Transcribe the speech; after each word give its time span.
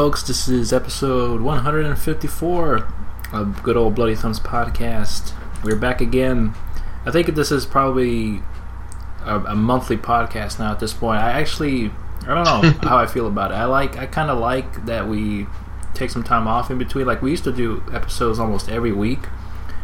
Folks, 0.00 0.22
this 0.22 0.48
is 0.48 0.72
episode 0.72 1.42
154 1.42 2.88
of 3.34 3.62
Good 3.62 3.76
Old 3.76 3.94
Bloody 3.94 4.14
Thumbs 4.14 4.40
podcast. 4.40 5.34
We're 5.62 5.76
back 5.76 6.00
again. 6.00 6.54
I 7.04 7.10
think 7.10 7.34
this 7.34 7.52
is 7.52 7.66
probably 7.66 8.40
a, 9.26 9.40
a 9.40 9.54
monthly 9.54 9.98
podcast 9.98 10.58
now 10.58 10.72
at 10.72 10.80
this 10.80 10.94
point. 10.94 11.20
I 11.20 11.32
actually, 11.38 11.90
I 12.26 12.34
don't 12.34 12.44
know 12.44 12.70
how 12.88 12.96
I 12.96 13.04
feel 13.04 13.26
about 13.26 13.50
it. 13.50 13.56
I 13.56 13.66
like, 13.66 13.98
I 13.98 14.06
kind 14.06 14.30
of 14.30 14.38
like 14.38 14.86
that 14.86 15.06
we 15.06 15.46
take 15.92 16.08
some 16.08 16.24
time 16.24 16.48
off 16.48 16.70
in 16.70 16.78
between. 16.78 17.04
Like 17.06 17.20
we 17.20 17.30
used 17.30 17.44
to 17.44 17.52
do 17.52 17.82
episodes 17.92 18.38
almost 18.38 18.70
every 18.70 18.92
week, 18.92 19.20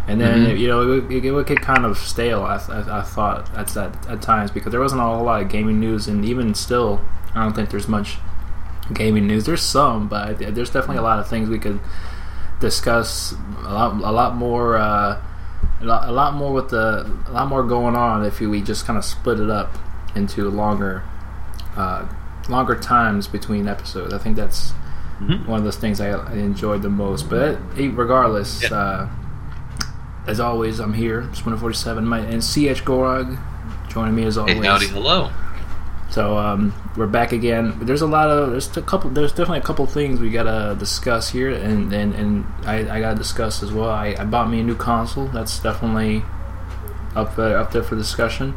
and 0.08 0.18
then 0.18 0.46
Mhm. 0.46 0.58
you 0.58 0.66
know 0.68 0.80
it, 0.80 0.86
would- 1.10 1.12
it 1.26 1.30
would 1.30 1.46
get 1.46 1.60
kind 1.60 1.84
of 1.84 1.98
stale. 1.98 2.40
I, 2.42 2.54
I, 2.70 3.00
I 3.00 3.02
thought 3.02 3.54
at 3.54 3.68
that 3.74 4.06
at 4.08 4.22
times 4.22 4.50
because 4.50 4.70
there 4.70 4.80
wasn't 4.80 5.02
a 5.02 5.04
whole 5.04 5.24
lot 5.24 5.42
of 5.42 5.50
gaming 5.50 5.78
news, 5.78 6.08
and 6.08 6.24
even 6.24 6.54
still, 6.54 7.02
I 7.34 7.42
don't 7.44 7.52
think 7.54 7.68
there's 7.68 7.86
much 7.86 8.16
gaming 8.92 9.26
news. 9.26 9.44
There's 9.46 9.62
some, 9.62 10.08
but 10.08 10.38
there's 10.38 10.70
definitely 10.70 10.98
a 10.98 11.02
lot 11.02 11.18
of 11.18 11.28
things 11.28 11.48
we 11.48 11.58
could 11.58 11.80
discuss. 12.60 13.34
A 13.64 13.72
lot, 13.72 13.92
a 13.94 14.12
lot 14.12 14.34
more, 14.36 14.76
uh, 14.76 15.20
a, 15.80 15.84
lot, 15.84 16.08
a 16.08 16.12
lot 16.12 16.34
more 16.34 16.52
with 16.52 16.70
the, 16.70 17.10
a 17.26 17.32
lot 17.32 17.48
more 17.48 17.62
going 17.62 17.96
on 17.96 18.24
if 18.24 18.40
we 18.40 18.62
just 18.62 18.86
kind 18.86 18.98
of 18.98 19.04
split 19.04 19.40
it 19.40 19.50
up 19.50 19.76
into 20.14 20.48
longer, 20.48 21.02
uh, 21.76 22.06
longer 22.48 22.74
times 22.76 23.26
between 23.26 23.68
episodes. 23.68 24.12
I 24.14 24.18
think 24.18 24.36
that's 24.36 24.72
Mhm. 25.20 25.46
one 25.46 25.58
of 25.58 25.64
those 25.64 25.76
things 25.76 25.98
I, 26.00 26.10
I 26.10 26.32
enjoyed 26.34 26.82
the 26.82 26.90
most. 26.90 27.28
But 27.30 27.58
regardless, 27.76 28.62
Yeah. 28.62 28.76
uh, 28.76 29.08
as 30.26 30.40
always, 30.40 30.78
I'm 30.78 30.92
here, 30.92 31.28
Splinter 31.32 31.58
47, 31.60 32.06
my, 32.06 32.18
and 32.18 32.42
CH 32.42 32.84
Gorog 32.84 33.38
joining 33.88 34.14
me 34.14 34.24
as 34.24 34.36
always. 34.36 34.56
Hey, 34.56 34.66
howdy, 34.66 34.88
hello. 34.88 35.30
So 36.10 36.38
um, 36.38 36.72
we're 36.96 37.06
back 37.08 37.32
again. 37.32 37.78
There's 37.82 38.00
a 38.00 38.06
lot 38.06 38.28
of 38.30 38.50
there's 38.52 38.74
a 38.76 38.82
couple 38.82 39.10
there's 39.10 39.32
definitely 39.32 39.58
a 39.58 39.62
couple 39.62 39.84
things 39.86 40.18
we 40.20 40.30
gotta 40.30 40.74
discuss 40.78 41.30
here, 41.30 41.50
and 41.50 41.92
and, 41.92 42.14
and 42.14 42.46
I, 42.64 42.78
I 42.96 43.00
gotta 43.00 43.16
discuss 43.16 43.62
as 43.62 43.72
well. 43.72 43.90
I, 43.90 44.14
I 44.18 44.24
bought 44.24 44.48
me 44.48 44.60
a 44.60 44.62
new 44.62 44.76
console. 44.76 45.26
That's 45.26 45.58
definitely 45.58 46.22
up 47.14 47.36
there 47.36 47.58
up 47.58 47.72
there 47.72 47.82
for 47.82 47.96
discussion. 47.96 48.54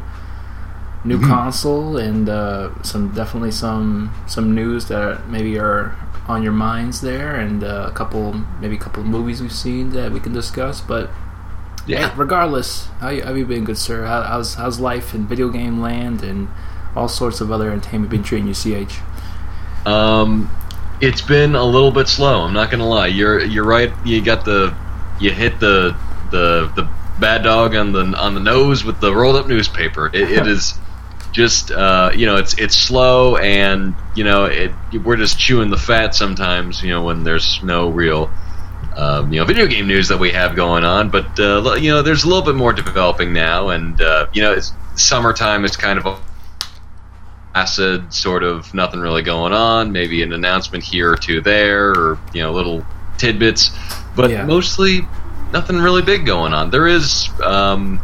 New 1.02 1.18
Mhm. 1.18 1.28
console 1.28 1.96
and 1.96 2.28
uh, 2.28 2.70
some 2.82 3.08
definitely 3.14 3.50
some 3.50 4.10
some 4.26 4.54
news 4.54 4.86
that 4.88 5.28
maybe 5.28 5.58
are 5.58 5.94
on 6.28 6.42
your 6.42 6.52
minds 6.52 7.00
there, 7.00 7.34
and 7.34 7.64
uh, 7.64 7.86
a 7.88 7.92
couple 7.92 8.34
maybe 8.60 8.76
a 8.76 8.78
couple 8.78 9.02
movies 9.02 9.42
we've 9.42 9.52
seen 9.52 9.90
that 9.90 10.12
we 10.12 10.20
can 10.20 10.32
discuss. 10.32 10.80
But 10.80 11.10
Yeah. 11.86 12.08
Hey, 12.08 12.14
regardless, 12.16 12.86
how 13.00 13.08
you, 13.08 13.22
how 13.22 13.28
have 13.28 13.38
you 13.38 13.46
been, 13.46 13.64
good 13.64 13.78
sir? 13.78 14.04
How, 14.06 14.22
how's 14.22 14.54
how's 14.54 14.78
life 14.78 15.14
in 15.14 15.26
video 15.26 15.48
game 15.48 15.80
land 15.80 16.22
and 16.22 16.48
all 16.96 17.08
sorts 17.08 17.40
of 17.40 17.50
other 17.50 17.70
entertainment 17.70 18.10
been 18.10 18.22
treating 18.22 18.48
you, 18.48 18.54
CH? 18.54 18.98
Um, 19.86 20.50
it's 21.00 21.22
been 21.22 21.54
a 21.54 21.64
little 21.64 21.90
bit 21.90 22.08
slow. 22.08 22.42
I'm 22.42 22.52
not 22.52 22.70
gonna 22.70 22.88
lie. 22.88 23.06
You're 23.06 23.40
you're 23.40 23.64
right. 23.64 23.92
You 24.04 24.22
got 24.22 24.44
the 24.44 24.74
you 25.18 25.30
hit 25.30 25.60
the 25.60 25.96
the 26.30 26.70
the 26.76 26.88
bad 27.18 27.42
dog 27.42 27.74
on 27.74 27.92
the 27.92 28.04
on 28.18 28.34
the 28.34 28.40
nose 28.40 28.84
with 28.84 29.00
the 29.00 29.14
rolled 29.14 29.36
up 29.36 29.46
newspaper. 29.46 30.06
It, 30.06 30.30
it 30.30 30.46
is 30.46 30.78
just 31.32 31.70
uh, 31.70 32.12
you 32.14 32.26
know 32.26 32.36
it's 32.36 32.58
it's 32.58 32.76
slow 32.76 33.36
and 33.36 33.94
you 34.14 34.24
know 34.24 34.46
it 34.46 34.72
we're 35.04 35.16
just 35.16 35.38
chewing 35.38 35.70
the 35.70 35.78
fat 35.78 36.14
sometimes. 36.14 36.82
You 36.82 36.90
know 36.90 37.02
when 37.02 37.24
there's 37.24 37.62
no 37.62 37.90
real. 37.90 38.30
Um, 38.96 39.32
you 39.32 39.38
know, 39.38 39.46
video 39.46 39.66
game 39.66 39.86
news 39.86 40.08
that 40.08 40.18
we 40.18 40.32
have 40.32 40.56
going 40.56 40.84
on, 40.84 41.10
but 41.10 41.38
uh, 41.38 41.74
you 41.74 41.90
know, 41.90 42.02
there's 42.02 42.24
a 42.24 42.26
little 42.26 42.42
bit 42.42 42.56
more 42.56 42.72
developing 42.72 43.32
now, 43.32 43.68
and 43.68 44.00
uh, 44.00 44.26
you 44.32 44.42
know, 44.42 44.52
it's 44.52 44.72
summertime 44.96 45.64
is 45.64 45.76
kind 45.76 45.98
of 45.98 46.06
a 46.06 46.18
acid 47.54 48.12
sort 48.12 48.42
of 48.44 48.72
nothing 48.74 49.00
really 49.00 49.22
going 49.22 49.52
on 49.52 49.90
maybe 49.90 50.22
an 50.22 50.32
announcement 50.32 50.84
here 50.84 51.10
or 51.12 51.16
two 51.16 51.40
there 51.40 51.90
or 51.90 52.18
you 52.32 52.40
know 52.40 52.52
little 52.52 52.84
tidbits 53.18 53.70
but 54.14 54.30
Yeah. 54.30 54.44
mostly 54.44 55.00
nothing 55.52 55.76
really 55.78 56.02
big 56.02 56.24
going 56.26 56.54
on 56.54 56.70
there 56.70 56.86
is 56.86 57.28
um, 57.42 58.00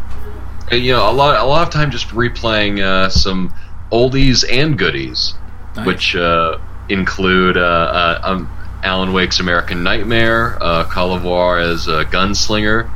you 0.73 0.93
know 0.93 1.09
a 1.09 1.13
lot 1.13 1.41
a 1.41 1.45
lot 1.47 1.63
of 1.67 1.73
time 1.73 1.93
just 1.93 2.09
replaying 2.09 2.81
uh, 2.83 3.09
some 3.09 3.55
oldies 3.93 4.45
and 4.51 4.77
goodies 4.77 5.35
Nice. 5.77 5.87
which 5.87 6.17
uh, 6.17 6.59
include 6.89 7.57
uh, 7.57 7.61
uh, 7.61 8.21
um, 8.25 8.51
Alan 8.83 9.13
Wake's 9.13 9.41
American 9.41 9.83
Nightmare, 9.83 10.59
uh, 10.63 10.85
Call 10.85 11.13
of 11.15 11.23
Juarez 11.25 11.87
a 11.89 12.05
gunslinger, 12.05 12.89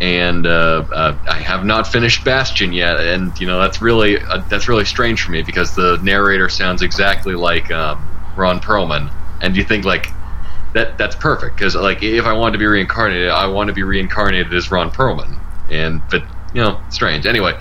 and 0.00 0.46
uh, 0.46 0.84
uh, 0.92 1.18
I 1.28 1.40
have 1.40 1.64
not 1.64 1.86
finished 1.86 2.24
Bastion 2.24 2.72
yet. 2.72 2.98
And 3.00 3.38
you 3.40 3.46
know 3.46 3.60
that's 3.60 3.82
really 3.82 4.18
uh, 4.20 4.38
that's 4.48 4.68
really 4.68 4.84
strange 4.84 5.22
for 5.22 5.30
me 5.32 5.42
because 5.42 5.74
the 5.74 5.98
narrator 6.02 6.48
sounds 6.48 6.82
exactly 6.82 7.34
like 7.34 7.70
um, 7.70 8.02
Ron 8.36 8.60
Perlman, 8.60 9.12
and 9.42 9.56
you 9.56 9.64
think 9.64 9.84
like 9.84 10.08
that 10.72 10.96
that's 10.98 11.16
perfect 11.16 11.56
because 11.56 11.74
like 11.74 12.02
if 12.02 12.24
I 12.24 12.32
want 12.32 12.52
to 12.54 12.58
be 12.58 12.66
reincarnated, 12.66 13.28
I 13.28 13.46
want 13.48 13.68
to 13.68 13.74
be 13.74 13.82
reincarnated 13.82 14.54
as 14.54 14.70
Ron 14.70 14.90
Perlman, 14.90 15.38
and 15.70 16.00
but 16.10 16.22
you 16.54 16.62
know 16.62 16.80
strange 16.90 17.26
anyway. 17.26 17.52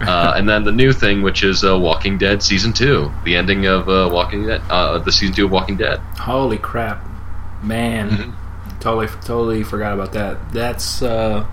uh, 0.00 0.34
and 0.36 0.48
then 0.48 0.62
the 0.64 0.72
new 0.72 0.92
thing, 0.92 1.22
which 1.22 1.42
is 1.42 1.64
uh, 1.64 1.76
Walking 1.76 2.18
Dead 2.18 2.42
season 2.42 2.72
two, 2.72 3.10
the 3.24 3.34
ending 3.34 3.66
of 3.66 3.88
uh, 3.88 4.08
Walking 4.12 4.46
Dead, 4.46 4.60
uh, 4.70 4.98
the 4.98 5.10
season 5.10 5.34
two 5.34 5.46
of 5.46 5.50
Walking 5.50 5.76
Dead. 5.76 5.98
Holy 6.18 6.58
crap, 6.58 7.04
man! 7.62 8.10
Mhm. 8.10 8.34
Totally, 8.80 9.08
totally 9.08 9.62
forgot 9.64 9.94
about 9.94 10.12
that. 10.12 10.52
That's 10.52 11.02
uh, 11.02 11.44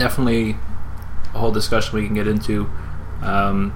definitely 0.00 0.56
a 1.34 1.38
whole 1.38 1.52
discussion 1.52 1.94
we 1.98 2.06
can 2.06 2.14
get 2.14 2.26
into. 2.26 2.68
Um, 3.22 3.72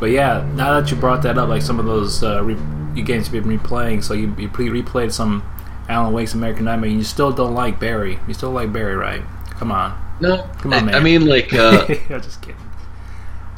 but 0.00 0.06
yeah, 0.06 0.48
now 0.54 0.80
that 0.80 0.90
you 0.90 0.96
brought 0.96 1.22
that 1.22 1.36
up, 1.36 1.48
like 1.48 1.62
some 1.62 1.78
of 1.78 1.84
those 1.86 2.22
uh, 2.22 2.42
re- 2.42 3.02
games 3.02 3.30
you've 3.32 3.44
been 3.44 3.58
replaying, 3.58 4.02
so 4.02 4.14
you, 4.14 4.34
you 4.38 4.48
pre- 4.48 4.68
replayed 4.68 5.12
some 5.12 5.42
Alan 5.88 6.12
Wake's 6.14 6.34
American 6.34 6.64
Nightmare, 6.64 6.88
and 6.90 6.98
you 6.98 7.04
still 7.04 7.32
don't 7.32 7.54
like 7.54 7.78
Barry. 7.78 8.18
You 8.26 8.34
still 8.34 8.50
like 8.52 8.72
Barry, 8.72 8.96
right? 8.96 9.22
Come 9.58 9.70
on. 9.70 10.00
No, 10.20 10.48
Come 10.60 10.72
on, 10.72 10.78
I, 10.78 10.86
man. 10.86 10.94
I 10.94 11.00
mean, 11.00 11.26
like, 11.26 11.52
uh, 11.52 11.84
I'm 12.10 12.22
just 12.22 12.40
kidding. 12.40 12.56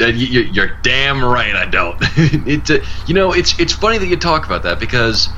you, 0.01 0.27
you- 0.27 0.51
you're 0.53 0.77
damn 0.83 1.23
right. 1.25 1.55
I 1.55 1.67
don't. 1.67 1.97
it, 2.17 2.71
uh, 2.71 2.85
you 3.07 3.15
know, 3.15 3.33
it's 3.33 3.59
it's 3.61 3.73
funny 3.73 3.99
that 3.99 4.07
you 4.07 4.17
talk 4.17 4.47
about 4.47 4.63
that 4.65 4.81
because 4.81 5.29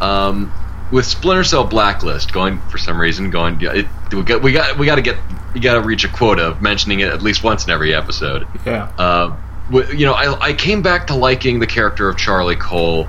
um, 0.00 0.52
with 0.92 1.04
Splinter 1.04 1.44
Cell 1.44 1.64
Blacklist 1.64 2.32
going 2.32 2.60
for 2.70 2.78
some 2.78 3.00
reason 3.00 3.30
going, 3.30 3.60
it, 3.60 3.86
we 4.12 4.22
got 4.22 4.42
we 4.42 4.52
got 4.52 4.78
we 4.78 4.86
got 4.86 4.96
to 4.96 5.02
get 5.02 5.16
we 5.54 5.60
got 5.60 5.74
to 5.74 5.80
reach 5.80 6.04
a 6.04 6.08
quota 6.08 6.48
of 6.48 6.62
mentioning 6.62 7.00
it 7.00 7.08
at 7.08 7.22
least 7.22 7.42
once 7.42 7.64
in 7.64 7.70
every 7.70 7.94
episode. 7.94 8.46
Yeah. 8.64 8.92
uh, 8.98 9.36
you 9.70 10.06
know, 10.06 10.14
I, 10.14 10.48
I 10.48 10.52
came 10.52 10.82
back 10.82 11.06
to 11.08 11.14
liking 11.14 11.60
the 11.60 11.66
character 11.66 12.08
of 12.08 12.16
Charlie 12.16 12.56
Cole 12.56 13.08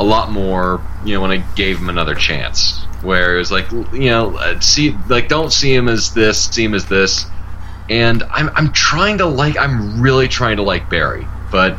a 0.00 0.04
lot 0.04 0.30
more, 0.30 0.80
you 1.04 1.14
know, 1.14 1.20
when 1.20 1.30
I 1.30 1.38
gave 1.54 1.78
him 1.78 1.88
another 1.88 2.14
chance. 2.14 2.78
Where 3.02 3.34
it 3.34 3.38
was 3.38 3.50
like, 3.50 3.70
you 3.70 4.10
know, 4.10 4.36
uh, 4.36 4.60
see, 4.60 4.96
like, 5.08 5.28
don't 5.28 5.52
see 5.52 5.74
him 5.74 5.88
as 5.88 6.14
this, 6.14 6.44
see 6.50 6.64
him 6.64 6.74
as 6.74 6.86
this. 6.86 7.26
And 7.88 8.22
I'm, 8.30 8.48
I'm 8.50 8.72
trying 8.72 9.18
to 9.18 9.26
like, 9.26 9.56
I'm 9.56 10.00
really 10.00 10.28
trying 10.28 10.56
to 10.56 10.62
like 10.62 10.88
Barry, 10.88 11.26
but 11.50 11.76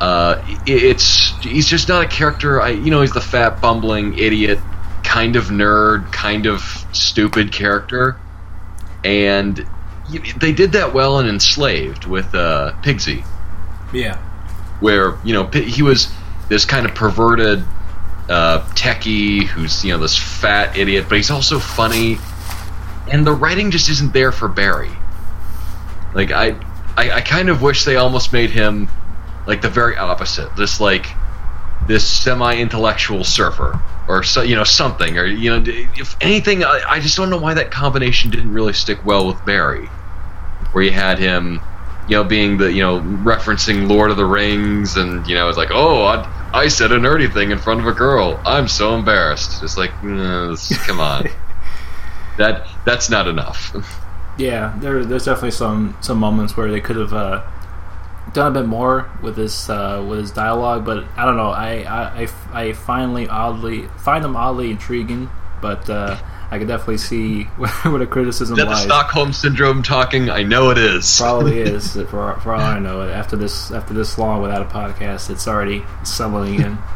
uh, 0.00 0.44
it's, 0.66 1.30
he's 1.42 1.66
just 1.66 1.88
not 1.88 2.04
a 2.04 2.08
character. 2.08 2.60
I, 2.60 2.70
you 2.70 2.90
know, 2.90 3.00
he's 3.00 3.12
the 3.12 3.22
fat, 3.22 3.60
bumbling 3.60 4.18
idiot, 4.18 4.58
kind 5.02 5.36
of 5.36 5.44
nerd, 5.46 6.12
kind 6.12 6.46
of 6.46 6.60
stupid 6.92 7.52
character. 7.52 8.16
And 9.04 9.66
they 10.38 10.52
did 10.52 10.72
that 10.72 10.92
well 10.94 11.18
in 11.18 11.28
Enslaved 11.28 12.06
with 12.06 12.34
uh, 12.34 12.72
Pigsy 12.82 13.24
Yeah. 13.92 14.16
where 14.80 15.16
you 15.24 15.32
know 15.32 15.46
he 15.46 15.82
was 15.82 16.12
this 16.48 16.64
kind 16.64 16.84
of 16.86 16.94
perverted 16.94 17.64
uh, 18.28 18.60
techie 18.74 19.44
who's 19.44 19.84
you 19.84 19.92
know 19.92 19.98
this 19.98 20.16
fat 20.16 20.76
idiot, 20.76 21.06
but 21.08 21.16
he's 21.16 21.30
also 21.30 21.58
funny, 21.58 22.18
and 23.10 23.26
the 23.26 23.32
writing 23.32 23.70
just 23.70 23.88
isn't 23.88 24.12
there 24.12 24.32
for 24.32 24.48
Barry. 24.48 24.90
Like 26.14 26.30
I, 26.30 26.56
I, 26.96 27.10
I 27.12 27.20
kind 27.20 27.48
of 27.48 27.60
wish 27.62 27.84
they 27.84 27.96
almost 27.96 28.32
made 28.32 28.50
him 28.50 28.88
like 29.46 29.60
the 29.62 29.68
very 29.68 29.96
opposite, 29.96 30.54
this 30.56 30.80
like 30.80 31.06
this 31.86 32.06
semi-intellectual 32.08 33.24
surfer 33.24 33.78
or 34.08 34.22
so, 34.22 34.42
you 34.42 34.54
know 34.54 34.64
something 34.64 35.18
or 35.18 35.24
you 35.24 35.50
know 35.50 35.62
if 35.66 36.16
anything, 36.20 36.64
I, 36.64 36.82
I 36.86 37.00
just 37.00 37.16
don't 37.16 37.30
know 37.30 37.38
why 37.38 37.54
that 37.54 37.70
combination 37.70 38.30
didn't 38.30 38.52
really 38.52 38.72
stick 38.72 39.04
well 39.04 39.26
with 39.26 39.44
Barry, 39.44 39.86
where 40.72 40.84
you 40.84 40.90
had 40.90 41.18
him 41.18 41.60
you 42.08 42.16
know, 42.16 42.24
being 42.24 42.58
the, 42.58 42.70
you 42.70 42.82
know, 42.82 43.00
referencing 43.00 43.88
Lord 43.88 44.10
of 44.10 44.16
the 44.16 44.26
Rings, 44.26 44.96
and 44.96 45.26
you 45.26 45.34
know, 45.34 45.48
it's 45.48 45.56
like, 45.56 45.70
oh, 45.72 46.04
I, 46.04 46.50
I 46.52 46.68
said 46.68 46.92
a 46.92 46.98
nerdy 46.98 47.32
thing 47.32 47.50
in 47.50 47.58
front 47.58 47.80
of 47.80 47.86
a 47.86 47.92
girl. 47.92 48.40
I'm 48.44 48.68
so 48.68 48.94
embarrassed. 48.94 49.62
It's 49.62 49.76
like, 49.76 49.90
mm, 50.02 50.86
come 50.86 51.00
on, 51.00 51.28
that 52.38 52.66
that's 52.84 53.08
not 53.08 53.26
enough. 53.26 53.74
Yeah, 54.36 54.76
there, 54.80 55.04
there's 55.04 55.24
definitely 55.24 55.52
some 55.52 55.96
some 56.00 56.18
moments 56.18 56.56
where 56.56 56.70
they 56.70 56.80
could 56.80 56.96
have 56.96 57.14
uh, 57.14 57.42
done 58.32 58.56
a 58.56 58.60
bit 58.60 58.66
more 58.66 59.10
with 59.22 59.36
this 59.36 59.68
uh, 59.68 60.04
with 60.08 60.20
his 60.20 60.30
dialogue, 60.30 60.84
but 60.84 61.04
I 61.16 61.24
don't 61.24 61.36
know. 61.36 61.50
I, 61.50 61.82
I, 61.82 62.22
I, 62.22 62.28
I 62.52 62.72
finally 62.72 63.28
oddly 63.28 63.86
find 63.98 64.24
them 64.24 64.36
oddly 64.36 64.70
intriguing, 64.70 65.30
but 65.60 65.88
uh, 65.90 66.16
I 66.50 66.58
could 66.58 66.68
definitely 66.68 66.98
see 66.98 67.44
what 67.84 68.00
a 68.00 68.06
criticism 68.06 68.58
Is 68.58 68.64
that 68.64 68.70
the. 68.70 68.76
Stockholm 68.76 69.32
syndrome 69.32 69.82
talking? 69.82 70.30
I 70.30 70.42
know 70.42 70.70
it 70.70 70.78
is. 70.78 71.18
Probably 71.18 71.58
is 71.60 71.94
for, 71.94 72.38
for 72.40 72.54
all 72.54 72.60
I 72.60 72.78
know. 72.78 73.02
After 73.02 73.36
this 73.36 73.70
after 73.70 73.94
this 73.94 74.18
long 74.18 74.42
without 74.42 74.62
a 74.62 74.66
podcast, 74.66 75.30
it's 75.30 75.46
already 75.46 75.82
settling 76.04 76.60
in. 76.60 76.78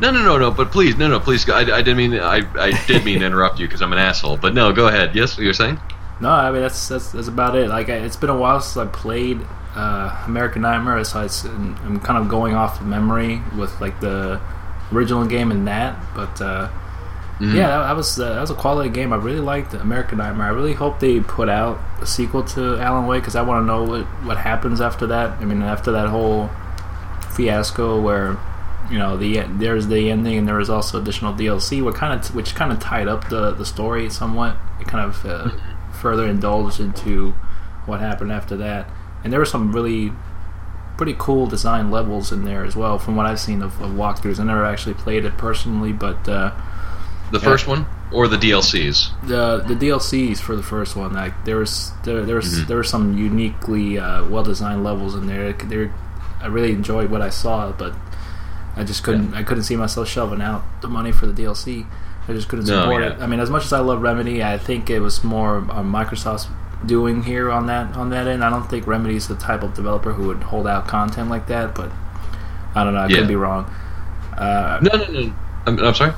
No, 0.00 0.12
no, 0.12 0.22
no, 0.22 0.38
no. 0.38 0.52
But 0.52 0.70
please, 0.70 0.96
no, 0.96 1.08
no, 1.08 1.18
please. 1.18 1.50
I, 1.50 1.58
I 1.58 1.82
didn't 1.82 1.96
mean. 1.96 2.14
I, 2.14 2.42
I 2.54 2.86
did 2.86 3.04
mean 3.04 3.18
to 3.18 3.26
interrupt 3.26 3.58
you 3.58 3.66
because 3.66 3.82
I'm 3.82 3.92
an 3.92 3.98
asshole. 3.98 4.36
But 4.36 4.54
no, 4.54 4.72
go 4.72 4.86
ahead. 4.86 5.16
Yes, 5.16 5.36
what 5.36 5.42
you're 5.42 5.52
saying. 5.52 5.80
No, 6.20 6.30
I 6.30 6.52
mean 6.52 6.62
that's 6.62 6.86
that's, 6.86 7.10
that's 7.10 7.26
about 7.26 7.56
it. 7.56 7.68
Like 7.68 7.88
I, 7.88 7.94
it's 7.94 8.14
been 8.14 8.30
a 8.30 8.38
while 8.38 8.60
since 8.60 8.76
I 8.76 8.88
played 8.90 9.40
uh, 9.74 10.24
American 10.26 10.62
Nightmare, 10.62 11.02
so 11.04 11.22
it's, 11.22 11.44
I'm 11.44 12.00
kind 12.00 12.18
of 12.22 12.28
going 12.28 12.54
off 12.54 12.82
memory 12.82 13.42
with 13.56 13.80
like 13.80 14.00
the 14.00 14.40
original 14.92 15.26
game 15.26 15.50
and 15.50 15.66
that. 15.66 15.98
But 16.14 16.40
uh, 16.40 16.68
mm-hmm. 16.68 17.56
yeah, 17.56 17.68
that, 17.68 17.82
that 17.84 17.96
was 17.96 18.18
uh, 18.18 18.34
that 18.34 18.40
was 18.40 18.50
a 18.50 18.54
quality 18.54 18.90
game. 18.90 19.12
I 19.12 19.16
really 19.16 19.40
liked 19.40 19.74
American 19.74 20.18
Nightmare. 20.18 20.46
I 20.46 20.50
really 20.50 20.74
hope 20.74 21.00
they 21.00 21.20
put 21.20 21.48
out 21.48 21.78
a 22.00 22.06
sequel 22.06 22.42
to 22.44 22.78
Alan 22.78 23.06
Wake 23.06 23.22
because 23.22 23.36
I 23.36 23.42
want 23.42 23.62
to 23.62 23.66
know 23.66 23.84
what 23.84 24.04
what 24.24 24.38
happens 24.38 24.80
after 24.80 25.06
that. 25.08 25.40
I 25.40 25.44
mean, 25.44 25.62
after 25.62 25.92
that 25.92 26.08
whole 26.08 26.50
fiasco 27.30 28.00
where 28.00 28.36
you 28.90 28.98
know 28.98 29.16
the 29.16 29.42
there's 29.42 29.86
the 29.88 30.10
ending 30.10 30.38
and 30.38 30.48
there 30.48 30.56
was 30.56 30.70
also 30.70 31.00
additional 31.00 31.34
DLC, 31.34 31.82
what 31.82 31.94
kind 31.94 32.18
of 32.18 32.34
which 32.34 32.54
kind 32.54 32.72
of 32.72 32.80
tied 32.80 33.06
up 33.06 33.28
the 33.28 33.52
the 33.52 33.66
story 33.66 34.08
somewhat. 34.08 34.56
It 34.80 34.86
kind 34.88 35.04
of 35.08 35.24
uh, 35.24 35.44
mm-hmm. 35.44 35.92
further 35.92 36.26
indulged 36.26 36.80
into 36.80 37.32
what 37.84 38.00
happened 38.00 38.32
after 38.32 38.56
that 38.56 38.88
and 39.28 39.32
there 39.34 39.40
were 39.40 39.44
some 39.44 39.74
really 39.74 40.10
pretty 40.96 41.14
cool 41.18 41.46
design 41.46 41.90
levels 41.90 42.32
in 42.32 42.46
there 42.46 42.64
as 42.64 42.74
well, 42.74 42.98
from 42.98 43.14
what 43.14 43.26
I've 43.26 43.38
seen 43.38 43.60
of, 43.60 43.78
of 43.82 43.90
walkthroughs. 43.90 44.40
I 44.40 44.44
never 44.44 44.64
actually 44.64 44.94
played 44.94 45.26
it 45.26 45.36
personally, 45.36 45.92
but 45.92 46.26
uh, 46.26 46.58
the 47.30 47.38
first 47.38 47.66
one 47.66 47.84
or 48.10 48.26
the 48.26 48.38
DLCs. 48.38 49.28
The 49.28 49.58
the 49.58 49.74
DLCs 49.74 50.38
for 50.38 50.56
the 50.56 50.62
first 50.62 50.96
one, 50.96 51.12
like 51.12 51.44
there 51.44 51.58
was 51.58 51.92
there 52.04 52.24
there 52.24 52.36
was 52.36 52.46
mm-hmm. 52.46 52.68
there 52.68 52.78
were 52.78 52.84
some 52.84 53.18
uniquely 53.18 53.98
uh, 53.98 54.26
well 54.30 54.42
designed 54.42 54.82
levels 54.82 55.14
in 55.14 55.26
there. 55.26 55.52
There, 55.52 55.94
I 56.40 56.46
really 56.46 56.72
enjoyed 56.72 57.10
what 57.10 57.20
I 57.20 57.28
saw, 57.28 57.70
but 57.70 57.94
I 58.76 58.82
just 58.82 59.02
couldn't 59.02 59.32
yeah. 59.32 59.40
I 59.40 59.42
couldn't 59.42 59.64
see 59.64 59.76
myself 59.76 60.08
shelving 60.08 60.40
out 60.40 60.64
the 60.80 60.88
money 60.88 61.12
for 61.12 61.26
the 61.26 61.34
DLC. 61.42 61.86
I 62.26 62.32
just 62.32 62.48
couldn't 62.48 62.64
support 62.64 63.02
no, 63.02 63.08
yeah. 63.08 63.14
it. 63.14 63.20
I 63.20 63.26
mean, 63.26 63.40
as 63.40 63.50
much 63.50 63.66
as 63.66 63.74
I 63.74 63.80
love 63.80 64.00
Remedy, 64.00 64.42
I 64.42 64.56
think 64.56 64.88
it 64.88 65.00
was 65.00 65.22
more 65.22 65.60
Microsoft's 65.60 66.48
doing 66.84 67.22
here 67.22 67.50
on 67.50 67.66
that 67.66 67.96
on 67.96 68.10
that 68.10 68.26
end. 68.26 68.44
I 68.44 68.50
don't 68.50 68.68
think 68.68 68.86
Remedy's 68.86 69.28
the 69.28 69.36
type 69.36 69.62
of 69.62 69.74
developer 69.74 70.12
who 70.12 70.26
would 70.28 70.44
hold 70.44 70.66
out 70.66 70.86
content 70.86 71.28
like 71.28 71.46
that, 71.48 71.74
but 71.74 71.90
I 72.74 72.84
don't 72.84 72.94
know. 72.94 73.00
I 73.00 73.08
yeah. 73.08 73.16
could 73.16 73.28
be 73.28 73.36
wrong. 73.36 73.64
Uh, 74.36 74.78
no, 74.82 74.96
no, 74.96 75.06
no. 75.06 75.34
I'm, 75.66 75.78
I'm, 75.78 75.94
sorry. 75.94 76.14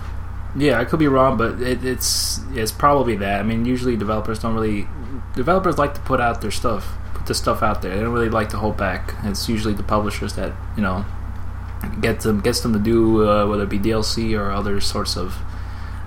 Yeah, 0.56 0.78
I 0.78 0.84
could 0.84 0.98
be 0.98 1.08
wrong, 1.08 1.36
but 1.36 1.60
it, 1.60 1.84
it's 1.84 2.40
it's 2.52 2.72
probably 2.72 3.16
that. 3.16 3.40
I 3.40 3.42
mean, 3.42 3.64
usually 3.64 3.96
developers 3.96 4.40
don't 4.40 4.54
really 4.54 4.86
developers 5.34 5.78
like 5.78 5.94
to 5.94 6.00
put 6.00 6.20
out 6.20 6.40
their 6.40 6.50
stuff, 6.50 6.92
put 7.14 7.26
the 7.26 7.34
stuff 7.34 7.62
out 7.62 7.82
there. 7.82 7.94
They 7.94 8.02
don't 8.02 8.12
really 8.12 8.28
like 8.28 8.50
to 8.50 8.58
hold 8.58 8.76
back. 8.76 9.14
It's 9.24 9.48
usually 9.48 9.74
the 9.74 9.82
publishers 9.82 10.34
that 10.34 10.52
you 10.76 10.82
know 10.82 11.04
get 12.00 12.20
them 12.20 12.40
gets 12.40 12.60
them 12.60 12.72
to 12.72 12.78
do 12.78 13.28
uh, 13.28 13.46
whether 13.46 13.62
it 13.62 13.70
be 13.70 13.78
DLC 13.78 14.38
or 14.38 14.50
other 14.50 14.80
sorts 14.80 15.16
of 15.16 15.38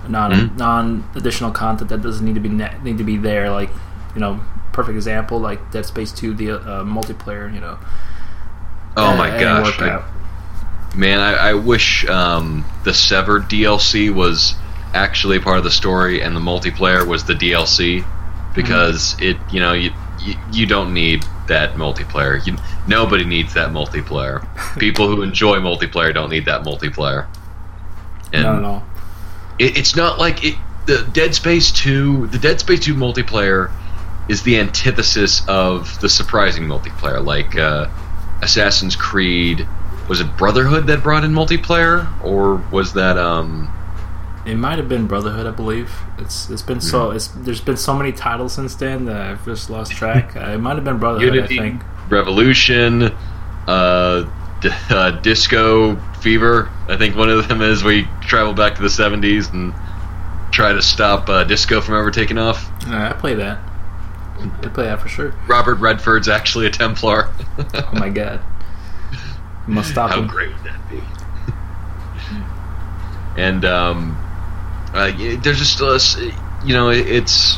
non 0.07 0.31
mm-hmm. 0.31 0.57
non 0.57 1.09
additional 1.15 1.51
content 1.51 1.89
that 1.89 2.01
doesn't 2.01 2.25
need 2.25 2.35
to 2.35 2.41
be 2.41 2.49
ne- 2.49 2.77
need 2.83 2.97
to 2.97 3.03
be 3.03 3.17
there, 3.17 3.49
like 3.49 3.69
you 4.13 4.21
know, 4.21 4.39
perfect 4.71 4.95
example 4.95 5.39
like 5.39 5.71
Dead 5.71 5.85
Space 5.85 6.11
Two, 6.11 6.33
the 6.33 6.51
uh, 6.51 6.83
multiplayer. 6.83 7.53
You 7.53 7.61
know. 7.61 7.79
Oh 8.95 9.15
my 9.17 9.29
gosh! 9.39 9.79
I, 9.79 10.03
man, 10.95 11.19
I, 11.19 11.49
I 11.49 11.53
wish 11.53 12.05
um, 12.07 12.65
the 12.83 12.93
Severed 12.93 13.43
DLC 13.43 14.13
was 14.13 14.55
actually 14.93 15.39
part 15.39 15.57
of 15.57 15.63
the 15.63 15.71
story, 15.71 16.21
and 16.21 16.35
the 16.35 16.39
multiplayer 16.39 17.07
was 17.07 17.25
the 17.25 17.33
DLC, 17.33 18.05
because 18.55 19.15
mm-hmm. 19.15 19.23
it, 19.23 19.53
you 19.53 19.59
know, 19.59 19.73
you, 19.73 19.91
you, 20.21 20.35
you 20.51 20.65
don't 20.65 20.93
need 20.93 21.23
that 21.47 21.73
multiplayer. 21.73 22.45
You, 22.45 22.57
nobody 22.87 23.25
needs 23.25 23.53
that 23.55 23.69
multiplayer. 23.69 24.45
People 24.79 25.07
who 25.07 25.21
enjoy 25.21 25.57
multiplayer 25.57 26.13
don't 26.13 26.29
need 26.29 26.45
that 26.45 26.63
multiplayer. 26.63 27.27
And 28.31 28.43
no, 28.43 28.59
no. 28.59 28.83
It, 29.59 29.77
it's 29.77 29.95
not 29.95 30.19
like 30.19 30.43
it. 30.43 30.55
The 30.85 31.09
Dead 31.13 31.33
Space 31.33 31.71
Two, 31.71 32.27
the 32.27 32.37
Dead 32.37 32.59
Space 32.59 32.81
Two 32.81 32.93
multiplayer 32.93 33.71
is 34.29 34.43
the 34.43 34.59
antithesis 34.59 35.47
of 35.47 35.99
the 36.01 36.09
surprising 36.09 36.63
multiplayer, 36.63 37.23
like 37.23 37.57
uh, 37.57 37.89
Assassin's 38.41 38.95
Creed. 38.95 39.67
Was 40.07 40.19
it 40.19 40.37
Brotherhood 40.37 40.87
that 40.87 41.03
brought 41.03 41.23
in 41.23 41.31
multiplayer, 41.31 42.07
or 42.23 42.55
was 42.71 42.93
that? 42.93 43.17
um 43.17 43.71
It 44.45 44.55
might 44.55 44.77
have 44.77 44.89
been 44.89 45.07
Brotherhood, 45.07 45.45
I 45.45 45.51
believe. 45.51 45.93
It's 46.17 46.49
it's 46.49 46.61
been 46.61 46.81
so 46.81 47.09
hmm. 47.09 47.15
it's 47.15 47.27
there's 47.27 47.61
been 47.61 47.77
so 47.77 47.95
many 47.95 48.11
titles 48.11 48.53
since 48.53 48.75
then 48.75 49.05
that 49.05 49.15
I've 49.15 49.45
just 49.45 49.69
lost 49.69 49.91
track. 49.91 50.35
uh, 50.35 50.51
it 50.51 50.57
might 50.59 50.75
have 50.75 50.83
been 50.83 50.99
Brotherhood, 50.99 51.35
Unity, 51.35 51.59
I 51.59 51.61
think. 51.61 51.83
Revolution, 52.09 53.03
uh, 53.67 54.29
D- 54.61 54.69
uh, 54.89 55.11
Disco 55.21 55.95
Fever. 56.21 56.69
I 56.87 56.97
think 56.97 57.15
one 57.15 57.29
of 57.29 57.47
them 57.47 57.61
is 57.61 57.83
we 57.83 58.07
travel 58.21 58.53
back 58.53 58.75
to 58.75 58.81
the 58.81 58.89
'70s 58.89 59.53
and 59.53 59.73
try 60.51 60.71
to 60.71 60.81
stop 60.81 61.27
uh, 61.29 61.43
disco 61.43 61.81
from 61.81 61.95
ever 61.95 62.11
taking 62.11 62.37
off. 62.37 62.69
I 62.87 63.13
play 63.13 63.33
that. 63.35 63.72
Play 64.73 64.85
that 64.85 65.01
for 65.01 65.09
sure. 65.09 65.33
Robert 65.47 65.75
Redford's 65.75 66.27
actually 66.27 66.65
a 66.65 66.69
Templar. 66.69 67.29
oh 67.73 67.89
my 67.93 68.09
god. 68.09 68.41
You 69.67 69.75
must 69.75 69.91
stop 69.91 70.11
How 70.11 70.21
him. 70.21 70.27
great 70.27 70.49
would 70.49 70.63
that 70.63 70.89
be? 70.89 71.01
and 73.37 73.65
um, 73.65 74.17
uh, 74.93 75.11
there's 75.41 75.59
just 75.59 75.81
uh, 75.81 75.99
you 76.65 76.73
know 76.73 76.89
it's 76.89 77.57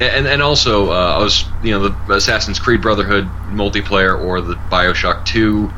and 0.00 0.26
and 0.26 0.42
also 0.42 0.90
uh, 0.90 1.16
I 1.18 1.22
was 1.22 1.44
you 1.62 1.72
know 1.72 1.88
the 1.88 2.14
Assassin's 2.14 2.58
Creed 2.58 2.82
Brotherhood 2.82 3.24
multiplayer 3.50 4.18
or 4.18 4.40
the 4.40 4.54
Bioshock 4.54 5.24
Two 5.24 5.70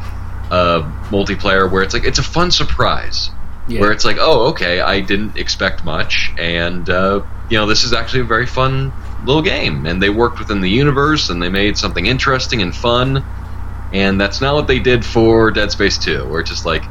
uh, 0.51 0.83
multiplayer 1.11 1.71
where 1.71 1.83
it's 1.83 1.95
like 1.95 2.05
it's 2.05 2.19
a 2.19 2.25
fun 2.25 2.51
surprise 2.51 3.31
yeah. 3.69 3.81
where 3.81 3.93
it's 3.93 4.05
like 4.05 4.17
oh 4.19 4.49
okay 4.49 4.81
I 4.81 5.01
didn't 5.01 5.39
expect 5.39 5.85
much 5.85 6.33
and 6.39 6.89
uh, 6.91 7.23
you 7.49 7.57
know 7.57 7.67
this 7.67 7.85
is 7.85 7.93
actually 7.93 8.21
a 8.21 8.25
very 8.25 8.47
fun 8.47 8.93
little 9.25 9.43
game, 9.43 9.87
and 9.87 10.03
they 10.03 10.11
worked 10.11 10.39
within 10.39 10.61
the 10.61 10.71
universe 10.71 11.31
and 11.31 11.43
they 11.43 11.49
made 11.49 11.77
something 11.77 12.07
interesting 12.07 12.63
and 12.63 12.75
fun. 12.75 13.25
And 13.93 14.21
that's 14.21 14.41
not 14.41 14.55
what 14.55 14.67
they 14.67 14.79
did 14.79 15.05
for 15.05 15.51
Dead 15.51 15.73
Space 15.73 15.99
2, 15.99 16.29
where 16.29 16.41
it's 16.41 16.51
just 16.51 16.65
like, 16.65 16.85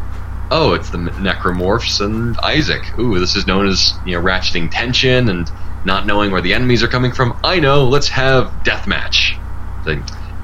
oh, 0.52 0.74
it's 0.74 0.90
the 0.90 0.98
necromorphs 0.98 2.04
and 2.04 2.38
Isaac. 2.40 2.98
Ooh, 3.00 3.20
this 3.20 3.36
is 3.36 3.48
known 3.48 3.68
as 3.68 3.94
you 4.06 4.16
know 4.16 4.22
ratcheting 4.22 4.70
tension 4.70 5.30
and 5.30 5.50
not 5.86 6.06
knowing 6.06 6.32
where 6.32 6.42
the 6.42 6.54
enemies 6.54 6.84
are 6.84 6.88
coming 6.88 7.12
from. 7.12 7.40
I 7.44 7.60
know, 7.60 7.88
let's 7.88 8.10
have 8.10 8.48
deathmatch. 8.64 9.38
Like, 9.86 10.00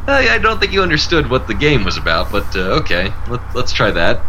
I 0.08 0.38
don't 0.38 0.60
think 0.60 0.72
you 0.72 0.82
understood 0.82 1.30
what 1.30 1.48
the 1.48 1.54
game 1.54 1.84
was 1.84 1.98
about, 1.98 2.32
but 2.32 2.56
uh, 2.56 2.80
okay, 2.80 3.12
let, 3.28 3.42
let's 3.56 3.74
try 3.74 3.92
that. 3.92 4.22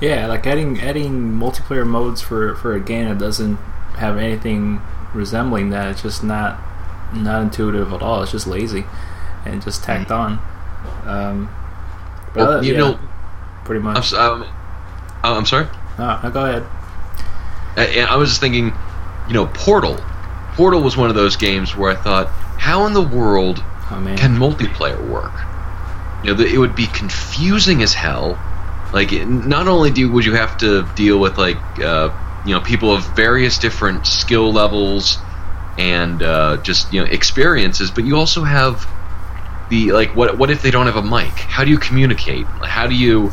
Yeah, 0.00 0.26
like 0.26 0.46
adding 0.46 0.80
adding 0.80 1.32
multiplayer 1.32 1.86
modes 1.86 2.20
for 2.20 2.56
for 2.56 2.74
a 2.74 2.80
game 2.80 3.08
that 3.08 3.18
doesn't 3.18 3.56
have 3.96 4.18
anything 4.18 4.82
resembling 5.14 5.70
that. 5.70 5.92
It's 5.92 6.02
just 6.02 6.24
not 6.24 6.60
not 7.14 7.42
intuitive 7.42 7.92
at 7.92 8.02
all. 8.02 8.22
It's 8.22 8.32
just 8.32 8.46
lazy 8.46 8.84
and 9.44 9.62
just 9.62 9.82
tacked 9.84 10.10
on. 10.10 10.40
Um, 11.04 11.54
but 12.34 12.48
well, 12.48 12.64
you 12.64 12.72
yeah, 12.72 12.78
know, 12.78 12.98
pretty 13.64 13.82
much. 13.82 14.12
I'm, 14.12 14.42
um, 14.42 14.48
I'm 15.22 15.46
sorry. 15.46 15.66
No, 15.98 16.20
no, 16.22 16.30
go 16.30 16.44
ahead. 16.44 16.66
And 17.76 18.08
I 18.08 18.16
was 18.16 18.30
just 18.30 18.40
thinking, 18.40 18.72
you 19.28 19.34
know, 19.34 19.46
Portal. 19.46 19.96
Portal 20.54 20.82
was 20.82 20.96
one 20.96 21.08
of 21.08 21.16
those 21.16 21.36
games 21.36 21.76
where 21.76 21.90
I 21.90 21.94
thought, 21.94 22.28
how 22.58 22.86
in 22.86 22.92
the 22.92 23.02
world 23.02 23.62
oh, 23.62 24.14
can 24.16 24.36
multiplayer 24.36 25.08
work? 25.08 25.32
You 26.24 26.34
know, 26.34 26.42
it 26.42 26.58
would 26.58 26.76
be 26.76 26.86
confusing 26.86 27.82
as 27.82 27.94
hell. 27.94 28.38
Like, 28.92 29.12
not 29.26 29.68
only 29.68 29.90
do 29.90 30.10
would 30.12 30.24
you 30.24 30.34
have 30.34 30.58
to 30.58 30.86
deal 30.94 31.18
with 31.18 31.38
like, 31.38 31.56
uh, 31.80 32.10
you 32.44 32.54
know, 32.54 32.60
people 32.60 32.92
of 32.92 33.04
various 33.16 33.58
different 33.58 34.06
skill 34.06 34.52
levels 34.52 35.18
and 35.78 36.22
uh, 36.22 36.58
just 36.58 36.92
you 36.92 37.00
know 37.00 37.10
experiences, 37.10 37.90
but 37.90 38.04
you 38.04 38.16
also 38.16 38.42
have 38.44 38.86
the 39.70 39.92
like 39.92 40.14
what 40.14 40.38
what 40.38 40.50
if 40.50 40.62
they 40.62 40.70
don't 40.70 40.86
have 40.86 40.96
a 40.96 41.02
mic? 41.02 41.32
How 41.32 41.64
do 41.64 41.70
you 41.70 41.78
communicate? 41.78 42.46
How 42.46 42.86
do 42.86 42.94
you 42.94 43.32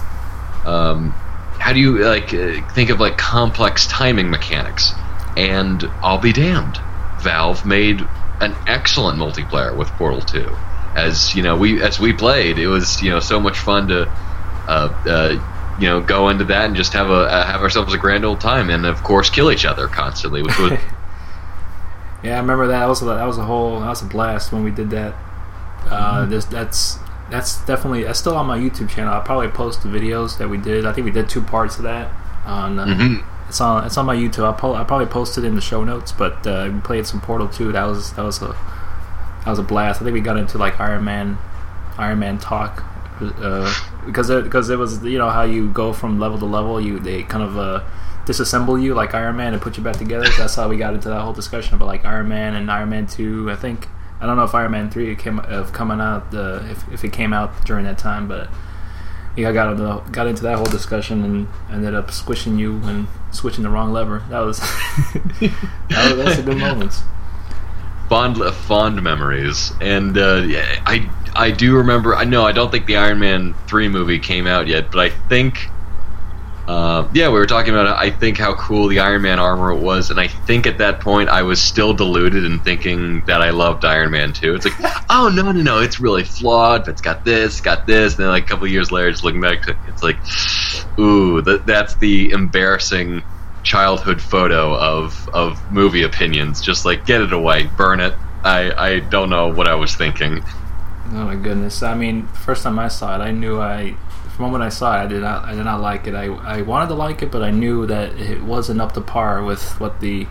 um, 0.66 1.12
how 1.60 1.74
do 1.74 1.80
you 1.80 2.00
like 2.00 2.34
uh, 2.34 2.68
think 2.74 2.90
of 2.90 3.00
like 3.00 3.18
complex 3.18 3.88
timing 3.88 4.30
mechanics? 4.30 4.94
And 5.38 5.84
I'll 6.02 6.18
be 6.18 6.34
damned, 6.34 6.80
Valve 7.22 7.66
made 7.66 8.02
an 8.42 8.56
excellent 8.68 9.20
multiplayer 9.20 9.76
with 9.76 9.90
Portal 9.90 10.22
2. 10.22 10.56
As 10.96 11.36
you 11.36 11.44
know, 11.44 11.56
we 11.56 11.82
as 11.82 12.00
we 12.00 12.14
played, 12.14 12.58
it 12.58 12.68
was 12.68 13.02
you 13.02 13.12
know 13.12 13.20
so 13.20 13.40
much 13.40 13.60
fun 13.60 13.90
to 13.90 14.10
uh, 14.68 15.02
uh, 15.06 15.76
you 15.80 15.88
know 15.88 16.02
go 16.02 16.30
into 16.30 16.46
that 16.46 16.66
and 16.66 16.76
just 16.76 16.94
have 16.94 17.10
a 17.10 17.14
uh, 17.14 17.46
have 17.46 17.62
ourselves 17.62 17.94
a 17.94 17.98
grand 17.98 18.26
old 18.26 18.42
time, 18.42 18.70
and 18.70 18.86
of 18.86 19.04
course 19.04 19.30
kill 19.30 19.52
each 19.52 19.66
other 19.66 19.88
constantly, 19.88 20.42
which 20.42 20.58
was 20.58 20.80
Yeah, 22.24 22.36
I 22.36 22.40
remember 22.40 22.68
that. 22.68 22.80
That 22.80 22.88
was 22.88 23.02
a, 23.02 23.06
that 23.06 23.24
was 23.24 23.38
a 23.38 23.44
whole 23.44 23.80
that 23.80 23.88
was 23.88 24.02
a 24.02 24.06
blast 24.06 24.52
when 24.52 24.64
we 24.64 24.72
did 24.72 24.90
that. 24.92 25.16
Uh, 25.86 26.22
mm-hmm. 26.22 26.32
this, 26.32 26.46
that's 26.46 26.98
that's 27.32 27.64
definitely 27.66 28.04
that's 28.04 28.20
still 28.20 28.36
on 28.36 28.46
my 28.46 28.58
YouTube 28.58 28.90
channel. 28.90 29.14
I'll 29.14 29.22
probably 29.22 29.48
post 29.50 29.84
the 29.84 29.90
videos 29.90 30.38
that 30.38 30.50
we 30.50 30.58
did. 30.58 30.86
I 30.86 30.94
think 30.94 31.06
we 31.06 31.12
did 31.12 31.30
two 31.30 31.42
parts 31.42 31.78
of 31.78 31.84
that. 31.84 32.12
On 32.46 32.80
uh, 32.80 32.86
mm-hmm. 32.86 33.48
it's 33.48 33.62
on 33.62 33.86
it's 33.86 33.98
on 33.98 34.06
my 34.06 34.16
YouTube. 34.16 34.44
I'll, 34.44 34.54
po- 34.54 34.74
I'll 34.74 34.86
probably 34.86 35.08
post 35.08 35.38
it 35.38 35.46
in 35.46 35.56
the 35.56 35.62
show 35.62 35.84
notes. 35.84 36.12
But 36.12 36.46
uh, 36.46 36.70
we 36.74 36.80
played 36.82 37.08
some 37.08 37.22
Portal 37.22 37.48
2. 37.48 37.72
That 37.72 37.86
was 37.86 38.14
that 38.14 38.24
was 38.24 38.42
a 38.42 38.56
that 39.46 39.48
was 39.48 39.60
a 39.60 39.64
blast. 39.64 40.02
I 40.02 40.06
think 40.06 40.14
we 40.14 40.22
got 40.22 40.38
into 40.38 40.58
like 40.58 40.80
Iron 40.80 41.04
Man 41.06 41.38
Iron 41.98 42.20
Man 42.20 42.38
talk 42.38 42.84
uh, 43.22 43.74
because 44.06 44.30
it, 44.30 44.44
because 44.44 44.70
it 44.70 44.78
was 44.78 45.04
you 45.04 45.18
know 45.18 45.30
how 45.30 45.44
you 45.44 45.70
go 45.70 45.94
from 45.94 46.20
level 46.20 46.38
to 46.40 46.46
level. 46.46 46.80
You 46.82 47.00
they 47.00 47.24
kind 47.24 47.44
of 47.44 47.58
uh, 47.58 47.84
disassemble 48.30 48.82
you 48.82 48.94
like 48.94 49.16
Iron 49.16 49.38
Man 49.38 49.54
and 49.54 49.62
put 49.62 49.76
you 49.76 49.84
back 49.84 49.98
together. 49.98 50.28
That's 50.38 50.54
how 50.54 50.70
we 50.70 50.78
got 50.78 50.94
into 50.94 51.10
that 51.10 51.22
whole 51.22 51.34
discussion 51.34 51.74
about 51.74 51.88
like 51.88 52.06
Iron 52.06 52.30
Man 52.30 52.56
and 52.56 52.70
Iron 52.70 52.90
Man 52.90 53.08
Two. 53.08 53.50
I 53.50 53.56
think 53.56 53.88
I 54.22 54.28
don't 54.28 54.38
know 54.38 54.44
if 54.44 54.54
Iron 54.54 54.72
Man 54.72 54.92
Three 54.92 55.16
came 55.16 55.40
of 55.40 55.74
coming 55.74 56.00
out 56.00 56.34
uh, 56.34 56.62
if 56.70 56.88
if 56.94 57.04
it 57.04 57.12
came 57.12 57.34
out 57.34 57.66
during 57.66 57.86
that 57.86 57.98
time, 57.98 58.28
but 58.28 58.50
yeah, 59.36 59.50
I 59.50 59.52
got 59.52 59.72
into 59.72 60.12
got 60.12 60.28
into 60.28 60.44
that 60.44 60.58
whole 60.58 60.68
discussion 60.68 61.24
and 61.24 61.48
ended 61.72 61.96
up 61.96 62.12
squishing 62.12 62.60
you 62.60 62.78
and 62.84 63.08
switching 63.32 63.64
the 63.64 63.70
wrong 63.70 63.92
lever. 63.92 64.24
That 64.30 64.42
was 64.42 64.60
that 65.40 66.16
was 66.16 66.18
that's 66.18 66.40
a 66.40 66.44
good 66.44 66.58
moments. 66.58 67.02
Fond 68.10 68.38
fond 68.54 69.02
memories, 69.02 69.72
and 69.82 70.16
uh, 70.18 70.44
yeah, 70.46 70.82
I 70.86 71.10
I 71.36 71.50
do 71.50 71.78
remember. 71.78 72.16
I 72.16 72.26
know 72.26 72.46
I 72.46 72.52
don't 72.52 72.72
think 72.72 72.86
the 72.86 72.98
Iron 72.98 73.20
Man 73.20 73.56
three 73.68 73.88
movie 73.88 74.20
came 74.20 74.46
out 74.46 74.68
yet, 74.68 74.92
but 74.92 75.00
I 75.00 75.10
think 75.30 75.70
uh, 76.70 77.10
yeah, 77.16 77.30
we 77.30 77.34
were 77.34 77.48
talking 77.48 77.74
about 77.74 77.98
I 77.98 78.12
think 78.12 78.38
how 78.38 78.54
cool 78.54 78.90
the 78.90 79.00
Iron 79.00 79.24
Man 79.24 79.40
armor 79.40 79.74
was, 79.74 80.12
and 80.12 80.20
I 80.20 80.28
think 80.28 80.68
at 80.68 80.78
that 80.78 81.00
point 81.00 81.28
I 81.28 81.42
was 81.42 81.60
still 81.60 81.96
deluded 81.96 82.46
in 82.46 82.60
thinking 82.60 83.26
that 83.26 83.42
I 83.42 83.50
loved 83.50 83.86
Iron 83.86 84.12
Man 84.12 84.34
too. 84.34 84.54
It's 84.54 84.66
like, 84.66 84.76
oh 85.10 85.32
no, 85.34 85.52
no, 85.52 85.64
no, 85.64 85.80
it's 85.80 86.00
really 86.00 86.24
flawed. 86.24 86.86
But 86.86 86.92
it's 86.92 87.02
got 87.02 87.26
this, 87.26 87.60
got 87.60 87.88
this, 87.88 88.14
and 88.14 88.24
then 88.24 88.28
like 88.28 88.44
a 88.44 88.48
couple 88.48 88.68
years 88.68 88.92
later, 88.92 89.10
just 89.10 89.24
looking 89.24 89.42
back, 89.42 89.68
it's 89.88 90.04
like, 90.04 90.18
ooh, 91.00 91.42
that 91.42 91.66
that's 91.66 91.96
the 91.96 92.30
embarrassing 92.30 93.24
childhood 93.64 94.22
photo 94.22 94.76
of 94.76 95.28
of 95.30 95.72
movie 95.72 96.04
opinions. 96.04 96.62
Just 96.62 96.86
like 96.86 97.04
get 97.04 97.20
it 97.22 97.34
away, 97.34 97.64
burn 97.78 98.00
it. 98.00 98.14
I 98.44 98.72
I 98.74 99.00
don't 99.00 99.32
know 99.32 99.48
what 99.52 99.68
I 99.68 99.74
was 99.74 99.96
thinking. 99.96 100.44
Oh 101.14 101.26
my 101.26 101.36
goodness! 101.36 101.82
I 101.82 101.96
mean, 101.96 102.28
first 102.28 102.62
time 102.62 102.78
I 102.78 102.90
saw 102.90 103.20
it, 103.20 103.24
I 103.24 103.32
knew 103.32 103.60
I 103.60 103.96
the 104.40 104.44
moment 104.44 104.64
I 104.64 104.70
saw 104.70 104.98
it, 105.00 105.04
I 105.04 105.08
did 105.08 105.22
not 105.22 105.44
I 105.44 105.54
did 105.54 105.66
not 105.66 105.82
like 105.82 106.08
it. 106.08 106.16
I, 106.16 106.26
I 106.26 106.62
wanted 106.62 106.88
to 106.88 106.96
like 106.96 107.22
it, 107.22 107.30
but 107.30 107.44
I 107.44 107.52
knew 107.52 107.86
that 107.88 108.18
it 108.18 108.42
wasn't 108.42 108.80
up 108.80 108.94
to 108.94 109.02
par 109.02 109.44
with 109.44 109.80
what 109.82 110.00
the 110.00 110.24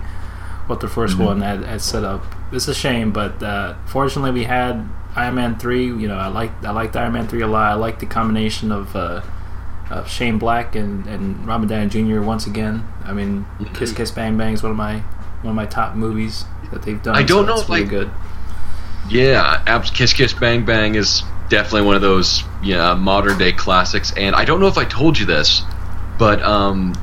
what 0.66 0.80
the 0.80 0.86
1st 0.86 1.08
mm-hmm. 1.08 1.24
one 1.24 1.40
had, 1.40 1.62
had 1.62 1.80
set 1.80 2.04
up. 2.04 2.24
It's 2.52 2.68
a 2.68 2.74
shame, 2.74 3.12
but 3.12 3.42
uh, 3.42 3.74
fortunately 3.86 4.32
we 4.32 4.44
had 4.44 4.88
Iron 5.14 5.34
Man 5.34 5.58
three. 5.58 5.86
You 5.86 6.08
know, 6.08 6.16
I 6.16 6.28
liked 6.28 6.64
I 6.64 6.70
liked 6.70 6.96
Iron 6.96 7.12
Man 7.12 7.28
three 7.28 7.42
a 7.42 7.46
lot. 7.46 7.70
I 7.70 7.74
liked 7.74 8.00
the 8.00 8.06
combination 8.06 8.72
of. 8.72 8.96
Uh, 8.96 9.22
of 9.90 10.06
Shane 10.06 10.36
Black 10.36 10.74
and, 10.74 11.06
and 11.06 11.46
Robert 11.46 11.70
Downey 11.70 11.88
Jr. 11.88 12.20
once 12.20 12.46
again. 12.46 12.86
I 13.04 13.14
mean, 13.14 13.46
mm-hmm. 13.58 13.74
Kiss 13.74 13.90
Kiss 13.94 14.10
Bang 14.10 14.36
Bang 14.36 14.52
is 14.52 14.62
one 14.62 14.70
of 14.70 14.76
my 14.76 14.98
one 15.40 15.52
of 15.52 15.54
my 15.54 15.64
top 15.64 15.94
movies 15.94 16.44
that 16.70 16.82
they've 16.82 17.02
done. 17.02 17.16
I 17.16 17.22
don't 17.22 17.46
so 17.46 17.54
know 17.54 17.60
if 17.62 17.70
really 17.70 17.84
good. 17.84 18.10
Yeah, 19.08 19.80
Kiss 19.94 20.12
Kiss 20.12 20.34
Bang 20.34 20.66
Bang 20.66 20.94
is 20.94 21.22
definitely 21.48 21.82
one 21.82 21.96
of 21.96 22.02
those 22.02 22.44
yeah, 22.62 22.94
modern 22.94 23.38
day 23.38 23.52
classics. 23.52 24.12
And 24.16 24.34
I 24.34 24.44
don't 24.44 24.60
know 24.60 24.66
if 24.66 24.78
I 24.78 24.84
told 24.84 25.18
you 25.18 25.26
this, 25.26 25.62
but 26.18 26.42
um, 26.42 26.94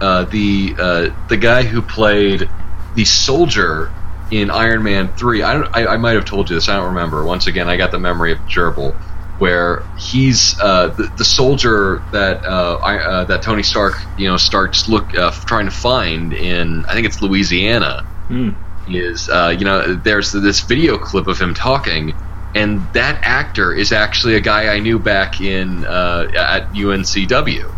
uh, 0.00 0.24
the 0.24 0.74
uh, 0.78 1.26
the 1.28 1.36
guy 1.36 1.62
who 1.62 1.80
played 1.82 2.48
the 2.94 3.04
soldier 3.04 3.92
in 4.30 4.50
Iron 4.50 4.82
Man 4.82 5.12
three, 5.14 5.42
I, 5.42 5.60
I, 5.60 5.94
I 5.94 5.96
might 5.96 6.12
have 6.12 6.24
told 6.24 6.50
you 6.50 6.56
this. 6.56 6.68
I 6.68 6.76
don't 6.76 6.88
remember. 6.88 7.24
Once 7.24 7.46
again, 7.46 7.68
I 7.68 7.76
got 7.76 7.90
the 7.90 7.98
memory 7.98 8.32
of 8.32 8.38
gerbil, 8.40 8.94
where 9.38 9.84
he's 9.98 10.58
uh, 10.60 10.88
the, 10.88 11.12
the 11.16 11.24
soldier 11.24 12.02
that 12.12 12.44
uh, 12.44 12.78
I, 12.82 12.98
uh, 12.98 13.24
that 13.24 13.42
Tony 13.42 13.62
Stark 13.62 13.94
you 14.18 14.28
know 14.28 14.36
starts 14.36 14.88
look 14.88 15.16
uh, 15.16 15.30
trying 15.30 15.66
to 15.66 15.72
find 15.72 16.32
in 16.32 16.84
I 16.86 16.94
think 16.94 17.06
it's 17.06 17.22
Louisiana. 17.22 18.06
Mm. 18.28 18.56
Is 18.86 19.28
you 19.28 19.64
know 19.64 19.94
there's 19.94 20.32
this 20.32 20.60
video 20.60 20.98
clip 20.98 21.26
of 21.26 21.40
him 21.40 21.54
talking 21.54 22.14
and 22.54 22.80
that 22.92 23.18
actor 23.22 23.72
is 23.72 23.92
actually 23.92 24.36
a 24.36 24.40
guy 24.40 24.74
I 24.74 24.78
knew 24.78 24.98
back 24.98 25.40
in 25.40 25.84
uh, 25.84 26.30
at 26.36 26.72
UNCW, 26.72 27.70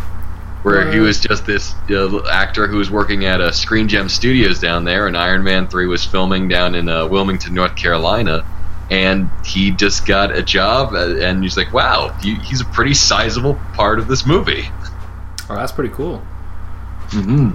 where 0.63 0.91
he 0.93 0.99
was 0.99 1.21
just 1.21 1.47
this 1.47 1.75
uh, 1.91 2.27
actor 2.27 2.67
who 2.67 2.77
was 2.77 2.91
working 2.91 3.25
at 3.25 3.41
a 3.41 3.53
Screen 3.53 3.89
Gems 3.89 4.13
Studios 4.13 4.61
down 4.61 4.85
there, 4.85 5.07
and 5.07 5.17
Iron 5.17 5.43
Man 5.45 5.67
three 5.69 5.87
was 5.87 6.05
filming 6.05 6.49
down 6.49 6.75
in 6.75 6.89
uh, 6.89 7.07
Wilmington, 7.07 7.55
North 7.55 7.77
Carolina, 7.77 8.45
and 8.91 9.31
he 9.45 9.71
just 9.71 10.07
got 10.07 10.37
a 10.37 10.43
job, 10.43 10.93
uh, 10.93 11.17
and 11.17 11.43
he's 11.43 11.57
like, 11.57 11.73
"Wow, 11.73 12.11
he's 12.21 12.61
a 12.61 12.67
pretty 12.67 12.95
sizable 12.95 13.55
part 13.75 13.99
of 13.99 14.09
this 14.09 14.27
movie." 14.27 14.69
Oh, 15.49 15.55
that's 15.55 15.73
pretty 15.73 15.95
cool. 15.95 16.19
hmm 17.11 17.53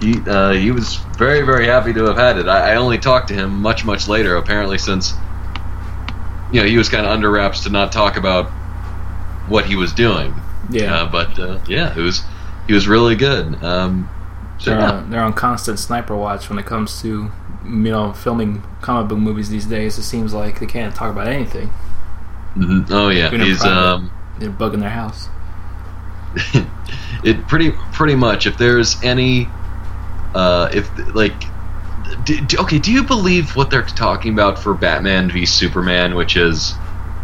He 0.00 0.20
uh, 0.26 0.52
he 0.52 0.70
was 0.70 0.96
very 1.16 1.42
very 1.42 1.66
happy 1.66 1.92
to 1.92 2.04
have 2.04 2.16
had 2.16 2.38
it. 2.38 2.48
I, 2.48 2.72
I 2.72 2.76
only 2.76 2.98
talked 2.98 3.28
to 3.28 3.34
him 3.34 3.60
much 3.60 3.84
much 3.84 4.08
later, 4.08 4.36
apparently 4.36 4.78
since 4.78 5.12
you 6.52 6.60
know, 6.60 6.66
he 6.66 6.76
was 6.76 6.88
kind 6.88 7.04
of 7.06 7.12
under 7.12 7.30
wraps 7.30 7.64
to 7.64 7.70
not 7.70 7.92
talk 7.92 8.16
about 8.16 8.50
what 9.48 9.66
he 9.66 9.76
was 9.76 9.92
doing. 9.92 10.34
Yeah. 10.70 11.02
Uh, 11.02 11.10
but 11.10 11.38
uh, 11.38 11.60
yeah, 11.68 11.96
it 11.96 12.00
was 12.00 12.22
he 12.66 12.74
was 12.74 12.86
really 12.88 13.16
good. 13.16 13.62
Um, 13.62 14.08
so, 14.58 14.70
they're, 14.70 14.80
yeah. 14.80 14.90
on, 14.90 15.10
they're 15.10 15.22
on 15.22 15.32
constant 15.32 15.78
sniper 15.78 16.16
watch 16.16 16.48
when 16.50 16.58
it 16.58 16.66
comes 16.66 17.00
to 17.02 17.30
you 17.64 17.70
know 17.70 18.12
filming 18.12 18.62
comic 18.80 19.08
book 19.08 19.18
movies 19.18 19.48
these 19.48 19.66
days. 19.66 19.98
It 19.98 20.02
seems 20.02 20.34
like 20.34 20.60
they 20.60 20.66
can't 20.66 20.94
talk 20.94 21.10
about 21.10 21.28
anything. 21.28 21.68
Mm-hmm. 22.56 22.92
Oh 22.92 23.08
yeah, 23.08 23.30
he's 23.30 23.64
um, 23.64 24.10
they're 24.38 24.50
bugging 24.50 24.80
their 24.80 24.90
house. 24.90 25.28
it 27.24 27.46
pretty 27.46 27.72
pretty 27.92 28.14
much. 28.14 28.46
If 28.46 28.58
there's 28.58 29.02
any, 29.02 29.48
uh, 30.34 30.70
if 30.72 30.90
like 31.14 31.34
do, 32.24 32.40
do, 32.40 32.58
okay, 32.58 32.78
do 32.78 32.92
you 32.92 33.02
believe 33.02 33.56
what 33.56 33.70
they're 33.70 33.82
talking 33.82 34.32
about 34.32 34.58
for 34.58 34.74
Batman 34.74 35.30
v 35.30 35.46
Superman, 35.46 36.14
which 36.14 36.36
is 36.36 36.74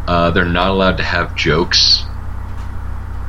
uh, 0.07 0.31
they're 0.31 0.45
not 0.45 0.71
allowed 0.71 0.97
to 0.99 1.03
have 1.03 1.35
jokes? 1.37 2.05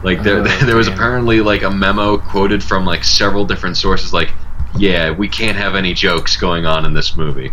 Like 0.04 0.24
there, 0.24 0.40
oh, 0.40 0.66
there 0.66 0.76
was 0.76 0.88
apparently 0.88 1.42
like 1.42 1.64
a 1.64 1.72
memo 1.72 2.18
quoted 2.18 2.64
from 2.64 2.86
like 2.86 3.04
several 3.04 3.46
different 3.46 3.78
sources, 3.78 4.14
like, 4.14 4.32
yeah, 4.78 5.12
we 5.12 5.28
can't 5.28 5.58
have 5.58 5.76
any 5.76 5.94
jokes 5.94 6.38
going 6.38 6.66
on 6.66 6.86
in 6.86 6.94
this 6.94 7.18
movie. 7.18 7.52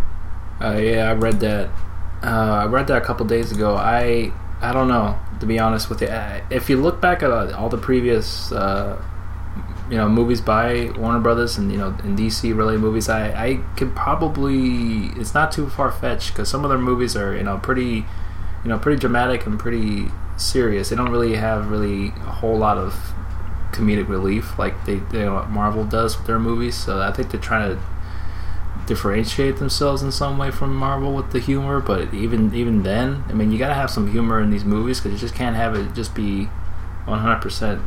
Uh, 0.61 0.76
yeah, 0.76 1.11
I 1.11 1.14
read 1.14 1.40
that. 1.40 1.71
Uh, 2.23 2.62
I 2.62 2.66
read 2.66 2.87
that 2.88 3.02
a 3.02 3.04
couple 3.04 3.26
days 3.26 3.52
ago. 3.52 3.75
I 3.75 4.32
I 4.61 4.73
don't 4.73 4.88
know 4.88 5.18
to 5.42 5.47
be 5.47 5.59
honest 5.59 5.90
with 5.90 6.00
you. 6.00 6.09
If 6.50 6.71
you 6.71 6.80
look 6.80 7.00
back 7.00 7.23
at 7.23 7.30
uh, 7.30 7.52
all 7.56 7.68
the 7.68 7.78
previous 7.78 8.52
uh, 8.52 9.02
you 9.92 9.99
know 9.99 10.08
movies 10.08 10.40
by 10.40 10.90
Warner 10.96 11.20
Brothers 11.20 11.58
and 11.58 11.70
you 11.70 11.76
know 11.76 11.88
in 12.02 12.16
DC 12.16 12.56
related 12.56 12.80
movies, 12.80 13.11
I 13.11 13.28
I 13.28 13.56
could 13.76 13.94
probably 13.94 15.08
it's 15.20 15.34
not 15.34 15.52
too 15.52 15.68
far 15.68 15.92
fetched 15.92 16.30
because 16.30 16.49
some 16.49 16.64
of 16.64 16.70
their 16.70 16.78
movies 16.78 17.14
are 17.14 17.37
you 17.37 17.42
know 17.42 17.58
pretty 17.58 18.06
you 18.64 18.68
know 18.70 18.78
pretty 18.78 18.99
dramatic 18.99 19.44
and 19.44 19.61
pretty 19.61 20.06
serious. 20.38 20.88
They 20.88 20.96
don't 20.96 21.11
really 21.11 21.34
have 21.34 21.70
really 21.70 22.06
a 22.08 22.32
whole 22.40 22.56
lot 22.56 22.78
of 22.78 23.12
comedic 23.72 24.08
relief 24.08 24.58
like 24.58 24.87
they, 24.87 24.96
they 24.96 25.26
Marvel 25.26 25.84
does 25.84 26.16
with 26.16 26.26
their 26.26 26.38
movies. 26.38 26.75
So 26.75 27.02
I 27.02 27.12
think 27.12 27.30
they're 27.30 27.38
trying 27.38 27.76
to 27.76 27.82
differentiate 28.87 29.58
themselves 29.58 30.02
in 30.02 30.11
some 30.11 30.38
way 30.38 30.50
from 30.50 30.75
Marvel 30.75 31.12
with 31.12 31.32
the 31.32 31.38
humor. 31.38 31.80
But 31.80 32.14
even 32.14 32.54
even 32.54 32.82
then, 32.82 33.25
I 33.28 33.34
mean, 33.34 33.52
you 33.52 33.58
got 33.58 33.68
to 33.68 33.75
have 33.75 33.90
some 33.90 34.11
humor 34.11 34.40
in 34.40 34.49
these 34.49 34.64
movies 34.64 35.00
because 35.00 35.12
you 35.12 35.18
just 35.18 35.34
can't 35.34 35.54
have 35.54 35.75
it 35.75 35.92
just 35.92 36.14
be 36.14 36.46
100 37.04 37.42
percent 37.42 37.82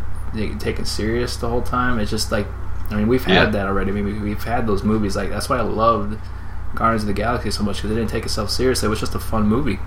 taken 0.60 0.86
serious 0.86 1.38
the 1.38 1.50
whole 1.50 1.62
time. 1.62 2.00
It's 2.00 2.12
just 2.12 2.32
like, 2.32 2.48
I 2.89 2.96
mean, 2.96 3.08
we've 3.08 3.24
had 3.24 3.34
yeah. 3.34 3.46
that 3.50 3.68
already. 3.68 3.92
I 3.92 3.94
mean, 3.94 4.22
we've 4.22 4.44
had 4.44 4.68
those 4.68 4.84
movies. 4.84 5.15
Like 5.15 5.30
that's 5.30 5.50
why 5.50 5.58
I 5.58 5.62
loved 5.62 6.20
Guardians 6.75 7.04
of 7.04 7.08
the 7.08 7.13
Galaxy 7.13 7.51
so 7.51 7.63
much 7.63 7.77
because 7.77 7.89
they 7.89 7.96
didn't 7.96 8.10
take 8.10 8.25
itself 8.25 8.50
seriously. 8.50 8.88
It 8.88 8.89
was 8.89 9.00
just 9.00 9.15
a 9.15 9.20
fun 9.20 9.48
movie. 9.48 9.80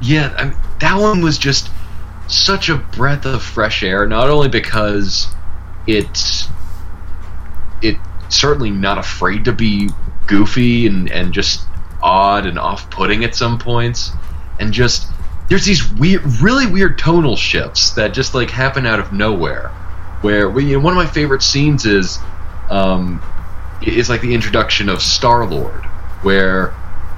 Yeah, 0.00 0.34
I 0.38 0.44
mean, 0.44 0.56
that 0.80 0.98
one 1.00 1.20
was 1.20 1.38
just 1.38 1.70
such 2.28 2.68
a 2.68 2.76
breath 2.76 3.26
of 3.26 3.42
fresh 3.42 3.82
air. 3.82 4.06
Not 4.06 4.30
only 4.30 4.48
because 4.48 5.26
it's 5.86 6.48
it 7.82 7.96
certainly 8.28 8.70
not 8.70 8.98
afraid 8.98 9.44
to 9.46 9.52
be 9.52 9.90
goofy 10.26 10.86
and 10.86 11.10
and 11.10 11.32
just 11.32 11.62
odd 12.02 12.46
and 12.46 12.58
off-putting 12.58 13.24
at 13.24 13.34
some 13.34 13.58
points, 13.58 14.12
and 14.60 14.72
just 14.72 15.08
there's 15.48 15.64
these 15.64 15.90
weird, 15.92 16.22
really 16.40 16.66
weird 16.66 16.98
tonal 16.98 17.36
shifts 17.36 17.90
that 17.92 18.12
just 18.12 18.34
like 18.34 18.50
happen 18.50 18.86
out 18.86 19.00
of 19.00 19.12
nowhere. 19.12 19.68
Where 20.20 20.58
you 20.60 20.74
know, 20.74 20.84
one 20.84 20.92
of 20.92 20.96
my 20.96 21.10
favorite 21.10 21.42
scenes 21.42 21.86
is 21.86 22.18
um, 22.70 23.22
is 23.82 24.08
like 24.08 24.20
the 24.20 24.34
introduction 24.34 24.88
of 24.88 25.00
Star 25.00 25.46
Lord, 25.46 25.84
where 26.22 26.74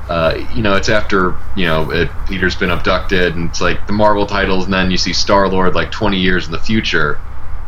uh, 0.08 0.46
you 0.54 0.62
know 0.62 0.76
it's 0.76 0.88
after 0.88 1.34
you 1.56 1.66
know 1.66 1.90
it, 1.90 2.08
Peter's 2.28 2.54
been 2.54 2.70
abducted, 2.70 3.34
and 3.34 3.50
it's 3.50 3.60
like 3.60 3.86
the 3.86 3.92
Marvel 3.92 4.26
titles, 4.26 4.66
and 4.66 4.74
then 4.74 4.90
you 4.90 4.98
see 4.98 5.12
Star 5.12 5.48
Lord 5.48 5.74
like 5.74 5.90
20 5.90 6.18
years 6.18 6.46
in 6.46 6.52
the 6.52 6.58
future, 6.58 7.14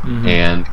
mm-hmm. 0.03 0.27
and 0.29 0.67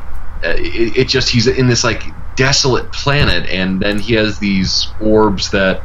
uh, 0.44 0.54
it, 0.56 0.98
it 0.98 1.08
just 1.08 1.30
he's 1.30 1.48
in 1.48 1.66
this 1.66 1.82
like 1.82 2.04
desolate 2.36 2.92
planet, 2.92 3.48
and 3.50 3.80
then 3.80 3.98
he 3.98 4.14
has 4.14 4.38
these 4.38 4.88
orbs 5.00 5.50
that 5.50 5.82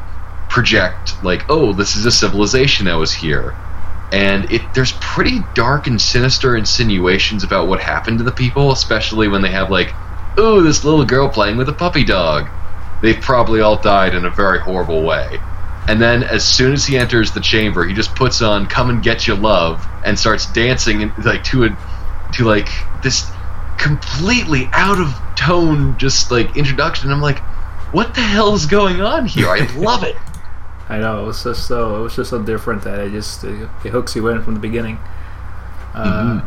project 0.49 1.23
like, 1.23 1.49
oh, 1.49 1.73
this 1.73 1.95
is 1.95 2.05
a 2.05 2.11
civilization 2.11 2.85
that 2.85 2.95
was 2.95 3.11
here 3.11 3.55
and 4.15 4.49
it 4.49 4.61
there's 4.73 4.93
pretty 4.93 5.41
dark 5.53 5.87
and 5.87 5.99
sinister 5.99 6.55
insinuations 6.55 7.43
about 7.43 7.67
what 7.67 7.81
happened 7.81 8.19
to 8.19 8.23
the 8.23 8.31
people, 8.31 8.71
especially 8.71 9.27
when 9.27 9.41
they 9.41 9.51
have 9.51 9.69
like, 9.69 9.93
ooh, 10.39 10.63
this 10.63 10.85
little 10.85 11.03
girl 11.03 11.27
playing 11.27 11.57
with 11.57 11.67
a 11.67 11.73
puppy 11.73 12.05
dog. 12.05 12.47
They've 13.01 13.19
probably 13.19 13.59
all 13.59 13.75
died 13.75 14.15
in 14.15 14.23
a 14.23 14.29
very 14.29 14.59
horrible 14.59 15.03
way. 15.03 15.37
And 15.89 16.01
then, 16.01 16.23
as 16.23 16.47
soon 16.47 16.71
as 16.71 16.85
he 16.85 16.97
enters 16.97 17.33
the 17.33 17.41
chamber, 17.41 17.85
he 17.85 17.93
just 17.93 18.15
puts 18.15 18.41
on 18.41 18.67
"Come 18.67 18.89
and 18.89 19.03
Get 19.03 19.27
Your 19.27 19.35
Love" 19.35 19.85
and 20.05 20.17
starts 20.17 20.45
dancing, 20.53 21.01
in, 21.01 21.13
like 21.25 21.43
to 21.45 21.65
a, 21.65 21.77
to 22.35 22.45
like 22.45 22.69
this 23.03 23.29
completely 23.77 24.69
out 24.71 24.97
of 24.97 25.13
tone, 25.35 25.97
just 25.97 26.31
like 26.31 26.55
introduction. 26.55 27.11
I'm 27.11 27.21
like, 27.21 27.39
what 27.91 28.15
the 28.15 28.21
hell 28.21 28.53
is 28.53 28.65
going 28.65 29.01
on 29.01 29.25
here? 29.25 29.49
I 29.49 29.67
love 29.75 30.03
it. 30.03 30.15
I 30.87 30.99
know 30.99 31.23
it 31.23 31.25
was 31.27 31.43
just 31.43 31.67
so 31.67 31.97
it 31.97 32.01
was 32.03 32.15
just 32.15 32.29
so 32.29 32.41
different 32.41 32.83
that 32.83 32.99
it 32.99 33.11
just 33.11 33.43
it, 33.43 33.69
it 33.83 33.89
hooks 33.89 34.15
you 34.15 34.27
in 34.27 34.41
from 34.43 34.53
the 34.53 34.59
beginning. 34.59 34.99
Uh, 35.93 36.41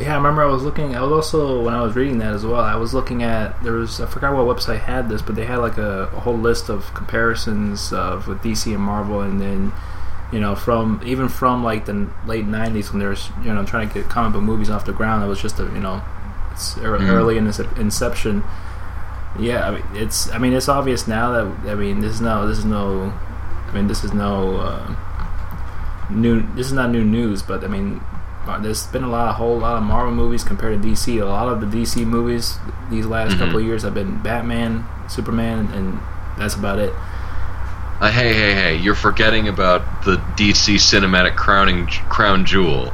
Yeah, 0.00 0.14
I 0.14 0.16
remember 0.16 0.42
I 0.42 0.46
was 0.46 0.62
looking. 0.62 0.96
I 0.96 1.02
was 1.02 1.12
also 1.12 1.62
when 1.62 1.74
I 1.74 1.82
was 1.82 1.94
reading 1.94 2.18
that 2.18 2.32
as 2.34 2.44
well. 2.46 2.60
I 2.62 2.74
was 2.76 2.94
looking 2.94 3.22
at 3.22 3.62
there 3.62 3.74
was 3.74 4.00
I 4.00 4.06
forgot 4.06 4.34
what 4.34 4.56
website 4.56 4.80
had 4.80 5.08
this, 5.10 5.20
but 5.22 5.34
they 5.34 5.44
had 5.44 5.58
like 5.58 5.76
a, 5.76 6.04
a 6.16 6.20
whole 6.20 6.38
list 6.38 6.70
of 6.70 6.92
comparisons 6.94 7.92
of 7.92 8.26
with 8.26 8.38
DC 8.42 8.72
and 8.74 8.82
Marvel, 8.82 9.20
and 9.20 9.40
then 9.40 9.72
you 10.32 10.40
know 10.40 10.54
from 10.56 11.00
even 11.04 11.28
from 11.28 11.62
like 11.62 11.84
the 11.84 12.08
late 12.26 12.46
'90s 12.46 12.90
when 12.92 12.98
they 13.00 13.06
were 13.06 13.16
you 13.44 13.52
know 13.52 13.64
trying 13.64 13.88
to 13.88 13.94
get 13.94 14.08
comic 14.08 14.32
book 14.32 14.42
movies 14.42 14.70
off 14.70 14.86
the 14.86 14.92
ground. 14.94 15.22
It 15.22 15.26
was 15.28 15.40
just 15.42 15.60
a 15.60 15.64
you 15.64 15.80
know 15.80 16.00
it's 16.52 16.74
Mhm. 16.76 17.08
early 17.10 17.36
in 17.36 17.46
its 17.46 17.58
inception. 17.58 18.42
Yeah, 19.38 19.68
I 19.68 19.70
mean 19.72 19.84
it's 19.94 20.30
I 20.32 20.38
mean 20.38 20.54
it's 20.54 20.68
obvious 20.68 21.06
now 21.06 21.30
that 21.32 21.70
I 21.70 21.74
mean 21.74 22.00
this 22.00 22.14
is 22.14 22.20
no 22.22 22.48
this 22.48 22.56
is 22.58 22.64
no 22.64 23.12
I 23.70 23.74
mean 23.74 23.86
this 23.86 24.02
is 24.04 24.12
no 24.12 24.56
uh, 24.56 24.94
new 26.10 26.42
this 26.54 26.66
is 26.66 26.72
not 26.72 26.90
new 26.90 27.04
news, 27.04 27.42
but 27.42 27.64
I 27.64 27.68
mean 27.68 28.00
uh, 28.46 28.58
there's 28.58 28.86
been 28.88 29.04
a 29.04 29.08
lot 29.08 29.28
a 29.28 29.32
whole 29.32 29.58
lot 29.58 29.76
of 29.76 29.82
Marvel 29.82 30.12
movies 30.12 30.42
compared 30.44 30.82
to 30.82 30.88
DC. 30.88 31.20
A 31.20 31.24
lot 31.24 31.48
of 31.48 31.60
the 31.60 31.66
DC 31.66 32.04
movies 32.06 32.58
these 32.90 33.06
last 33.06 33.34
Mhm. 33.34 33.38
couple 33.38 33.58
of 33.58 33.64
years 33.64 33.82
have 33.82 33.94
been 33.94 34.16
Batman, 34.22 34.84
Superman, 35.08 35.68
and 35.74 36.00
that's 36.38 36.54
about 36.54 36.78
it. 36.78 36.92
Uh, 38.00 38.10
hey, 38.10 38.32
hey, 38.32 38.54
hey! 38.54 38.76
You're 38.76 38.94
forgetting 38.94 39.46
about 39.46 40.04
the 40.04 40.16
DC 40.36 40.76
cinematic 40.76 41.36
crowning 41.36 41.86
crown 41.86 42.46
jewel, 42.46 42.86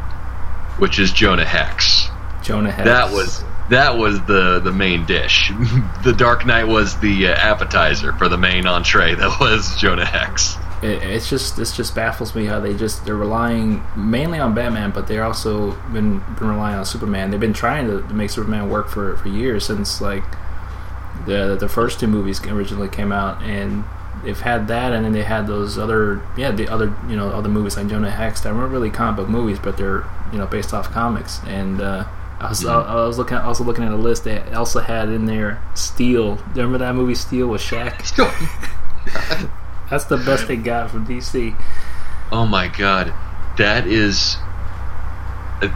which 0.78 0.98
is 0.98 1.12
Jonah 1.12 1.44
Hex. 1.44 2.08
Jonah 2.42 2.72
Hex. 2.72 2.84
That 2.88 3.12
was 3.12 3.44
that 3.70 3.96
was 3.96 4.20
the 4.22 4.58
the 4.60 4.72
main 4.72 5.06
dish. 5.06 5.52
the 6.04 6.12
Dark 6.12 6.44
Knight 6.44 6.66
was 6.66 6.98
the 6.98 7.28
uh, 7.28 7.34
appetizer 7.34 8.12
for 8.14 8.28
the 8.28 8.36
main 8.36 8.66
entree. 8.66 9.14
That 9.14 9.38
was 9.40 9.76
Jonah 9.76 10.04
Hex. 10.04 10.56
It, 10.82 11.02
it's 11.02 11.28
just 11.28 11.56
this 11.56 11.76
just 11.76 11.94
baffles 11.94 12.34
me 12.34 12.46
how 12.46 12.60
they 12.60 12.74
just 12.74 13.04
they're 13.04 13.16
relying 13.16 13.82
mainly 13.96 14.38
on 14.38 14.54
Batman, 14.54 14.90
but 14.90 15.06
they're 15.06 15.24
also 15.24 15.72
been 15.92 16.18
been 16.38 16.48
relying 16.48 16.76
on 16.76 16.84
Superman. 16.84 17.30
They've 17.30 17.40
been 17.40 17.52
trying 17.52 17.86
to, 17.88 18.02
to 18.06 18.14
make 18.14 18.30
Superman 18.30 18.68
work 18.68 18.88
for 18.88 19.16
for 19.16 19.28
years 19.28 19.66
since 19.66 20.00
like 20.00 20.24
the 21.26 21.56
the 21.58 21.68
first 21.68 22.00
two 22.00 22.06
movies 22.06 22.44
originally 22.46 22.88
came 22.88 23.10
out, 23.10 23.42
and 23.42 23.84
they've 24.22 24.40
had 24.40 24.68
that, 24.68 24.92
and 24.92 25.04
then 25.04 25.12
they 25.12 25.22
had 25.22 25.46
those 25.46 25.78
other 25.78 26.22
yeah 26.36 26.50
the 26.50 26.68
other 26.68 26.94
you 27.08 27.16
know 27.16 27.30
other 27.30 27.48
movies 27.48 27.76
like 27.76 27.88
Jonah 27.88 28.10
Hex 28.10 28.42
that 28.42 28.54
weren't 28.54 28.72
really 28.72 28.90
comic 28.90 29.16
book 29.16 29.28
movies, 29.28 29.58
but 29.58 29.76
they're 29.78 30.04
you 30.30 30.38
know 30.38 30.46
based 30.46 30.74
off 30.74 30.90
comics. 30.90 31.40
And 31.46 31.80
uh, 31.80 32.06
I 32.38 32.48
was 32.50 32.66
I, 32.66 32.80
I 32.82 33.06
was 33.06 33.16
looking 33.16 33.38
also 33.38 33.64
looking 33.64 33.84
at 33.84 33.92
a 33.92 33.96
list 33.96 34.24
that 34.24 34.52
also 34.52 34.80
had 34.80 35.08
in 35.08 35.24
there 35.24 35.62
Steel. 35.74 36.36
Remember 36.54 36.78
that 36.78 36.94
movie 36.94 37.14
Steel 37.14 37.48
with 37.48 37.62
Shaq? 37.62 37.96
That's 39.90 40.04
the 40.04 40.16
best 40.16 40.48
they 40.48 40.56
got 40.56 40.90
from 40.90 41.06
DC. 41.06 41.56
Oh 42.32 42.46
my 42.46 42.68
god, 42.68 43.14
that 43.56 43.86
is 43.86 44.36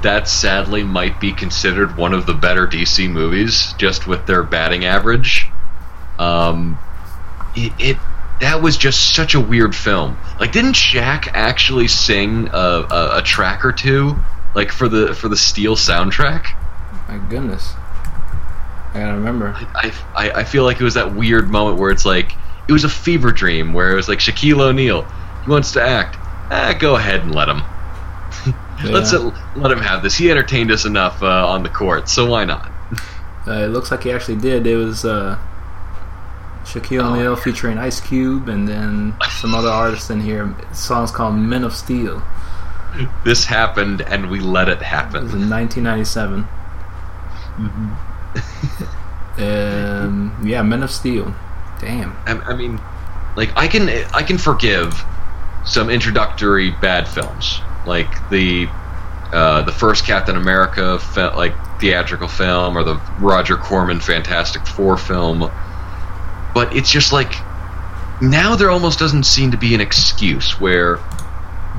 that 0.02 0.28
sadly 0.28 0.82
might 0.82 1.20
be 1.20 1.32
considered 1.32 1.96
one 1.96 2.12
of 2.12 2.26
the 2.26 2.34
better 2.34 2.66
DC 2.66 3.10
movies, 3.10 3.72
just 3.78 4.06
with 4.06 4.26
their 4.26 4.42
batting 4.42 4.84
average. 4.84 5.46
Um, 6.18 6.78
it, 7.56 7.72
it 7.78 7.96
that 8.40 8.62
was 8.62 8.76
just 8.76 9.14
such 9.14 9.34
a 9.34 9.40
weird 9.40 9.74
film. 9.74 10.16
Like, 10.38 10.52
didn't 10.52 10.74
Shaq 10.74 11.28
actually 11.32 11.88
sing 11.88 12.48
a, 12.52 12.56
a, 12.56 13.18
a 13.18 13.22
track 13.22 13.64
or 13.64 13.72
two, 13.72 14.16
like 14.54 14.72
for 14.72 14.88
the 14.88 15.14
for 15.14 15.28
the 15.28 15.36
Steel 15.36 15.76
soundtrack? 15.76 16.46
My 17.08 17.18
goodness. 17.28 17.74
I 18.92 19.00
gotta 19.00 19.14
remember. 19.14 19.54
I, 19.56 19.92
I, 20.14 20.30
I 20.30 20.44
feel 20.44 20.64
like 20.64 20.80
it 20.80 20.84
was 20.84 20.94
that 20.94 21.14
weird 21.14 21.48
moment 21.48 21.78
where 21.78 21.90
it's 21.90 22.04
like 22.04 22.32
it 22.70 22.72
was 22.72 22.84
a 22.84 22.88
fever 22.88 23.32
dream 23.32 23.72
where 23.72 23.90
it 23.90 23.96
was 23.96 24.08
like 24.08 24.20
Shaquille 24.20 24.60
O'Neal, 24.60 25.02
he 25.44 25.50
wants 25.50 25.72
to 25.72 25.82
act. 25.82 26.16
Ah, 26.52 26.72
go 26.78 26.94
ahead 26.94 27.20
and 27.22 27.34
let 27.34 27.48
him. 27.48 27.62
Let's 28.84 29.12
uh, 29.12 29.30
let 29.56 29.72
him 29.72 29.80
have 29.80 30.02
this. 30.04 30.16
He 30.16 30.30
entertained 30.30 30.70
us 30.70 30.84
enough 30.84 31.20
uh, 31.22 31.46
on 31.48 31.64
the 31.64 31.68
court, 31.68 32.08
so 32.08 32.30
why 32.30 32.44
not? 32.44 32.70
Uh, 33.46 33.64
it 33.64 33.68
looks 33.68 33.90
like 33.90 34.04
he 34.04 34.12
actually 34.12 34.36
did. 34.36 34.66
It 34.68 34.76
was 34.76 35.04
uh, 35.04 35.36
Shaquille 36.64 37.02
Oh, 37.02 37.12
O'Neal 37.12 37.34
yeah. 37.34 37.42
featuring 37.42 37.76
Ice 37.78 38.00
Cube 38.00 38.48
and 38.48 38.68
then 38.68 39.14
some 39.40 39.52
other 39.54 39.68
artists 39.68 40.08
in 40.10 40.20
here. 40.20 40.46
The 40.70 40.74
song's 40.76 41.10
called 41.10 41.34
Men 41.34 41.64
of 41.64 41.74
Steel. 41.74 42.22
This 43.24 43.44
happened, 43.46 44.00
and 44.02 44.30
we 44.30 44.40
let 44.40 44.68
it 44.68 44.72
It 44.72 44.78
was 44.78 44.86
happen. 44.86 45.16
in 45.42 45.50
1997. 45.50 46.46
um, 49.38 50.40
yeah, 50.44 50.62
Men 50.62 50.82
of 50.82 50.90
Steel. 50.90 51.34
Damn. 51.80 52.16
I, 52.26 52.32
I 52.32 52.54
mean, 52.54 52.80
like 53.36 53.56
I 53.56 53.68
can 53.68 53.88
I 54.12 54.22
can 54.22 54.38
forgive 54.38 55.02
some 55.64 55.90
introductory 55.90 56.70
bad 56.70 57.08
films, 57.08 57.60
like 57.86 58.08
the 58.30 58.68
uh, 59.32 59.62
the 59.62 59.72
first 59.72 60.04
Captain 60.04 60.36
America 60.36 60.98
fe- 60.98 61.34
like 61.34 61.54
theatrical 61.80 62.28
film 62.28 62.76
or 62.76 62.84
the 62.84 63.00
Roger 63.20 63.56
Corman 63.56 64.00
Fantastic 64.00 64.66
Four 64.66 64.96
film, 64.96 65.50
but 66.54 66.74
it's 66.74 66.90
just 66.90 67.12
like 67.12 67.32
now 68.20 68.56
there 68.56 68.70
almost 68.70 68.98
doesn't 68.98 69.24
seem 69.24 69.50
to 69.50 69.56
be 69.56 69.74
an 69.74 69.80
excuse 69.80 70.60
where 70.60 70.98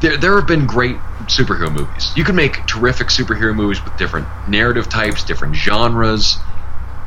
there 0.01 0.17
there 0.17 0.35
have 0.35 0.47
been 0.47 0.65
great 0.65 0.97
superhero 1.25 1.71
movies. 1.71 2.11
You 2.15 2.23
can 2.23 2.35
make 2.35 2.65
terrific 2.65 3.07
superhero 3.07 3.55
movies 3.55 3.83
with 3.83 3.95
different 3.97 4.27
narrative 4.47 4.89
types, 4.89 5.23
different 5.23 5.55
genres, 5.55 6.37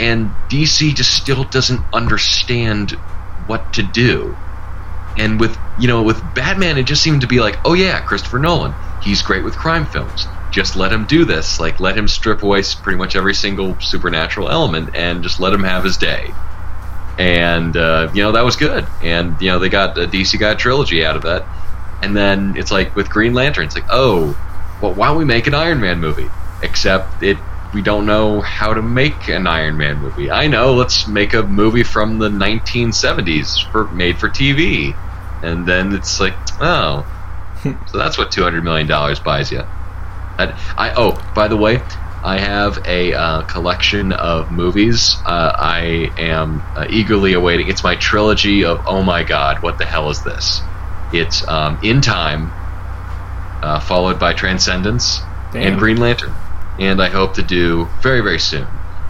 and 0.01 0.31
DC 0.49 0.95
just 0.95 1.15
still 1.15 1.45
doesn't 1.45 1.81
understand 1.93 2.93
what 3.47 3.73
to 3.75 3.83
do. 3.83 4.37
And 5.17 5.39
with 5.39 5.57
you 5.79 5.87
know 5.87 6.03
with 6.03 6.21
Batman, 6.35 6.79
it 6.79 6.87
just 6.87 7.03
seemed 7.03 7.21
to 7.21 7.27
be 7.27 7.41
like, 7.41 7.59
oh 7.65 7.75
yeah, 7.75 8.01
Christopher 8.01 8.39
Nolan, 8.39 8.75
he's 9.03 9.23
great 9.23 9.45
with 9.45 9.57
crime 9.57 9.87
films. 9.87 10.27
Just 10.51 10.77
let 10.77 10.93
him 10.93 11.05
do 11.05 11.25
this. 11.25 11.61
Like 11.61 11.81
let 11.81 11.97
him 11.97 12.09
strip 12.09 12.43
away 12.43 12.63
pretty 12.83 12.99
much 12.99 13.17
every 13.17 13.35
single 13.35 13.79
supernatural 13.81 14.49
element 14.49 14.95
and 14.95 15.23
just 15.23 15.41
let 15.41 15.53
him 15.53 15.63
have 15.65 15.85
his 15.85 15.97
day. 15.97 16.33
And 17.19 17.77
uh, 17.77 18.11
you 18.13 18.23
know 18.23 18.33
that 18.33 18.45
was 18.45 18.57
good. 18.57 18.87
And 19.03 19.41
you 19.41 19.51
know 19.51 19.59
they 19.59 19.69
got 19.69 19.97
a 19.99 20.07
DC 20.07 20.39
guy 20.39 20.55
trilogy 20.55 21.05
out 21.05 21.17
of 21.17 21.23
that. 21.23 21.47
And 22.03 22.17
then 22.17 22.57
it's 22.57 22.71
like 22.71 22.95
with 22.97 23.09
Green 23.09 23.35
Lantern, 23.35 23.65
it's 23.65 23.75
like, 23.75 23.87
oh, 23.89 24.37
well, 24.83 24.93
why 24.93 25.07
don't 25.07 25.17
we 25.17 25.25
make 25.25 25.47
an 25.47 25.55
Iron 25.55 25.81
Man 25.81 26.01
movie? 26.01 26.29
Except 26.63 27.23
it, 27.23 27.39
we 27.75 27.83
don't 27.83 28.07
know 28.07 28.41
how 28.41 28.73
to 28.73 28.81
make 28.81 29.29
an 29.29 29.49
Iron 29.49 29.77
Man 29.77 29.99
movie. 29.99 30.31
I 30.31 30.47
know, 30.47 30.75
let's 30.75 31.09
make 31.09 31.35
a 31.35 31.43
movie 31.43 31.83
from 31.83 32.19
the 32.19 32.29
1970s 32.29 33.71
for 33.73 33.89
made 33.89 34.19
for 34.19 34.31
TV, 34.31 34.95
and 35.43 35.67
then 35.67 35.93
it's 35.93 36.21
like, 36.21 36.37
oh, 36.61 37.05
so 37.65 37.99
that's 37.99 38.17
what 38.17 38.31
200 38.31 38.63
million 38.63 38.87
dollars 38.87 39.19
buys 39.19 39.51
you. 39.51 39.63
I, 40.39 40.57
I 40.79 40.95
oh, 40.97 41.21
by 41.35 41.49
the 41.49 41.57
way, 41.57 41.83
I 42.23 42.39
have 42.39 42.79
a 42.87 43.13
uh, 43.13 43.43
collection 43.43 44.13
of 44.13 44.53
movies. 44.53 45.21
Uh, 45.27 45.53
I 45.59 46.13
am 46.17 46.63
uh, 46.77 46.87
eagerly 46.89 47.33
awaiting. 47.33 47.69
It's 47.69 47.83
my 47.83 47.97
trilogy 47.97 48.65
of 48.65 48.83
oh 48.87 49.03
my 49.03 49.25
god, 49.25 49.63
what 49.63 49.79
the 49.79 49.85
hell 49.85 50.11
is 50.11 50.23
this? 50.23 50.61
It's 51.13 51.47
um, 51.49 51.81
In 51.83 52.01
Time, 52.01 52.53
uh, 53.63 53.81
followed 53.81 54.21
by 54.21 54.33
Transcendence 54.33 55.21
Damn. 55.53 55.73
and 55.73 55.79
Green 55.79 55.97
Lantern, 55.97 56.44
and 56.79 57.01
I 57.03 57.09
hope 57.09 57.35
to 57.35 57.43
do 57.43 57.89
very 58.03 58.21
very 58.21 58.39
soon, 58.39 58.67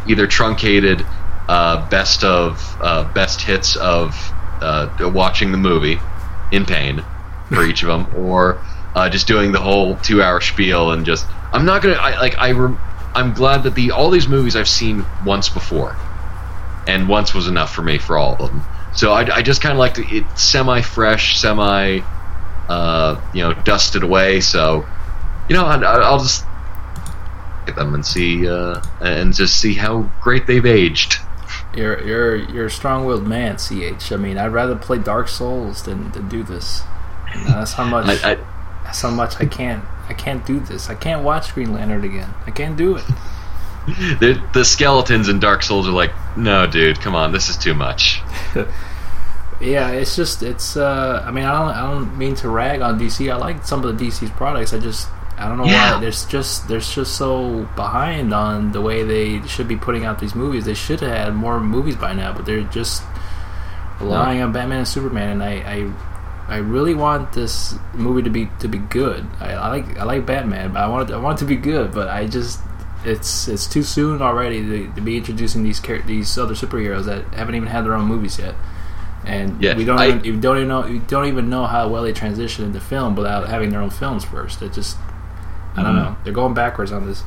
either 0.06 0.26
truncated 0.26 1.04
uh, 1.48 1.88
best 1.88 2.24
of 2.24 2.76
uh, 2.80 3.04
best 3.12 3.42
hits 3.42 3.76
of 3.76 4.14
uh, 4.60 4.88
watching 5.12 5.52
the 5.52 5.58
movie 5.58 5.98
in 6.52 6.64
pain 6.64 7.02
for 7.48 7.64
each 7.64 7.82
of 7.82 7.88
them, 7.88 8.24
or 8.24 8.60
uh, 8.94 9.08
just 9.08 9.26
doing 9.26 9.52
the 9.52 9.60
whole 9.60 9.96
two 9.96 10.22
hour 10.22 10.40
spiel 10.40 10.90
and 10.92 11.04
just 11.04 11.26
I'm 11.52 11.64
not 11.64 11.82
gonna 11.82 11.94
I, 11.94 12.18
like 12.20 12.38
I 12.38 12.52
rem- 12.52 12.78
I'm 13.14 13.32
glad 13.32 13.64
that 13.64 13.74
the 13.74 13.90
all 13.92 14.10
these 14.10 14.28
movies 14.28 14.56
I've 14.56 14.68
seen 14.68 15.04
once 15.24 15.48
before, 15.48 15.96
and 16.86 17.08
once 17.08 17.34
was 17.34 17.46
enough 17.46 17.74
for 17.74 17.82
me 17.82 17.98
for 17.98 18.16
all 18.16 18.34
of 18.34 18.50
them. 18.50 18.62
So 18.94 19.12
I, 19.12 19.36
I 19.36 19.42
just 19.42 19.60
kind 19.60 19.72
of 19.72 19.78
like 19.78 19.94
to 19.94 20.16
it 20.16 20.24
semi 20.38 20.80
fresh, 20.80 21.38
semi 21.38 22.00
uh, 22.68 23.20
you 23.32 23.42
know 23.42 23.52
dusted 23.52 24.02
away. 24.02 24.40
So 24.40 24.84
you 25.48 25.56
know 25.56 25.64
I, 25.64 25.76
I'll 25.76 26.18
just 26.20 26.44
get 27.66 27.76
them 27.76 27.94
and 27.94 28.04
see 28.04 28.48
uh, 28.48 28.80
and 29.00 29.34
just 29.34 29.60
see 29.60 29.74
how 29.74 30.10
great 30.20 30.46
they've 30.46 30.64
aged. 30.64 31.16
You're 31.74 32.00
you're 32.06 32.36
you're 32.36 32.66
a 32.66 32.70
strong-willed 32.70 33.26
man, 33.26 33.56
Ch. 33.56 34.12
I 34.12 34.16
mean, 34.16 34.38
I'd 34.38 34.52
rather 34.52 34.76
play 34.76 34.98
Dark 34.98 35.28
Souls 35.28 35.82
than, 35.82 36.10
than 36.12 36.28
do 36.28 36.42
this. 36.42 36.82
And 37.32 37.46
that's 37.46 37.72
how 37.72 37.84
much. 37.84 38.06
I, 38.06 38.32
I, 38.32 38.34
that's 38.84 39.00
how 39.02 39.10
much 39.10 39.40
I 39.40 39.46
can't. 39.46 39.84
I 40.08 40.12
can't 40.12 40.44
do 40.46 40.60
this. 40.60 40.88
I 40.88 40.94
can't 40.94 41.24
watch 41.24 41.54
Green 41.54 41.72
Lantern 41.72 42.04
again. 42.04 42.32
I 42.46 42.50
can't 42.50 42.76
do 42.76 42.96
it. 42.96 43.04
the, 43.86 44.42
the 44.52 44.64
skeletons 44.64 45.28
in 45.28 45.40
Dark 45.40 45.62
Souls 45.62 45.88
are 45.88 45.92
like, 45.92 46.12
no, 46.36 46.66
dude, 46.66 47.00
come 47.00 47.14
on, 47.14 47.32
this 47.32 47.48
is 47.48 47.56
too 47.56 47.74
much. 47.74 48.20
Yeah, 49.60 49.90
it's 49.92 50.16
just 50.16 50.42
it's. 50.42 50.76
Uh, 50.76 51.22
I 51.24 51.30
mean, 51.30 51.44
I 51.44 51.52
don't. 51.52 51.74
I 51.74 51.80
don't 51.90 52.18
mean 52.18 52.34
to 52.36 52.48
rag 52.48 52.80
on 52.80 52.98
DC. 52.98 53.32
I 53.32 53.36
like 53.36 53.64
some 53.64 53.84
of 53.84 53.96
the 53.96 54.04
DC's 54.04 54.30
products. 54.30 54.72
I 54.72 54.78
just. 54.78 55.08
I 55.36 55.48
don't 55.48 55.58
know 55.58 55.64
Yeah. 55.64 55.94
why. 55.94 56.00
There's 56.00 56.24
just 56.26 56.68
there's 56.68 56.94
just 56.94 57.16
so 57.16 57.68
behind 57.76 58.32
on 58.32 58.72
the 58.72 58.80
way 58.80 59.02
they 59.02 59.46
should 59.48 59.66
be 59.68 59.76
putting 59.76 60.04
out 60.04 60.18
these 60.20 60.34
movies. 60.34 60.64
They 60.64 60.74
should 60.74 61.00
have 61.00 61.10
had 61.10 61.34
more 61.34 61.58
movies 61.60 61.96
by 61.96 62.12
now, 62.12 62.32
but 62.32 62.46
they're 62.46 62.62
just 62.62 63.02
relying 64.00 64.40
on 64.42 64.52
Batman 64.52 64.78
and 64.78 64.88
Superman. 64.88 65.40
And 65.40 65.42
I, 65.42 65.52
I, 66.48 66.54
I 66.54 66.56
really 66.58 66.94
want 66.94 67.32
this 67.32 67.74
movie 67.94 68.22
to 68.22 68.30
be 68.30 68.48
to 68.60 68.68
be 68.68 68.78
good. 68.78 69.26
I, 69.40 69.52
I 69.54 69.68
like 69.68 69.98
I 69.98 70.04
like 70.04 70.26
Batman, 70.26 70.72
but 70.72 70.80
I 70.82 70.86
want 70.88 71.10
it, 71.10 71.14
I 71.14 71.18
want 71.18 71.38
it 71.38 71.44
to 71.44 71.48
be 71.48 71.56
good. 71.56 71.92
But 71.92 72.08
I 72.08 72.26
just 72.26 72.60
it's 73.04 73.48
it's 73.48 73.66
too 73.66 73.82
soon 73.82 74.22
already 74.22 74.62
to, 74.64 74.94
to 74.94 75.00
be 75.00 75.16
introducing 75.16 75.62
these 75.64 75.80
char- 75.80 76.02
these 76.02 76.36
other 76.38 76.54
superheroes 76.54 77.04
that 77.06 77.24
haven't 77.34 77.54
even 77.54 77.68
had 77.68 77.84
their 77.84 77.94
own 77.94 78.06
movies 78.06 78.38
yet. 78.38 78.54
And 79.26 79.58
we 79.58 79.84
don't 79.86 79.98
I- 79.98 80.08
even, 80.08 80.22
we 80.22 80.36
don't 80.40 80.56
even 80.58 80.68
know 80.68 80.82
we 80.82 80.98
don't 81.00 81.26
even 81.26 81.48
know 81.50 81.66
how 81.66 81.88
well 81.88 82.02
they 82.02 82.12
transition 82.12 82.64
into 82.66 82.78
film 82.80 83.16
without 83.16 83.48
having 83.48 83.70
their 83.70 83.80
own 83.80 83.90
films 83.90 84.24
first. 84.24 84.60
It 84.62 84.72
just 84.74 84.96
I 85.76 85.82
don't 85.82 85.92
Mhm. 85.92 85.96
know. 85.96 86.16
They're 86.24 86.32
going 86.32 86.54
backwards 86.54 86.92
on 86.92 87.06
this. 87.06 87.22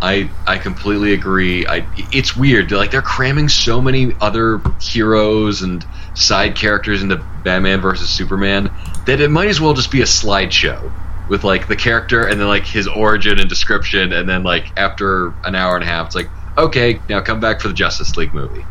I 0.00 0.28
I 0.46 0.58
completely 0.58 1.12
agree. 1.12 1.66
I 1.66 1.84
it's 2.10 2.36
weird. 2.36 2.70
Like 2.72 2.90
they're 2.90 3.02
cramming 3.02 3.48
so 3.48 3.80
many 3.80 4.14
other 4.20 4.60
heroes 4.80 5.62
and 5.62 5.84
side 6.14 6.56
characters 6.56 7.02
into 7.02 7.20
Batman 7.44 7.80
versus 7.80 8.08
Superman 8.08 8.70
that 9.06 9.20
it 9.20 9.30
might 9.30 9.48
as 9.48 9.60
well 9.60 9.74
just 9.74 9.90
be 9.92 10.00
a 10.02 10.04
slideshow 10.06 10.90
with 11.28 11.44
like 11.44 11.68
the 11.68 11.76
character 11.76 12.26
and 12.26 12.40
then 12.40 12.48
like 12.48 12.66
his 12.66 12.88
origin 12.88 13.38
and 13.38 13.48
description 13.48 14.12
and 14.12 14.28
then 14.28 14.42
like 14.42 14.66
after 14.76 15.32
an 15.44 15.54
hour 15.54 15.76
and 15.76 15.84
a 15.84 15.86
half 15.86 16.06
it's 16.06 16.16
like 16.16 16.28
okay 16.58 17.00
now 17.08 17.20
come 17.20 17.38
back 17.38 17.60
for 17.60 17.68
the 17.68 17.74
Justice 17.74 18.16
League 18.16 18.34
movie 18.34 18.64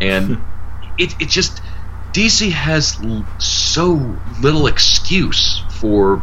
and 0.00 0.40
it 0.98 1.14
it 1.20 1.28
just 1.28 1.60
DC 2.12 2.50
has 2.52 2.96
l- 3.04 3.26
so 3.38 4.16
little 4.40 4.68
excuse 4.68 5.62
for 5.80 6.18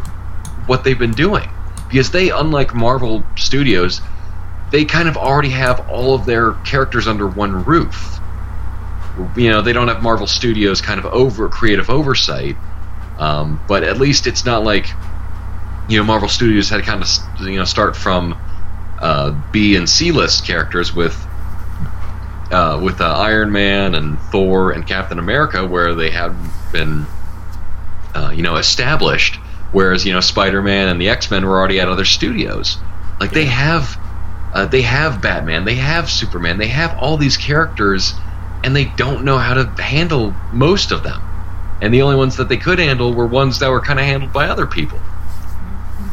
what 0.68 0.84
they've 0.86 0.98
been 0.98 1.12
doing 1.13 1.50
because 1.88 2.12
they 2.12 2.30
unlike 2.30 2.73
Marvel 2.73 3.23
Studios 3.36 4.02
they 4.71 4.86
kind 4.86 5.08
of 5.08 5.17
already 5.17 5.50
have 5.50 5.89
all 5.89 6.13
of 6.13 6.26
their 6.26 6.54
characters 6.54 7.08
under 7.08 7.28
one 7.28 7.63
roof. 7.63 8.19
You 9.36 9.50
know, 9.50 9.62
they 9.62 9.73
don't 9.73 9.88
have 9.88 10.04
Marvel 10.04 10.28
Studios 10.28 10.82
kind 10.82 11.00
of 11.00 11.06
over 11.06 11.50
creative 11.50 11.89
oversight, 11.89 12.56
um, 13.17 13.62
but 13.67 13.84
at 13.84 13.97
least 13.97 14.28
it's 14.28 14.45
not 14.45 14.63
like 14.63 14.88
you 15.88 15.97
know 15.97 16.04
Marvel 16.04 16.30
Studios 16.30 16.69
had 16.69 16.78
to 16.78 16.84
kind 16.84 17.02
of 17.02 17.47
you 17.47 17.58
know 17.58 17.63
start 17.63 17.95
from 17.95 18.38
uh, 19.00 19.32
B 19.52 19.76
and 19.76 19.89
C 19.89 20.12
list 20.12 20.45
characters 20.45 20.93
with 20.93 21.15
uh, 22.52 22.80
with 22.84 23.02
uh, 23.02 23.06
Iron 23.06 23.52
Man 23.52 23.95
and 23.95 24.19
Thor 24.19 24.71
and 24.71 24.86
Captain 24.86 25.17
America, 25.17 25.65
where 25.65 25.95
they 25.95 26.12
had 26.12 26.36
been 26.71 27.08
uh, 28.13 28.32
you 28.36 28.43
know 28.43 28.58
established, 28.58 29.39
whereas 29.71 30.06
you 30.06 30.13
know 30.13 30.19
Spider 30.19 30.62
Man 30.62 30.88
and 30.88 30.99
the 30.99 31.10
X 31.10 31.30
Men 31.32 31.45
were 31.45 31.58
already 31.58 31.80
at 31.80 31.88
other 31.88 32.06
studios. 32.06 32.77
Like 33.19 33.32
they 33.32 33.45
have 33.45 33.97
uh, 34.53 34.65
they 34.65 34.82
have 34.82 35.21
Batman, 35.21 35.65
they 35.65 35.75
have 35.75 36.10
Superman, 36.10 36.58
they 36.58 36.67
have 36.67 36.97
all 36.99 37.17
these 37.17 37.38
characters, 37.38 38.13
and 38.63 38.75
they 38.75 38.86
don't 38.86 39.23
know 39.23 39.38
how 39.38 39.53
to 39.53 39.65
handle 39.82 40.34
most 40.51 40.91
of 40.91 41.03
them. 41.03 41.21
And 41.82 41.93
the 41.93 42.01
only 42.01 42.15
ones 42.15 42.38
that 42.38 42.49
they 42.49 42.58
could 42.58 42.80
handle 42.80 43.13
were 43.13 43.27
ones 43.27 43.60
that 43.60 43.69
were 43.69 43.82
kind 43.82 43.99
of 43.99 44.06
handled 44.06 44.34
by 44.34 44.47
other 44.47 44.65
people. 44.65 44.99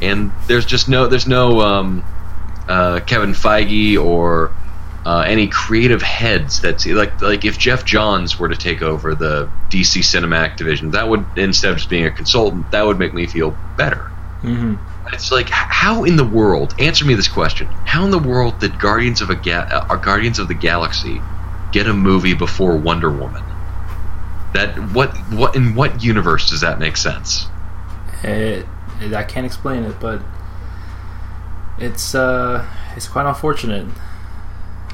And 0.03 0.33
there's 0.47 0.67
just 0.67 0.89
no 0.89 1.07
there's 1.07 1.27
no 1.27 1.61
um, 1.61 2.05
uh, 2.69 3.01
Kevin 3.01 3.33
Feige 3.33 4.03
or 4.03 4.53
uh, 5.07 5.25
any 5.27 5.49
creative 5.49 6.01
heads 6.01 6.61
that's 6.61 6.87
like 6.87 7.21
like 7.21 7.45
if 7.45 7.59
Geoff 7.59 7.85
Johns 7.85 8.39
were 8.39 8.49
to 8.49 8.57
take 8.57 8.81
over 8.81 9.15
the 9.15 9.51
DC 9.69 10.01
Cinematic 10.01 10.57
division, 10.57 10.93
that 10.93 11.09
would 11.09 11.25
instead 11.37 11.73
of 11.73 11.77
just 11.77 11.91
being 11.91 12.07
a 12.07 12.11
consultant, 12.11 12.71
that 12.71 12.87
would 12.87 12.99
make 12.99 13.13
me 13.13 13.27
feel 13.27 13.57
better. 13.77 14.11
Mm-hmm. 14.43 14.75
It's 15.13 15.31
like 15.31 15.51
how 15.51 16.05
in 16.05 16.17
the 16.17 16.25
world? 16.25 16.75
Answer 16.79 17.05
me 17.05 17.15
this 17.15 17.29
question: 17.29 17.67
How 17.85 18.05
in 18.05 18.11
the 18.11 18.19
world 18.19 18.59
did 18.61 18.79
Guardians 18.81 19.21
of 19.21 19.29
a 19.29 19.35
Ga- 19.35 19.69
uh, 19.71 19.97
Guardians 19.97 20.39
of 20.39 20.49
the 20.49 20.55
Galaxy 20.55 21.21
get 21.71 21.87
a 21.87 21.93
movie 21.93 22.35
before 22.35 22.77
Wonder 22.77 23.11
Woman? 23.11 23.43
That 24.55 24.75
what 24.93 25.15
what 25.31 25.55
in 25.55 25.75
what 25.75 26.03
universe 26.03 26.49
does 26.49 26.63
that 26.63 26.79
make 26.79 26.97
sense? 26.97 27.47
It, 28.23 28.67
it, 29.03 29.13
I 29.13 29.23
can't 29.25 29.45
explain 29.45 29.85
it, 29.85 30.01
but 30.01 30.23
it's 31.79 32.15
uh, 32.15 32.67
it's 32.97 33.07
quite 33.07 33.27
unfortunate. 33.27 33.87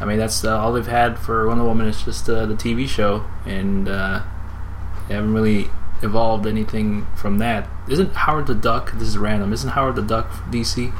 I 0.01 0.07
mean, 0.07 0.19
that's 0.19 0.43
uh, 0.45 0.59
all 0.59 0.73
they've 0.73 0.87
had 0.87 1.19
for 1.19 1.47
Wonder 1.47 1.65
Woman 1.65 1.87
is 1.87 2.03
just 2.03 2.29
uh, 2.29 2.47
the 2.47 2.55
TV 2.55 2.89
show, 2.89 3.27
and 3.45 3.87
uh, 3.89 4.23
they 5.09 5.15
haven't 5.15 5.35
really 5.35 5.67
evolved 6.03 6.47
anything 6.47 7.07
from 7.17 7.39
that. 7.39 7.69
Isn't 7.89 8.15
Howard 8.15 8.47
the 8.47 8.55
Duck? 8.55 8.93
This 8.93 9.09
is 9.09 9.19
random. 9.19 9.53
Isn't 9.53 9.71
Howard 9.71 9.97
the 9.97 10.03
Duck 10.03 10.31
DC? 10.51 10.93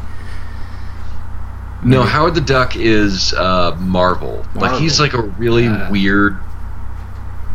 No, 1.83 2.01
Maybe. 2.01 2.11
Howard 2.11 2.35
the 2.35 2.43
Duck 2.43 2.77
is 2.77 3.33
uh, 3.33 3.75
Marvel. 3.81 4.45
Like 4.55 4.79
he's 4.81 5.01
like 5.01 5.15
a 5.15 5.23
really 5.23 5.69
weird 5.91 6.39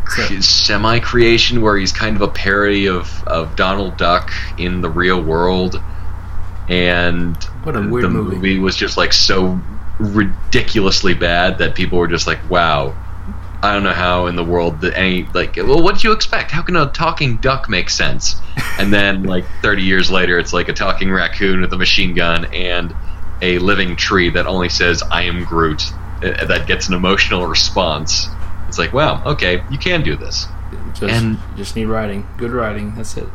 So- 0.08 0.40
semi 0.40 0.98
creation 0.98 1.62
where 1.62 1.76
he's 1.76 1.92
kind 1.92 2.16
of 2.16 2.22
a 2.22 2.28
parody 2.28 2.88
of, 2.88 3.22
of 3.28 3.54
Donald 3.54 3.96
Duck 3.96 4.32
in 4.58 4.80
the 4.80 4.90
real 4.90 5.22
world. 5.22 5.80
And 6.68 7.36
What 7.62 7.76
a 7.76 7.80
weird 7.82 8.04
the 8.06 8.08
movie. 8.08 8.58
was 8.58 8.74
just 8.74 8.96
like 8.96 9.12
so 9.12 9.60
ridiculously 9.98 11.14
bad 11.14 11.58
that 11.58 11.74
people 11.74 11.98
were 11.98 12.08
just 12.08 12.26
like, 12.26 12.38
"Wow, 12.50 12.94
I 13.62 13.72
don't 13.72 13.82
know 13.82 13.92
how 13.92 14.26
in 14.26 14.36
the 14.36 14.44
world 14.44 14.80
that 14.82 14.96
any 14.96 15.26
like, 15.34 15.56
well, 15.56 15.82
what 15.82 15.98
do 16.00 16.08
you 16.08 16.12
expect? 16.12 16.50
How 16.50 16.62
can 16.62 16.76
a 16.76 16.86
talking 16.86 17.36
duck 17.38 17.68
make 17.68 17.90
sense?" 17.90 18.36
And 18.78 18.92
then 18.92 19.22
like 19.34 19.44
30 19.62 19.82
years 19.82 20.10
later, 20.10 20.38
it's 20.38 20.52
like 20.52 20.68
a 20.68 20.72
talking 20.72 21.10
raccoon 21.10 21.60
with 21.60 21.72
a 21.72 21.78
machine 21.78 22.14
gun 22.14 22.44
and 22.54 22.94
a 23.42 23.58
living 23.58 23.96
tree 23.96 24.30
that 24.30 24.46
only 24.46 24.68
says 24.68 25.02
"I 25.10 25.22
am 25.22 25.44
Groot." 25.44 25.82
uh, 26.22 26.44
That 26.46 26.66
gets 26.66 26.88
an 26.88 26.94
emotional 26.94 27.46
response. 27.46 28.28
It's 28.68 28.78
like, 28.78 28.92
wow, 28.92 29.22
okay, 29.24 29.62
you 29.70 29.78
can 29.78 30.02
do 30.02 30.16
this. 30.16 30.46
Just, 30.94 31.02
And- 31.12 31.38
just 31.56 31.76
need 31.76 31.84
writing, 31.86 32.26
good 32.36 32.50
writing. 32.50 32.94
That's 32.96 33.16
it. 33.16 33.28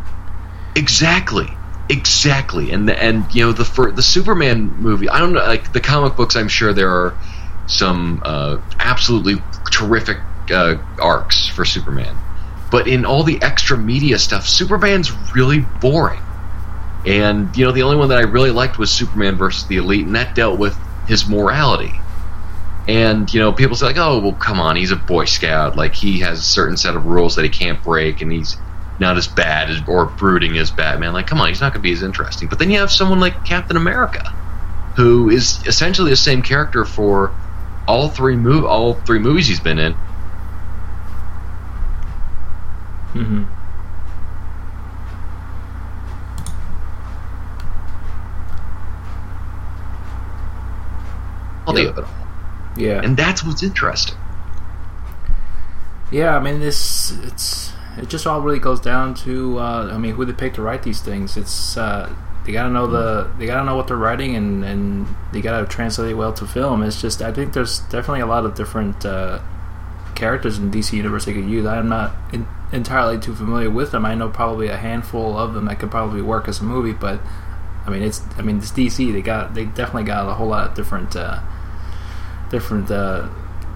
Exactly, 0.76 1.48
exactly, 1.92 2.72
and 2.72 2.88
the, 2.88 3.04
and 3.04 3.26
you 3.34 3.46
know 3.46 3.52
the 3.52 3.92
the 3.92 4.02
Superman 4.02 4.76
movie. 4.78 5.10
I 5.10 5.20
don't 5.20 5.34
know, 5.34 5.44
like 5.44 5.74
the 5.74 5.82
comic 5.82 6.16
books. 6.16 6.36
I'm 6.36 6.48
sure 6.48 6.74
there 6.74 6.90
are 6.90 7.18
some 7.68 8.22
uh, 8.26 8.58
absolutely 8.80 9.36
terrific 9.72 10.18
uh, 10.50 10.78
arcs 11.00 11.48
for 11.48 11.66
Superman, 11.66 12.16
but 12.72 12.88
in 12.88 13.06
all 13.06 13.24
the 13.24 13.42
extra 13.42 13.78
media 13.78 14.18
stuff, 14.18 14.48
Superman's 14.48 15.12
really 15.36 15.60
boring. 15.60 16.22
And 17.06 17.56
you 17.58 17.66
know 17.66 17.72
the 17.72 17.84
only 17.84 17.98
one 17.98 18.10
that 18.10 18.18
I 18.18 18.22
really 18.22 18.52
liked 18.52 18.78
was 18.78 18.92
Superman 18.92 19.36
versus 19.36 19.68
the 19.68 19.78
Elite, 19.78 20.06
and 20.06 20.16
that 20.16 20.34
dealt 20.34 20.58
with 20.58 20.78
his 21.08 21.28
morality. 21.28 21.94
And 22.88 23.32
you 23.34 23.40
know, 23.40 23.52
people 23.52 23.76
say 23.76 23.88
like, 23.88 23.98
"Oh, 23.98 24.20
well, 24.20 24.34
come 24.34 24.60
on, 24.60 24.76
he's 24.76 24.92
a 24.92 24.96
Boy 24.96 25.26
Scout. 25.26 25.76
Like 25.76 25.94
he 25.94 26.20
has 26.22 26.40
a 26.40 26.44
certain 26.44 26.78
set 26.78 26.96
of 26.96 27.06
rules 27.06 27.36
that 27.36 27.44
he 27.44 27.50
can't 27.50 27.84
break, 27.84 28.22
and 28.22 28.32
he's 28.32 28.56
not 29.02 29.18
as 29.18 29.28
bad 29.28 29.70
as 29.70 29.82
or 29.88 30.06
brooding 30.06 30.58
as 30.58 30.72
Batman. 30.72 31.12
Like, 31.12 31.28
come 31.28 31.42
on, 31.42 31.50
he's 31.50 31.60
not 31.60 31.74
going 31.74 31.82
to 31.82 31.88
be 31.90 31.92
as 31.92 32.04
interesting." 32.04 32.48
But 32.48 32.60
then 32.60 32.70
you 32.72 32.80
have 32.80 32.90
someone 32.92 33.20
like 33.20 33.44
Captain 33.44 33.76
America, 33.76 34.34
who 34.96 35.30
is 35.30 35.60
essentially 35.68 36.10
the 36.12 36.16
same 36.16 36.42
character 36.42 36.86
for 36.86 37.32
all 37.88 38.08
three 38.08 38.36
mov- 38.38 38.64
all 38.70 38.94
three 38.94 39.20
movies 39.20 39.48
he's 39.48 39.60
been 39.60 39.80
in. 39.80 39.94
hmm 43.14 43.44
Quality 51.66 51.84
Yeah. 51.84 51.90
of 51.90 51.98
it 51.98 52.04
all. 52.04 52.10
Yeah. 52.76 53.02
And 53.04 53.18
that's 53.18 53.44
what's 53.44 53.64
interesting. 53.64 54.18
Yeah, 56.10 56.36
I 56.36 56.40
mean, 56.42 56.60
this 56.60 57.12
it's 57.24 57.71
it 58.02 58.10
just 58.10 58.26
all 58.26 58.42
really 58.42 58.60
goes 58.60 58.80
down 58.80 59.14
to 59.14 59.60
uh, 59.60 59.92
I 59.94 59.98
mean, 59.98 60.16
who 60.16 60.26
they 60.26 60.34
pick 60.34 60.56
to 60.56 60.62
write 60.62 60.84
these 60.84 61.02
things. 61.02 61.38
It's 61.38 61.78
uh, 61.78 62.14
they 62.46 62.52
gotta 62.52 62.70
know 62.70 62.88
the 62.88 63.32
they 63.38 63.46
gotta 63.46 63.64
know 63.64 63.76
what 63.76 63.88
they're 63.88 63.98
writing 63.98 64.36
and 64.36 64.66
and 64.66 65.08
they 65.32 65.42
gotta 65.42 65.66
translate 65.68 66.12
it 66.12 66.16
well 66.16 66.34
to 66.34 66.46
film. 66.46 66.82
It's 66.84 67.00
just 67.00 67.22
I 67.22 67.32
think 67.32 67.54
there's 67.54 67.80
definitely 67.80 68.22
a 68.22 68.26
lot 68.26 68.46
of 68.46 68.56
different 68.56 69.06
uh, 69.06 69.40
characters 70.16 70.58
in 70.58 70.72
DC 70.72 70.94
Universe 70.94 71.26
they 71.26 71.34
could 71.34 71.50
use. 71.50 71.66
I'm 71.66 71.90
not 71.90 72.16
in, 72.34 72.48
entirely 72.72 73.20
too 73.20 73.36
familiar 73.36 73.70
with 73.70 73.92
them. 73.92 74.06
I 74.06 74.16
know 74.16 74.30
probably 74.30 74.68
a 74.68 74.78
handful 74.78 75.38
of 75.38 75.54
them 75.54 75.66
that 75.66 75.80
could 75.80 75.92
probably 75.92 76.22
work 76.22 76.48
as 76.48 76.60
a 76.60 76.64
movie, 76.64 76.94
but 76.94 77.20
I 77.86 77.90
mean, 77.90 78.04
it's 78.04 78.22
I 78.38 78.42
mean, 78.42 78.58
it's 78.58 78.72
DC. 78.72 79.12
They 79.12 79.22
got 79.22 79.54
they 79.54 79.66
definitely 79.66 80.04
got 80.04 80.28
a 80.28 80.34
whole 80.34 80.48
lot 80.48 80.70
of 80.70 80.76
different 80.76 81.16
uh, 81.16 81.40
different 82.50 82.90
uh, 82.90 83.30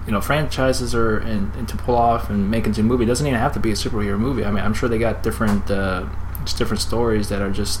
you 0.06 0.12
know 0.12 0.20
franchises 0.20 0.94
or 0.94 1.18
and, 1.18 1.54
and 1.56 1.68
to 1.68 1.76
pull 1.76 1.96
off 1.96 2.30
and 2.30 2.50
make 2.50 2.66
into 2.66 2.80
a 2.80 2.84
movie. 2.84 3.04
It 3.04 3.08
doesn't 3.08 3.26
even 3.26 3.38
have 3.38 3.52
to 3.54 3.60
be 3.60 3.70
a 3.70 3.74
superhero 3.74 4.18
movie. 4.18 4.44
I 4.44 4.50
mean, 4.50 4.64
I'm 4.64 4.74
sure 4.74 4.88
they 4.88 4.98
got 4.98 5.22
different 5.22 5.70
uh, 5.70 6.06
just 6.44 6.58
different 6.58 6.80
stories 6.80 7.28
that 7.28 7.42
are 7.42 7.50
just 7.50 7.80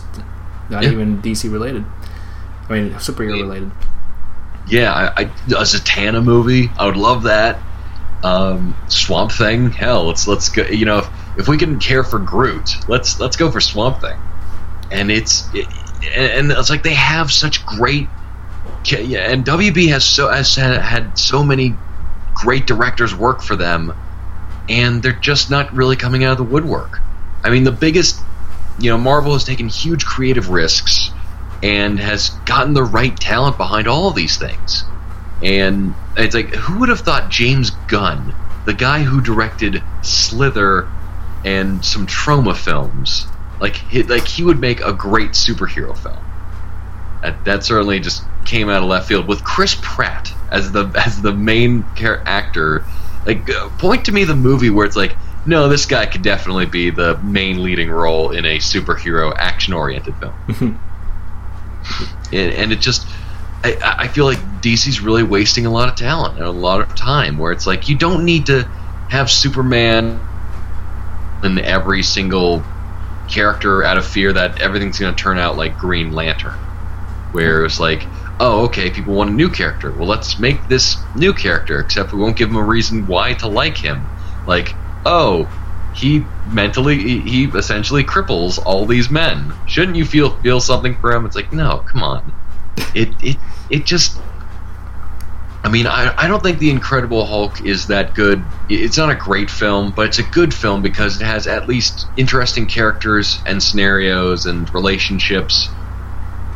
not 0.68 0.82
Yeah. 0.82 0.90
even 0.90 1.22
DC 1.22 1.50
related. 1.50 1.84
I 2.68 2.72
mean, 2.72 2.90
superhero 2.94 3.40
related. 3.40 3.70
Yeah, 4.68 4.92
I, 4.92 5.22
I, 5.22 5.22
a 5.22 5.62
Zatanna 5.62 6.22
movie, 6.24 6.70
I 6.76 6.86
would 6.86 6.96
love 6.96 7.22
that. 7.24 7.58
Um, 8.24 8.74
Swamp 8.88 9.30
Thing, 9.30 9.70
hell, 9.70 10.06
let's 10.06 10.26
let's 10.26 10.48
go. 10.48 10.64
You 10.64 10.84
know, 10.86 10.98
if, 10.98 11.08
if 11.38 11.48
we 11.48 11.56
can 11.56 11.78
care 11.78 12.02
for 12.02 12.18
Groot, 12.18 12.88
let's 12.88 13.20
let's 13.20 13.36
go 13.36 13.50
for 13.50 13.60
Swamp 13.60 14.00
Thing. 14.00 14.18
And 14.90 15.10
it's 15.10 15.48
it, 15.54 15.68
and 16.16 16.50
it's 16.50 16.70
like 16.70 16.82
they 16.82 16.94
have 16.94 17.30
such 17.32 17.64
great 17.64 18.08
yeah, 18.86 19.30
and 19.30 19.44
WB 19.44 19.88
has 19.88 20.04
so 20.04 20.28
has 20.28 20.54
had 20.56 21.16
so 21.18 21.44
many 21.44 21.74
great 22.36 22.66
directors 22.66 23.14
work 23.14 23.42
for 23.42 23.56
them, 23.56 23.92
and 24.68 25.02
they're 25.02 25.12
just 25.12 25.50
not 25.50 25.72
really 25.74 25.96
coming 25.96 26.24
out 26.24 26.32
of 26.32 26.38
the 26.38 26.44
woodwork. 26.44 27.00
I 27.42 27.50
mean, 27.50 27.64
the 27.64 27.72
biggest, 27.72 28.20
you 28.78 28.90
know, 28.90 28.98
Marvel 28.98 29.32
has 29.32 29.44
taken 29.44 29.68
huge 29.68 30.04
creative 30.04 30.50
risks 30.50 31.10
and 31.62 31.98
has 31.98 32.30
gotten 32.44 32.74
the 32.74 32.84
right 32.84 33.16
talent 33.18 33.56
behind 33.56 33.88
all 33.88 34.08
of 34.08 34.14
these 34.14 34.36
things. 34.36 34.84
And 35.42 35.94
it's 36.16 36.34
like, 36.34 36.54
who 36.54 36.80
would 36.80 36.88
have 36.88 37.00
thought 37.00 37.30
James 37.30 37.70
Gunn, 37.88 38.34
the 38.64 38.74
guy 38.74 39.02
who 39.02 39.20
directed 39.20 39.82
Slither 40.02 40.88
and 41.44 41.84
some 41.84 42.06
Troma 42.06 42.56
films, 42.56 43.26
like 43.60 43.80
like 44.08 44.26
he 44.26 44.42
would 44.42 44.60
make 44.60 44.80
a 44.80 44.92
great 44.92 45.32
superhero 45.32 45.96
film? 45.96 46.25
That, 47.26 47.44
that 47.44 47.64
certainly 47.64 47.98
just 47.98 48.22
came 48.44 48.68
out 48.68 48.84
of 48.84 48.88
left 48.88 49.08
field 49.08 49.26
with 49.26 49.42
Chris 49.42 49.76
Pratt 49.82 50.32
as 50.52 50.70
the 50.70 50.86
as 51.04 51.20
the 51.20 51.32
main 51.32 51.84
actor. 51.98 52.84
Like, 53.26 53.50
uh, 53.50 53.68
point 53.78 54.04
to 54.04 54.12
me 54.12 54.22
the 54.22 54.36
movie 54.36 54.70
where 54.70 54.86
it's 54.86 54.94
like, 54.94 55.16
no, 55.44 55.68
this 55.68 55.86
guy 55.86 56.06
could 56.06 56.22
definitely 56.22 56.66
be 56.66 56.90
the 56.90 57.18
main 57.18 57.64
leading 57.64 57.90
role 57.90 58.30
in 58.30 58.44
a 58.44 58.58
superhero 58.58 59.34
action 59.36 59.74
oriented 59.74 60.14
film. 60.18 60.34
and, 62.32 62.52
and, 62.52 62.72
it 62.72 62.78
just, 62.78 63.04
I, 63.64 63.96
I 63.98 64.08
feel 64.08 64.26
like 64.26 64.38
DC's 64.60 65.00
really 65.00 65.24
wasting 65.24 65.66
a 65.66 65.70
lot 65.70 65.88
of 65.88 65.96
talent 65.96 66.38
and 66.38 66.46
a 66.46 66.50
lot 66.52 66.80
of 66.80 66.94
time. 66.94 67.38
Where 67.38 67.50
it's 67.50 67.66
like 67.66 67.88
you 67.88 67.98
don't 67.98 68.24
need 68.24 68.46
to 68.46 68.62
have 69.08 69.28
Superman 69.28 70.20
in 71.42 71.58
every 71.58 72.04
single 72.04 72.62
character 73.28 73.82
out 73.82 73.98
of 73.98 74.06
fear 74.06 74.32
that 74.32 74.60
everything's 74.60 75.00
going 75.00 75.14
to 75.14 75.20
turn 75.20 75.38
out 75.38 75.56
like 75.56 75.76
Green 75.78 76.12
Lantern, 76.12 76.54
where 77.32 77.64
it's 77.64 77.80
like 77.80 78.06
oh, 78.40 78.64
okay, 78.66 78.90
people 78.90 79.14
want 79.14 79.30
a 79.30 79.32
new 79.32 79.48
character. 79.48 79.90
Well, 79.92 80.08
let's 80.08 80.38
make 80.38 80.68
this 80.68 80.96
new 81.14 81.32
character, 81.32 81.80
except 81.80 82.12
we 82.12 82.18
won't 82.18 82.36
give 82.36 82.48
them 82.48 82.58
a 82.58 82.62
reason 82.62 83.06
why 83.06 83.34
to 83.34 83.48
like 83.48 83.76
him. 83.76 84.06
Like, 84.46 84.74
oh, 85.04 85.50
he 85.94 86.24
mentally, 86.50 87.20
he 87.20 87.44
essentially 87.46 88.04
cripples 88.04 88.58
all 88.64 88.84
these 88.86 89.10
men. 89.10 89.54
Shouldn't 89.66 89.96
you 89.96 90.04
feel 90.04 90.36
feel 90.40 90.60
something 90.60 90.96
for 90.96 91.12
him? 91.12 91.24
It's 91.24 91.36
like, 91.36 91.52
no, 91.52 91.78
come 91.78 92.02
on. 92.02 92.32
It 92.94 93.10
it 93.22 93.36
it 93.70 93.86
just. 93.86 94.18
I 95.64 95.68
mean, 95.68 95.88
I, 95.88 96.14
I 96.16 96.28
don't 96.28 96.40
think 96.40 96.60
The 96.60 96.70
Incredible 96.70 97.26
Hulk 97.26 97.60
is 97.62 97.88
that 97.88 98.14
good. 98.14 98.44
It's 98.68 98.96
not 98.96 99.10
a 99.10 99.16
great 99.16 99.50
film, 99.50 99.90
but 99.90 100.06
it's 100.06 100.20
a 100.20 100.22
good 100.22 100.54
film 100.54 100.80
because 100.80 101.20
it 101.20 101.24
has 101.24 101.48
at 101.48 101.66
least 101.66 102.06
interesting 102.16 102.66
characters 102.66 103.42
and 103.44 103.60
scenarios 103.60 104.46
and 104.46 104.72
relationships 104.72 105.68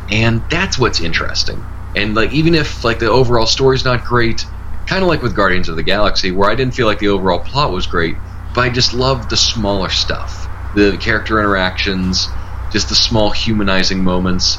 and 0.09 0.41
that's 0.49 0.77
what's 0.79 1.01
interesting. 1.01 1.63
And 1.95 2.15
like 2.15 2.31
even 2.31 2.55
if 2.55 2.83
like 2.83 2.99
the 2.99 3.09
overall 3.09 3.45
story's 3.45 3.83
not 3.83 4.03
great, 4.03 4.45
kind 4.87 5.03
of 5.03 5.07
like 5.07 5.21
with 5.21 5.35
Guardians 5.35 5.69
of 5.69 5.75
the 5.75 5.83
Galaxy, 5.83 6.31
where 6.31 6.49
I 6.49 6.55
didn't 6.55 6.73
feel 6.73 6.87
like 6.87 6.99
the 6.99 7.09
overall 7.09 7.39
plot 7.39 7.71
was 7.71 7.85
great, 7.85 8.15
but 8.53 8.61
I 8.61 8.69
just 8.69 8.93
loved 8.93 9.29
the 9.29 9.37
smaller 9.37 9.89
stuff, 9.89 10.47
the 10.75 10.97
character 10.97 11.39
interactions, 11.39 12.27
just 12.71 12.89
the 12.89 12.95
small 12.95 13.31
humanizing 13.31 14.03
moments. 14.03 14.57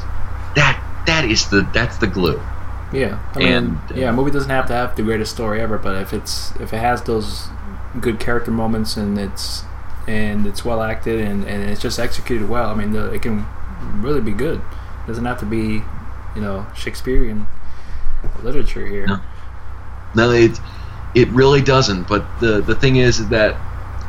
That 0.56 0.82
that 1.06 1.24
is 1.24 1.48
the 1.48 1.68
that's 1.72 1.98
the 1.98 2.06
glue. 2.06 2.40
Yeah, 2.92 3.18
I 3.34 3.38
mean, 3.38 3.48
and 3.48 3.76
uh, 3.90 3.94
yeah, 3.94 4.10
a 4.10 4.12
movie 4.12 4.30
doesn't 4.30 4.50
have 4.50 4.66
to 4.66 4.74
have 4.74 4.96
the 4.96 5.02
greatest 5.02 5.32
story 5.32 5.60
ever, 5.60 5.78
but 5.78 5.96
if 5.96 6.12
it's 6.12 6.54
if 6.56 6.72
it 6.74 6.78
has 6.78 7.02
those 7.02 7.48
good 8.00 8.20
character 8.20 8.50
moments 8.50 8.96
and 8.96 9.18
it's 9.18 9.64
and 10.06 10.46
it's 10.46 10.64
well 10.64 10.82
acted 10.82 11.20
and, 11.20 11.44
and 11.44 11.70
it's 11.70 11.80
just 11.80 11.98
executed 11.98 12.48
well, 12.48 12.68
I 12.68 12.74
mean, 12.74 12.92
the, 12.92 13.12
it 13.12 13.22
can 13.22 13.46
really 14.02 14.20
be 14.20 14.32
good. 14.32 14.60
Doesn't 15.06 15.24
have 15.24 15.40
to 15.40 15.46
be, 15.46 15.82
you 16.34 16.40
know, 16.40 16.66
Shakespearean 16.76 17.46
literature 18.42 18.86
here. 18.86 19.06
No, 19.06 19.20
no 20.14 20.30
it 20.30 20.58
it 21.14 21.28
really 21.28 21.60
doesn't. 21.60 22.08
But 22.08 22.24
the 22.40 22.60
the 22.60 22.74
thing 22.74 22.96
is 22.96 23.28
that 23.28 23.56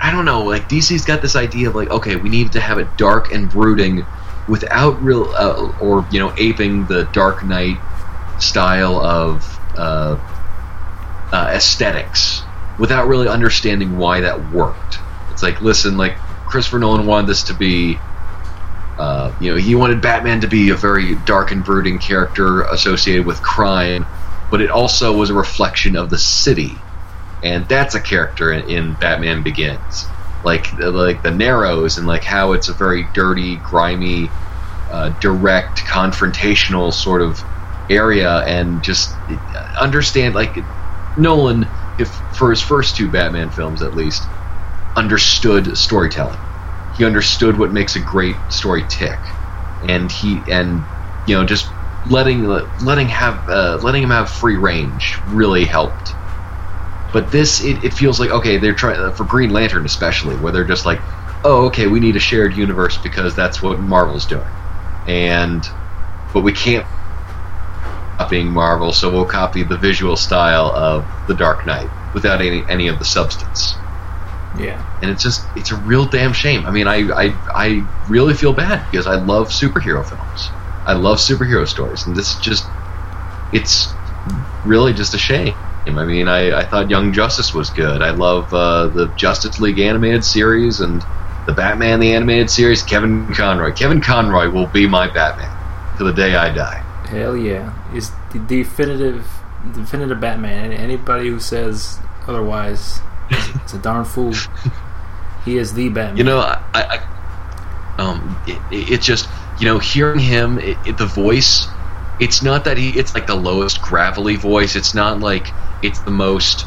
I 0.01 0.11
don't 0.11 0.25
know. 0.25 0.43
Like 0.43 0.69
DC's 0.69 1.05
got 1.05 1.21
this 1.21 1.35
idea 1.35 1.69
of 1.69 1.75
like, 1.75 1.89
okay, 1.89 2.15
we 2.15 2.29
need 2.29 2.51
to 2.53 2.59
have 2.59 2.77
it 2.77 2.87
dark 2.97 3.31
and 3.33 3.49
brooding, 3.49 4.05
without 4.47 5.01
real 5.01 5.25
uh, 5.35 5.71
or 5.79 6.05
you 6.11 6.19
know 6.19 6.33
aping 6.37 6.85
the 6.85 7.05
Dark 7.13 7.43
Knight 7.43 7.77
style 8.39 8.97
of 8.97 9.59
uh, 9.77 10.19
uh, 11.31 11.51
aesthetics, 11.53 12.41
without 12.79 13.07
really 13.07 13.27
understanding 13.27 13.97
why 13.97 14.21
that 14.21 14.51
worked. 14.51 14.99
It's 15.31 15.43
like, 15.43 15.61
listen, 15.61 15.97
like 15.97 16.17
Christopher 16.47 16.79
Nolan 16.79 17.05
wanted 17.05 17.27
this 17.27 17.43
to 17.43 17.53
be 17.53 17.97
uh, 18.97 19.33
you 19.39 19.51
know, 19.51 19.57
he 19.57 19.75
wanted 19.75 20.01
Batman 20.01 20.41
to 20.41 20.47
be 20.47 20.69
a 20.69 20.75
very 20.75 21.15
dark 21.15 21.51
and 21.51 21.63
brooding 21.63 21.99
character 21.99 22.63
associated 22.63 23.25
with 23.25 23.41
crime, 23.41 24.07
but 24.49 24.61
it 24.61 24.69
also 24.69 25.17
was 25.17 25.29
a 25.29 25.35
reflection 25.35 25.95
of 25.95 26.09
the 26.09 26.19
city, 26.19 26.85
and 27.41 27.67
that's 27.67 27.95
a 27.95 28.01
character 28.01 28.51
in, 28.51 28.63
in 28.65 28.95
Batman 28.95 29.41
Begins, 29.43 30.11
like 30.43 30.71
like 30.79 31.23
the 31.23 31.31
Narrows 31.31 31.97
and 31.97 32.05
like 32.05 32.23
how 32.23 32.53
it's 32.53 32.69
a 32.69 32.73
very 32.73 33.09
dirty, 33.13 33.57
grimy, 33.57 34.35
uh, 34.89 35.09
direct, 35.19 35.85
confrontational 35.85 36.93
sort 36.93 37.21
of 37.23 37.43
area, 37.89 38.39
and 38.45 38.83
just 38.83 39.19
understand 39.79 40.35
like 40.35 40.67
Nolan, 41.15 41.71
if 41.97 42.23
for 42.31 42.51
his 42.51 42.61
first 42.61 42.95
two 42.95 43.09
Batman 43.09 43.49
films 43.49 43.81
at 43.81 43.95
least, 43.95 44.29
understood 44.95 45.77
storytelling 45.77 46.39
he 46.93 47.05
understood 47.05 47.57
what 47.57 47.71
makes 47.71 47.95
a 47.95 47.99
great 47.99 48.35
story 48.49 48.85
tick, 48.87 49.19
and 49.81 50.11
he 50.11 50.43
and 50.47 50.85
you 51.25 51.35
know 51.35 51.45
just 51.45 51.71
letting 52.09 52.43
letting 52.81 53.07
have 53.07 53.47
uh, 53.49 53.79
letting 53.81 54.03
him 54.03 54.09
have 54.09 54.29
free 54.29 54.57
range 54.57 55.19
really 55.27 55.65
helped. 55.65 56.15
But 57.11 57.31
this 57.31 57.63
it, 57.63 57.83
it 57.83 57.93
feels 57.93 58.19
like 58.19 58.29
okay 58.29 58.57
they're 58.57 58.75
trying 58.75 58.99
uh, 58.99 59.11
for 59.11 59.23
Green 59.23 59.49
Lantern 59.51 59.85
especially 59.85 60.35
where 60.37 60.51
they're 60.51 60.65
just 60.65 60.85
like 60.85 60.99
oh 61.43 61.65
okay 61.67 61.87
we 61.87 61.99
need 61.99 62.15
a 62.15 62.19
shared 62.19 62.55
universe 62.55 62.97
because 62.97 63.35
that's 63.35 63.61
what 63.61 63.79
Marvel's 63.79 64.25
doing, 64.25 64.47
and 65.07 65.67
but 66.33 66.41
we 66.41 66.53
can't 66.53 66.85
copying 68.19 68.51
Marvel 68.51 68.93
so 68.93 69.11
we'll 69.11 69.25
copy 69.25 69.63
the 69.63 69.77
visual 69.77 70.15
style 70.15 70.71
of 70.75 71.05
the 71.27 71.33
Dark 71.33 71.65
Knight 71.65 71.89
without 72.13 72.41
any 72.41 72.63
any 72.69 72.87
of 72.87 72.99
the 72.99 73.05
substance. 73.05 73.82
Yeah. 74.57 74.99
And 75.01 75.09
it's 75.09 75.23
just 75.23 75.45
it's 75.55 75.71
a 75.71 75.75
real 75.77 76.05
damn 76.05 76.33
shame. 76.33 76.65
I 76.65 76.71
mean, 76.71 76.87
I 76.87 77.09
I, 77.09 77.25
I 77.53 77.87
really 78.09 78.33
feel 78.33 78.53
bad 78.53 78.89
because 78.89 79.07
I 79.07 79.15
love 79.15 79.49
superhero 79.49 80.07
films. 80.07 80.49
I 80.85 80.93
love 80.93 81.17
superhero 81.17 81.67
stories, 81.67 82.05
and 82.05 82.15
this 82.15 82.35
just 82.39 82.65
it's 83.51 83.93
really 84.65 84.93
just 84.93 85.13
a 85.13 85.17
shame. 85.17 85.55
I 85.85 86.05
mean, 86.05 86.27
I, 86.27 86.59
I 86.59 86.65
thought 86.65 86.89
Young 86.89 87.11
Justice 87.11 87.53
was 87.53 87.69
good. 87.69 88.01
I 88.01 88.11
love 88.11 88.53
uh, 88.53 88.87
the 88.87 89.07
Justice 89.15 89.59
League 89.59 89.79
animated 89.79 90.23
series 90.23 90.79
and 90.79 91.03
the 91.45 91.51
Batman 91.51 91.99
the 91.99 92.13
animated 92.13 92.49
series. 92.49 92.81
Kevin 92.83 93.33
Conroy. 93.33 93.73
Kevin 93.73 93.99
Conroy 93.99 94.49
will 94.49 94.67
be 94.67 94.87
my 94.87 95.07
Batman 95.07 95.51
to 95.97 96.03
the 96.03 96.13
day 96.13 96.35
I 96.35 96.53
die. 96.53 96.77
Hell 97.07 97.35
yeah! 97.35 97.73
Is 97.93 98.11
the 98.31 98.39
definitive 98.39 99.27
definitive 99.73 100.19
Batman. 100.19 100.71
Anybody 100.71 101.29
who 101.29 101.39
says 101.39 101.99
otherwise 102.27 103.01
He's 103.29 103.73
a 103.73 103.79
darn 103.79 104.05
fool. 104.05 104.33
He 105.45 105.57
is 105.57 105.73
the 105.73 105.89
Batman. 105.89 106.17
You 106.17 106.23
know, 106.23 106.39
I, 106.39 106.61
I 106.73 107.13
um, 107.97 108.41
it, 108.47 108.91
it, 108.91 109.01
just 109.01 109.27
you 109.59 109.65
know 109.65 109.77
hearing 109.77 110.19
him, 110.19 110.57
it, 110.59 110.77
it, 110.85 110.97
the 110.97 111.05
voice. 111.05 111.67
It's 112.19 112.41
not 112.41 112.65
that 112.65 112.77
he. 112.77 112.89
It's 112.97 113.13
like 113.13 113.27
the 113.27 113.35
lowest 113.35 113.81
gravelly 113.81 114.35
voice. 114.35 114.75
It's 114.75 114.93
not 114.93 115.19
like 115.19 115.47
it's 115.81 115.99
the 115.99 116.11
most, 116.11 116.65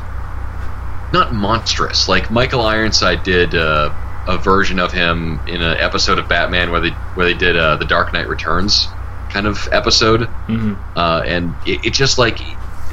not 1.12 1.32
monstrous. 1.32 2.08
Like 2.08 2.30
Michael 2.30 2.62
Ironside 2.62 3.22
did 3.22 3.54
uh, 3.54 3.94
a 4.28 4.38
version 4.38 4.78
of 4.78 4.92
him 4.92 5.40
in 5.46 5.62
an 5.62 5.78
episode 5.78 6.18
of 6.18 6.28
Batman 6.28 6.70
where 6.70 6.80
they 6.80 6.90
where 6.90 7.26
they 7.26 7.34
did 7.34 7.56
uh, 7.56 7.76
the 7.76 7.86
Dark 7.86 8.12
Knight 8.12 8.28
Returns 8.28 8.88
kind 9.30 9.46
of 9.46 9.68
episode, 9.72 10.20
mm-hmm. 10.20 10.74
uh, 10.96 11.22
and 11.24 11.54
it, 11.66 11.86
it 11.86 11.94
just 11.94 12.18
like 12.18 12.38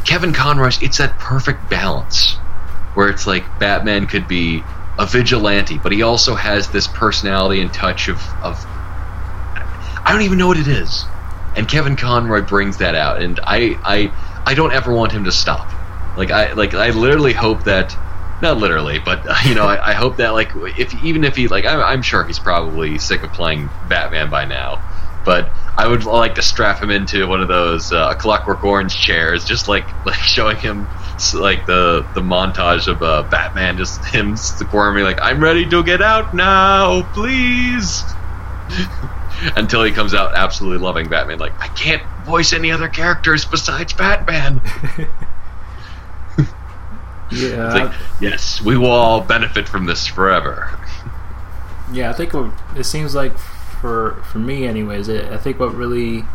Kevin 0.06 0.32
Conroy's. 0.32 0.82
It's 0.82 1.00
that 1.00 1.20
perfect 1.20 1.70
balance 1.70 2.38
where 2.94 3.10
it's 3.10 3.28
like 3.28 3.60
Batman 3.60 4.08
could 4.08 4.28
be 4.28 4.64
a 4.98 5.06
vigilante, 5.06 5.78
but 5.78 5.92
he 5.92 6.04
also 6.04 6.36
has 6.36 6.70
this 6.70 6.88
personality 6.88 7.62
and 7.62 7.74
touch 7.74 8.08
of, 8.10 8.18
of 8.44 8.64
I 10.06 10.10
don't 10.12 10.22
even 10.22 10.38
know 10.38 10.48
what 10.48 10.58
it 10.58 10.68
is. 10.68 11.06
And 11.56 11.68
Kevin 11.68 11.96
Conroy 11.96 12.42
brings 12.42 12.78
that 12.78 12.96
out, 12.96 13.22
and 13.22 13.40
I 13.44 13.78
I 13.84 14.14
I 14.46 14.54
don't 14.54 14.74
ever 14.74 14.94
want 14.94 15.12
him 15.12 15.24
to 15.26 15.32
stop. 15.32 15.72
Like 16.18 16.32
I 16.32 16.54
like 16.54 16.74
I 16.74 16.90
literally 16.90 17.34
hope 17.34 17.64
that 17.66 17.96
not 18.42 18.58
literally, 18.58 19.00
but 19.00 19.26
you 19.46 19.56
know 19.56 19.66
I, 19.66 19.92
I, 19.92 19.94
hope 19.94 20.18
that 20.18 20.30
like 20.30 20.52
if 20.78 20.94
even 21.04 21.24
if 21.24 21.36
he 21.36 21.48
like 21.48 21.66
I'm, 21.66 21.80
I'm 21.80 22.02
sure 22.02 22.24
he's 22.24 22.40
probably 22.40 22.98
sick 23.00 23.24
of 23.24 23.32
playing 23.34 23.70
Batman 23.88 24.30
by 24.30 24.46
now, 24.46 24.82
but 25.26 25.52
I 25.78 25.88
would 25.88 26.06
like 26.06 26.36
to 26.36 26.42
strap 26.42 26.82
him 26.82 26.92
into 26.92 27.28
one 27.28 27.42
of 27.42 27.48
those 27.48 27.92
uh, 27.92 28.14
Clockwork 28.16 28.64
Orange 28.64 28.96
chairs, 28.96 29.46
just 29.46 29.68
like 29.68 29.86
like 30.06 30.20
showing 30.20 30.58
him 30.58 30.88
like 31.34 31.66
the 31.66 32.06
the 32.14 32.22
montage 32.22 32.88
of 32.88 33.02
uh, 33.02 33.24
Batman, 33.24 33.78
just 33.78 34.04
him 34.06 34.36
squirming 34.36 35.04
like, 35.04 35.20
"I'm 35.22 35.42
ready 35.42 35.68
to 35.70 35.84
get 35.84 36.02
out 36.02 36.34
now, 36.34 37.04
please." 37.14 38.04
Until 39.58 39.84
he 39.84 39.92
comes 39.92 40.14
out 40.14 40.36
absolutely 40.36 40.78
loving 40.78 41.10
Batman, 41.10 41.40
like, 41.40 41.60
"I 41.60 41.68
can't 41.70 42.04
voice 42.26 42.54
any 42.54 42.72
other 42.72 42.88
characters 42.88 43.46
besides 43.46 43.94
Batman." 43.94 44.62
Yeah, 47.34 47.66
It's 47.66 47.76
like, 47.76 47.94
yes, 48.22 48.62
we 48.62 48.78
will 48.78 48.92
all 48.92 49.22
benefit 49.22 49.68
from 49.68 49.86
this 49.86 50.06
forever. 50.06 50.70
yeah. 51.92 52.10
I 52.10 52.14
think 52.14 52.34
what, 52.34 52.52
it 52.76 52.84
seems 52.84 53.16
like 53.16 53.38
for 53.38 54.22
for 54.32 54.40
me, 54.40 54.66
anyways. 54.66 55.08
It, 55.08 55.26
I 55.26 55.38
think 55.38 55.60
what 55.60 55.74
really 55.74 56.26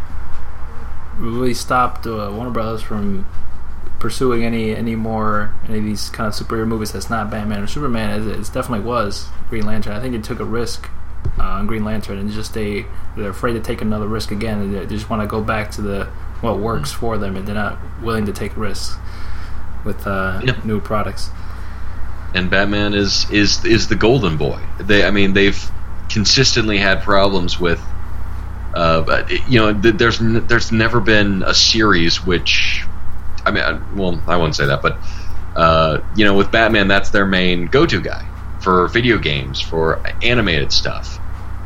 really 1.17 1.55
stopped 1.55 2.07
uh, 2.07 2.31
Warner 2.33 2.51
Brothers 2.51 2.83
from 2.83 3.27
pursuing 3.99 4.45
any 4.45 4.75
any 4.75 4.95
more 4.95 5.53
any 5.69 5.79
of 5.79 5.85
these 5.85 6.09
kind 6.11 6.29
of 6.29 6.35
superhero 6.35 6.67
movies 6.67 6.93
that's 6.93 7.11
not 7.11 7.31
Batman 7.31 7.63
or 7.63 7.67
Superman 7.67 8.11
as 8.21 8.27
it, 8.27 8.39
it 8.39 8.53
definitely 8.53 8.87
was 8.87 9.27
Green 9.51 9.67
Lantern. 9.67 9.93
I 9.95 10.01
think 10.01 10.13
they 10.15 10.21
took 10.21 10.41
a 10.41 10.45
risk 10.45 10.89
uh, 11.39 11.43
on 11.43 11.67
Green 11.67 11.85
Lantern 11.85 12.19
and 12.19 12.31
just 12.31 12.55
they 12.55 12.87
they're 13.17 13.31
afraid 13.31 13.55
to 13.55 13.61
take 13.61 13.83
another 13.83 14.07
risk 14.07 14.31
again. 14.31 14.61
And 14.61 14.75
they 14.75 14.87
just 14.87 15.11
want 15.11 15.23
to 15.23 15.27
go 15.29 15.43
back 15.43 15.71
to 15.73 15.83
the 15.83 16.05
what 16.41 16.59
works 16.61 16.93
for 16.93 17.19
them, 17.19 17.35
and 17.37 17.47
they're 17.47 17.55
not 17.55 17.79
willing 18.01 18.27
to 18.27 18.33
take 18.33 18.57
risks 18.57 18.97
with 19.85 20.07
uh, 20.07 20.41
Yeah. 20.45 20.55
new 20.65 20.81
products. 20.81 21.31
and 22.35 22.49
Batman 22.51 22.95
is 22.95 23.29
is 23.31 23.65
is 23.65 23.89
the 23.89 23.97
golden 23.97 24.37
boy. 24.37 24.61
They, 24.79 25.05
I 25.05 25.11
mean, 25.11 25.33
they've 25.33 25.59
consistently 26.09 26.79
had 26.79 27.03
problems 27.03 27.59
with. 27.59 27.81
Uh, 28.75 29.25
you 29.49 29.59
know, 29.59 29.73
there's 29.73 30.21
n- 30.21 30.47
there's 30.47 30.71
never 30.71 31.01
been 31.01 31.43
a 31.43 31.55
series 31.55 32.25
which, 32.25 32.85
I 33.49 33.51
mean, 33.51 33.65
I, 33.65 33.81
well, 33.95 34.23
I 34.27 34.37
wouldn't 34.37 34.57
say 34.57 34.67
that, 34.67 34.83
but 34.83 35.01
uh, 35.57 35.99
you 36.15 36.25
know, 36.25 36.35
with 36.35 36.51
Batman, 36.51 36.89
that's 36.89 37.11
their 37.11 37.27
main 37.27 37.67
go-to 37.67 38.01
guy 38.01 38.23
for 38.61 38.89
video 38.89 39.19
games, 39.19 39.61
for 39.61 40.03
animated 40.23 40.73
stuff. 40.73 41.21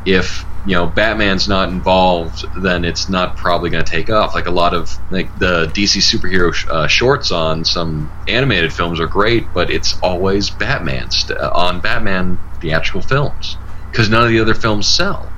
If 0.05 0.45
you 0.65 0.75
know 0.75 0.87
Batman's 0.87 1.47
not 1.47 1.69
involved, 1.69 2.45
then 2.61 2.85
it's 2.85 3.09
not 3.09 3.35
probably 3.37 3.69
going 3.69 3.83
to 3.83 3.89
take 3.91 4.09
off. 4.09 4.33
Like 4.33 4.47
a 4.47 4.51
lot 4.51 4.73
of 4.73 4.89
like 5.09 5.37
the 5.37 5.67
DC 5.67 5.99
superhero 6.01 6.53
sh- 6.53 6.65
uh, 6.69 6.87
shorts 6.87 7.31
on 7.31 7.65
some 7.65 8.11
animated 8.27 8.73
films 8.73 8.99
are 8.99 9.07
great, 9.07 9.53
but 9.53 9.69
it's 9.69 9.97
always 10.01 10.49
Batman 10.49 11.09
st- 11.11 11.37
uh, 11.39 11.51
on 11.53 11.81
Batman 11.81 12.39
theatrical 12.61 13.01
films 13.01 13.57
because 13.91 14.09
none 14.09 14.23
of 14.23 14.29
the 14.29 14.39
other 14.39 14.55
films 14.55 14.87
sell. 14.87 15.35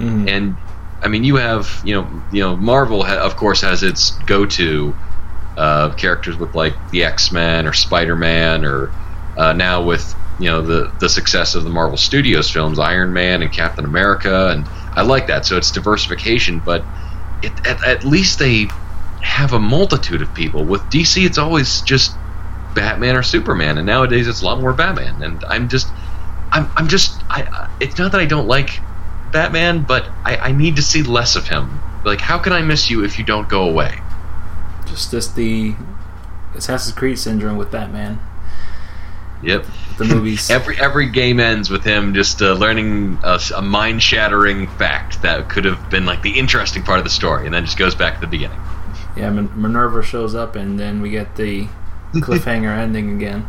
Mhm. 0.00 0.28
And 0.28 0.56
I 1.02 1.08
mean, 1.08 1.24
you 1.24 1.36
have 1.36 1.80
you 1.84 1.94
know 1.94 2.22
you 2.30 2.40
know 2.40 2.56
Marvel 2.56 3.04
ha- 3.04 3.18
of 3.24 3.36
course 3.36 3.60
has 3.62 3.82
its 3.82 4.12
go-to 4.26 4.96
uh, 5.56 5.92
characters 5.94 6.36
with 6.38 6.54
like 6.54 6.78
the 6.90 7.04
X-Men 7.04 7.66
or 7.66 7.72
Spider-Man 7.72 8.64
or 8.64 8.94
uh, 9.36 9.52
now 9.52 9.82
with 9.82 10.14
you 10.38 10.48
know 10.50 10.62
the 10.62 10.92
the 11.00 11.08
success 11.08 11.54
of 11.54 11.64
the 11.64 11.70
Marvel 11.70 11.96
Studios 11.98 12.50
films, 12.50 12.78
Iron 12.78 13.12
Man 13.12 13.42
and 13.42 13.52
Captain 13.52 13.84
America, 13.84 14.48
and 14.50 14.68
I 14.94 15.02
like 15.02 15.26
that. 15.28 15.46
So 15.46 15.56
it's 15.56 15.70
diversification, 15.70 16.60
but 16.60 16.88
it, 17.42 17.60
at, 17.66 17.78
at 17.86 18.04
least 18.04 18.38
they 18.38 18.76
have 19.22 19.52
a 19.52 19.58
multitude 19.60 20.22
of 20.22 20.32
people. 20.34 20.66
With 20.66 20.88
DC, 20.90 21.24
it's 21.26 21.38
always 21.38 21.82
just 21.82 22.20
Batman 22.74 23.16
or 23.16 23.22
Superman, 23.22 23.78
and 23.78 23.86
nowadays 23.86 24.28
it's 24.28 24.42
a 24.42 24.44
lot 24.44 24.60
more 24.60 24.72
Batman. 24.74 25.22
And 25.22 25.44
I'm 25.50 25.68
just, 25.68 25.94
I'm, 26.52 26.72
I'm 26.76 26.88
just. 26.88 27.22
I- 27.30 27.48
It's 27.80 27.98
not 27.98 28.12
that 28.12 28.20
I 28.20 28.26
don't 28.26 28.46
like 28.48 28.84
Batman, 29.32 29.84
but 29.84 30.16
I, 30.24 30.38
I 30.38 30.52
need 30.52 30.76
to 30.76 30.82
see 30.82 31.02
less 31.02 31.36
of 31.36 31.46
him. 31.48 31.84
Like, 32.04 32.20
how 32.20 32.38
can 32.38 32.52
I 32.52 32.62
miss 32.62 32.90
you 32.90 33.04
if 33.04 33.18
you 33.18 33.24
don't 33.24 33.48
go 33.48 33.64
away? 33.68 34.04
Just 34.92 35.10
just 35.10 35.36
the 35.36 35.74
Assassin's 36.54 36.94
Creed 36.94 37.18
syndrome 37.18 37.56
with 37.56 37.70
Batman. 37.70 38.20
Yep. 39.42 39.64
The 39.96 40.04
movies. 40.04 40.50
Every 40.50 40.78
every 40.78 41.08
game 41.08 41.40
ends 41.40 41.70
with 41.70 41.82
him 41.82 42.12
just 42.12 42.42
uh, 42.42 42.52
learning 42.52 43.18
a, 43.24 43.40
a 43.56 43.62
mind 43.62 44.02
shattering 44.02 44.68
fact 44.68 45.22
that 45.22 45.48
could 45.48 45.64
have 45.64 45.88
been 45.88 46.04
like 46.04 46.20
the 46.20 46.38
interesting 46.38 46.82
part 46.82 46.98
of 46.98 47.04
the 47.04 47.10
story, 47.10 47.46
and 47.46 47.54
then 47.54 47.64
just 47.64 47.78
goes 47.78 47.94
back 47.94 48.16
to 48.16 48.20
the 48.20 48.26
beginning. 48.26 48.60
Yeah, 49.16 49.30
Min- 49.30 49.50
Minerva 49.60 50.02
shows 50.02 50.34
up, 50.34 50.56
and 50.56 50.78
then 50.78 51.00
we 51.00 51.08
get 51.08 51.36
the 51.36 51.66
cliffhanger 52.14 52.76
ending 52.76 53.16
again. 53.16 53.46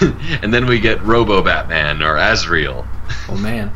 and 0.42 0.54
then 0.54 0.66
we 0.66 0.78
get 0.78 1.02
Robo 1.02 1.42
Batman 1.42 2.02
or 2.02 2.16
Azrael. 2.16 2.86
Oh 3.28 3.36
man! 3.36 3.72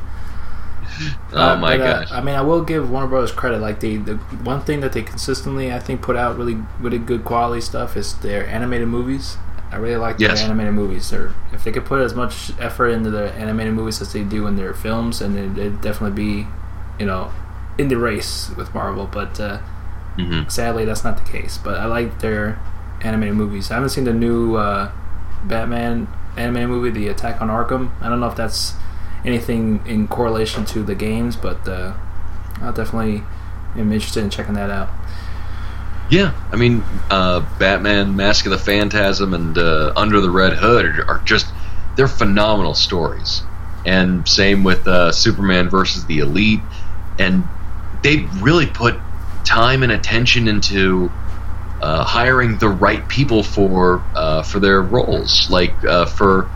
Oh 1.37 1.57
Uh, 1.57 1.57
my 1.57 1.76
but, 1.76 1.80
uh. 1.80 2.07
I 2.11 2.20
mean, 2.20 2.35
I 2.35 2.42
will 2.42 2.62
give 2.62 2.88
Warner 2.90 3.09
Brothers 3.09 3.33
credit. 3.33 3.61
Like 3.61 3.80
the 3.80 3.96
the 3.96 4.14
one 4.44 4.61
thing 4.61 4.80
that 4.80 4.92
they 4.92 5.02
consistently, 5.02 5.72
I 5.72 5.78
think, 5.78 6.02
put 6.02 6.16
out 6.16 6.38
really 6.38 6.57
really 6.80 6.98
good 6.98 7.24
quality 7.24 7.61
stuff 7.61 7.96
is 7.96 8.14
their 8.20 8.46
animated 8.46 8.88
movies. 8.88 9.37
I 9.72 9.76
really 9.76 9.96
like 9.96 10.22
their 10.22 10.37
animated 10.38 10.74
movies. 10.74 11.12
Or 11.12 11.35
if 11.52 11.64
they 11.64 11.72
could 11.72 11.85
put 11.85 12.00
as 12.00 12.14
much 12.14 12.52
effort 12.61 12.88
into 12.88 13.11
their 13.11 13.33
animated 13.33 13.74
movies 13.74 14.00
as 14.00 14.12
they 14.12 14.22
do 14.22 14.46
in 14.46 14.57
their 14.57 14.74
films, 14.74 15.20
and 15.20 15.35
they'd, 15.37 15.54
they'd 15.57 15.80
definitely 15.80 16.14
be, 16.16 16.46
you 17.00 17.07
know, 17.07 17.33
in 17.78 17.88
the 17.88 17.96
race 17.96 18.50
with 18.57 18.72
Marvel. 18.74 19.07
But 19.07 19.40
uh, 19.40 19.59
hmm 20.16 20.44
sadly, 20.48 20.85
that's 20.85 21.04
not 21.04 21.16
the 21.24 21.30
case. 21.30 21.59
But 21.59 21.78
I 21.78 21.87
like 21.87 22.20
their 22.20 22.59
animated 23.02 23.35
movies. 23.37 23.70
I 23.70 23.74
haven't 23.74 23.90
seen 23.90 24.04
the 24.04 24.12
new 24.12 24.57
uh, 24.57 24.90
Batman 25.44 26.09
animated 26.37 26.68
movie, 26.68 26.90
The 26.90 27.09
Attack 27.09 27.40
on 27.40 27.48
Arkham. 27.48 27.90
I 28.00 28.09
don't 28.09 28.20
know 28.20 28.28
if 28.28 28.37
that's 28.37 28.74
anything 29.24 29.84
in 29.87 30.08
correlation 30.08 30.64
to 30.66 30.82
the 30.82 30.94
games, 30.94 31.37
but 31.37 31.66
uh, 31.66 31.94
I 32.60 32.70
definitely 32.72 33.22
am 33.76 33.92
interested 33.92 34.22
in 34.22 34.30
checking 34.30 34.54
that 34.54 34.70
out. 34.70 34.90
Yeah, 36.10 36.34
I 36.52 36.56
mean, 36.56 36.84
uh, 37.10 37.40
Batman, 37.58 38.14
Mask 38.14 38.44
of 38.44 38.52
the 38.52 38.58
Phantasm, 38.58 39.32
and 39.32 39.56
uh, 39.56 39.92
Under 39.96 40.20
the 40.20 40.30
Red 40.30 40.52
Hood 40.52 41.00
are, 41.08 41.22
just 41.24 41.46
they're 41.96 42.08
phenomenal 42.08 42.74
stories. 42.74 43.42
And 43.87 44.26
same 44.28 44.64
with 44.64 44.87
uh, 44.87 45.12
Superman 45.12 45.68
versus 45.68 46.06
the 46.06 46.18
Elite, 46.18 46.60
and 47.18 47.44
they 48.02 48.28
really 48.40 48.66
put 48.66 48.96
time 49.44 49.82
and 49.82 49.92
attention 49.92 50.48
into 50.48 51.10
uh, 51.82 52.02
hiring 52.04 52.58
the 52.58 52.68
right 52.68 53.06
people 53.08 53.42
for 53.42 54.02
uh, 54.14 54.42
for 54.42 54.58
their 54.58 54.80
roles. 54.80 55.50
Like 55.50 55.84
uh, 55.84 56.06
for 56.06 56.50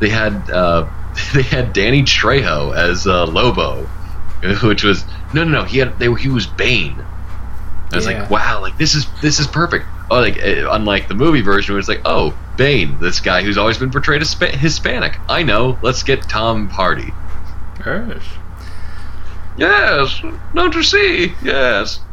they 0.00 0.10
had 0.10 0.50
they 1.34 1.42
had 1.42 1.72
Danny 1.72 2.02
Trejo 2.02 2.74
as 2.76 3.06
uh, 3.06 3.26
Lobo, 3.26 3.84
which 4.62 4.82
was 4.84 5.04
no 5.32 5.44
no 5.44 5.50
no 5.60 5.64
he 5.64 5.78
had 5.78 5.98
they, 5.98 6.12
he 6.14 6.28
was 6.28 6.46
Bane. 6.46 6.96
I 7.92 7.96
was 7.96 8.06
Yeah. 8.06 8.22
like, 8.22 8.30
wow, 8.30 8.60
like 8.60 8.76
this 8.78 8.94
is 8.94 9.06
this 9.22 9.38
is 9.38 9.46
perfect. 9.46 9.86
Oh, 10.10 10.20
like 10.20 10.38
uh, 10.38 10.68
unlike 10.70 11.08
the 11.08 11.14
movie 11.14 11.40
version, 11.42 11.74
where 11.74 11.78
it's 11.80 11.88
like, 11.88 12.02
oh, 12.04 12.36
Bane, 12.56 12.98
this 13.00 13.20
guy 13.20 13.42
who's 13.42 13.56
always 13.58 13.78
been 13.78 13.90
portrayed 13.90 14.20
as 14.22 14.30
Spa- 14.30 14.46
Hispanic. 14.56 15.18
I 15.28 15.42
know. 15.42 15.78
Let's 15.82 16.02
get 16.02 16.22
Tom 16.28 16.68
Hardy. 16.68 17.12
Gosh. 17.84 18.26
Yes, 19.56 20.20
don't 20.54 20.74
you 20.74 20.82
see? 20.82 21.32
Yes, 21.44 22.00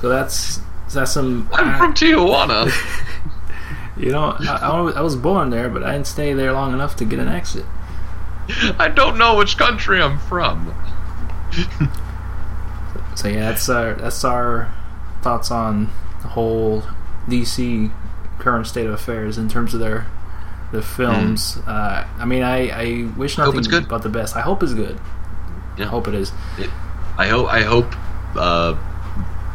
So 0.00 0.08
that's 0.08 0.60
that's 0.94 1.12
some. 1.12 1.48
I'm 1.52 1.76
from 1.76 1.92
Tijuana. 1.94 2.70
You 3.98 4.10
know, 4.12 4.36
I, 4.40 4.92
I 4.96 5.00
was- 5.00 5.16
born 5.16 5.50
there, 5.50 5.68
but 5.68 5.82
I 5.82 5.92
didn't 5.92 6.06
stay 6.06 6.32
there 6.34 6.52
long 6.52 6.72
enough 6.72 6.96
to 6.96 7.04
get 7.04 7.18
an 7.18 7.28
exit. 7.28 7.64
I 8.78 8.88
don't 8.88 9.18
know 9.18 9.36
which 9.36 9.58
country 9.58 10.00
I'm 10.00 10.18
from. 10.18 10.74
So 13.14 13.28
yeah, 13.28 13.50
that's 13.50 13.68
our 13.68 13.94
that's 13.94 14.24
our 14.24 14.72
thoughts 15.22 15.50
on 15.50 15.90
the 16.22 16.28
whole 16.28 16.82
DC 17.26 17.90
current 18.38 18.66
state 18.66 18.86
of 18.86 18.92
affairs 18.92 19.36
in 19.38 19.48
terms 19.48 19.74
of 19.74 19.80
their 19.80 20.06
the 20.72 20.82
films. 20.82 21.58
Uh, 21.66 22.06
I 22.18 22.24
mean, 22.24 22.42
I, 22.42 22.68
I 22.68 23.10
wish 23.16 23.36
nothing 23.38 23.54
but 23.88 24.02
the 24.02 24.08
best. 24.08 24.36
I 24.36 24.40
hope 24.42 24.62
it's 24.62 24.74
good. 24.74 25.00
Yeah. 25.76 25.86
I 25.86 25.88
hope 25.88 26.06
it 26.08 26.14
is. 26.14 26.30
I 27.16 27.26
hope 27.28 27.48
I 27.48 27.62
hope 27.62 27.92
uh, 28.36 28.76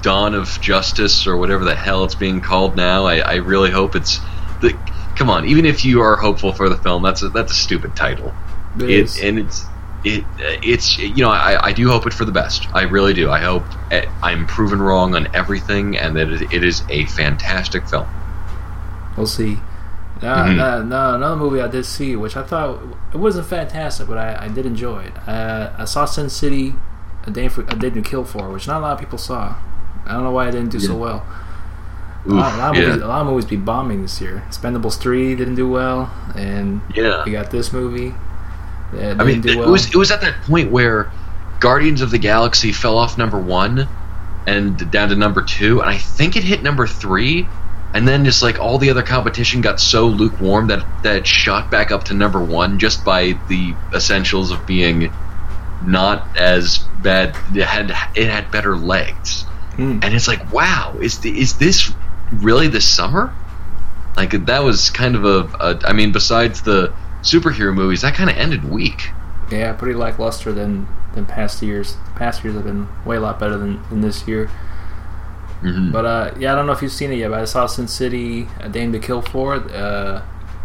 Dawn 0.01 0.35
of 0.35 0.59
Justice 0.59 1.25
or 1.25 1.37
whatever 1.37 1.63
the 1.63 1.75
hell 1.75 2.03
it's 2.03 2.15
being 2.15 2.41
called 2.41 2.75
now. 2.75 3.05
I, 3.05 3.19
I 3.19 3.35
really 3.35 3.71
hope 3.71 3.95
it's 3.95 4.19
the. 4.63 4.73
Come 5.15 5.29
on, 5.29 5.45
even 5.45 5.65
if 5.65 5.85
you 5.85 6.01
are 6.01 6.15
hopeful 6.15 6.51
for 6.53 6.69
the 6.69 6.77
film, 6.77 7.03
that's 7.03 7.21
a, 7.21 7.29
that's 7.29 7.51
a 7.51 7.55
stupid 7.55 7.95
title. 7.95 8.33
It 8.77 8.89
It, 8.89 8.89
is. 8.89 9.19
and 9.21 9.37
it's 9.39 9.65
it 10.03 10.23
it's 10.39 10.97
you 10.97 11.23
know 11.23 11.29
I, 11.29 11.67
I 11.67 11.71
do 11.73 11.87
hope 11.87 12.07
it 12.07 12.13
for 12.13 12.25
the 12.25 12.31
best. 12.31 12.67
I 12.73 12.81
really 12.83 13.13
do. 13.13 13.29
I 13.29 13.39
hope 13.39 13.63
eh, 13.91 14.05
I'm 14.23 14.47
proven 14.47 14.81
wrong 14.81 15.15
on 15.15 15.27
everything, 15.35 15.95
and 15.97 16.15
that 16.17 16.29
it, 16.29 16.51
it 16.53 16.63
is 16.63 16.81
a 16.89 17.05
fantastic 17.05 17.87
film. 17.87 18.07
We'll 19.15 19.27
see. 19.27 19.59
Uh, 20.21 20.45
Mhm. 20.45 20.59
uh, 20.59 20.83
no, 20.83 21.15
another 21.15 21.35
movie 21.35 21.61
I 21.61 21.67
did 21.67 21.85
see, 21.85 22.15
which 22.15 22.35
I 22.37 22.43
thought 22.43 22.79
it 23.13 23.17
wasn't 23.17 23.45
fantastic, 23.45 24.07
but 24.07 24.17
I, 24.17 24.45
I 24.45 24.47
did 24.47 24.65
enjoy 24.65 25.03
it. 25.03 25.13
Uh, 25.27 25.71
I 25.77 25.85
saw 25.85 26.05
Sin 26.05 26.29
City, 26.29 26.75
a 27.27 27.31
day, 27.31 27.49
for, 27.49 27.61
a 27.61 27.75
Dame 27.75 27.93
to 27.95 28.01
Kill 28.01 28.23
For, 28.23 28.49
which 28.49 28.65
not 28.67 28.77
a 28.77 28.81
lot 28.81 28.93
of 28.93 28.99
people 28.99 29.17
saw. 29.17 29.55
I 30.05 30.13
don't 30.13 30.23
know 30.23 30.31
why 30.31 30.47
it 30.47 30.51
didn't 30.51 30.69
do 30.71 30.79
so 30.79 30.93
Yeah. 30.93 31.21
A 32.25 32.29
Oof, 32.29 32.35
lot, 32.35 32.53
a, 32.53 32.57
lot 32.57 32.69
of 32.71 32.77
yeah. 32.81 32.87
movies, 32.87 33.01
a 33.03 33.07
lot 33.07 33.21
of 33.21 33.27
movies 33.27 33.45
be 33.45 33.55
bombing 33.57 34.01
this 34.01 34.21
year. 34.21 34.43
Expendables 34.49 34.97
three 34.97 35.35
didn't 35.35 35.55
do 35.55 35.69
well, 35.69 36.09
and 36.35 36.81
Yeah. 36.95 37.23
we 37.25 37.31
got 37.31 37.51
this 37.51 37.73
movie. 37.73 38.13
I 38.93 39.23
mean, 39.23 39.41
do 39.41 39.49
it 39.49 39.57
well. 39.57 39.71
was 39.71 39.87
it 39.87 39.95
was 39.95 40.11
at 40.11 40.21
that 40.21 40.35
point 40.43 40.71
where 40.71 41.11
Guardians 41.59 42.01
of 42.01 42.11
the 42.11 42.17
Galaxy 42.19 42.71
fell 42.71 42.97
off 42.97 43.17
number 43.17 43.39
one 43.39 43.87
and 44.45 44.89
down 44.91 45.09
to 45.09 45.15
number 45.15 45.41
two, 45.41 45.81
and 45.81 45.89
I 45.89 45.97
think 45.97 46.35
it 46.35 46.43
hit 46.43 46.61
number 46.63 46.85
three, 46.87 47.47
and 47.93 48.07
then 48.07 48.23
just 48.23 48.41
like 48.43 48.59
all 48.59 48.77
the 48.77 48.89
other 48.89 49.01
competition 49.03 49.61
got 49.61 49.79
so 49.79 50.05
lukewarm 50.07 50.67
that 50.67 50.85
that 51.03 51.15
it 51.17 51.27
shot 51.27 51.71
back 51.71 51.91
up 51.91 52.03
to 52.05 52.13
number 52.13 52.41
one 52.43 52.77
just 52.79 53.03
by 53.03 53.37
the 53.49 53.73
essentials 53.93 54.51
of 54.51 54.65
being 54.67 55.11
not 55.85 56.37
as 56.37 56.79
bad. 57.01 57.35
It 57.55 57.65
had 57.65 57.89
it 58.15 58.29
had 58.29 58.51
better 58.51 58.77
legs, 58.77 59.45
Mm. 59.77 60.03
and 60.03 60.13
it's 60.13 60.27
like, 60.27 60.53
wow, 60.53 60.95
is 61.01 61.17
the, 61.19 61.37
is 61.41 61.53
this 61.57 61.91
really 62.31 62.67
this 62.67 62.87
summer? 62.87 63.33
Like 64.15 64.45
that 64.45 64.63
was 64.63 64.89
kind 64.89 65.15
of 65.15 65.25
a, 65.25 65.39
a 65.59 65.79
I 65.85 65.93
mean, 65.93 66.11
besides 66.11 66.61
the 66.61 66.93
superhero 67.21 67.73
movies, 67.73 68.01
that 68.01 68.13
kind 68.13 68.29
of 68.29 68.37
ended 68.37 68.63
weak. 68.69 69.09
Yeah, 69.51 69.73
pretty 69.73 69.95
lackluster 69.95 70.51
than 70.51 70.87
than 71.13 71.25
past 71.25 71.61
years. 71.61 71.95
The 71.95 72.11
Past 72.19 72.43
years 72.43 72.55
have 72.55 72.63
been 72.63 72.87
way 73.05 73.17
a 73.17 73.19
lot 73.19 73.39
better 73.39 73.57
than, 73.57 73.81
than 73.89 74.01
this 74.01 74.27
year. 74.27 74.49
Mhm. 75.61 75.91
But 75.91 76.05
uh, 76.05 76.33
yeah, 76.37 76.53
I 76.53 76.55
don't 76.55 76.65
know 76.65 76.73
if 76.73 76.81
you've 76.81 76.91
seen 76.91 77.11
it 77.11 77.17
yet, 77.17 77.29
but 77.29 77.39
I 77.39 77.45
saw 77.45 77.65
Sin 77.67 77.87
City, 77.87 78.47
A 78.59 78.69
Dame 78.69 78.91
to 78.93 78.99
Kill 78.99 79.21
For. 79.21 79.55
Uh, 79.55 80.21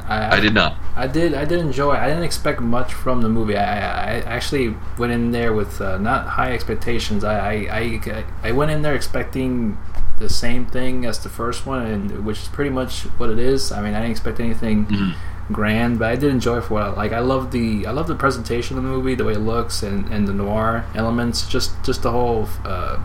I, 0.09 0.37
I 0.37 0.41
did 0.41 0.55
not. 0.55 0.77
I 0.97 1.07
did. 1.07 1.35
I 1.35 1.45
did 1.45 1.61
enjoy. 1.61 1.95
it. 1.95 1.99
I 1.99 2.09
didn't 2.09 2.25
expect 2.25 2.61
much 2.61 2.95
from 2.95 3.21
the 3.21 3.29
movie. 3.29 3.57
I, 3.57 3.63
I, 3.63 4.15
I 4.17 4.21
actually 4.23 4.75
went 4.99 5.13
in 5.13 5.31
there 5.33 5.53
with 5.53 5.81
uh, 5.81 5.99
not 5.99 6.27
high 6.27 6.53
expectations. 6.53 7.25
I, 7.25 7.39
I, 7.39 8.01
I, 8.07 8.25
I 8.43 8.53
went 8.53 8.71
in 8.71 8.83
there 8.83 8.95
expecting 8.95 9.77
the 10.19 10.29
same 10.29 10.67
thing 10.67 11.05
as 11.07 11.19
the 11.21 11.29
first 11.29 11.67
one, 11.67 11.87
and 11.87 12.25
which 12.25 12.39
is 12.43 12.49
pretty 12.49 12.71
much 12.71 13.03
what 13.19 13.31
it 13.31 13.39
is. 13.39 13.73
I 13.73 13.81
mean, 13.83 13.95
I 13.95 13.99
didn't 14.01 14.11
expect 14.13 14.41
anything 14.41 14.87
Mhm. 14.87 15.15
grand, 15.53 15.99
but 15.99 16.09
I 16.11 16.17
did 16.17 16.31
enjoy 16.31 16.59
it 16.59 16.65
for 16.65 16.75
what 16.75 16.83
I 16.83 16.89
like. 16.91 17.13
I 17.13 17.21
love 17.21 17.51
the 17.53 17.87
I 17.87 17.91
love 17.93 18.07
the 18.09 18.15
presentation 18.15 18.77
of 18.77 18.83
the 18.83 18.89
movie, 18.89 19.15
the 19.15 19.25
way 19.25 19.33
it 19.35 19.39
looks, 19.41 19.83
and, 19.83 20.07
and 20.13 20.27
the 20.29 20.33
noir 20.35 20.85
elements. 20.95 21.47
Just 21.47 21.71
just 21.85 22.03
the 22.03 22.11
whole 22.11 22.49
uh, 22.65 22.99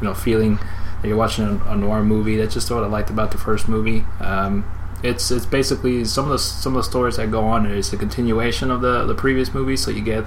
you 0.00 0.06
know 0.06 0.14
feeling 0.14 0.58
that 1.00 1.08
you're 1.08 1.16
watching 1.16 1.44
a, 1.66 1.70
a 1.72 1.76
noir 1.76 2.02
movie. 2.02 2.36
That's 2.36 2.54
just 2.54 2.70
what 2.70 2.82
I 2.84 2.86
liked 2.88 3.10
about 3.10 3.30
the 3.30 3.38
first 3.38 3.68
movie. 3.68 4.04
Um, 4.20 4.64
it's 5.02 5.30
it's 5.30 5.46
basically 5.46 6.04
some 6.04 6.24
of 6.26 6.30
the 6.32 6.38
some 6.38 6.74
of 6.76 6.78
the 6.84 6.88
stories 6.90 7.16
that 7.16 7.30
go 7.30 7.44
on 7.44 7.66
is 7.66 7.92
a 7.92 7.96
continuation 7.96 8.70
of 8.70 8.80
the 8.80 9.04
the 9.06 9.14
previous 9.14 9.54
movie. 9.54 9.76
So 9.76 9.90
you 9.90 10.02
get 10.02 10.24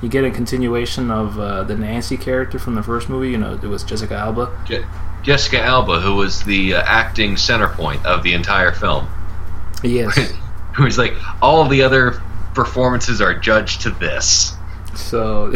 you 0.00 0.08
get 0.08 0.24
a 0.24 0.30
continuation 0.30 1.10
of 1.10 1.38
uh, 1.38 1.64
the 1.64 1.76
Nancy 1.76 2.16
character 2.16 2.58
from 2.58 2.76
the 2.76 2.82
first 2.82 3.08
movie. 3.08 3.30
You 3.30 3.38
know, 3.38 3.54
it 3.54 3.62
was 3.68 3.82
Jessica 3.82 4.14
Alba. 4.14 4.48
Je- 4.64 4.84
Jessica 5.22 5.60
Alba, 5.60 6.00
who 6.00 6.14
was 6.16 6.42
the 6.44 6.74
uh, 6.74 6.82
acting 6.82 7.36
center 7.36 7.68
point 7.68 8.04
of 8.06 8.22
the 8.22 8.34
entire 8.34 8.72
film, 8.72 9.08
Yes. 9.82 10.16
who 10.76 10.84
was 10.84 10.96
like, 10.98 11.14
all 11.42 11.66
the 11.68 11.82
other 11.82 12.20
performances 12.54 13.20
are 13.20 13.34
judged 13.34 13.82
to 13.82 13.90
this. 13.90 14.54
So, 14.94 15.52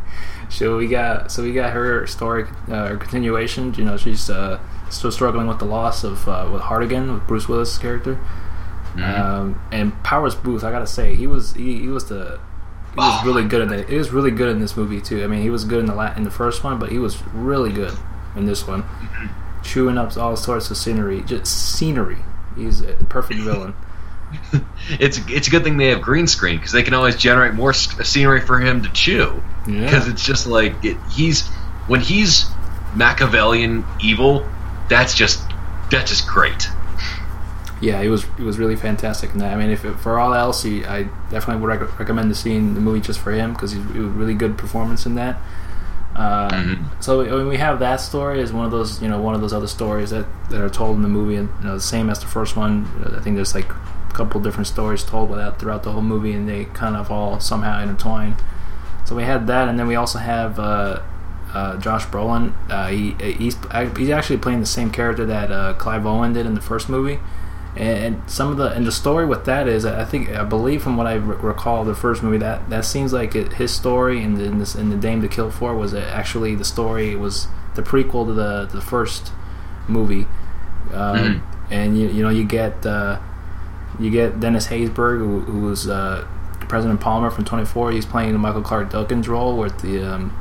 so 0.48 0.76
we 0.76 0.88
got 0.88 1.30
so 1.30 1.42
we 1.42 1.52
got 1.52 1.72
her 1.72 2.06
story, 2.06 2.44
uh, 2.68 2.88
her 2.88 2.96
continuation. 2.96 3.74
You 3.74 3.84
know, 3.84 3.96
she's 3.96 4.30
uh, 4.30 4.58
still 4.90 5.12
struggling 5.12 5.46
with 5.46 5.58
the 5.58 5.64
loss 5.66 6.02
of 6.04 6.26
uh, 6.28 6.48
with 6.52 6.62
Hartigan, 6.62 7.12
with 7.12 7.26
Bruce 7.26 7.48
Willis' 7.48 7.78
character. 7.78 8.18
Um, 8.96 9.62
and 9.70 9.94
Powers 10.02 10.34
Boothe, 10.34 10.64
I 10.64 10.72
gotta 10.72 10.86
say, 10.86 11.14
he 11.14 11.26
was 11.28 11.54
he, 11.54 11.78
he 11.80 11.88
was 11.88 12.06
the 12.06 12.40
he 12.90 12.96
was 12.96 13.20
Oh 13.22 13.26
really 13.26 13.44
good 13.46 13.62
in 13.62 13.72
it. 13.72 13.88
He 13.88 13.94
was 13.96 14.10
really 14.10 14.32
good 14.32 14.48
in 14.48 14.58
this 14.58 14.76
movie 14.76 15.00
too. 15.00 15.22
I 15.22 15.28
mean, 15.28 15.42
he 15.42 15.50
was 15.50 15.64
good 15.64 15.78
in 15.78 15.86
the 15.86 15.94
la- 15.94 16.12
in 16.16 16.24
the 16.24 16.30
first 16.30 16.64
one, 16.64 16.78
but 16.80 16.90
he 16.90 16.98
was 16.98 17.22
really 17.28 17.72
good 17.72 17.92
in 18.36 18.46
this 18.46 18.66
one, 18.66 18.84
chewing 19.62 19.98
up 19.98 20.16
all 20.16 20.36
sorts 20.36 20.70
of 20.70 20.76
scenery, 20.76 21.22
just 21.22 21.46
scenery. 21.46 22.18
He's 22.56 22.80
a 22.80 22.94
perfect 23.08 23.40
villain. 23.40 23.74
it's 24.90 25.18
it's 25.28 25.48
a 25.48 25.50
good 25.50 25.64
thing 25.64 25.76
they 25.76 25.88
have 25.88 26.02
green 26.02 26.26
screen 26.26 26.56
because 26.56 26.72
they 26.72 26.82
can 26.82 26.94
always 26.94 27.16
generate 27.16 27.54
more 27.54 27.70
uh, 27.70 28.04
scenery 28.04 28.40
for 28.40 28.60
him 28.60 28.82
to 28.82 28.92
chew. 28.92 29.42
Yeah. 29.66 29.84
Because 29.84 30.08
it's 30.08 30.24
just 30.24 30.46
like 30.46 30.84
it, 30.84 30.96
he's 31.10 31.48
when 31.88 32.00
he's 32.00 32.46
Machiavellian 32.94 33.84
evil, 34.00 34.48
that's 34.88 35.14
just 35.14 35.42
that's 35.90 36.10
just 36.10 36.26
great. 36.28 36.68
Yeah, 37.80 38.00
it 38.02 38.08
was 38.08 38.24
it 38.38 38.42
was 38.42 38.58
really 38.58 38.76
fantastic 38.76 39.34
And. 39.34 39.54
I 39.54 39.56
mean, 39.56 39.70
if 39.70 39.80
for 40.00 40.18
all 40.18 40.34
else, 40.34 40.62
he, 40.62 40.84
I 40.84 41.04
definitely 41.30 41.62
would 41.62 41.80
rec- 41.80 41.98
recommend 41.98 42.30
seeing 42.36 42.74
the 42.74 42.80
movie 42.80 43.00
just 43.00 43.18
for 43.18 43.32
him 43.32 43.54
because 43.54 43.72
he's 43.72 43.84
it 43.84 43.98
was 43.98 44.06
a 44.06 44.10
really 44.10 44.34
good 44.34 44.58
performance 44.58 45.06
in 45.06 45.14
that. 45.14 45.40
Uh, 46.16 46.48
Mhm. 46.50 46.78
So 47.00 47.22
mean, 47.22 47.48
we 47.48 47.56
have 47.58 47.78
that 47.78 48.00
story 48.00 48.42
as 48.42 48.52
one 48.52 48.64
of 48.64 48.70
those 48.72 49.00
you 49.00 49.08
know 49.08 49.20
one 49.20 49.34
of 49.34 49.40
those 49.40 49.52
other 49.52 49.68
stories 49.68 50.10
that, 50.10 50.26
that 50.50 50.60
are 50.60 50.68
told 50.68 50.96
in 50.96 51.02
the 51.02 51.08
movie, 51.08 51.36
and 51.36 51.48
you 51.60 51.68
know 51.68 51.74
the 51.74 51.80
same 51.80 52.10
as 52.10 52.18
the 52.18 52.26
first 52.26 52.56
one. 52.56 52.86
I 53.16 53.20
think 53.20 53.36
there's 53.36 53.54
like 53.54 53.70
a 53.70 54.12
couple 54.12 54.40
different 54.40 54.66
stories 54.66 55.04
told 55.04 55.30
that 55.32 55.58
throughout 55.58 55.82
the 55.84 55.92
whole 55.92 56.02
movie, 56.02 56.32
and 56.32 56.48
they 56.48 56.64
kind 56.66 56.96
of 56.96 57.10
all 57.10 57.38
somehow 57.40 57.80
intertwine. 57.80 58.36
So 59.04 59.14
we 59.16 59.22
had 59.22 59.46
that, 59.46 59.68
and 59.68 59.78
then 59.78 59.86
we 59.86 59.94
also 59.94 60.18
have 60.18 60.58
uh, 60.58 61.00
uh, 61.54 61.76
Josh 61.78 62.06
Brolin. 62.06 62.52
Uh, 62.68 62.88
he 62.88 63.14
he's 63.32 63.56
he's 63.96 64.10
actually 64.10 64.38
playing 64.38 64.60
the 64.60 64.66
same 64.66 64.90
character 64.90 65.24
that 65.26 65.50
uh, 65.52 65.74
Clive 65.74 66.06
Owen 66.06 66.32
did 66.32 66.44
in 66.44 66.54
the 66.54 66.60
first 66.60 66.88
movie. 66.88 67.18
And, 67.76 68.28
some 68.28 68.50
of 68.50 68.56
the 68.56 68.66
and 68.72 68.84
the 68.86 68.92
story 68.92 69.24
with 69.26 69.44
that 69.44 69.68
is, 69.68 69.84
I 69.86 70.04
think 70.04 70.28
I 70.30 70.42
believe 70.44 70.82
from 70.82 70.96
what 70.96 71.06
I 71.06 71.14
re- 71.14 71.36
recall 71.36 71.84
the 71.84 71.94
first 71.94 72.22
movie 72.22 72.38
that 72.38 72.68
that 72.68 72.84
seems 72.84 73.12
like 73.12 73.34
it, 73.36 73.54
his 73.54 73.72
story 73.72 74.22
and 74.22 74.36
the 74.36 74.44
in, 74.44 74.58
this, 74.58 74.74
in 74.74 74.90
the 74.90 74.96
Dame 74.96 75.22
to 75.22 75.28
Kill 75.28 75.50
For 75.50 75.74
was 75.76 75.94
actually 75.94 76.54
the 76.56 76.64
story 76.64 77.14
was 77.14 77.46
the 77.76 77.82
prequel 77.82 78.26
to 78.26 78.32
the 78.32 78.66
the 78.66 78.80
first 78.80 79.32
movie, 79.86 80.26
um, 80.92 81.42
and 81.70 81.96
you 81.98 82.08
you 82.08 82.22
know 82.24 82.28
you 82.28 82.44
get 82.44 82.84
uh, 82.84 83.20
you 84.00 84.10
get 84.10 84.40
Dennis 84.40 84.66
Haysbert 84.66 85.18
who, 85.18 85.40
who 85.40 85.60
was 85.60 85.88
uh, 85.88 86.26
President 86.68 87.00
Palmer 87.00 87.30
from 87.30 87.44
24. 87.44 87.92
He's 87.92 88.04
playing 88.06 88.32
the 88.32 88.38
Michael 88.38 88.62
Clarke 88.62 88.90
Duncan's 88.90 89.28
role 89.28 89.56
with 89.56 89.80
the 89.80 90.02
um, 90.14 90.36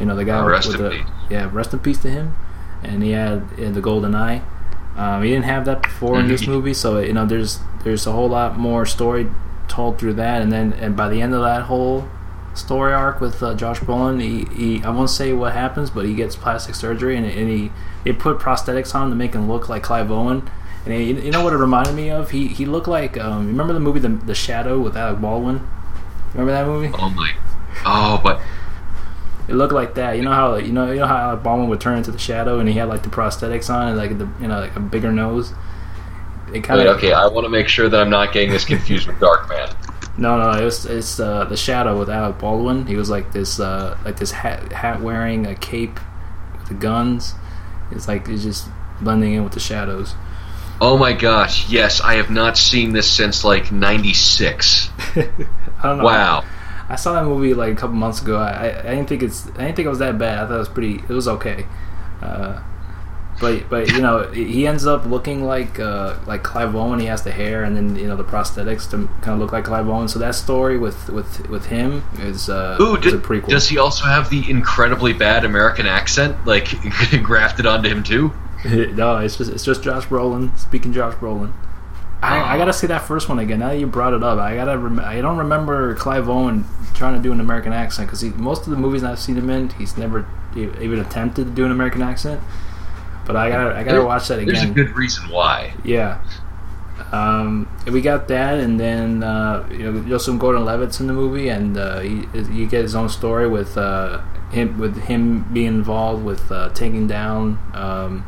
you 0.00 0.06
know 0.06 0.16
the 0.16 0.24
guy 0.24 0.38
Oh, 0.40 0.44
with, 0.44 0.52
rest 0.52 0.68
with 0.68 0.76
in 0.76 0.82
the 0.84 0.90
peace. 0.90 1.06
yeah 1.28 1.50
rest 1.52 1.74
in 1.74 1.80
peace 1.80 1.98
to 1.98 2.10
him, 2.10 2.34
and 2.82 3.02
he 3.02 3.10
had 3.10 3.42
uh, 3.62 3.70
the 3.70 3.82
Golden 3.82 4.14
Eye. 4.14 4.40
Um, 5.00 5.22
he 5.22 5.30
didn't 5.30 5.44
have 5.46 5.64
that 5.64 5.82
before 5.82 6.20
in 6.20 6.28
this 6.28 6.42
Mhm. 6.42 6.48
movie, 6.48 6.74
so 6.74 6.98
you 6.98 7.12
know 7.14 7.24
there's 7.24 7.60
there's 7.84 8.06
a 8.06 8.12
whole 8.12 8.28
lot 8.28 8.58
more 8.58 8.84
story 8.84 9.28
told 9.68 9.98
through 9.98 10.14
that, 10.14 10.42
and 10.42 10.52
then 10.52 10.74
and 10.80 10.94
by 10.96 11.08
the 11.08 11.22
end 11.22 11.32
of 11.34 11.42
that 11.42 11.62
whole 11.62 12.04
story 12.54 12.92
arc 12.92 13.20
with 13.20 13.42
uh, 13.42 13.54
Josh 13.54 13.80
Brolin, 13.80 14.20
he, 14.20 14.44
he 14.54 14.84
I 14.84 14.90
won't 14.90 15.08
say 15.10 15.32
what 15.32 15.52
happens, 15.54 15.88
but 15.88 16.04
he 16.04 16.14
gets 16.14 16.36
plastic 16.36 16.74
surgery, 16.74 17.16
and, 17.16 17.24
and 17.24 17.48
he 17.48 17.72
they 18.04 18.12
put 18.12 18.38
prosthetics 18.38 18.94
on 18.94 19.04
him 19.04 19.10
to 19.10 19.16
make 19.16 19.32
him 19.34 19.48
look 19.50 19.68
like 19.68 19.82
Clive 19.82 20.10
Owen. 20.10 20.42
And 20.84 20.94
he, 20.94 21.12
you 21.12 21.30
know 21.30 21.44
what 21.44 21.52
it 21.52 21.58
reminded 21.58 21.94
me 21.94 22.10
of? 22.10 22.30
He 22.30 22.48
he 22.48 22.66
looked 22.66 22.88
like 22.88 23.16
um, 23.18 23.46
remember 23.48 23.72
the 23.72 23.80
movie 23.80 24.00
The, 24.00 24.08
the 24.08 24.34
Shadow 24.34 24.78
with 24.80 24.96
Alec 24.96 25.20
Baldwin. 25.20 25.60
Remember 26.34 26.52
that 26.52 26.66
movie? 26.66 26.90
Oh 26.98 27.08
my! 27.10 27.30
Oh, 27.86 28.20
but 28.22 28.40
It 29.50 29.54
looked 29.54 29.72
like 29.72 29.96
that. 29.96 30.16
You 30.16 30.22
know 30.22 30.30
how 30.30 30.54
you 30.54 30.70
know 30.70 30.92
you 30.92 31.00
know 31.00 31.06
how 31.06 31.16
Alec 31.16 31.42
Baldwin 31.42 31.68
would 31.70 31.80
turn 31.80 31.98
into 31.98 32.12
the 32.12 32.18
Shadow, 32.18 32.60
and 32.60 32.68
he 32.68 32.76
had 32.76 32.88
like 32.88 33.02
the 33.02 33.08
prosthetics 33.08 33.68
on, 33.68 33.88
and 33.88 33.96
like 33.96 34.16
the 34.16 34.28
you 34.40 34.46
know 34.46 34.60
like 34.60 34.76
a 34.76 34.80
bigger 34.80 35.10
nose. 35.10 35.52
It 36.54 36.62
kind 36.62 36.80
of 36.80 36.96
okay. 36.98 37.12
I 37.12 37.26
want 37.26 37.46
to 37.46 37.48
make 37.48 37.66
sure 37.66 37.88
that 37.88 38.00
I'm 38.00 38.10
not 38.10 38.32
getting 38.32 38.50
this 38.50 38.64
confused 38.64 39.08
with 39.08 39.16
Darkman. 39.16 39.74
No, 40.16 40.38
no, 40.38 40.56
it 40.56 40.64
was 40.64 40.86
it's 40.86 41.18
uh, 41.18 41.46
the 41.46 41.56
Shadow 41.56 41.98
with 41.98 42.08
Alec 42.08 42.38
Baldwin. 42.38 42.86
He 42.86 42.94
was 42.94 43.10
like 43.10 43.32
this, 43.32 43.58
uh, 43.58 43.98
like 44.04 44.18
this 44.18 44.30
hat, 44.30 44.70
hat 44.70 45.00
wearing 45.00 45.46
a 45.46 45.56
cape 45.56 45.98
with 46.56 46.68
the 46.68 46.74
guns. 46.74 47.34
It's 47.90 48.06
like 48.06 48.28
it's 48.28 48.44
just 48.44 48.68
blending 49.00 49.34
in 49.34 49.42
with 49.42 49.54
the 49.54 49.60
shadows. 49.60 50.14
Oh 50.80 50.96
my 50.96 51.12
gosh! 51.12 51.68
Yes, 51.68 52.00
I 52.00 52.14
have 52.14 52.30
not 52.30 52.56
seen 52.56 52.92
this 52.92 53.10
since 53.10 53.42
like 53.42 53.72
'96. 53.72 54.90
I 54.98 55.22
don't 55.82 55.98
know. 55.98 56.04
Wow. 56.04 56.44
I 56.90 56.96
saw 56.96 57.12
that 57.14 57.24
movie 57.24 57.54
like 57.54 57.72
a 57.72 57.76
couple 57.76 57.96
months 57.96 58.20
ago. 58.20 58.36
I, 58.36 58.50
I, 58.50 58.78
I 58.80 58.94
didn't 58.94 59.08
think 59.08 59.22
it's 59.22 59.46
I 59.50 59.64
didn't 59.64 59.76
think 59.76 59.86
it 59.86 59.90
was 59.90 60.00
that 60.00 60.18
bad. 60.18 60.38
I 60.38 60.46
thought 60.46 60.56
it 60.56 60.58
was 60.58 60.68
pretty. 60.68 60.96
It 60.96 61.08
was 61.08 61.28
okay. 61.28 61.64
Uh, 62.20 62.60
but 63.40 63.70
but 63.70 63.88
you 63.90 64.02
know 64.02 64.30
he 64.30 64.66
ends 64.66 64.86
up 64.86 65.06
looking 65.06 65.44
like 65.44 65.80
uh, 65.80 66.16
like 66.26 66.42
Clive 66.42 66.74
Owen. 66.74 67.00
He 67.00 67.06
has 67.06 67.22
the 67.22 67.30
hair 67.30 67.64
and 67.64 67.76
then 67.76 67.96
you 67.96 68.06
know 68.06 68.16
the 68.16 68.24
prosthetics 68.24 68.90
to 68.90 69.08
kind 69.22 69.34
of 69.34 69.38
look 69.38 69.52
like 69.52 69.64
Clive 69.64 69.88
Owen. 69.88 70.08
So 70.08 70.18
that 70.18 70.34
story 70.34 70.76
with 70.78 71.08
with 71.08 71.48
with 71.48 71.66
him 71.66 72.02
is 72.18 72.50
uh, 72.50 72.76
Ooh, 72.80 72.96
is 72.96 73.12
a 73.14 73.18
d- 73.18 73.22
prequel. 73.24 73.48
does 73.48 73.68
he 73.68 73.78
also 73.78 74.04
have 74.04 74.28
the 74.28 74.48
incredibly 74.50 75.12
bad 75.12 75.44
American 75.44 75.86
accent, 75.86 76.44
like 76.44 76.68
grafted 77.22 77.66
onto 77.66 77.88
him 77.88 78.02
too? 78.02 78.32
no, 78.64 79.18
it's 79.18 79.36
just 79.36 79.50
it's 79.50 79.64
just 79.64 79.82
Josh 79.82 80.06
Brolin 80.06 80.58
speaking 80.58 80.92
Josh 80.92 81.14
Brolin. 81.14 81.52
I, 82.22 82.54
I 82.54 82.58
gotta 82.58 82.72
see 82.72 82.86
that 82.88 83.02
first 83.02 83.28
one 83.28 83.38
again. 83.38 83.60
Now 83.60 83.68
that 83.68 83.78
you 83.78 83.86
brought 83.86 84.12
it 84.12 84.22
up, 84.22 84.38
I 84.38 84.54
gotta. 84.54 84.76
Rem- 84.76 85.00
I 85.00 85.20
don't 85.20 85.38
remember 85.38 85.94
Clive 85.94 86.28
Owen 86.28 86.64
trying 86.94 87.14
to 87.16 87.22
do 87.22 87.32
an 87.32 87.40
American 87.40 87.72
accent 87.72 88.08
because 88.08 88.22
most 88.36 88.64
of 88.64 88.70
the 88.70 88.76
movies 88.76 89.02
I've 89.02 89.18
seen 89.18 89.36
him 89.36 89.48
in, 89.48 89.70
he's 89.70 89.96
never 89.96 90.26
even 90.54 90.98
attempted 90.98 91.44
to 91.46 91.50
do 91.50 91.64
an 91.64 91.70
American 91.72 92.02
accent. 92.02 92.40
But 93.26 93.36
I 93.36 93.48
gotta. 93.48 93.70
I 93.74 93.82
gotta 93.84 93.98
There- 93.98 94.04
watch 94.04 94.28
that 94.28 94.38
again. 94.38 94.54
There's 94.54 94.64
a 94.64 94.72
good 94.72 94.96
reason 94.96 95.30
why. 95.30 95.72
Yeah. 95.84 96.20
Um, 97.12 97.68
we 97.90 98.02
got 98.02 98.28
that, 98.28 98.60
and 98.60 98.78
then 98.78 99.22
uh, 99.22 99.66
you 99.72 99.90
know 99.90 100.02
Joseph 100.08 100.38
Gordon-Levitt's 100.38 101.00
in 101.00 101.06
the 101.06 101.12
movie, 101.12 101.48
and 101.48 101.76
uh, 101.76 102.00
he 102.00 102.26
you 102.34 102.66
get 102.66 102.82
his 102.82 102.94
own 102.94 103.08
story 103.08 103.48
with 103.48 103.76
uh, 103.78 104.20
him 104.50 104.78
with 104.78 104.96
him 105.04 105.44
being 105.52 105.68
involved 105.68 106.24
with 106.24 106.52
uh, 106.52 106.68
taking 106.70 107.06
down 107.08 107.58
um, 107.74 108.24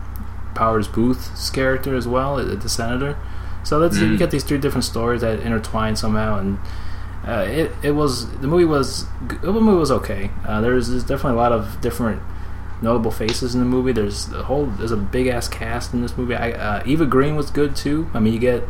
Powers 0.55 0.89
Boothe's 0.89 1.51
character 1.51 1.95
as 1.95 2.09
well, 2.09 2.37
the 2.37 2.69
senator. 2.69 3.17
So 3.65 3.79
that's 3.79 3.99
you 3.99 4.07
Mm. 4.09 4.19
get 4.19 4.31
these 4.31 4.43
three 4.45 4.59
different 4.59 4.85
stories 4.85 5.21
that 5.21 5.41
intertwine 5.41 5.95
somehow, 5.97 6.39
and 6.39 6.59
uh, 7.27 7.47
it 7.49 7.71
it 7.83 7.93
was 7.93 8.29
the 8.39 8.47
movie 8.49 8.65
was 8.65 9.07
the 9.43 9.53
movie 9.53 9.79
was 9.79 9.91
okay. 9.91 10.31
Uh, 10.47 10.61
there's, 10.61 10.89
there's 10.89 11.05
definitely 11.05 11.39
a 11.39 11.43
lot 11.43 11.53
of 11.53 11.81
different 11.81 12.21
notable 12.83 13.13
faces 13.13 13.55
in 13.55 13.61
the 13.61 13.67
movie. 13.67 13.93
There's 13.93 14.33
a 14.33 14.43
whole 14.43 14.67
there's 14.67 14.91
a 14.91 14.97
big 14.97 15.29
ass 15.29 15.47
cast 15.49 15.95
in 15.95 16.03
this 16.03 16.17
movie. 16.19 16.35
I, 16.35 16.51
uh, 16.53 16.83
Eva 16.85 17.07
Green 17.07 17.37
was 17.37 17.51
good 17.51 17.77
too. 17.77 18.11
I 18.15 18.19
mean, 18.21 18.33
you 18.33 18.41
get 18.41 18.65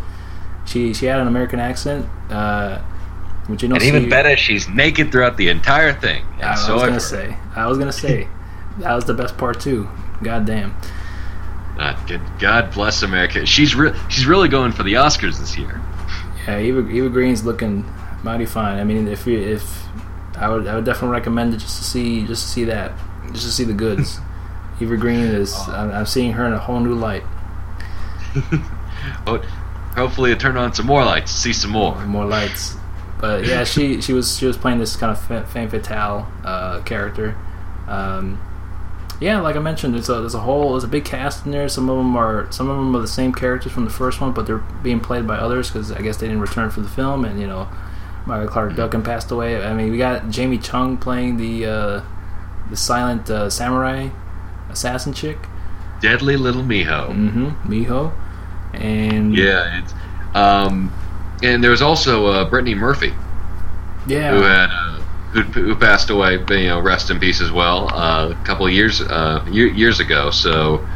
she 0.66 0.92
she 0.92 1.06
had 1.06 1.18
an 1.20 1.26
American 1.26 1.58
accent, 1.60 2.06
uh, 2.30 2.78
which 3.46 3.62
you 3.62 3.68
don't 3.70 3.78
And 3.82 3.86
even 3.96 4.10
better, 4.10 4.36
she's 4.36 4.68
naked 4.68 5.10
throughout 5.10 5.38
the 5.38 5.48
entire 5.48 5.94
thing. 5.94 6.22
I, 6.42 6.54
so 6.54 6.74
was 6.74 6.82
gonna 6.82 7.00
say. 7.00 7.36
I 7.56 7.66
was 7.66 7.78
gonna 7.78 7.90
say 7.92 8.28
that 8.80 8.94
was 8.94 9.06
the 9.06 9.14
best 9.14 9.38
part 9.38 9.58
too. 9.60 9.88
God 10.22 10.44
damn. 10.44 10.74
Uh, 11.78 12.06
good, 12.06 12.20
God 12.38 12.72
bless 12.72 13.02
America. 13.02 13.46
She's 13.46 13.74
re- 13.74 13.94
she's 14.08 14.26
really 14.26 14.48
going 14.48 14.72
for 14.72 14.82
the 14.82 14.94
Oscars 14.94 15.38
this 15.38 15.56
year. 15.56 15.80
Yeah, 16.46 16.58
Eva, 16.58 16.88
Eva 16.88 17.08
Green's 17.08 17.44
looking 17.44 17.84
mighty 18.22 18.46
fine. 18.46 18.78
I 18.78 18.84
mean, 18.84 19.08
if 19.08 19.26
you, 19.26 19.38
if 19.38 19.84
I 20.36 20.48
would 20.48 20.66
I 20.66 20.74
would 20.74 20.84
definitely 20.84 21.16
recommend 21.16 21.54
it 21.54 21.58
just 21.58 21.78
to 21.78 21.84
see 21.84 22.26
just 22.26 22.44
to 22.44 22.48
see 22.50 22.64
that 22.64 22.92
just 23.32 23.44
to 23.44 23.52
see 23.52 23.64
the 23.64 23.72
goods. 23.72 24.18
Eva 24.80 24.96
Green 24.96 25.20
is 25.20 25.54
I'm, 25.68 25.90
I'm 25.92 26.06
seeing 26.06 26.32
her 26.32 26.46
in 26.46 26.52
a 26.52 26.58
whole 26.58 26.80
new 26.80 26.94
light. 26.94 27.22
Oh, 29.26 29.38
hopefully, 29.96 30.30
it 30.30 30.38
turned 30.38 30.56
on 30.56 30.72
some 30.74 30.86
more 30.86 31.04
lights. 31.04 31.32
See 31.32 31.52
some 31.52 31.70
more. 31.72 31.96
more 32.06 32.24
lights. 32.24 32.76
But 33.20 33.46
yeah, 33.46 33.64
she 33.64 34.00
she 34.00 34.12
was 34.12 34.38
she 34.38 34.46
was 34.46 34.56
playing 34.56 34.78
this 34.78 34.96
kind 34.96 35.10
of 35.10 35.48
femme 35.48 35.68
fatale 35.68 36.30
uh, 36.44 36.82
character. 36.82 37.36
Um, 37.86 38.40
yeah, 39.22 39.40
like 39.40 39.56
I 39.56 39.60
mentioned, 39.60 39.94
there's 39.94 40.08
a 40.08 40.14
there's 40.14 40.34
a 40.34 40.40
whole 40.40 40.72
there's 40.72 40.84
a 40.84 40.88
big 40.88 41.04
cast 41.04 41.46
in 41.46 41.52
there. 41.52 41.68
Some 41.68 41.88
of 41.88 41.96
them 41.96 42.16
are 42.16 42.50
some 42.50 42.68
of 42.68 42.76
them 42.76 42.94
are 42.96 43.00
the 43.00 43.06
same 43.06 43.32
characters 43.32 43.72
from 43.72 43.84
the 43.84 43.90
first 43.90 44.20
one, 44.20 44.32
but 44.32 44.46
they're 44.46 44.58
being 44.82 45.00
played 45.00 45.26
by 45.26 45.36
others 45.36 45.68
because 45.68 45.92
I 45.92 46.02
guess 46.02 46.16
they 46.16 46.26
didn't 46.26 46.42
return 46.42 46.70
for 46.70 46.80
the 46.80 46.88
film, 46.88 47.24
and 47.24 47.40
you 47.40 47.46
know, 47.46 47.68
Michael 48.26 48.48
Clarke 48.48 48.74
Duncan 48.74 49.02
passed 49.02 49.30
away. 49.30 49.62
I 49.62 49.74
mean, 49.74 49.92
we 49.92 49.98
got 49.98 50.28
Jamie 50.28 50.58
Chung 50.58 50.96
playing 50.96 51.36
the 51.36 51.66
uh, 51.66 52.02
the 52.68 52.76
silent 52.76 53.30
uh, 53.30 53.48
samurai 53.48 54.08
assassin 54.70 55.12
chick, 55.12 55.38
Deadly 56.00 56.36
little 56.36 56.62
Miho. 56.62 57.08
mm-hmm, 57.08 57.72
Miho, 57.72 58.12
and 58.74 59.36
Yeah, 59.36 59.86
um, 60.34 60.92
and 61.42 61.62
there 61.62 61.70
was 61.70 61.82
also 61.82 62.26
uh, 62.26 62.50
Brittany 62.50 62.74
Murphy 62.74 63.14
yeah, 64.06 64.30
who 64.34 64.42
had 64.42 64.70
uh, 64.70 65.01
who, 65.32 65.42
who 65.42 65.74
passed 65.74 66.10
away. 66.10 66.34
You 66.34 66.68
know, 66.68 66.80
rest 66.80 67.10
in 67.10 67.18
peace 67.18 67.40
as 67.40 67.50
well. 67.50 67.92
Uh, 67.92 68.30
a 68.30 68.44
couple 68.44 68.66
of 68.66 68.72
years 68.72 69.00
uh, 69.00 69.44
year, 69.50 69.66
years 69.68 70.00
ago. 70.00 70.30
So, 70.30 70.86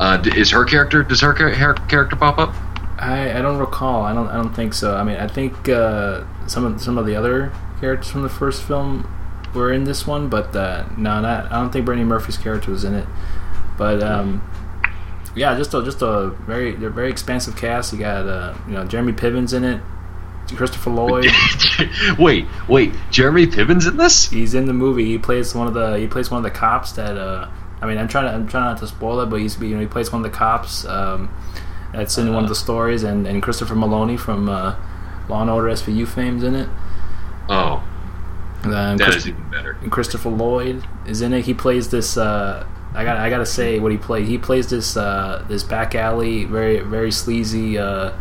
uh, 0.00 0.22
is 0.36 0.50
her 0.50 0.64
character? 0.64 1.02
Does 1.02 1.20
her, 1.20 1.32
her 1.32 1.74
character 1.74 2.16
pop 2.16 2.38
up? 2.38 2.54
I, 2.98 3.38
I 3.38 3.42
don't 3.42 3.58
recall. 3.58 4.02
I 4.02 4.12
don't 4.12 4.28
I 4.28 4.34
don't 4.34 4.54
think 4.54 4.74
so. 4.74 4.96
I 4.96 5.04
mean, 5.04 5.16
I 5.16 5.28
think 5.28 5.68
uh, 5.68 6.24
some 6.46 6.64
of 6.64 6.80
some 6.80 6.98
of 6.98 7.06
the 7.06 7.14
other 7.16 7.52
characters 7.80 8.10
from 8.10 8.22
the 8.22 8.28
first 8.28 8.62
film 8.62 9.08
were 9.54 9.72
in 9.72 9.84
this 9.84 10.06
one, 10.06 10.28
but 10.28 10.54
uh, 10.54 10.86
no, 10.96 11.20
not. 11.20 11.50
I 11.52 11.60
don't 11.60 11.72
think 11.72 11.84
Brittany 11.84 12.04
Murphy's 12.04 12.36
character 12.36 12.70
was 12.70 12.84
in 12.84 12.94
it. 12.94 13.06
But 13.76 14.02
um, 14.02 14.42
yeah, 15.36 15.56
just 15.56 15.72
a 15.74 15.82
just 15.82 16.02
a 16.02 16.30
very 16.46 16.72
very 16.72 17.10
expansive 17.10 17.56
cast. 17.56 17.92
You 17.92 18.00
got 18.00 18.26
uh, 18.26 18.54
you 18.66 18.74
know 18.74 18.84
Jeremy 18.84 19.12
Piven's 19.12 19.52
in 19.52 19.64
it, 19.64 19.80
Christopher 20.56 20.90
Lloyd. 20.90 21.26
wait, 22.18 22.46
wait. 22.68 22.92
Jeremy 23.10 23.46
Piven's 23.46 23.86
in 23.86 23.96
this? 23.96 24.28
He's 24.30 24.54
in 24.54 24.66
the 24.66 24.72
movie. 24.72 25.04
He 25.04 25.18
plays 25.18 25.54
one 25.54 25.66
of 25.66 25.74
the 25.74 25.98
he 25.98 26.06
plays 26.06 26.30
one 26.30 26.38
of 26.38 26.44
the 26.44 26.56
cops 26.58 26.92
that 26.92 27.16
uh 27.18 27.48
I 27.82 27.86
mean 27.86 27.98
I'm 27.98 28.08
trying 28.08 28.24
to 28.26 28.32
I'm 28.32 28.48
trying 28.48 28.64
not 28.64 28.78
to 28.78 28.86
spoil 28.86 29.20
it, 29.20 29.26
but 29.26 29.40
he's 29.40 29.60
you 29.60 29.74
know 29.74 29.80
he 29.80 29.86
plays 29.86 30.10
one 30.12 30.24
of 30.24 30.30
the 30.30 30.36
cops 30.36 30.84
um 30.86 31.30
that's 31.92 32.18
in 32.18 32.32
one 32.34 32.42
of 32.44 32.48
the 32.48 32.54
stories 32.54 33.02
and, 33.02 33.26
and 33.26 33.42
Christopher 33.42 33.74
Meloni 33.74 34.18
from 34.18 34.48
uh, 34.48 34.76
Law 35.30 35.40
and 35.40 35.50
Order 35.50 35.68
SVU 35.70 36.06
fame's 36.06 36.42
in 36.44 36.54
it. 36.54 36.68
Oh, 37.48 37.82
Um, 38.64 38.70
that 38.70 39.00
Chris- 39.00 39.16
is 39.16 39.28
even 39.28 39.48
better. 39.50 39.76
and 39.80 39.90
Christopher 39.90 40.28
Lloyd 40.28 40.84
is 41.06 41.22
in 41.22 41.32
it. 41.32 41.46
He 41.46 41.54
plays 41.54 41.88
this. 41.88 42.16
Uh, 42.18 42.66
I 42.94 43.04
got. 43.04 43.16
I 43.16 43.30
got 43.30 43.38
to 43.38 43.46
say 43.46 43.78
what 43.78 43.90
he 43.92 43.96
played. 43.98 44.26
He 44.26 44.36
plays 44.38 44.68
this. 44.68 44.96
Uh, 44.98 45.44
this 45.48 45.62
back 45.62 45.94
alley, 45.94 46.44
very 46.44 46.80
very 46.80 47.10
sleazy. 47.12 47.78
Uh, 47.78 48.12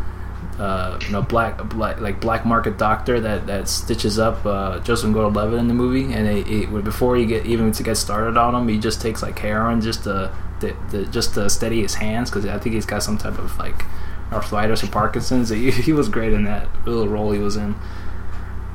uh, 0.59 0.99
you 1.03 1.11
know, 1.11 1.21
black, 1.21 1.57
black 1.69 1.99
like 1.99 2.19
black 2.19 2.45
market 2.45 2.77
doctor 2.77 3.19
that, 3.19 3.45
that 3.47 3.67
stitches 3.67 4.17
up 4.17 4.45
uh, 4.45 4.79
Joseph 4.79 5.13
Gordon-Levitt 5.13 5.59
in 5.59 5.67
the 5.67 5.73
movie, 5.73 6.11
and 6.13 6.27
it, 6.27 6.47
it, 6.47 6.83
before 6.83 7.15
he 7.15 7.25
get 7.25 7.45
even 7.45 7.71
to 7.71 7.83
get 7.83 7.95
started 7.95 8.37
on 8.37 8.55
him, 8.55 8.67
he 8.67 8.77
just 8.77 9.01
takes 9.01 9.21
like 9.21 9.37
heroin 9.37 9.81
just 9.81 10.03
to, 10.03 10.33
to, 10.61 10.75
to 10.91 11.05
just 11.07 11.33
to 11.35 11.49
steady 11.49 11.81
his 11.81 11.95
hands 11.95 12.29
because 12.29 12.45
I 12.45 12.57
think 12.57 12.75
he's 12.75 12.85
got 12.85 13.03
some 13.03 13.17
type 13.17 13.37
of 13.37 13.57
like 13.59 13.83
arthritis 14.31 14.83
or 14.83 14.87
Parkinson's. 14.87 15.49
He, 15.49 15.71
he 15.71 15.93
was 15.93 16.09
great 16.09 16.33
in 16.33 16.43
that 16.45 16.67
little 16.85 17.07
role 17.07 17.31
he 17.31 17.39
was 17.39 17.55
in. 17.55 17.75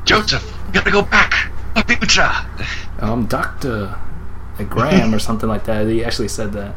Joseph, 0.04 0.44
you 0.66 0.72
gotta 0.72 0.90
go 0.90 1.02
back. 1.02 1.50
The 1.74 1.82
future. 1.84 2.30
um, 3.00 3.26
Doctor 3.26 3.98
like 4.58 4.68
Graham 4.68 5.14
or 5.14 5.18
something 5.18 5.48
like 5.48 5.64
that. 5.64 5.86
He 5.86 6.04
actually 6.04 6.28
said 6.28 6.52
that. 6.52 6.74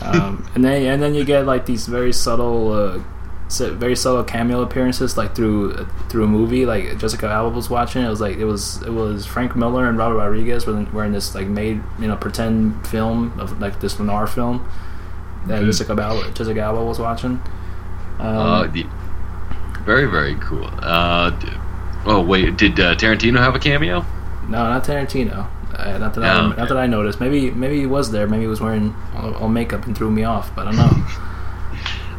Um, 0.00 0.50
and 0.54 0.64
then 0.64 0.82
and 0.82 1.02
then 1.02 1.14
you 1.14 1.24
get 1.24 1.46
like 1.46 1.66
these 1.66 1.86
very 1.86 2.12
subtle, 2.12 2.72
uh, 2.72 3.02
very 3.58 3.96
subtle 3.96 4.24
cameo 4.24 4.62
appearances 4.62 5.16
like 5.16 5.34
through 5.34 5.86
through 6.08 6.24
a 6.24 6.26
movie. 6.26 6.64
Like 6.66 6.98
Jessica 6.98 7.28
Alba 7.28 7.54
was 7.56 7.68
watching. 7.70 8.04
It 8.04 8.08
was 8.08 8.20
like 8.20 8.36
it 8.36 8.44
was 8.44 8.82
it 8.82 8.92
was 8.92 9.26
Frank 9.26 9.54
Miller 9.56 9.88
and 9.88 9.98
Robert 9.98 10.16
Rodriguez 10.16 10.66
were 10.66 10.76
in, 10.76 10.92
were 10.92 11.04
in 11.04 11.12
this 11.12 11.34
like 11.34 11.46
made 11.48 11.82
you 11.98 12.08
know 12.08 12.16
pretend 12.16 12.86
film 12.86 13.38
of 13.38 13.60
like 13.60 13.80
this 13.80 13.98
noir 13.98 14.26
film 14.26 14.66
that 15.46 15.62
Mhm. 15.62 15.66
Jessica 15.66 16.00
Alba 16.00 16.30
Jessica 16.32 16.60
Alba 16.60 16.84
was 16.84 16.98
watching. 16.98 17.40
Um, 18.20 18.26
Uh, 18.36 18.66
the, 18.68 18.86
very 19.84 20.06
very 20.06 20.34
cool. 20.36 20.68
Uh, 20.80 21.32
oh 22.06 22.20
wait, 22.22 22.56
did 22.56 22.78
uh, 22.78 22.94
Tarantino 22.94 23.38
have 23.38 23.54
a 23.54 23.58
cameo? 23.58 24.04
No, 24.48 24.58
not 24.68 24.84
Tarantino. 24.84 25.46
Uh, 25.76 25.96
not 25.98 26.14
that 26.14 26.22
I, 26.22 26.40
No, 26.40 26.48
not 26.52 26.68
that 26.68 26.76
I 26.76 26.86
noticed. 26.86 27.18
Maybe 27.20 27.50
maybe 27.50 27.80
he 27.80 27.86
was 27.86 28.10
there. 28.12 28.26
Maybe 28.28 28.42
he 28.42 28.46
was 28.48 28.60
wearing 28.60 28.94
all, 29.16 29.34
all 29.34 29.48
makeup 29.48 29.86
and 29.86 29.96
threw 29.96 30.10
me 30.10 30.22
off. 30.24 30.54
But 30.54 30.68
I 30.68 30.72
don't 30.72 30.76
know. 30.76 31.06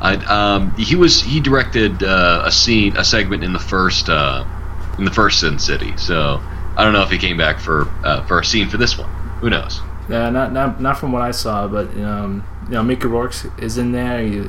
I, 0.04 0.16
um, 0.26 0.76
he 0.76 0.96
was 0.96 1.22
he 1.22 1.40
directed 1.40 2.04
uh, 2.04 2.44
a 2.46 2.52
scene, 2.52 2.96
a 2.98 3.06
segment 3.06 3.44
in 3.44 3.54
the 3.54 3.60
first 3.60 4.10
uh, 4.10 4.46
in 4.98 5.06
the 5.06 5.12
first 5.12 5.40
Sin 5.40 5.58
City. 5.58 5.96
So 5.98 6.42
I 6.76 6.84
don't 6.84 6.92
know 6.92 7.04
if 7.04 7.10
he 7.10 7.18
came 7.18 7.38
back 7.38 7.60
for 7.60 7.88
uh, 8.04 8.26
for 8.26 8.40
a 8.40 8.46
scene 8.46 8.70
for 8.70 8.78
this 8.78 8.98
one. 8.98 9.10
Who 9.40 9.50
knows? 9.50 9.82
yeah, 10.10 10.30
not 10.30 10.52
not 10.52 10.82
not 10.82 10.98
from 10.98 11.12
what 11.12 11.22
I 11.22 11.32
saw. 11.32 11.68
But 11.68 11.88
um, 11.98 12.46
you 12.66 12.72
know, 12.74 12.84
Mickey 12.84 13.08
Rourke 13.08 13.34
is 13.58 13.78
in 13.78 13.94
there. 13.94 14.22
He, 14.22 14.44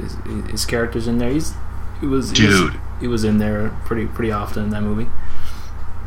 his, 0.50 0.66
character's 0.66 1.06
in 1.06 1.18
there. 1.18 1.30
He's 1.30 1.54
he 2.00 2.06
was 2.06 2.30
he 2.32 2.46
was- 2.46 2.60
Dude. 2.60 2.80
He 3.00 3.08
was 3.08 3.24
in 3.24 3.38
there 3.38 3.70
pretty 3.84 4.06
pretty 4.06 4.30
often 4.32 4.64
in 4.64 4.70
that 4.70 4.82
movie. 4.82 5.10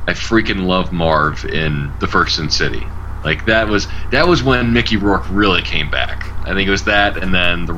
I 0.07 0.13
freaking 0.13 0.65
love 0.65 0.93
Marv 0.93 1.43
in 1.45 1.91
the 1.99 2.07
first 2.07 2.37
Sin 2.37 2.49
City. 2.49 2.85
Like 3.23 3.45
that 3.45 3.67
was 3.67 3.87
that 4.11 4.27
was 4.27 4.41
when 4.41 4.73
Mickey 4.73 4.97
Rourke 4.97 5.29
really 5.29 5.61
came 5.61 5.91
back. 5.91 6.25
I 6.47 6.53
think 6.53 6.67
it 6.67 6.71
was 6.71 6.85
that, 6.85 7.17
and 7.17 7.33
then 7.33 7.65
the 7.65 7.73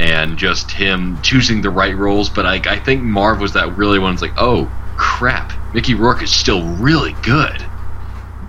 and 0.00 0.38
just 0.38 0.70
him 0.70 1.20
choosing 1.22 1.60
the 1.60 1.70
right 1.70 1.94
roles. 1.94 2.30
But 2.30 2.46
I, 2.46 2.54
I 2.64 2.78
think 2.78 3.02
Marv 3.02 3.40
was 3.40 3.52
that 3.52 3.76
really 3.76 3.98
one. 3.98 4.14
It's 4.14 4.22
like, 4.22 4.34
oh 4.38 4.70
crap, 4.96 5.52
Mickey 5.74 5.94
Rourke 5.94 6.22
is 6.22 6.32
still 6.32 6.66
really 6.76 7.12
good. 7.22 7.64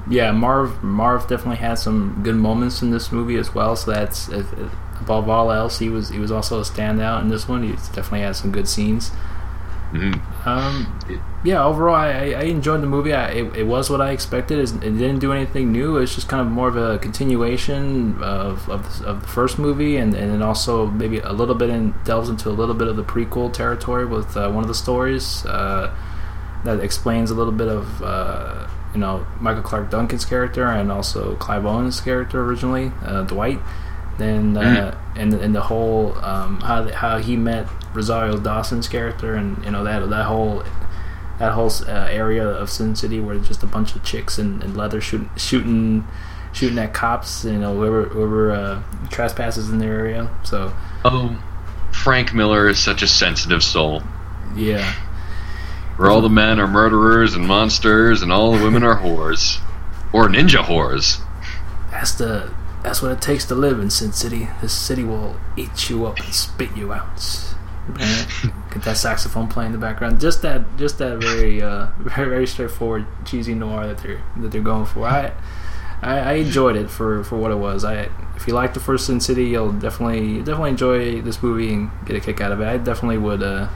Yeah, 0.10 0.32
Marv 0.32 0.82
Marv 0.82 1.28
definitely 1.28 1.58
had 1.58 1.76
some 1.76 2.22
good 2.24 2.36
moments 2.36 2.82
in 2.82 2.92
this 2.92 3.12
movie 3.12 3.36
as 3.36 3.54
well. 3.54 3.76
So 3.76 3.92
that's 3.92 4.30
if, 4.30 4.52
if- 4.54 4.72
above 5.02 5.28
all 5.28 5.52
else, 5.52 5.80
he 5.80 5.90
was 5.90 6.10
he 6.10 6.20
was 6.20 6.32
also 6.32 6.60
a 6.60 6.64
standout 6.64 7.22
in 7.22 7.30
this 7.30 7.48
one. 7.48 7.64
He 7.64 7.72
definitely 7.72 8.22
had 8.22 8.36
some 8.36 8.52
good 8.52 8.68
scenes. 8.68 9.12
Hmm 9.92 10.14
Um, 10.48 11.00
yeah, 11.44 11.64
overall, 11.64 11.96
I, 11.96 12.32
I 12.32 12.44
enjoyed 12.44 12.82
the 12.82 12.88
movie. 12.88 13.14
I, 13.14 13.30
it, 13.32 13.56
it 13.58 13.64
was 13.64 13.90
what 13.90 14.00
I 14.00 14.12
expected. 14.12 14.60
It 14.60 14.80
didn't 14.80 15.20
do 15.20 15.34
anything 15.34 15.72
new. 15.72 15.98
It's 15.98 16.14
just 16.16 16.30
kind 16.30 16.42
of 16.42 16.48
more 16.52 16.68
of 16.68 16.78
a 16.78 17.00
continuation 17.00 18.22
of, 18.22 18.70
of, 18.70 19.00
the, 19.00 19.08
of 19.08 19.22
the 19.22 19.28
first 19.28 19.58
movie, 19.60 19.98
and, 19.98 20.14
and 20.14 20.32
then 20.32 20.42
also 20.42 20.86
maybe 20.88 21.20
a 21.20 21.32
little 21.32 21.56
bit 21.56 21.70
in 21.70 21.94
delves 22.06 22.30
into 22.30 22.50
a 22.50 22.52
little 22.52 22.76
bit 22.76 22.88
of 22.88 22.96
the 22.96 23.04
prequel 23.04 23.52
territory 23.52 24.06
with 24.06 24.38
uh, 24.38 24.50
one 24.52 24.64
of 24.64 24.68
the 24.68 24.76
stories 24.76 25.46
uh, 25.46 25.94
that 26.64 26.80
explains 26.80 27.32
a 27.32 27.36
little 27.36 27.54
bit 27.54 27.68
of 27.68 28.04
uh, 28.04 28.68
you 28.94 29.00
know 29.00 29.26
Michael 29.40 29.64
Clarke 29.64 29.90
Duncan's 29.90 30.26
character 30.26 30.66
and 30.66 30.92
also 30.92 31.36
Clive 31.36 31.66
Owen's 31.66 32.00
character 32.02 32.44
originally, 32.44 32.92
uh, 33.04 33.24
Dwight. 33.24 33.60
Then 34.18 34.58
uh, 34.58 34.96
and 35.16 35.34
and 35.34 35.56
the 35.56 35.62
whole 35.62 36.18
um, 36.24 36.60
how 36.62 36.88
how 36.90 37.18
he 37.18 37.36
met 37.36 37.68
Rosario 37.94 38.38
Dawson's 38.38 38.88
character, 38.88 39.36
and 39.36 39.64
you 39.66 39.72
know 39.72 39.84
that 39.84 40.10
that 40.10 40.26
whole 40.26 40.64
that 41.40 41.54
whole 41.54 41.72
uh, 41.88 42.08
area 42.10 42.48
of 42.48 42.70
Sin 42.70 42.96
City 42.96 43.20
where 43.20 43.36
it's 43.36 43.48
just 43.48 43.64
a 43.64 43.68
bunch 43.68 43.96
of 43.96 44.04
chicks 44.04 44.38
in, 44.38 44.62
in 44.62 44.76
leather 44.76 45.02
shooting 45.02 45.30
shooting 45.38 46.08
shooting 46.54 46.78
at 46.80 46.94
cops, 46.94 47.46
you 47.46 47.58
know 47.58 47.76
whoever 47.76 48.04
whoever 48.06 48.52
uh, 48.52 48.84
trespasses 49.10 49.70
in 49.70 49.80
their 49.80 49.94
area. 50.00 50.30
So 50.44 50.74
Oh, 51.04 51.42
Frank 51.92 52.34
Miller 52.34 52.68
is 52.70 52.78
such 52.80 53.02
a 53.02 53.08
sensitive 53.08 53.64
soul. 53.64 54.04
yeah, 54.56 54.94
Where 55.98 56.10
all 56.10 56.22
the 56.22 56.30
men 56.30 56.60
are 56.60 56.68
murderers 56.68 57.34
and 57.36 57.48
monsters, 57.48 58.22
and 58.22 58.32
all 58.32 58.52
the 58.56 58.64
women 58.64 58.84
are 58.84 58.98
whores, 59.00 59.60
or 60.14 60.28
ninja 60.28 60.64
whores. 60.64 61.20
that's 61.90 62.14
the 62.14 62.54
that's 62.84 63.02
what 63.02 63.12
it 63.12 63.22
takes 63.22 63.46
to 63.46 63.56
live 63.56 63.80
in 63.80 63.90
Sin 63.90 64.12
City. 64.12 64.48
This 64.62 64.74
city 64.74 65.04
will 65.04 65.38
eat 65.58 65.90
you 65.90 66.06
up 66.06 66.20
and 66.20 66.34
spit 66.34 66.76
you 66.76 66.92
out. 66.94 67.20
Get 68.72 68.84
that 68.84 68.98
saxophone 68.98 69.48
playing 69.48 69.74
in 69.74 69.80
the 69.80 69.86
background. 69.86 70.22
Just 70.22 70.42
that, 70.44 70.78
just 70.78 70.98
that 71.00 71.18
very, 71.18 71.62
uh, 71.62 71.88
very, 72.00 72.30
very 72.30 72.48
straightforward 72.48 73.06
cheesy 73.26 73.54
noir 73.54 73.88
that 73.88 73.98
they're 74.00 74.22
that 74.38 74.52
they're 74.52 74.62
going 74.62 74.86
for. 74.86 75.08
I, 75.08 75.34
I, 76.02 76.20
I 76.20 76.34
enjoyed 76.34 76.76
it 76.76 76.90
for, 76.90 77.24
for 77.24 77.38
what 77.38 77.52
it 77.52 77.56
was. 77.58 77.84
I 77.84 78.10
if 78.36 78.48
you 78.48 78.54
like 78.54 78.74
the 78.74 78.80
first 78.80 79.08
Sin 79.08 79.20
City, 79.20 79.46
you'll 79.46 79.74
definitely 79.74 80.38
definitely 80.40 80.72
enjoy 80.72 81.22
this 81.22 81.44
movie 81.44 81.74
and 81.74 81.92
get 82.06 82.16
a 82.16 82.20
kick 82.20 82.40
out 82.42 82.52
of 82.52 82.62
it. 82.62 82.68
I 82.68 82.78
definitely 82.78 83.18
would 83.18 83.44
uh, 83.44 83.68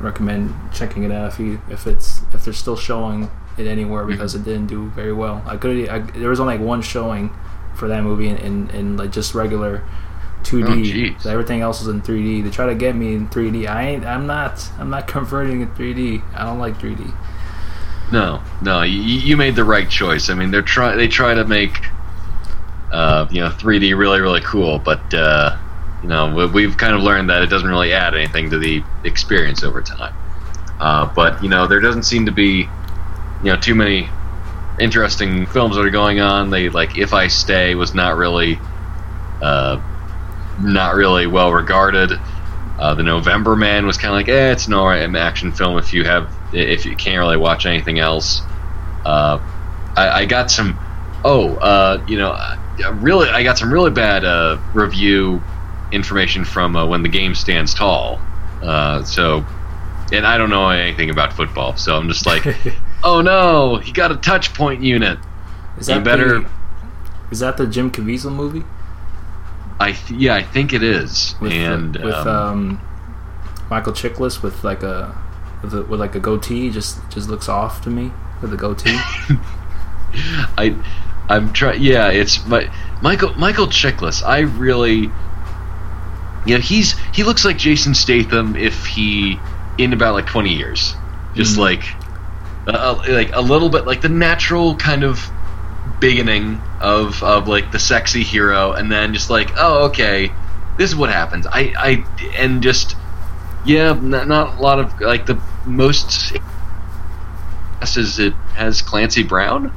recommend 0.00 0.54
checking 0.72 1.04
it 1.04 1.12
out 1.12 1.32
if 1.32 1.38
you 1.38 1.60
if 1.70 1.86
it's 1.86 2.22
if 2.34 2.44
they're 2.44 2.52
still 2.54 2.76
showing 2.76 3.30
it 3.56 3.66
anywhere 3.66 4.02
Mm-hmm. 4.02 4.12
because 4.12 4.34
it 4.34 4.44
didn't 4.44 4.66
do 4.66 4.88
very 4.90 5.12
well. 5.12 5.42
I 5.46 5.56
could 5.56 5.88
I, 5.88 6.00
there 6.00 6.30
was 6.30 6.40
only 6.40 6.56
like 6.58 6.66
one 6.66 6.82
showing 6.82 7.30
for 7.74 7.88
that 7.88 8.02
movie 8.02 8.28
in, 8.28 8.36
in, 8.38 8.70
in 8.70 8.96
like 8.96 9.12
just 9.12 9.34
regular. 9.34 9.84
2D. 10.42 11.14
Oh, 11.16 11.18
so 11.20 11.30
everything 11.30 11.60
else 11.60 11.80
is 11.80 11.88
in 11.88 12.02
3D. 12.02 12.42
They 12.44 12.50
try 12.50 12.66
to 12.66 12.74
get 12.74 12.94
me 12.96 13.14
in 13.14 13.28
3D. 13.28 13.68
I 13.68 13.88
ain't. 13.88 14.04
I'm 14.04 14.26
not. 14.26 14.68
I'm 14.78 14.90
not 14.90 15.06
converting 15.16 15.60
in 15.62 15.68
3D. 15.70 16.22
I 16.34 16.44
don't 16.44 16.58
like 16.58 16.78
3D. 16.78 17.14
No, 18.12 18.42
no, 18.60 18.82
you, 18.82 18.98
you 19.00 19.36
made 19.36 19.54
the 19.54 19.64
right 19.64 19.88
choice. 19.88 20.30
I 20.30 20.34
mean, 20.34 20.50
they're 20.50 20.62
try 20.62 20.96
they 20.96 21.06
try 21.06 21.32
to 21.34 21.44
make 21.44 21.84
uh, 22.92 23.26
you 23.30 23.40
know 23.40 23.50
3D 23.50 23.96
really 23.96 24.20
really 24.20 24.40
cool, 24.40 24.78
but 24.80 25.14
uh, 25.14 25.56
you 26.02 26.08
know 26.08 26.34
we- 26.34 26.46
we've 26.46 26.76
kind 26.76 26.94
of 26.94 27.02
learned 27.02 27.30
that 27.30 27.42
it 27.42 27.46
doesn't 27.46 27.68
really 27.68 27.92
add 27.92 28.14
anything 28.14 28.50
to 28.50 28.58
the 28.58 28.82
experience 29.04 29.62
over 29.62 29.80
time. 29.80 30.14
Uh, 30.80 31.12
but 31.14 31.40
you 31.42 31.48
know 31.48 31.66
there 31.68 31.78
doesn't 31.80 32.02
seem 32.02 32.26
to 32.26 32.32
be 32.32 32.68
you 33.44 33.52
know 33.52 33.56
too 33.56 33.74
many 33.76 34.08
interesting 34.80 35.46
films 35.46 35.76
that 35.76 35.84
are 35.84 35.90
going 35.90 36.20
on. 36.20 36.50
They 36.50 36.68
like 36.68 36.98
If 36.98 37.14
I 37.14 37.28
Stay 37.28 37.74
was 37.76 37.94
not 37.94 38.16
really 38.16 38.58
uh, 39.40 39.80
not 40.62 40.94
really 40.94 41.26
well 41.26 41.52
regarded. 41.52 42.12
Uh, 42.78 42.94
the 42.94 43.02
November 43.02 43.56
Man 43.56 43.86
was 43.86 43.98
kind 43.98 44.12
of 44.14 44.18
like, 44.18 44.28
eh, 44.28 44.52
it's 44.52 44.66
an 44.66 44.74
alright 44.74 45.14
action 45.16 45.52
film 45.52 45.76
if 45.78 45.92
you 45.92 46.04
have 46.04 46.30
if 46.52 46.86
you 46.86 46.96
can't 46.96 47.18
really 47.18 47.36
watch 47.36 47.66
anything 47.66 47.98
else. 47.98 48.40
Uh, 49.04 49.38
I, 49.96 50.10
I 50.22 50.24
got 50.24 50.50
some, 50.50 50.78
oh, 51.24 51.56
uh, 51.56 52.02
you 52.08 52.16
know, 52.18 52.36
really, 52.94 53.28
I 53.28 53.42
got 53.42 53.58
some 53.58 53.72
really 53.72 53.90
bad 53.90 54.24
uh, 54.24 54.58
review 54.74 55.42
information 55.92 56.44
from 56.44 56.76
uh, 56.76 56.86
when 56.86 57.02
the 57.02 57.08
game 57.08 57.34
stands 57.34 57.74
tall. 57.74 58.20
Uh, 58.62 59.02
so, 59.04 59.44
and 60.12 60.26
I 60.26 60.38
don't 60.38 60.50
know 60.50 60.68
anything 60.70 61.10
about 61.10 61.32
football, 61.32 61.76
so 61.76 61.96
I'm 61.96 62.08
just 62.08 62.26
like, 62.26 62.44
oh 63.04 63.20
no, 63.20 63.76
he 63.76 63.92
got 63.92 64.10
a 64.10 64.16
touch 64.16 64.54
point 64.54 64.82
unit. 64.82 65.18
Is 65.78 65.88
You 65.88 65.96
that 65.96 66.04
better- 66.04 66.40
The, 66.40 66.48
is 67.30 67.38
that 67.40 67.56
the 67.56 67.66
Jim 67.66 67.90
Caviezel 67.90 68.32
movie? 68.34 68.64
I 69.80 69.92
th- 69.92 70.20
yeah, 70.20 70.34
I 70.36 70.42
think 70.42 70.72
it 70.72 70.82
is, 70.82 71.34
With, 71.40 71.52
and 71.52 71.96
with 71.96 72.14
um, 72.14 72.28
um, 72.28 72.80
Michael 73.70 73.92
Chiklis 73.94 74.42
with 74.42 74.62
like 74.62 74.82
a 74.82 75.16
with, 75.62 75.72
a, 75.74 75.82
with 75.82 75.98
like 75.98 76.14
a 76.14 76.20
goatee 76.20 76.70
just 76.70 76.98
just 77.10 77.28
looks 77.28 77.48
off 77.48 77.82
to 77.82 77.90
me 77.90 78.12
with 78.42 78.52
a 78.52 78.56
goatee. 78.56 78.94
I 80.58 80.76
I'm 81.28 81.52
trying. 81.52 81.80
Yeah, 81.82 82.08
it's 82.08 82.44
my 82.46 82.70
Michael 83.02 83.32
Michael 83.34 83.66
Chiklis. 83.68 84.22
I 84.24 84.40
really, 84.40 85.10
you 86.46 86.54
know, 86.54 86.60
he's 86.60 86.98
he 87.14 87.22
looks 87.22 87.44
like 87.44 87.56
Jason 87.56 87.94
Statham 87.94 88.56
if 88.56 88.86
he 88.86 89.38
in 89.78 89.92
about 89.92 90.14
like 90.14 90.26
20 90.26 90.52
years, 90.54 90.94
just 91.34 91.56
Mhm. 91.56 91.60
like 91.60 91.84
uh, 92.66 93.02
like 93.08 93.30
a 93.34 93.40
little 93.40 93.70
bit 93.70 93.86
like 93.86 94.02
the 94.02 94.08
natural 94.08 94.76
kind 94.76 95.04
of 95.04 95.18
beginning 96.00 96.60
of 96.80 97.22
of 97.22 97.46
like 97.48 97.70
the 97.72 97.78
sexy 97.78 98.22
hero, 98.22 98.72
and 98.72 98.90
then 98.90 99.12
just 99.14 99.30
like 99.30 99.50
oh 99.56 99.84
okay, 99.86 100.32
this 100.78 100.90
is 100.90 100.96
what 100.96 101.10
happens. 101.10 101.46
I 101.46 101.72
I 101.76 102.04
and 102.36 102.62
just 102.62 102.96
yeah, 103.64 103.92
not, 103.92 104.26
not 104.28 104.58
a 104.58 104.62
lot 104.62 104.78
of 104.80 105.00
like 105.00 105.26
the 105.26 105.40
most. 105.66 106.32
Is 107.82 108.18
it 108.18 108.34
has 108.54 108.82
Clancy 108.82 109.22
Brown? 109.22 109.72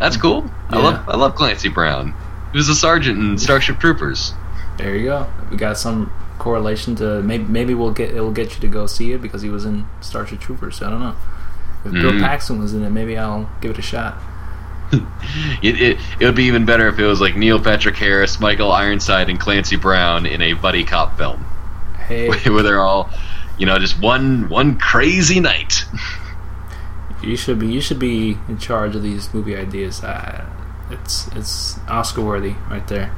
That's 0.00 0.16
cool. 0.16 0.50
I 0.70 0.78
love 0.78 1.08
I 1.08 1.16
love 1.16 1.34
Clancy 1.34 1.68
Brown. 1.68 2.14
He 2.52 2.58
was 2.58 2.68
a 2.68 2.74
sergeant 2.74 3.18
in 3.18 3.38
Starship 3.38 3.78
Troopers. 3.78 4.34
there 4.78 4.96
you 4.96 5.04
go. 5.06 5.26
We 5.50 5.56
got 5.56 5.78
some 5.78 6.12
correlation 6.38 6.96
to 6.96 7.22
maybe 7.22 7.44
maybe 7.44 7.74
we'll 7.74 7.92
get 7.92 8.10
it'll 8.10 8.32
get 8.32 8.54
you 8.54 8.60
to 8.62 8.68
go 8.68 8.86
see 8.86 9.12
it 9.12 9.22
because 9.22 9.42
he 9.42 9.50
was 9.50 9.64
in 9.64 9.86
Starship 10.00 10.40
Troopers. 10.40 10.76
So 10.78 10.86
I 10.86 10.90
don't 10.90 11.00
know. 11.00 11.14
If 11.84 11.92
Bill 11.92 12.12
Mhm. 12.12 12.20
Paxton 12.20 12.58
was 12.58 12.74
in 12.74 12.82
it, 12.82 12.90
maybe 12.90 13.16
I'll 13.18 13.48
give 13.60 13.70
it 13.72 13.78
a 13.78 13.82
shot. 13.82 14.16
It, 15.62 15.80
it 15.80 15.98
it 16.20 16.26
would 16.26 16.34
be 16.34 16.44
even 16.44 16.66
better 16.66 16.88
if 16.88 16.98
it 16.98 17.06
was 17.06 17.20
like 17.20 17.36
Neil 17.36 17.58
Patrick 17.58 17.96
Harris, 17.96 18.38
Michael 18.40 18.72
Ironside, 18.72 19.30
and 19.30 19.38
Clancy 19.40 19.76
Brown 19.76 20.26
in 20.26 20.42
a 20.42 20.52
buddy 20.54 20.84
cop 20.84 21.16
film 21.16 21.44
Hey, 22.06 22.28
where 22.50 22.62
they're 22.62 22.80
all, 22.80 23.10
you 23.58 23.64
know, 23.64 23.78
just 23.78 23.98
one 24.00 24.48
one 24.48 24.78
crazy 24.78 25.40
night. 25.40 25.84
you 27.22 27.36
should 27.36 27.58
be 27.58 27.68
you 27.68 27.80
should 27.80 27.98
be 27.98 28.36
in 28.48 28.58
charge 28.58 28.94
of 28.96 29.02
these 29.02 29.32
movie 29.32 29.56
ideas. 29.56 30.02
Uh, 30.02 30.44
it's 30.90 31.28
it's 31.28 31.78
Oscar 31.88 32.22
worthy 32.22 32.54
right 32.68 32.86
there. 32.88 33.14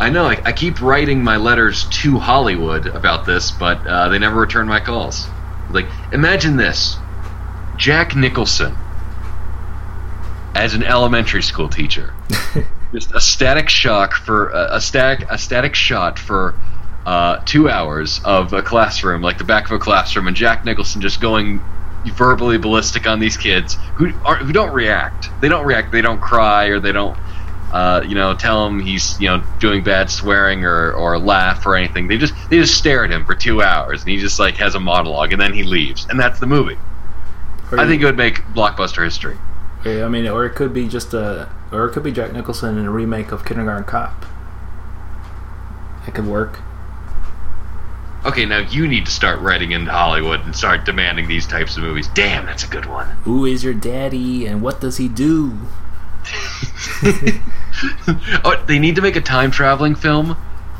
I 0.00 0.10
know. 0.10 0.24
I, 0.24 0.40
I 0.44 0.52
keep 0.52 0.80
writing 0.80 1.22
my 1.22 1.36
letters 1.36 1.84
to 2.02 2.18
Hollywood 2.18 2.86
about 2.86 3.26
this, 3.26 3.50
but 3.50 3.86
uh, 3.86 4.08
they 4.08 4.18
never 4.18 4.40
return 4.40 4.66
my 4.66 4.80
calls. 4.80 5.26
Like, 5.70 5.86
imagine 6.12 6.56
this: 6.56 6.96
Jack 7.76 8.16
Nicholson 8.16 8.74
as 10.54 10.74
an 10.74 10.82
elementary 10.82 11.42
school 11.42 11.68
teacher. 11.68 12.14
Just 12.92 13.14
a 13.14 13.20
static 13.20 13.68
shock 13.68 14.14
for 14.14 14.54
uh, 14.54 14.76
a 14.76 14.80
static 14.80 15.30
a 15.30 15.36
static 15.36 15.74
shot 15.74 16.18
for 16.18 16.54
uh, 17.04 17.40
two 17.44 17.68
hours 17.68 18.20
of 18.24 18.52
a 18.52 18.62
classroom, 18.62 19.20
like 19.20 19.38
the 19.38 19.44
back 19.44 19.66
of 19.66 19.72
a 19.72 19.78
classroom, 19.78 20.26
and 20.26 20.36
Jack 20.36 20.64
Nicholson 20.64 21.02
just 21.02 21.20
going 21.20 21.60
verbally 22.14 22.56
ballistic 22.56 23.06
on 23.06 23.18
these 23.18 23.36
kids 23.36 23.76
who 23.96 24.12
aren't 24.24 24.42
who 24.42 24.52
don't 24.52 24.72
react. 24.72 25.28
They 25.42 25.48
don't 25.48 25.66
react. 25.66 25.92
They 25.92 26.00
don't 26.00 26.20
cry 26.20 26.66
or 26.66 26.80
they 26.80 26.92
don't 26.92 27.18
uh, 27.72 28.02
you 28.06 28.14
know, 28.14 28.34
tell 28.34 28.66
him 28.66 28.80
he's 28.80 29.20
you 29.20 29.28
know 29.28 29.42
doing 29.58 29.82
bad 29.82 30.10
swearing 30.10 30.64
or, 30.64 30.92
or 30.92 31.18
laugh 31.18 31.66
or 31.66 31.76
anything. 31.76 32.08
They 32.08 32.16
just 32.16 32.34
they 32.48 32.56
just 32.56 32.76
stare 32.76 33.04
at 33.04 33.10
him 33.10 33.24
for 33.24 33.34
two 33.34 33.62
hours, 33.62 34.00
and 34.00 34.10
he 34.10 34.18
just 34.18 34.38
like 34.38 34.56
has 34.56 34.74
a 34.74 34.80
monologue, 34.80 35.32
and 35.32 35.40
then 35.40 35.52
he 35.52 35.64
leaves, 35.64 36.06
and 36.08 36.18
that's 36.18 36.40
the 36.40 36.46
movie. 36.46 36.78
I 37.70 37.86
think 37.86 38.00
it 38.00 38.06
would 38.06 38.16
make 38.16 38.40
blockbuster 38.54 39.04
history. 39.04 39.36
I 40.02 40.08
mean, 40.08 40.26
or 40.26 40.44
it 40.46 40.54
could 40.54 40.72
be 40.72 40.88
just 40.88 41.14
a, 41.14 41.48
or 41.72 41.86
it 41.86 41.92
could 41.92 42.02
be 42.02 42.12
Jack 42.12 42.32
Nicholson 42.32 42.78
in 42.78 42.86
a 42.86 42.90
remake 42.90 43.32
of 43.32 43.44
Kindergarten 43.44 43.84
Cop. 43.84 44.24
It 46.06 46.14
could 46.14 46.26
work. 46.26 46.60
Okay, 48.24 48.44
now 48.44 48.58
you 48.58 48.88
need 48.88 49.06
to 49.06 49.12
start 49.12 49.40
writing 49.40 49.72
into 49.72 49.92
Hollywood 49.92 50.40
and 50.40 50.54
start 50.54 50.84
demanding 50.84 51.28
these 51.28 51.46
types 51.46 51.76
of 51.76 51.82
movies. 51.82 52.08
Damn, 52.08 52.46
that's 52.46 52.64
a 52.64 52.68
good 52.68 52.86
one. 52.86 53.06
Who 53.22 53.46
is 53.46 53.62
your 53.62 53.74
daddy, 53.74 54.46
and 54.46 54.60
what 54.60 54.80
does 54.80 54.96
he 54.96 55.08
do? 55.08 55.56
oh, 58.44 58.62
they 58.66 58.78
need 58.78 58.96
to 58.96 59.02
make 59.02 59.16
a 59.16 59.20
time 59.20 59.50
traveling 59.50 59.94
film 59.94 60.36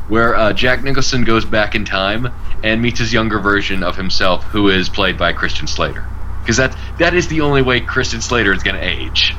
where 0.08 0.34
uh, 0.34 0.52
Jack 0.52 0.82
Nicholson 0.82 1.24
goes 1.24 1.44
back 1.44 1.74
in 1.74 1.84
time 1.84 2.28
and 2.64 2.82
meets 2.82 2.98
his 2.98 3.12
younger 3.12 3.38
version 3.38 3.82
of 3.82 3.96
himself, 3.96 4.42
who 4.44 4.68
is 4.68 4.88
played 4.88 5.16
by 5.16 5.32
Christian 5.32 5.66
Slater. 5.66 6.06
Because 6.48 6.56
that 6.56 6.74
that 6.98 7.12
is 7.12 7.28
the 7.28 7.42
only 7.42 7.60
way 7.60 7.78
Christian 7.78 8.22
Slater 8.22 8.54
is 8.54 8.62
going 8.62 8.76
to 8.76 8.82
age. 8.82 9.34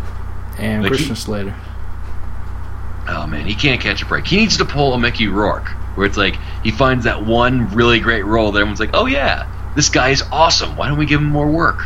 And 0.60 0.84
Like 0.84 0.92
Christian 0.92 1.16
he- 1.16 1.22
Slater. 1.22 1.56
Oh 3.08 3.26
man, 3.26 3.48
he 3.48 3.56
can't 3.56 3.82
catch 3.82 4.04
a 4.04 4.06
break. 4.06 4.28
He 4.28 4.38
needs 4.38 4.58
to 4.58 4.66
pull 4.66 4.94
a 4.94 5.00
Mickey 5.00 5.28
Rourke, 5.28 5.68
where 5.96 6.06
it's 6.06 6.18
like 6.18 6.36
he 6.64 6.70
finds 6.70 7.06
that 7.06 7.26
one 7.26 7.74
really 7.74 8.00
great 8.00 8.24
role 8.26 8.52
that 8.52 8.60
everyone's 8.60 8.80
like, 8.80 8.92
"Oh 8.94 9.08
yeah, 9.08 9.48
this 9.76 9.90
guy 9.90 10.10
is 10.10 10.22
awesome. 10.32 10.78
Why 10.78 10.88
don't 10.88 11.00
we 11.00 11.08
give 11.08 11.20
him 11.20 11.30
more 11.30 11.50
work?" 11.50 11.84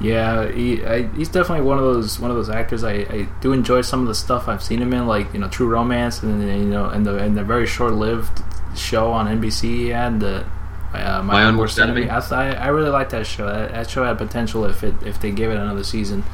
Yeah, 0.00 0.50
he, 0.50 0.82
I, 0.82 1.02
he's 1.08 1.28
definitely 1.28 1.66
one 1.66 1.76
of 1.76 1.84
those 1.84 2.18
one 2.18 2.30
of 2.30 2.38
those 2.38 2.48
actors. 2.48 2.82
I, 2.82 2.92
I 2.92 3.28
do 3.42 3.52
enjoy 3.52 3.82
some 3.82 4.00
of 4.00 4.08
the 4.08 4.14
stuff 4.14 4.48
I've 4.48 4.62
seen 4.62 4.80
him 4.80 4.94
in, 4.94 5.06
like 5.06 5.34
you 5.34 5.38
know, 5.40 5.48
True 5.48 5.68
Romance, 5.68 6.22
and 6.22 6.40
you 6.42 6.70
know, 6.70 6.86
and 6.86 7.04
the 7.04 7.18
and 7.18 7.36
the 7.36 7.44
very 7.44 7.66
short 7.66 7.92
lived 7.92 8.42
show 8.74 9.12
on 9.12 9.26
NBC 9.26 9.60
he 9.64 9.88
had 9.88 10.20
the. 10.20 10.46
Uh, 11.02 11.22
My, 11.22 11.44
Own 11.44 11.56
Worst 11.56 11.78
Enemy. 11.78 12.08
I, 12.10 12.18
I 12.18 12.52
I 12.54 12.66
really 12.68 12.90
like 12.90 13.10
that 13.10 13.26
show. 13.26 13.46
That, 13.46 13.72
that 13.72 13.90
show 13.90 14.04
had 14.04 14.18
potential 14.18 14.64
if 14.64 14.82
it 14.84 14.94
if 15.04 15.20
they 15.20 15.30
gave 15.30 15.50
it 15.50 15.56
another 15.56 15.84
season. 15.84 16.24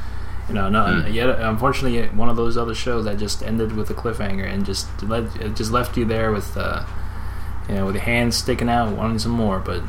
You 0.49 0.55
know, 0.55 0.69
no, 0.69 1.01
Hmm. 1.01 1.11
yet 1.11 1.29
unfortunately, 1.39 2.07
one 2.09 2.27
of 2.27 2.35
those 2.35 2.57
other 2.57 2.75
shows 2.75 3.05
that 3.05 3.17
just 3.17 3.41
ended 3.43 3.71
with 3.73 3.89
a 3.89 3.93
cliffhanger 3.93 4.45
and 4.45 4.65
just 4.65 4.87
let 5.03 5.23
it 5.39 5.55
just 5.55 5.71
left 5.71 5.95
you 5.97 6.03
there 6.05 6.31
with, 6.31 6.57
uh, 6.57 6.83
you 7.69 7.75
know, 7.75 7.85
with 7.85 7.95
your 7.95 8.03
hands 8.03 8.35
sticking 8.35 8.67
out, 8.69 8.91
wanting 8.97 9.19
some 9.19 9.31
more. 9.31 9.59
But 9.59 9.81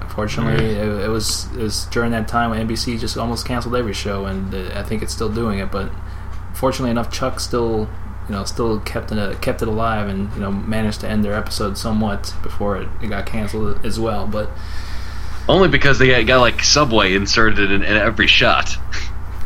unfortunately, 0.00 0.64
it, 0.66 1.04
it 1.04 1.08
was 1.08 1.46
it 1.54 1.62
was 1.62 1.86
during 1.86 2.10
that 2.12 2.28
time 2.28 2.50
when 2.50 2.68
NBC 2.68 2.98
just 3.00 3.16
almost 3.16 3.46
canceled 3.46 3.74
every 3.74 3.94
show, 3.94 4.26
and 4.26 4.54
uh, 4.54 4.70
I 4.74 4.82
think 4.82 5.02
it's 5.02 5.12
still 5.14 5.30
doing 5.32 5.60
it. 5.60 5.70
But 5.70 5.90
fortunately 6.52 6.90
enough, 6.90 7.10
Chuck 7.10 7.40
still, 7.40 7.88
you 8.28 8.34
know, 8.34 8.44
still 8.44 8.80
kept 8.80 9.12
it 9.12 9.40
kept 9.40 9.62
it 9.62 9.68
alive, 9.68 10.08
and 10.08 10.32
you 10.34 10.40
know, 10.40 10.50
managed 10.50 11.00
to 11.00 11.08
end 11.08 11.24
their 11.24 11.34
episode 11.34 11.78
somewhat 11.78 12.34
before 12.42 12.76
it, 12.76 12.88
it 13.02 13.08
got 13.08 13.26
canceled 13.26 13.84
as 13.84 13.98
well. 14.00 14.26
But 14.26 14.50
Only 15.48 15.68
because 15.68 15.98
they 15.98 16.24
got, 16.24 16.40
like 16.40 16.62
Subway 16.62 17.14
inserted 17.14 17.70
in, 17.70 17.82
in 17.82 17.96
every 17.96 18.26
shot. 18.26 18.70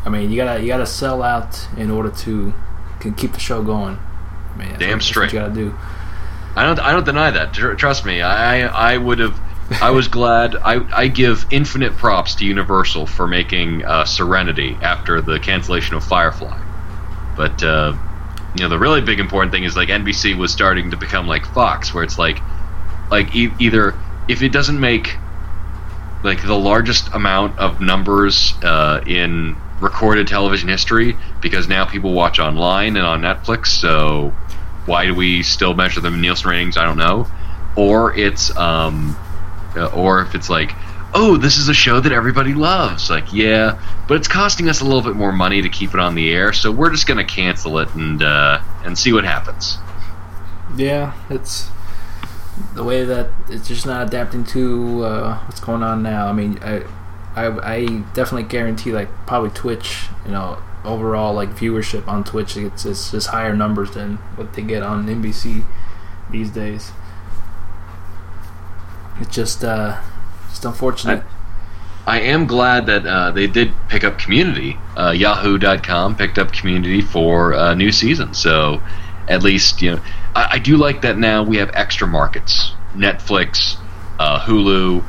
I 0.05 0.09
mean, 0.09 0.31
you 0.31 0.37
gotta 0.37 0.61
you 0.61 0.67
gotta 0.67 0.85
sell 0.87 1.21
out 1.21 1.67
in 1.77 1.91
order 1.91 2.09
to 2.09 2.53
can 2.99 3.13
keep 3.13 3.33
the 3.33 3.39
show 3.39 3.61
going. 3.63 3.97
I 4.53 4.57
mean, 4.57 4.69
that's 4.69 4.79
Damn 4.79 4.89
what, 4.89 4.93
that's 4.95 5.05
straight. 5.05 5.25
what 5.27 5.33
you 5.33 5.39
gotta 5.39 5.53
do. 5.53 5.75
I 6.55 6.63
don't 6.63 6.79
I 6.79 6.91
don't 6.91 7.05
deny 7.05 7.31
that. 7.31 7.53
Tr- 7.53 7.73
Trust 7.73 8.05
me, 8.05 8.21
I 8.21 8.93
I 8.93 8.97
would 8.97 9.19
have. 9.19 9.39
I 9.81 9.91
was 9.91 10.07
glad. 10.19 10.55
I, 10.55 10.85
I 10.93 11.07
give 11.07 11.45
infinite 11.49 11.93
props 11.93 12.35
to 12.35 12.45
Universal 12.45 13.05
for 13.05 13.25
making 13.27 13.85
uh, 13.85 14.03
Serenity 14.05 14.77
after 14.81 15.21
the 15.21 15.39
cancellation 15.39 15.95
of 15.95 16.03
Firefly. 16.03 16.59
But 17.37 17.63
uh, 17.63 17.93
you 18.55 18.63
know 18.63 18.69
the 18.69 18.79
really 18.79 19.01
big 19.01 19.19
important 19.19 19.51
thing 19.51 19.63
is 19.63 19.75
like 19.75 19.89
NBC 19.89 20.37
was 20.37 20.51
starting 20.51 20.91
to 20.91 20.97
become 20.97 21.27
like 21.27 21.45
Fox, 21.45 21.93
where 21.93 22.03
it's 22.03 22.17
like 22.17 22.39
like 23.09 23.35
e- 23.35 23.53
either 23.59 23.95
if 24.27 24.41
it 24.41 24.51
doesn't 24.51 24.79
make 24.79 25.17
like 26.23 26.43
the 26.45 26.57
largest 26.57 27.13
amount 27.13 27.57
of 27.59 27.81
numbers 27.81 28.53
uh, 28.63 29.01
in 29.07 29.55
recorded 29.79 30.27
television 30.27 30.69
history 30.69 31.17
because 31.41 31.67
now 31.67 31.85
people 31.85 32.13
watch 32.13 32.39
online 32.39 32.95
and 32.95 33.05
on 33.05 33.21
Netflix. 33.21 33.67
So 33.67 34.29
why 34.85 35.05
do 35.05 35.15
we 35.15 35.43
still 35.43 35.73
measure 35.73 35.99
them 35.99 36.15
in 36.15 36.21
Nielsen 36.21 36.49
ratings? 36.49 36.77
I 36.77 36.85
don't 36.85 36.97
know. 36.97 37.27
Or 37.75 38.15
it's 38.15 38.55
um, 38.55 39.17
uh, 39.75 39.87
or 39.87 40.21
if 40.21 40.35
it's 40.35 40.49
like, 40.49 40.73
oh, 41.13 41.37
this 41.37 41.57
is 41.57 41.67
a 41.69 41.73
show 41.73 41.99
that 41.99 42.11
everybody 42.11 42.53
loves. 42.53 43.09
Like, 43.09 43.33
yeah, 43.33 43.81
but 44.07 44.17
it's 44.17 44.27
costing 44.27 44.69
us 44.69 44.81
a 44.81 44.85
little 44.85 45.01
bit 45.01 45.15
more 45.15 45.31
money 45.31 45.61
to 45.61 45.69
keep 45.69 45.93
it 45.93 45.99
on 45.99 46.15
the 46.15 46.33
air, 46.33 46.53
so 46.53 46.71
we're 46.71 46.89
just 46.89 47.07
gonna 47.07 47.25
cancel 47.25 47.79
it 47.79 47.93
and 47.95 48.23
uh, 48.23 48.61
and 48.83 48.97
see 48.97 49.13
what 49.13 49.23
happens. 49.23 49.77
Yeah, 50.75 51.13
it's 51.29 51.69
the 52.75 52.83
way 52.83 53.03
that 53.03 53.29
it's 53.49 53.67
just 53.67 53.85
not 53.85 54.07
adapting 54.07 54.43
to 54.45 55.03
uh, 55.03 55.39
what's 55.45 55.59
going 55.59 55.83
on 55.83 56.03
now. 56.03 56.27
I 56.27 56.33
mean, 56.33 56.59
I, 56.61 56.83
I, 57.35 57.73
I 57.73 57.85
definitely 58.13 58.43
guarantee 58.43 58.91
like 58.91 59.09
probably 59.25 59.49
Twitch, 59.51 60.05
you 60.25 60.31
know, 60.31 60.61
overall 60.83 61.33
like 61.33 61.49
viewership 61.49 62.07
on 62.07 62.23
Twitch, 62.23 62.57
it's 62.57 62.85
it's 62.85 63.11
just 63.11 63.27
higher 63.27 63.55
numbers 63.55 63.91
than 63.91 64.17
what 64.35 64.53
they 64.53 64.61
get 64.61 64.83
on 64.83 65.05
NBC 65.05 65.65
these 66.29 66.49
days. 66.51 66.91
It's 69.19 69.35
just 69.35 69.63
uh, 69.63 70.01
just 70.51 70.65
unfortunate. 70.65 71.23
I 72.05 72.21
am 72.21 72.47
glad 72.47 72.87
that 72.87 73.05
uh, 73.05 73.31
they 73.31 73.47
did 73.47 73.71
pick 73.89 74.03
up 74.03 74.17
Community. 74.17 74.77
Uh, 74.97 75.11
Yahoo.com 75.11 76.15
picked 76.15 76.37
up 76.37 76.51
Community 76.51 77.01
for 77.01 77.53
a 77.53 77.75
new 77.75 77.91
season, 77.91 78.33
so 78.33 78.81
at 79.27 79.43
least 79.43 79.81
you 79.81 79.91
know 79.91 80.01
I, 80.35 80.47
I 80.53 80.59
do 80.59 80.77
like 80.77 81.01
that 81.01 81.17
now 81.17 81.43
we 81.43 81.57
have 81.57 81.71
extra 81.73 82.07
markets. 82.07 82.73
Netflix, 82.95 83.77
uh, 84.19 84.39
Hulu, 84.39 85.03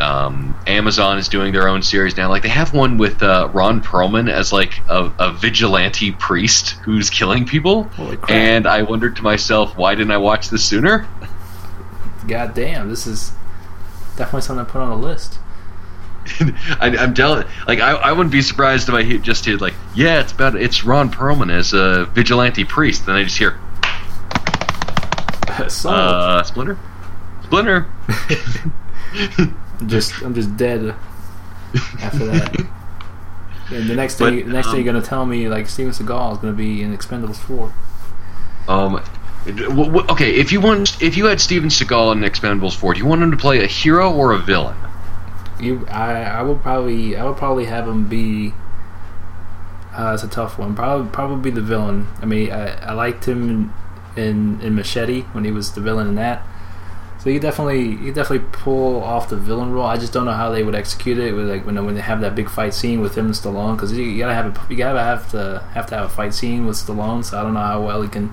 um, 0.00 0.58
Amazon 0.66 1.18
is 1.18 1.28
doing 1.28 1.52
their 1.52 1.68
own 1.68 1.82
series 1.82 2.16
now. 2.16 2.28
Like 2.28 2.42
they 2.42 2.48
have 2.48 2.74
one 2.74 2.98
with 2.98 3.22
uh, 3.22 3.48
Ron 3.52 3.82
Perlman 3.82 4.30
as 4.30 4.52
like 4.52 4.78
a, 4.88 5.12
a 5.18 5.32
vigilante 5.32 6.12
priest 6.12 6.70
who's 6.84 7.10
killing 7.10 7.46
people. 7.46 7.88
And 8.28 8.66
I 8.66 8.82
wondered 8.82 9.16
to 9.16 9.22
myself, 9.22 9.76
why 9.76 9.94
didn't 9.94 10.10
I 10.10 10.18
watch 10.18 10.50
this 10.50 10.64
sooner? 10.64 11.06
God 12.26 12.54
damn, 12.54 12.88
this 12.88 13.06
is 13.06 13.32
definitely 14.16 14.42
something 14.42 14.66
to 14.66 14.72
put 14.72 14.80
on 14.80 14.90
a 14.90 14.96
list. 14.96 15.38
I, 16.80 16.96
I'm 16.98 17.14
telling, 17.14 17.46
like 17.68 17.78
I, 17.78 17.92
I 17.92 18.12
wouldn't 18.12 18.32
be 18.32 18.42
surprised 18.42 18.88
if 18.88 18.94
I 18.94 19.16
just 19.18 19.44
hear 19.44 19.56
like, 19.58 19.74
yeah, 19.94 20.20
it's 20.20 20.32
about 20.32 20.56
it's 20.56 20.84
Ron 20.84 21.10
Perlman 21.10 21.52
as 21.52 21.72
a 21.72 22.06
vigilante 22.06 22.64
priest, 22.64 23.06
then 23.06 23.14
I 23.14 23.22
just 23.22 23.38
hear, 23.38 23.58
uh, 25.86 26.42
Splinter, 26.42 26.78
Splinter. 27.44 27.86
Just 29.86 30.22
I'm 30.22 30.34
just 30.34 30.56
dead 30.56 30.94
after 32.00 32.26
that. 32.26 32.66
And 33.70 33.90
the 33.90 33.94
next 33.94 34.16
thing, 34.16 34.36
But, 34.36 34.46
the 34.46 34.52
next 34.52 34.68
thing 34.68 34.76
um, 34.76 34.84
you're 34.84 34.92
gonna 34.92 35.04
tell 35.04 35.26
me 35.26 35.48
like 35.48 35.68
Steven 35.68 35.92
Seagal 35.92 36.32
is 36.32 36.38
gonna 36.38 36.52
be 36.54 36.82
in 36.82 36.96
Expendables 36.96 37.36
four. 37.36 37.74
Um, 38.68 39.02
okay, 39.46 40.34
if 40.34 40.52
you 40.52 40.60
want, 40.60 41.00
if 41.00 41.16
you 41.16 41.26
had 41.26 41.40
Steven 41.40 41.68
Seagal 41.68 42.12
in 42.12 42.20
Expendables 42.20 42.74
four, 42.74 42.94
do 42.94 42.98
you 42.98 43.06
want 43.06 43.22
him 43.22 43.30
to 43.30 43.36
play 43.36 43.62
a 43.62 43.66
hero 43.66 44.12
or 44.12 44.32
a 44.32 44.38
villain? 44.38 44.76
You, 45.60 45.86
I, 45.88 46.22
I 46.22 46.42
would 46.42 46.60
probably, 46.60 47.16
I 47.16 47.24
would 47.24 47.36
probably 47.36 47.66
have 47.66 47.88
him 47.88 48.08
be. 48.08 48.52
Uh, 49.94 50.12
it's 50.12 50.22
a 50.22 50.28
tough 50.28 50.58
one. 50.58 50.74
Probably, 50.74 51.08
probably 51.10 51.50
the 51.50 51.62
villain. 51.62 52.08
I 52.20 52.26
mean, 52.26 52.52
I, 52.52 52.90
I 52.90 52.92
liked 52.92 53.26
him 53.26 53.72
in, 54.16 54.22
in 54.22 54.60
in 54.60 54.74
Machete 54.74 55.22
when 55.32 55.44
he 55.44 55.50
was 55.50 55.72
the 55.72 55.80
villain 55.80 56.08
in 56.08 56.14
that. 56.16 56.46
So 57.18 57.30
you 57.30 57.40
definitely, 57.40 57.88
you 58.04 58.12
definitely 58.12 58.46
pull 58.52 59.02
off 59.02 59.30
the 59.30 59.36
villain 59.36 59.72
role. 59.72 59.86
I 59.86 59.96
just 59.96 60.12
don't 60.12 60.26
know 60.26 60.32
how 60.32 60.50
they 60.50 60.62
would 60.62 60.74
execute 60.74 61.18
it 61.18 61.32
with 61.32 61.48
like 61.48 61.64
when 61.64 61.82
when 61.84 61.94
they 61.94 62.00
have 62.00 62.20
that 62.20 62.34
big 62.34 62.50
fight 62.50 62.74
scene 62.74 63.00
with 63.00 63.16
him 63.16 63.26
and 63.26 63.34
Stallone 63.34 63.76
because 63.76 63.92
you, 63.92 64.04
you 64.04 64.18
gotta 64.18 64.34
have 64.34 64.46
a, 64.46 64.66
you 64.70 64.76
gotta 64.76 65.02
have 65.02 65.30
to 65.30 65.64
have 65.72 65.86
to 65.86 65.96
have 65.96 66.06
a 66.06 66.08
fight 66.08 66.34
scene 66.34 66.66
with 66.66 66.76
Stallone. 66.76 67.24
So 67.24 67.38
I 67.38 67.42
don't 67.42 67.54
know 67.54 67.60
how 67.60 67.84
well 67.84 68.02
he 68.02 68.08
can 68.08 68.32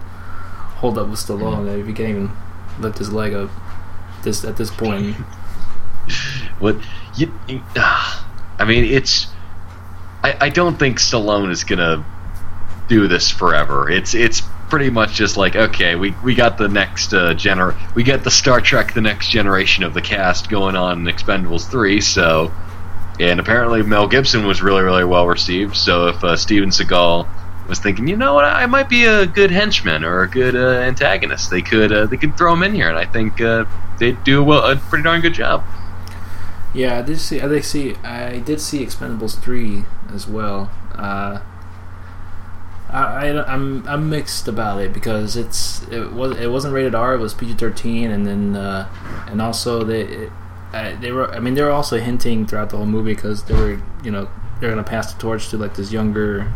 hold 0.83 0.97
up 0.97 1.07
with 1.07 1.17
Stallone 1.17 1.79
if 1.79 1.87
he 1.87 1.93
can't 1.93 2.09
even 2.09 2.31
lift 2.77 2.97
his 2.97 3.09
leg 3.13 3.33
up 3.33 3.49
this 4.23 4.43
at 4.43 4.57
this 4.57 4.69
point. 4.69 5.15
What? 6.59 6.75
You, 7.15 7.31
you- 7.47 7.63
ah, 7.77 8.27
I 8.59 8.65
mean, 8.65 8.83
it's. 8.83 9.27
I, 10.21 10.35
I 10.41 10.49
don't 10.49 10.77
think 10.77 10.99
Stallone 10.99 11.49
is 11.49 11.63
gonna 11.63 12.03
do 12.89 13.07
this 13.07 13.31
forever. 13.31 13.89
It's 13.89 14.13
it's 14.13 14.41
pretty 14.69 14.89
much 14.89 15.13
just 15.13 15.37
like 15.37 15.55
okay, 15.55 15.95
we 15.95 16.11
we 16.23 16.35
got 16.35 16.57
the 16.57 16.67
next 16.67 17.13
uh, 17.13 17.33
gener 17.35 17.73
we 17.95 18.03
get 18.03 18.25
the 18.25 18.31
Star 18.31 18.59
Trek 18.59 18.93
the 18.93 18.99
next 19.01 19.29
generation 19.29 19.85
of 19.85 19.93
the 19.93 20.01
cast 20.01 20.49
going 20.49 20.75
on 20.75 21.07
in 21.07 21.13
Expendables 21.15 21.69
three. 21.69 22.01
So, 22.01 22.51
and 23.21 23.39
apparently 23.39 23.81
Mel 23.81 24.07
Gibson 24.07 24.45
was 24.45 24.61
really 24.61 24.81
really 24.83 25.05
well 25.05 25.25
received. 25.27 25.75
So 25.77 26.07
if 26.09 26.21
uh, 26.23 26.35
Steven 26.35 26.69
Seagal 26.69 27.27
was 27.67 27.79
thinking, 27.79 28.07
you 28.07 28.17
know 28.17 28.33
what, 28.33 28.45
I 28.45 28.65
might 28.65 28.89
be 28.89 29.05
a 29.05 29.25
good 29.25 29.51
henchman 29.51 30.03
or 30.03 30.23
a 30.23 30.29
good 30.29 30.55
uh, 30.55 30.81
antagonist, 30.81 31.49
they 31.49 31.61
could 31.61 31.91
uh, 31.91 32.05
they 32.05 32.17
could 32.17 32.37
throw 32.37 32.53
him 32.53 32.63
in 32.63 32.73
here, 32.73 32.89
and 32.89 32.97
I 32.97 33.05
think 33.05 33.41
uh, 33.41 33.65
they'd 33.99 34.21
do 34.23 34.51
a, 34.51 34.75
pretty 34.75 35.03
darn 35.03 35.21
good 35.21 35.33
job. 35.33 35.63
Yeah, 36.73 36.99
I 36.99 37.01
did 37.03 37.19
see. 37.19 37.39
I 37.39 37.47
did 37.47 37.63
see. 37.63 37.95
I 37.97 38.39
did 38.39 38.59
see 38.59 38.83
Expendables 38.83 39.39
three 39.39 39.85
as 40.11 40.27
well. 40.27 40.71
Uh, 40.95 41.41
I, 42.89 43.27
am 43.27 43.83
I'm 43.87 44.09
mixed 44.09 44.47
about 44.47 44.81
it 44.81 44.93
because 44.93 45.35
it's 45.35 45.83
it 45.89 46.11
was 46.11 46.37
it 46.37 46.51
wasn't 46.51 46.73
rated 46.73 46.93
R. 46.93 47.15
It 47.15 47.19
was 47.19 47.33
PG 47.33 47.53
thirteen, 47.53 48.11
and 48.11 48.25
then 48.25 48.55
uh, 48.55 48.87
and 49.27 49.41
also 49.41 49.83
they 49.83 50.29
it, 50.73 51.01
they 51.01 51.11
were. 51.11 51.31
I 51.31 51.39
mean, 51.39 51.53
they 51.53 51.61
were 51.61 51.71
also 51.71 51.99
hinting 51.99 52.45
throughout 52.47 52.69
the 52.69 52.77
whole 52.77 52.85
movie 52.85 53.13
because 53.13 53.43
they 53.43 53.53
were 53.53 53.81
you 54.03 54.11
know 54.11 54.29
they're 54.59 54.69
gonna 54.69 54.83
pass 54.83 55.13
the 55.13 55.19
torch 55.19 55.49
to 55.49 55.57
like 55.57 55.75
this 55.75 55.91
younger, 55.91 56.51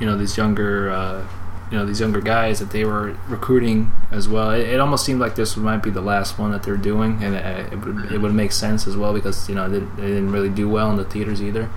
you 0.00 0.06
know, 0.06 0.16
these 0.16 0.36
younger. 0.36 0.90
Uh, 0.90 1.26
you 1.72 1.78
know 1.78 1.86
these 1.86 2.00
younger 2.00 2.20
guys 2.20 2.58
that 2.58 2.70
they 2.70 2.84
were 2.84 3.16
recruiting 3.28 3.90
as 4.10 4.28
well. 4.28 4.50
It, 4.50 4.68
it 4.68 4.78
almost 4.78 5.06
seemed 5.06 5.20
like 5.20 5.36
this 5.36 5.56
might 5.56 5.82
be 5.82 5.88
the 5.88 6.02
last 6.02 6.38
one 6.38 6.52
that 6.52 6.62
they're 6.62 6.76
doing, 6.76 7.24
and 7.24 7.34
it, 7.34 7.72
it, 7.72 7.76
would, 7.76 8.12
it 8.12 8.18
would 8.18 8.34
make 8.34 8.52
sense 8.52 8.86
as 8.86 8.94
well 8.94 9.14
because 9.14 9.48
you 9.48 9.54
know 9.54 9.70
they, 9.70 9.78
they 9.78 10.08
didn't 10.08 10.32
really 10.32 10.50
do 10.50 10.68
well 10.68 10.90
in 10.90 10.98
the 10.98 11.04
theaters 11.04 11.42
either. 11.42 11.70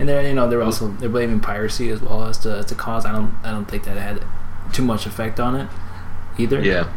And 0.00 0.08
they're 0.08 0.26
you 0.26 0.34
know 0.34 0.48
they're 0.50 0.64
also 0.64 0.88
they're 0.88 1.08
blaming 1.08 1.38
piracy 1.38 1.90
as 1.90 2.00
well 2.00 2.24
as 2.24 2.38
to, 2.38 2.56
as 2.56 2.72
a 2.72 2.74
cause. 2.74 3.06
I 3.06 3.12
don't 3.12 3.32
I 3.44 3.52
don't 3.52 3.66
think 3.66 3.84
that 3.84 3.96
had 3.96 4.24
too 4.72 4.82
much 4.82 5.06
effect 5.06 5.38
on 5.38 5.54
it 5.54 5.68
either. 6.36 6.60
Yeah. 6.60 6.92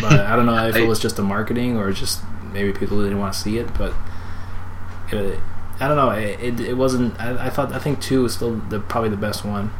but 0.00 0.20
I 0.20 0.36
don't 0.36 0.46
know 0.46 0.68
if 0.68 0.76
it 0.76 0.86
was 0.86 1.00
just 1.00 1.18
a 1.18 1.22
marketing 1.22 1.76
or 1.76 1.90
just 1.90 2.22
maybe 2.52 2.72
people 2.72 3.02
didn't 3.02 3.18
want 3.18 3.34
to 3.34 3.40
see 3.40 3.58
it. 3.58 3.76
But 3.76 3.92
it, 5.10 5.40
I 5.84 5.88
don't 5.88 5.96
know. 5.98 6.10
It, 6.12 6.40
it, 6.40 6.60
it 6.60 6.74
wasn't. 6.78 7.20
I, 7.20 7.46
I 7.46 7.50
thought 7.50 7.74
I 7.74 7.78
think 7.78 8.00
two 8.00 8.22
was 8.22 8.32
still 8.32 8.56
the 8.56 8.80
probably 8.80 9.10
the 9.10 9.18
best 9.18 9.44
one. 9.44 9.70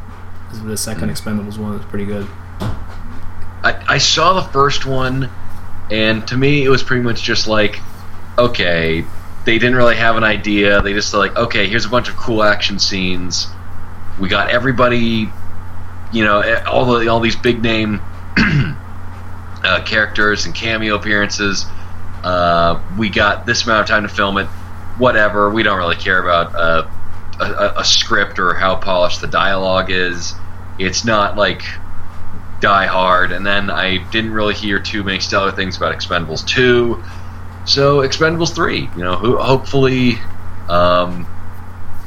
The 0.63 0.77
second 0.77 1.09
Expendables 1.09 1.57
one 1.57 1.71
was 1.71 1.85
pretty 1.85 2.05
good. 2.05 2.27
I, 2.61 3.83
I 3.87 3.97
saw 3.97 4.39
the 4.39 4.47
first 4.51 4.85
one, 4.85 5.31
and 5.89 6.27
to 6.27 6.37
me, 6.37 6.63
it 6.63 6.69
was 6.69 6.83
pretty 6.83 7.01
much 7.01 7.23
just 7.23 7.47
like, 7.47 7.79
okay, 8.37 9.03
they 9.45 9.57
didn't 9.57 9.75
really 9.75 9.95
have 9.95 10.15
an 10.15 10.23
idea. 10.23 10.79
They 10.83 10.93
just 10.93 11.11
like, 11.11 11.35
okay, 11.35 11.67
here's 11.67 11.85
a 11.85 11.89
bunch 11.89 12.07
of 12.07 12.15
cool 12.17 12.43
action 12.43 12.77
scenes. 12.77 13.47
We 14.19 14.29
got 14.29 14.51
everybody, 14.51 15.27
you 16.13 16.23
know, 16.23 16.41
eh, 16.41 16.63
all 16.65 16.85
the 16.85 17.07
all 17.07 17.19
these 17.19 17.35
big 17.35 17.63
name 17.63 17.99
uh, 18.37 19.83
characters 19.87 20.45
and 20.45 20.53
cameo 20.53 20.93
appearances. 20.97 21.65
Uh, 22.23 22.79
we 22.95 23.09
got 23.09 23.47
this 23.47 23.63
amount 23.63 23.81
of 23.81 23.87
time 23.87 24.03
to 24.03 24.09
film 24.09 24.37
it. 24.37 24.47
Whatever. 24.97 25.49
We 25.49 25.63
don't 25.63 25.77
really 25.77 25.95
care 25.95 26.21
about 26.21 26.55
a, 27.39 27.79
a, 27.79 27.85
script 27.85 28.39
or 28.39 28.53
how 28.53 28.75
polished 28.75 29.21
the 29.21 29.27
dialogue 29.27 29.91
is. 29.91 30.33
It's 30.79 31.05
not 31.05 31.35
like 31.35 31.63
Die 32.61 32.85
Hard, 32.85 33.31
and 33.31 33.45
then 33.45 33.69
I 33.69 33.97
didn't 34.11 34.33
really 34.33 34.53
hear 34.53 34.79
too 34.79 35.03
many 35.03 35.19
stellar 35.19 35.51
things 35.51 35.77
about 35.77 35.93
Expendables 35.93 36.45
2. 36.47 37.03
So 37.65 37.99
Expendables 37.99 38.53
3, 38.53 38.89
you 38.95 39.03
know, 39.03 39.15
hopefully, 39.15 40.19
um, 40.69 41.27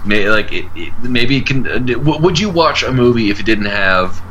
may, 0.06 0.28
like 0.30 0.52
it, 0.52 0.66
it, 0.74 0.92
maybe 1.02 1.40
can. 1.40 1.66
Uh, 1.66 1.98
would 1.98 2.38
you 2.38 2.48
watch 2.50 2.82
a 2.82 2.92
movie 2.92 3.30
if 3.30 3.40
it 3.40 3.46
didn't 3.46 3.66
have 3.66 4.22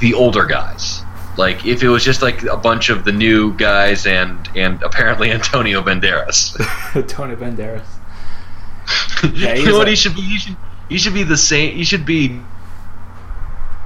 the 0.00 0.14
older 0.14 0.46
guys? 0.46 1.02
Like 1.36 1.64
if 1.64 1.82
it 1.82 1.88
was 1.88 2.04
just 2.04 2.22
like 2.22 2.42
a 2.44 2.56
bunch 2.56 2.90
of 2.90 3.04
the 3.04 3.12
new 3.12 3.54
guys 3.54 4.06
and 4.06 4.48
and 4.56 4.82
apparently 4.82 5.30
Antonio 5.38 5.82
Banderas. 5.82 6.58
Antonio 6.96 7.36
Banderas. 7.36 7.86
Yeah, 9.34 9.54
he 9.54 9.60
you 9.60 9.66
know 9.66 9.72
is 9.72 9.78
what 9.78 9.86
a- 9.86 9.90
he 9.90 9.96
should 9.96 10.14
be? 10.14 10.22
He 10.22 10.38
should, 10.38 10.56
he 10.88 10.98
should 10.98 11.14
be 11.14 11.22
the 11.22 11.36
same. 11.36 11.74
He 11.76 11.84
should 11.84 12.06
be, 12.06 12.40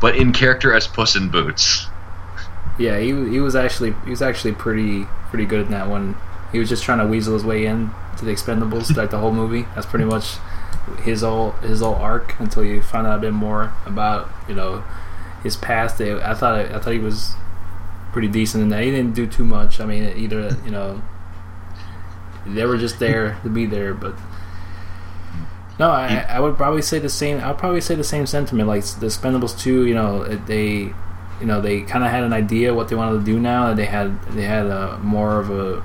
but 0.01 0.17
in 0.17 0.33
character 0.33 0.73
as 0.73 0.87
Puss 0.87 1.17
in 1.17 1.29
Boots. 1.29 1.87
Yeah, 2.79 2.99
he 2.99 3.09
he 3.09 3.41
was 3.41 3.55
actually 3.57 3.95
he 4.05 4.11
was 4.11 4.23
actually 4.23 4.53
pretty 4.53 5.05
pretty 5.31 5.45
good 5.45 5.67
in 5.67 5.73
that 5.73 5.89
one. 5.89 6.17
He 6.53 6.59
was 6.59 6.69
just 6.69 6.83
trying 6.85 6.99
to 6.99 7.07
weasel 7.07 7.35
his 7.35 7.45
way 7.45 7.67
in 7.67 7.91
to 8.19 8.25
the 8.25 8.31
Expendables 8.33 8.97
like 8.97 9.11
the 9.11 9.19
whole 9.19 9.33
movie. 9.33 9.67
That's 9.75 9.87
pretty 9.87 10.05
much 10.05 10.37
his 11.03 11.23
whole 11.23 11.53
his 11.63 11.81
whole 11.81 11.95
arc 11.97 12.39
until 12.39 12.65
you 12.65 12.81
find 12.81 13.07
out 13.07 13.19
a 13.19 13.21
bit 13.21 13.33
more 13.33 13.73
about 13.87 14.31
you 14.49 14.55
know 14.55 14.85
his 15.45 15.57
past. 15.57 15.99
They, 15.99 16.13
I 16.13 16.35
thought 16.35 16.59
I 16.59 16.81
thought 16.81 16.93
he 16.93 16.99
was 16.99 17.35
pretty 18.13 18.29
decent 18.29 18.63
in 18.63 18.71
that. 18.71 18.83
He 18.83 18.91
didn't 18.91 19.15
do 19.15 19.29
too 19.29 19.45
much. 19.45 19.81
I 19.81 19.87
mean, 19.87 20.05
either 20.17 20.57
you 20.65 20.73
know, 20.73 21.01
they 22.47 22.65
were 22.65 22.79
just 22.79 22.99
there 22.99 23.39
to 23.45 23.49
be 23.49 23.67
there. 23.67 23.95
But 23.95 24.17
no, 25.79 25.91
I, 25.91 26.27
I 26.29 26.41
would 26.41 26.57
probably 26.57 26.83
say 26.83 26.99
the 26.99 27.09
same. 27.09 27.39
I'll 27.41 27.55
probably 27.55 27.81
say 27.81 27.95
the 27.95 28.03
same 28.03 28.27
sentiment. 28.27 28.67
Like 28.67 28.83
the 28.85 29.07
Spendables 29.07 29.57
two, 29.57 29.87
you 29.87 29.95
know, 29.95 30.25
they, 30.25 30.93
you 31.41 31.47
know, 31.47 31.61
they 31.61 31.83
kind 31.83 32.05
of 32.05 32.11
had 32.11 32.25
an 32.25 32.33
idea 32.33 32.75
what 32.75 32.89
they 32.89 32.97
wanted 32.97 33.19
to 33.19 33.25
do 33.25 33.39
now. 33.39 33.75
They 33.75 33.85
had 33.85 34.21
they 34.33 34.43
had 34.43 34.67
a 34.67 34.99
more 34.99 35.39
of 35.39 35.51
a 35.51 35.85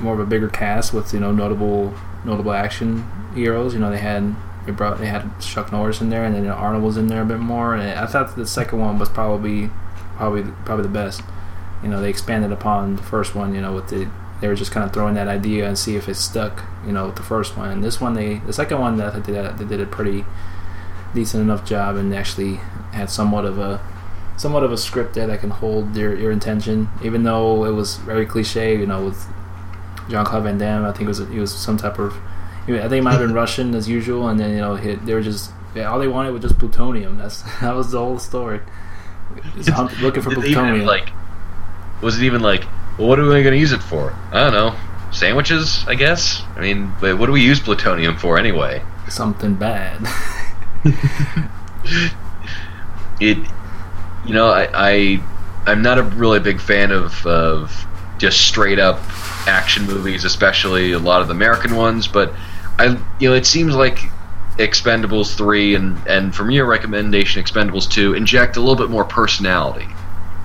more 0.00 0.14
of 0.14 0.20
a 0.20 0.26
bigger 0.26 0.48
cast 0.48 0.94
with 0.94 1.12
you 1.12 1.20
know 1.20 1.32
notable 1.32 1.92
notable 2.24 2.52
action 2.52 3.04
heroes. 3.34 3.74
You 3.74 3.80
know, 3.80 3.90
they 3.90 3.98
had 3.98 4.34
they 4.66 4.72
brought 4.72 4.98
they 4.98 5.06
had 5.06 5.40
Chuck 5.40 5.72
Norris 5.72 6.00
in 6.00 6.10
there, 6.10 6.24
and 6.24 6.34
then 6.34 6.46
Arnold 6.46 6.84
was 6.84 6.96
in 6.96 7.06
there 7.06 7.22
a 7.22 7.26
bit 7.26 7.38
more. 7.38 7.74
And 7.74 7.82
I 7.82 8.06
thought 8.06 8.36
the 8.36 8.46
second 8.46 8.78
one 8.78 8.98
was 8.98 9.08
probably 9.08 9.70
probably 10.16 10.44
probably 10.64 10.82
the 10.82 10.88
best. 10.88 11.22
You 11.82 11.88
know, 11.88 12.00
they 12.00 12.10
expanded 12.10 12.52
upon 12.52 12.96
the 12.96 13.02
first 13.02 13.34
one. 13.34 13.54
You 13.54 13.60
know, 13.60 13.72
with 13.72 13.88
the 13.88 14.10
they 14.40 14.48
were 14.48 14.54
just 14.54 14.70
kind 14.72 14.84
of 14.84 14.92
throwing 14.92 15.14
that 15.14 15.28
idea 15.28 15.66
and 15.66 15.78
see 15.78 15.96
if 15.96 16.08
it 16.08 16.14
stuck. 16.14 16.64
You 16.86 16.92
know, 16.92 17.06
with 17.06 17.16
the 17.16 17.22
first 17.22 17.56
one. 17.56 17.70
And 17.70 17.82
this 17.82 18.00
one, 18.00 18.14
they 18.14 18.38
the 18.38 18.52
second 18.52 18.80
one, 18.80 19.00
I 19.00 19.10
they 19.10 19.32
did, 19.32 19.58
they 19.58 19.64
did 19.64 19.80
a 19.80 19.86
pretty 19.86 20.24
decent 21.14 21.42
enough 21.42 21.64
job 21.64 21.96
and 21.96 22.14
actually 22.14 22.56
had 22.92 23.10
somewhat 23.10 23.44
of 23.44 23.58
a 23.58 23.80
somewhat 24.36 24.62
of 24.62 24.72
a 24.72 24.76
script 24.78 25.14
there 25.14 25.26
that 25.26 25.40
can 25.40 25.50
hold 25.50 25.94
your, 25.94 26.16
your 26.16 26.30
intention, 26.30 26.88
even 27.02 27.24
though 27.24 27.64
it 27.64 27.72
was 27.72 27.96
very 27.96 28.24
cliche. 28.24 28.78
You 28.78 28.86
know, 28.86 29.06
with 29.06 29.26
Jean 30.08 30.24
Claude 30.24 30.44
Van 30.44 30.58
Damme, 30.58 30.84
I 30.84 30.92
think 30.92 31.02
it 31.02 31.08
was 31.08 31.18
he 31.18 31.38
was 31.38 31.54
some 31.54 31.76
type 31.76 31.98
of 31.98 32.14
I 32.64 32.66
think 32.66 32.92
it 32.92 33.02
might 33.02 33.12
have 33.12 33.20
been 33.20 33.34
Russian 33.34 33.74
as 33.74 33.88
usual, 33.88 34.28
and 34.28 34.38
then 34.38 34.50
you 34.50 34.58
know 34.58 34.76
hit, 34.76 35.04
they 35.06 35.14
were 35.14 35.22
just 35.22 35.50
yeah, 35.74 35.84
all 35.84 35.98
they 35.98 36.08
wanted 36.08 36.32
was 36.32 36.42
just 36.42 36.58
plutonium. 36.58 37.16
That's 37.16 37.42
that 37.60 37.74
was 37.74 37.90
the 37.90 37.98
whole 37.98 38.18
story. 38.18 38.60
Hunt, 39.66 39.98
looking 40.00 40.22
for 40.22 40.30
plutonium. 40.30 40.76
Even, 40.76 40.86
like, 40.86 41.10
was 42.02 42.20
it 42.20 42.24
even 42.24 42.42
like, 42.42 42.64
well, 42.98 43.08
what 43.08 43.18
are 43.18 43.22
we 43.22 43.42
going 43.42 43.54
to 43.54 43.58
use 43.58 43.72
it 43.72 43.82
for? 43.82 44.12
I 44.32 44.40
don't 44.40 44.52
know. 44.52 44.74
Sandwiches, 45.12 45.84
I 45.86 45.94
guess. 45.94 46.42
I 46.56 46.60
mean, 46.60 46.88
what 46.88 47.26
do 47.26 47.32
we 47.32 47.42
use 47.42 47.60
plutonium 47.60 48.16
for 48.16 48.38
anyway? 48.38 48.82
Something 49.08 49.54
bad. 49.54 50.00
it, 53.20 53.38
you 54.26 54.34
know, 54.34 54.48
I, 54.48 54.68
I 54.72 55.20
I'm 55.66 55.82
not 55.82 55.98
a 55.98 56.02
really 56.02 56.40
big 56.40 56.60
fan 56.60 56.90
of 56.90 57.26
of 57.26 57.86
just 58.18 58.40
straight 58.46 58.78
up 58.78 59.00
action 59.48 59.86
movies, 59.86 60.24
especially 60.24 60.92
a 60.92 60.98
lot 60.98 61.22
of 61.22 61.28
the 61.28 61.34
American 61.34 61.76
ones. 61.76 62.06
But 62.06 62.32
I, 62.80 62.98
you 63.18 63.28
know, 63.28 63.34
it 63.34 63.44
seems 63.44 63.74
like 63.74 63.98
Expendables 64.56 65.34
three 65.36 65.74
and 65.74 65.98
and 66.06 66.34
from 66.34 66.50
your 66.50 66.64
recommendation, 66.64 67.42
Expendables 67.42 67.90
two 67.90 68.14
inject 68.14 68.56
a 68.56 68.60
little 68.60 68.74
bit 68.74 68.88
more 68.88 69.04
personality, 69.04 69.86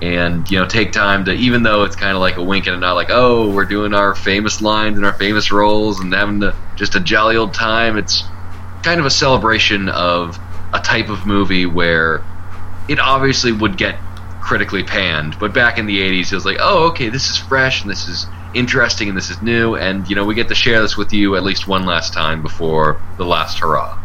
and 0.02 0.48
you 0.50 0.58
know, 0.58 0.66
take 0.66 0.92
time 0.92 1.24
to 1.24 1.32
even 1.32 1.62
though 1.62 1.84
it's 1.84 1.96
kind 1.96 2.14
of 2.14 2.20
like 2.20 2.36
a 2.36 2.42
wink 2.42 2.66
and 2.66 2.76
a 2.76 2.78
nod, 2.78 2.92
like 2.92 3.08
oh, 3.10 3.50
we're 3.50 3.64
doing 3.64 3.94
our 3.94 4.14
famous 4.14 4.60
lines 4.60 4.98
and 4.98 5.06
our 5.06 5.14
famous 5.14 5.50
roles 5.50 6.00
and 6.00 6.12
having 6.12 6.38
the, 6.38 6.54
just 6.76 6.94
a 6.94 7.00
jolly 7.00 7.36
old 7.36 7.54
time. 7.54 7.96
It's 7.96 8.22
kind 8.82 9.00
of 9.00 9.06
a 9.06 9.10
celebration 9.10 9.88
of 9.88 10.38
a 10.74 10.80
type 10.80 11.08
of 11.08 11.26
movie 11.26 11.64
where 11.64 12.22
it 12.86 13.00
obviously 13.00 13.52
would 13.52 13.78
get 13.78 13.98
critically 14.42 14.82
panned, 14.82 15.38
but 15.40 15.52
back 15.52 15.78
in 15.78 15.86
the 15.86 15.98
80s, 15.98 16.30
it 16.30 16.34
was 16.34 16.44
like, 16.44 16.58
oh, 16.60 16.88
okay, 16.90 17.08
this 17.08 17.30
is 17.30 17.36
fresh 17.36 17.82
and 17.82 17.90
this 17.90 18.06
is 18.06 18.26
interesting 18.56 19.08
and 19.08 19.16
this 19.16 19.30
is 19.30 19.40
new, 19.42 19.76
and 19.76 20.08
you 20.08 20.16
know 20.16 20.24
we 20.24 20.34
get 20.34 20.48
to 20.48 20.54
share 20.54 20.80
this 20.80 20.96
with 20.96 21.12
you 21.12 21.36
at 21.36 21.42
least 21.42 21.68
one 21.68 21.84
last 21.84 22.12
time 22.12 22.42
before 22.42 23.00
the 23.18 23.24
last 23.24 23.58
hurrah. 23.58 23.98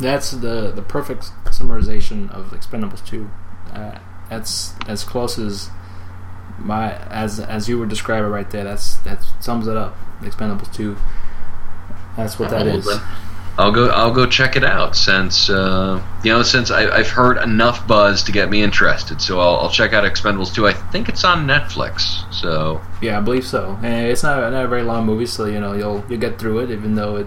That's 0.00 0.30
the 0.30 0.70
the 0.70 0.82
perfect 0.82 1.32
summarization 1.46 2.30
of 2.30 2.52
Expendables 2.52 3.04
2. 3.06 3.28
Uh, 3.72 3.98
that's 4.30 4.74
as 4.86 5.04
close 5.04 5.38
as 5.38 5.70
my 6.58 6.96
as 7.08 7.40
as 7.40 7.68
you 7.68 7.78
would 7.78 7.88
describe 7.88 8.24
it 8.24 8.28
right 8.28 8.50
there. 8.50 8.64
That's 8.64 8.96
that 8.98 9.24
sums 9.40 9.66
it 9.66 9.76
up. 9.76 9.96
Expendables 10.20 10.72
2. 10.72 10.96
That's 12.16 12.38
what 12.38 12.50
that 12.50 12.66
is. 12.66 12.86
I'll 13.58 13.72
go. 13.72 13.88
I'll 13.88 14.12
go 14.12 14.24
check 14.24 14.54
it 14.54 14.62
out 14.62 14.94
since 14.94 15.50
uh, 15.50 16.00
you 16.22 16.32
know 16.32 16.44
since 16.44 16.70
I, 16.70 16.98
have 16.98 17.10
heard 17.10 17.38
enough 17.38 17.88
buzz 17.88 18.22
to 18.22 18.32
get 18.32 18.48
me 18.48 18.62
interested. 18.62 19.20
So 19.20 19.40
I'll, 19.40 19.56
I'll, 19.56 19.70
check 19.70 19.92
out 19.92 20.04
Expendables 20.04 20.54
2. 20.54 20.68
I 20.68 20.72
think 20.72 21.08
it's 21.08 21.24
on 21.24 21.44
Netflix. 21.44 22.32
So 22.32 22.80
yeah, 23.02 23.18
I 23.18 23.20
believe 23.20 23.44
so. 23.44 23.76
And 23.82 24.06
it's 24.06 24.22
not, 24.22 24.52
not 24.52 24.64
a 24.64 24.68
very 24.68 24.82
long 24.82 25.06
movie, 25.06 25.26
so 25.26 25.46
you 25.46 25.58
know 25.58 25.72
you'll 25.72 26.04
you'll 26.08 26.20
get 26.20 26.38
through 26.38 26.60
it. 26.60 26.70
Even 26.70 26.94
though 26.94 27.16
it, 27.16 27.26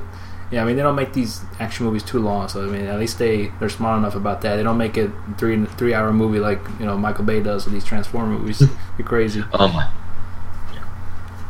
yeah, 0.52 0.62
I 0.62 0.66
mean 0.66 0.78
they 0.78 0.84
don't 0.84 0.96
make 0.96 1.12
these 1.12 1.42
action 1.60 1.86
movies 1.86 2.04
too 2.04 2.20
long. 2.20 2.48
So 2.48 2.66
I 2.66 2.72
mean 2.72 2.86
at 2.86 2.98
least 2.98 3.20
they 3.20 3.48
they're 3.60 3.68
smart 3.68 4.00
enough 4.00 4.16
about 4.16 4.40
that. 4.42 4.56
They 4.56 4.64
don't 4.64 4.78
make 4.78 4.98
it 4.98 5.12
three 5.38 5.66
three 5.66 5.94
hour 5.94 6.14
movie 6.14 6.40
like 6.40 6.62
you 6.80 6.86
know 6.86 6.98
Michael 6.98 7.26
Bay 7.26 7.44
does 7.44 7.66
with 7.66 7.74
these 7.74 7.84
Transformer 7.84 8.40
movies. 8.40 8.64
You're 8.98 9.08
crazy. 9.08 9.44
Oh 9.52 9.68
my. 9.68 9.92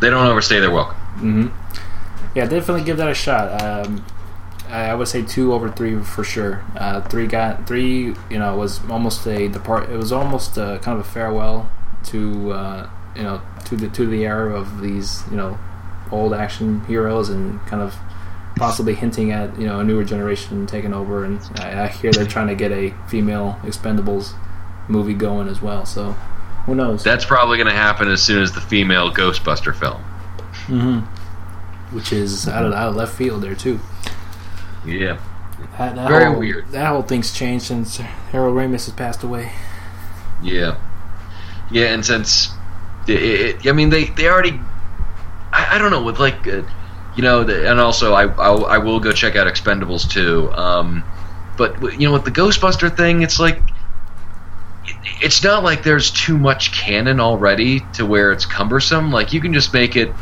They 0.02 0.10
don't 0.10 0.26
overstay 0.26 0.60
their 0.60 0.72
welcome. 0.72 0.98
Mm-hmm. 1.18 1.48
Yeah, 2.34 2.48
definitely 2.48 2.84
give 2.84 2.98
that 2.98 3.12
a 3.12 3.14
shot. 3.14 3.62
Um, 3.62 4.04
I 4.72 4.94
would 4.94 5.08
say 5.08 5.22
two 5.22 5.54
over 5.54 5.70
three 5.70 6.02
for 6.02 6.24
sure. 6.24 6.64
Uh, 6.76 7.02
three 7.02 7.28
got 7.28 7.68
three. 7.68 8.16
You 8.30 8.40
know, 8.40 8.56
was 8.56 8.80
almost 8.90 9.26
a 9.28 9.50
depart. 9.50 9.90
It 9.90 9.98
was 9.98 10.12
almost 10.12 10.58
a, 10.58 10.80
kind 10.82 11.00
of 11.00 11.06
a 11.06 11.10
farewell 11.10 11.70
to 12.06 12.52
uh, 12.52 12.90
you 13.16 13.24
know 13.24 13.42
to 13.66 13.76
the 13.76 13.90
to 13.90 14.08
the 14.08 14.26
era 14.26 14.56
of 14.58 14.82
these 14.82 15.24
you 15.30 15.38
know 15.38 15.60
old 16.12 16.34
action 16.34 16.84
heroes 16.86 17.30
and 17.30 17.60
kind 17.68 17.82
of 17.82 17.96
possibly 18.56 18.94
hinting 18.94 19.32
at 19.32 19.58
you 19.60 19.68
know 19.68 19.80
a 19.80 19.84
newer 19.84 20.04
generation 20.04 20.66
taking 20.68 20.94
over. 20.94 21.26
And 21.26 21.42
I, 21.56 21.84
I 21.84 21.88
hear 21.88 22.12
they're 22.12 22.26
trying 22.26 22.48
to 22.48 22.56
get 22.56 22.72
a 22.72 22.94
female 23.10 23.60
Expendables 23.64 24.34
movie 24.88 25.14
going 25.14 25.48
as 25.48 25.62
well. 25.62 25.86
So 25.86 26.14
who 26.66 26.76
knows? 26.76 27.04
That's 27.04 27.26
probably 27.26 27.58
going 27.58 27.70
to 27.70 27.74
happen 27.74 28.08
as 28.08 28.22
soon 28.22 28.42
as 28.42 28.54
the 28.54 28.62
female 28.62 29.12
Ghostbuster 29.12 29.76
film. 29.76 30.02
Mm-hmm. 30.68 31.00
Which 31.96 32.14
is 32.14 32.48
out 32.48 32.66
of, 32.66 32.72
out 32.72 32.90
of 32.90 32.96
left 32.96 33.16
field 33.16 33.42
there 33.42 33.56
too. 33.56 33.80
Yeah. 34.86 35.20
That, 35.78 35.96
that 35.96 36.10
Very 36.10 36.26
whole, 36.26 36.40
weird. 36.40 36.72
That 36.72 36.88
whole 36.88 37.04
thing's 37.04 37.32
changed 37.32 37.66
since 37.66 37.98
Harold 37.98 38.56
Ramis 38.56 38.86
has 38.86 38.92
passed 38.92 39.24
away. 39.24 39.52
Yeah. 40.42 40.78
Yeah, 41.72 41.94
and 41.94 42.06
since 42.06 42.50
it, 43.08 43.22
it, 43.22 43.68
I 43.68 43.72
mean 43.72 43.90
they 43.90 44.06
they 44.06 44.28
already 44.28 44.60
I, 45.52 45.76
I 45.76 45.78
don't 45.78 45.92
know 45.92 46.04
with 46.04 46.20
like 46.20 46.48
uh, 46.48 46.64
you 47.16 47.24
know 47.24 47.44
the, 47.44 47.70
and 47.70 47.80
also 47.80 48.14
I 48.14 48.24
I'll, 48.24 48.66
I 48.66 48.78
will 48.78 49.00
go 49.00 49.12
check 49.12 49.36
out 49.36 49.48
Expendables 49.48 50.10
too. 50.10 50.52
Um, 50.54 51.04
but 51.58 51.82
you 52.00 52.08
know 52.08 52.14
with 52.14 52.26
the 52.26 52.32
Ghostbuster 52.32 52.96
thing, 52.96 53.22
it's 53.22 53.40
like 53.40 53.58
it, 54.86 54.96
it's 55.22 55.44
not 55.44 55.64
like 55.64 55.84
there's 55.84 56.12
too 56.12 56.38
much 56.38 56.74
canon 56.74 57.20
already 57.20 57.82
to 57.94 58.06
where 58.06 58.32
it's 58.32 58.46
cumbersome. 58.46 59.12
Like 59.12 59.32
you 59.32 59.40
can 59.40 59.54
just 59.54 59.74
make 59.74 59.96
it 59.96 60.14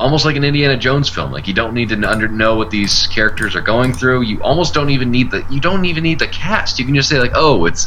almost 0.00 0.24
like 0.24 0.34
an 0.34 0.44
Indiana 0.44 0.76
Jones 0.76 1.08
film. 1.08 1.30
Like 1.30 1.46
you 1.46 1.54
don't 1.54 1.74
need 1.74 1.90
to 1.90 2.10
under, 2.10 2.26
know 2.26 2.56
what 2.56 2.70
these 2.70 3.06
characters 3.08 3.54
are 3.54 3.60
going 3.60 3.92
through. 3.92 4.22
You 4.22 4.42
almost 4.42 4.74
don't 4.74 4.90
even 4.90 5.10
need 5.10 5.30
the 5.30 5.46
you 5.50 5.60
don't 5.60 5.84
even 5.84 6.02
need 6.02 6.18
the 6.18 6.26
cast. 6.26 6.78
You 6.78 6.86
can 6.86 6.94
just 6.94 7.08
say 7.08 7.20
like, 7.20 7.32
oh, 7.34 7.66
it's 7.66 7.86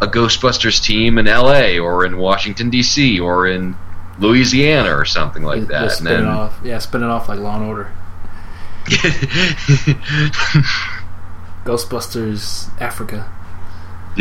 a 0.00 0.06
Ghostbusters 0.06 0.82
team 0.82 1.18
in 1.18 1.26
L.A. 1.26 1.78
or 1.78 2.04
in 2.04 2.18
Washington 2.18 2.68
D.C. 2.68 3.18
or 3.18 3.46
in 3.48 3.74
Louisiana 4.18 4.94
or 4.94 5.06
something 5.06 5.42
like 5.42 5.66
that. 5.68 5.92
Spin 5.92 6.04
then, 6.04 6.22
it 6.24 6.28
off, 6.28 6.60
yeah, 6.62 6.78
spin 6.78 7.02
it 7.02 7.06
off 7.06 7.28
like 7.28 7.38
Law 7.38 7.56
and 7.56 7.64
Order. 7.64 7.90
Ghostbusters 11.64 12.70
Africa. 12.80 13.32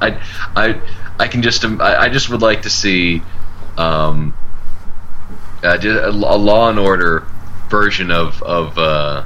I, 0.00 0.22
I, 0.54 0.80
I 1.18 1.28
can 1.28 1.42
just 1.42 1.64
I, 1.64 2.04
I 2.04 2.08
just 2.08 2.30
would 2.30 2.42
like 2.42 2.62
to 2.62 2.70
see 2.70 3.22
um, 3.76 4.34
uh, 5.62 5.78
a, 5.82 6.08
a, 6.08 6.10
Law 6.10 6.70
and 6.70 6.78
Order 6.78 7.26
version 7.68 8.10
of 8.10 8.42
of 8.42 8.78
uh, 8.78 9.24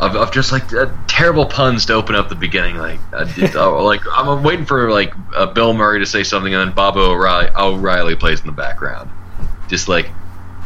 of, 0.00 0.16
of 0.16 0.32
just 0.32 0.52
like 0.52 0.72
uh, 0.72 0.90
terrible 1.06 1.46
puns 1.46 1.86
to 1.86 1.94
open 1.94 2.14
up 2.14 2.28
the 2.28 2.34
beginning. 2.34 2.76
Like, 2.76 3.00
uh, 3.12 3.26
uh 3.54 3.82
like 3.82 4.02
I'm 4.12 4.42
waiting 4.42 4.66
for 4.66 4.90
like 4.90 5.14
uh, 5.34 5.46
Bill 5.46 5.72
Murray 5.72 6.00
to 6.00 6.06
say 6.06 6.22
something, 6.22 6.54
and 6.54 6.68
then 6.68 6.74
Baba 6.74 7.00
O'Riley, 7.00 7.50
O'Riley 7.56 8.16
plays 8.16 8.40
in 8.40 8.46
the 8.46 8.52
background. 8.52 9.10
Just 9.68 9.88
like, 9.88 10.10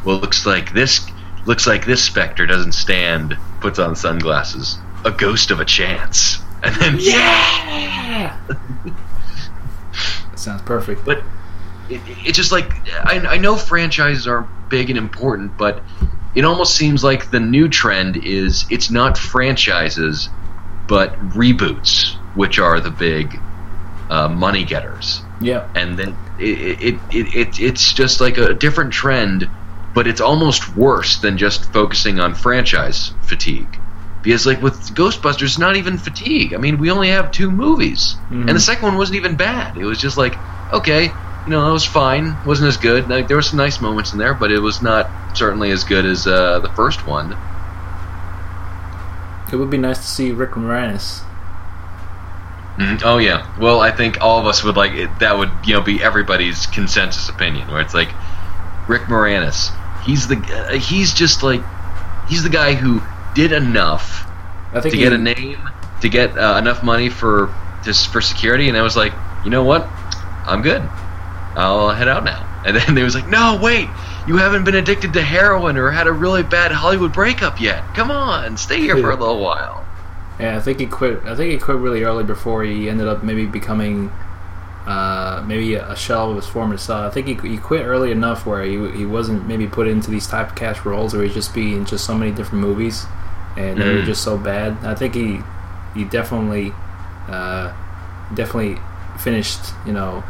well, 0.05 0.18
looks 0.18 0.46
like 0.46 0.72
this 0.72 1.07
looks 1.46 1.66
like 1.66 1.86
this 1.86 2.03
Spectre 2.03 2.46
doesn't 2.46 2.72
stand. 2.72 3.36
Puts 3.61 3.78
on 3.78 3.94
sunglasses. 3.94 4.78
A 5.05 5.11
ghost 5.11 5.51
of 5.51 5.61
a 5.61 5.64
chance, 5.64 6.38
and 6.62 6.74
then 6.76 6.96
yeah. 6.98 8.38
sounds 10.34 10.62
perfect. 10.62 11.05
But 11.05 11.22
it, 11.91 12.03
it's 12.07 12.36
just 12.36 12.53
like 12.53 12.72
I, 13.05 13.20
I 13.20 13.38
know 13.38 13.57
franchises 13.57 14.26
are 14.26 14.51
big 14.68 14.91
and 14.91 14.99
important, 14.99 15.57
but 15.57 15.84
it 16.34 16.45
almost 16.45 16.76
seems 16.76 17.03
like 17.05 17.30
the 17.30 17.41
new 17.41 17.68
trend 17.68 18.16
is 18.16 18.66
it's 18.70 18.91
not 18.91 19.18
franchises, 19.18 20.30
but 20.88 21.18
reboots, 21.20 22.16
which 22.34 22.59
are 22.59 22.80
the 22.80 22.91
big 22.91 23.45
uh, 24.11 24.28
money 24.28 24.64
getters. 24.64 25.26
Yeah, 25.41 25.66
and 25.74 25.99
then 25.99 26.18
it, 26.38 26.78
it, 26.80 27.03
it, 27.11 27.26
it 27.34 27.59
it's 27.61 27.95
just 27.95 28.20
like 28.20 28.38
a 28.38 28.55
different 28.55 28.93
trend, 28.93 29.51
but 29.95 30.07
it's 30.07 30.20
almost 30.20 30.74
worse 30.76 31.20
than 31.20 31.38
just 31.38 31.72
focusing 31.72 32.20
on 32.20 32.34
franchise 32.34 33.14
fatigue. 33.22 33.78
because 34.22 34.47
like 34.47 34.61
with 34.62 34.95
Ghostbusters, 34.95 35.59
not 35.59 35.76
even 35.76 35.97
fatigue. 35.99 36.53
I 36.55 36.59
mean, 36.59 36.78
we 36.78 36.91
only 36.91 37.09
have 37.11 37.30
two 37.30 37.51
movies, 37.51 38.20
Mhm. 38.30 38.49
and 38.49 38.57
the 38.57 38.61
second 38.61 38.84
one 38.88 38.99
wasn't 38.99 39.16
even 39.16 39.36
bad. 39.36 39.76
It 39.78 39.84
was 39.86 39.99
just 40.01 40.16
like 40.18 40.43
okay, 40.72 41.18
you 41.47 41.51
know, 41.51 41.68
it 41.68 41.72
was 41.72 41.84
fine. 41.84 42.36
wasn't 42.45 42.68
as 42.68 42.76
good. 42.76 43.09
Like 43.09 43.28
there 43.28 43.36
were 43.36 43.43
some 43.43 43.57
nice 43.57 43.80
moments 43.80 44.12
in 44.12 44.18
there, 44.18 44.34
but 44.34 44.53
it 44.53 44.59
was 44.61 44.82
not 44.82 45.11
certainly 45.36 45.70
as 45.70 45.84
good 45.84 46.05
as 46.05 46.26
uh, 46.26 46.59
the 46.61 46.68
first 46.70 47.07
one. 47.07 47.36
It 49.53 49.57
would 49.57 49.70
be 49.70 49.78
nice 49.78 49.99
to 49.99 50.07
see 50.07 50.30
Rick 50.32 50.53
Moranis. 50.53 51.22
Mhm. 52.76 53.03
Oh 53.05 53.18
yeah. 53.18 53.47
Well, 53.59 53.80
I 53.80 53.91
think 53.91 54.20
all 54.20 54.38
of 54.38 54.47
us 54.47 54.62
would 54.64 54.76
like 54.76 54.93
it, 54.93 55.11
that. 55.18 55.36
Would 55.36 55.51
you 55.64 55.74
know 55.74 55.82
be 55.82 56.03
everybody's 56.03 56.66
consensus 56.66 57.28
opinion, 57.28 57.68
where 57.68 57.80
it's 57.80 57.95
like 57.95 58.11
Rick 58.88 59.03
Moranis. 59.03 59.70
He's 60.05 60.28
the 60.28 60.36
uh, 60.36 60.78
he's 60.78 61.12
just 61.12 61.43
like 61.43 61.62
he's 62.28 62.43
the 62.43 62.49
guy 62.49 62.74
who 62.74 63.03
did 63.34 63.53
enough 63.53 64.26
to 64.72 64.88
he, 64.88 64.97
get 64.97 65.12
a 65.12 65.18
name, 65.18 65.59
to 66.01 66.09
get 66.09 66.38
uh, 66.38 66.57
enough 66.59 66.82
money 66.82 67.09
for 67.09 67.53
just 67.84 68.09
for 68.12 68.20
security, 68.20 68.68
and 68.68 68.78
I 68.78 68.82
was 68.82 68.97
like, 68.97 69.12
you 69.45 69.51
know 69.51 69.64
what, 69.64 69.86
I'm 70.47 70.62
good. 70.62 70.82
I'll 71.57 71.90
head 71.90 72.09
out 72.09 72.24
now. 72.24 72.46
And 72.62 72.76
then 72.76 72.94
they 72.94 73.03
was 73.03 73.14
like, 73.14 73.26
no, 73.26 73.59
wait, 73.62 73.88
you 74.26 74.36
haven't 74.36 74.64
been 74.64 74.74
addicted 74.74 75.14
to 75.14 75.22
heroin 75.22 75.78
or 75.78 75.90
had 75.90 76.07
a 76.07 76.12
really 76.12 76.42
bad 76.42 76.72
Hollywood 76.72 77.11
breakup 77.14 77.59
yet. 77.59 77.82
Come 77.94 78.11
on, 78.11 78.59
stay 78.59 78.78
here 78.80 78.98
for 78.98 79.11
a 79.11 79.16
little 79.16 79.40
while. 79.40 79.82
Yeah, 80.38 80.59
I 80.59 80.61
think 80.61 80.78
he 80.78 80.84
quit. 80.84 81.22
I 81.24 81.34
think 81.34 81.53
he 81.53 81.59
quit 81.59 81.78
really 81.78 82.03
early 82.05 82.22
before 82.22 82.62
he 82.62 82.90
ended 82.90 83.09
up 83.09 83.22
maybe 83.24 83.46
becoming 83.46 84.12
uh, 84.86 85.42
maybe 85.46 85.74
a 85.74 85.96
shell 85.96 86.30
of 86.30 86.36
his 86.36 86.46
former 86.46 86.76
self. 86.76 87.11
I 87.11 87.14
think 87.14 87.28
he, 87.42 87.48
he 87.48 87.57
quit 87.57 87.86
early 87.86 88.11
enough 88.12 88.44
where 88.44 88.62
he, 88.62 88.72
he 88.90 89.07
wasn't 89.07 89.48
maybe 89.48 89.66
put 89.66 89.86
into 89.88 90.11
these 90.11 90.26
type 90.26 90.51
of 90.51 90.55
cast 90.55 90.84
roles 90.84 91.14
where 91.14 91.22
he'd 91.24 91.32
just 91.32 91.55
be 91.55 91.72
in 91.74 91.86
just 91.86 92.05
so 92.05 92.14
many 92.14 92.30
different 92.30 92.61
movies 92.61 93.07
and 93.57 93.80
they 93.80 93.88
were 93.94 94.03
Mm. 94.03 94.05
just 94.07 94.22
so 94.22 94.36
bad. 94.36 94.76
I 94.84 94.94
think 94.94 95.14
he 95.14 95.40
he 95.94 96.05
definitely 96.05 96.72
uh, 97.26 97.72
definitely 98.34 98.78
finished 99.18 99.61
you 99.86 99.92
know 99.94 100.22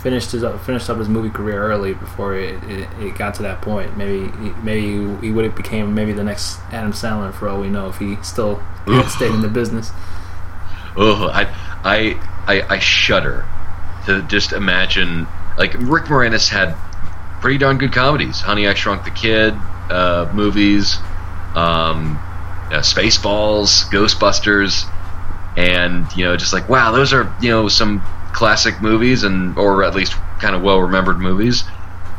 finished 0.00 0.32
his 0.32 0.44
finished 0.64 0.88
up 0.88 0.98
his 0.98 1.08
movie 1.08 1.30
career 1.30 1.60
early 1.60 1.94
before 1.94 2.36
it, 2.36 2.62
it, 2.64 2.88
it 3.00 3.18
got 3.18 3.34
to 3.34 3.42
that 3.42 3.60
point. 3.62 3.96
Maybe 3.96 4.30
maybe 4.62 5.16
he 5.20 5.32
would 5.32 5.44
have 5.44 5.56
became 5.56 5.94
maybe 5.94 6.12
the 6.12 6.24
next 6.24 6.60
Adam 6.72 6.92
Sandler 6.92 7.34
for 7.34 7.48
all 7.48 7.60
we 7.60 7.68
know 7.68 7.88
if 7.88 7.98
he 7.98 8.16
still 8.22 8.56
had 8.86 9.08
stayed 9.08 9.32
in 9.32 9.42
the 9.42 9.48
business. 9.48 9.90
Oh, 10.96 11.28
I, 11.32 11.44
I, 11.84 12.20
I, 12.46 12.74
I 12.74 12.78
shudder 12.78 13.46
to 14.06 14.22
just 14.22 14.52
imagine. 14.52 15.26
Like 15.56 15.74
Rick 15.74 16.04
Moranis 16.04 16.48
had 16.48 16.76
pretty 17.40 17.58
darn 17.58 17.78
good 17.78 17.92
comedies. 17.92 18.40
Honey, 18.40 18.68
I 18.68 18.74
Shrunk 18.74 19.04
the 19.04 19.10
Kid, 19.10 19.54
uh, 19.90 20.30
movies, 20.34 20.96
um, 21.54 22.16
uh, 22.70 22.80
Spaceballs, 22.80 23.88
Ghostbusters, 23.90 24.88
and 25.56 26.06
you 26.16 26.24
know, 26.24 26.36
just 26.36 26.52
like 26.52 26.68
wow, 26.68 26.92
those 26.92 27.12
are 27.12 27.32
you 27.40 27.50
know 27.50 27.68
some 27.68 28.02
classic 28.32 28.80
movies, 28.80 29.24
and 29.24 29.56
or 29.58 29.84
at 29.84 29.94
least 29.94 30.14
kind 30.40 30.54
of 30.54 30.62
well 30.62 30.80
remembered 30.80 31.18
movies. 31.18 31.64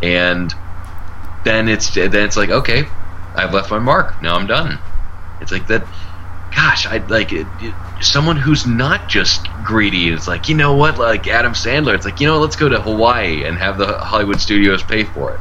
And 0.02 0.54
then 1.44 1.70
it's 1.70 1.94
then 1.94 2.16
it's 2.16 2.38
like 2.38 2.50
okay, 2.50 2.84
I've 3.36 3.54
left 3.54 3.72
my 3.72 3.80
mark. 3.80 4.22
Now 4.22 4.36
I'm 4.36 4.48
done. 4.48 4.80
It's 5.42 5.52
like 5.52 5.68
that 5.68 5.86
gosh, 6.56 6.86
I 6.86 6.98
like 7.08 7.32
it, 7.32 7.48
it, 7.62 7.74
someone 8.02 8.38
who's 8.38 8.66
not 8.66 9.08
just 9.08 9.48
greedy. 9.64 10.10
It's 10.10 10.28
like 10.28 10.50
you 10.50 10.56
know 10.56 10.74
what, 10.76 10.98
like 10.98 11.28
Adam 11.28 11.54
Sandler. 11.54 11.96
It's 11.96 12.06
like 12.06 12.20
you 12.20 12.28
know, 12.28 12.40
let's 12.40 12.56
go 12.56 12.70
to 12.70 12.82
Hawaii 12.82 13.46
and 13.46 13.58
have 13.58 13.78
the 13.78 13.98
Hollywood 13.98 14.42
studios 14.42 14.84
pay 14.84 15.04
for 15.04 15.34
it, 15.34 15.40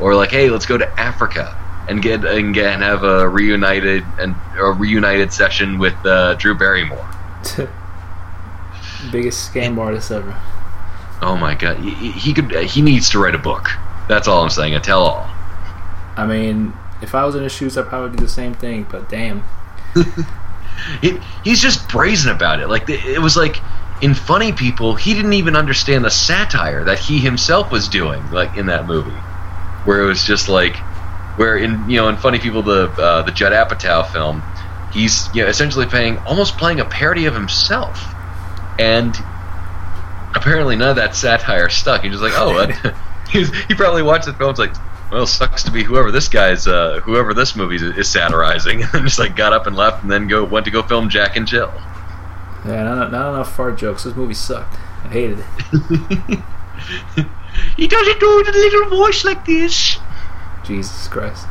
or 0.00 0.14
like, 0.14 0.30
hey, 0.30 0.50
let's 0.50 0.66
go 0.66 0.78
to 0.78 1.00
Africa 1.00 1.56
and 1.88 2.02
get 2.02 2.24
and 2.24 2.54
get 2.54 2.74
and 2.74 2.82
have 2.82 3.02
a 3.02 3.28
reunited 3.28 4.04
and 4.18 4.34
a 4.58 4.72
reunited 4.72 5.32
session 5.32 5.78
with 5.78 5.94
uh, 6.04 6.34
Drew 6.34 6.54
Barrymore. 6.54 7.08
Biggest 9.12 9.52
scam 9.52 9.78
artist 9.78 10.10
ever. 10.10 10.36
Oh 11.20 11.36
my 11.36 11.54
god, 11.54 11.78
he, 11.78 12.12
he- 12.12 12.32
could 12.34 12.50
he 12.64 12.82
needs 12.82 13.10
to 13.10 13.18
write 13.18 13.34
a 13.34 13.38
book. 13.38 13.68
That's 14.08 14.28
all 14.28 14.42
I'm 14.42 14.50
saying. 14.50 14.74
A 14.74 14.80
tell 14.80 15.02
all. 15.02 15.28
I 16.16 16.26
mean, 16.26 16.72
if 17.02 17.14
I 17.14 17.24
was 17.24 17.34
in 17.34 17.42
his 17.42 17.52
shoes, 17.52 17.76
I'd 17.78 17.86
probably 17.86 18.16
do 18.16 18.22
the 18.24 18.30
same 18.30 18.54
thing. 18.54 18.86
But 18.90 19.08
damn, 19.08 19.44
He, 21.00 21.18
he's 21.44 21.60
just 21.60 21.88
brazen 21.88 22.30
about 22.30 22.60
it. 22.60 22.68
Like 22.68 22.86
the, 22.86 22.94
it 22.94 23.20
was 23.20 23.36
like 23.36 23.56
in 24.00 24.14
Funny 24.14 24.52
People, 24.52 24.94
he 24.94 25.12
didn't 25.14 25.32
even 25.32 25.56
understand 25.56 26.04
the 26.04 26.10
satire 26.10 26.84
that 26.84 26.98
he 27.00 27.18
himself 27.18 27.70
was 27.72 27.88
doing, 27.88 28.28
like 28.30 28.56
in 28.56 28.66
that 28.66 28.86
movie, 28.86 29.10
where 29.84 30.00
it 30.02 30.06
was 30.06 30.22
just 30.24 30.48
like, 30.48 30.76
where 31.36 31.56
in 31.56 31.88
you 31.90 31.96
know 31.96 32.08
in 32.08 32.16
Funny 32.16 32.38
People, 32.38 32.62
the 32.62 32.88
uh, 32.96 33.22
the 33.22 33.32
Judd 33.32 33.52
Apatow 33.52 34.08
film, 34.12 34.42
he's 34.92 35.28
you 35.34 35.42
know 35.42 35.48
essentially 35.48 35.86
playing 35.86 36.18
almost 36.18 36.56
playing 36.58 36.78
a 36.80 36.84
parody 36.84 37.26
of 37.26 37.34
himself, 37.34 37.98
and 38.78 39.16
apparently 40.34 40.76
none 40.76 40.90
of 40.90 40.96
that 40.96 41.14
satire 41.14 41.68
stuck. 41.68 42.02
He's 42.02 42.12
just 42.12 42.22
like, 42.22 42.32
oh, 42.36 42.66
he 43.68 43.74
probably 43.74 44.02
watched 44.02 44.26
the 44.26 44.32
film. 44.32 44.50
It's 44.50 44.58
like. 44.58 44.74
Well, 45.10 45.26
sucks 45.26 45.62
to 45.62 45.70
be 45.70 45.82
whoever 45.84 46.10
this 46.10 46.28
guy's, 46.28 46.66
uh, 46.66 47.00
whoever 47.00 47.32
this 47.32 47.56
movie 47.56 47.76
is, 47.76 47.82
is 47.82 48.06
satirizing, 48.10 48.82
and 48.82 48.92
then 48.92 49.04
just 49.04 49.18
like 49.18 49.34
got 49.34 49.54
up 49.54 49.66
and 49.66 49.74
left, 49.74 50.02
and 50.02 50.12
then 50.12 50.28
go 50.28 50.44
went 50.44 50.66
to 50.66 50.70
go 50.70 50.82
film 50.82 51.08
Jack 51.08 51.34
and 51.34 51.46
Jill. 51.46 51.72
yeah, 52.66 52.82
not, 52.82 53.10
not 53.10 53.30
enough 53.32 53.56
fart 53.56 53.78
jokes. 53.78 54.04
This 54.04 54.14
movie 54.14 54.34
sucked. 54.34 54.74
I 55.04 55.08
hated 55.08 55.38
it. 55.38 56.40
he 57.78 57.88
doesn't 57.88 58.20
do 58.20 58.40
it 58.40 58.48
in 58.48 58.54
a 58.54 58.58
little 58.58 58.98
voice 58.98 59.24
like 59.24 59.46
this. 59.46 59.96
Jesus 60.62 61.08
Christ. 61.08 61.46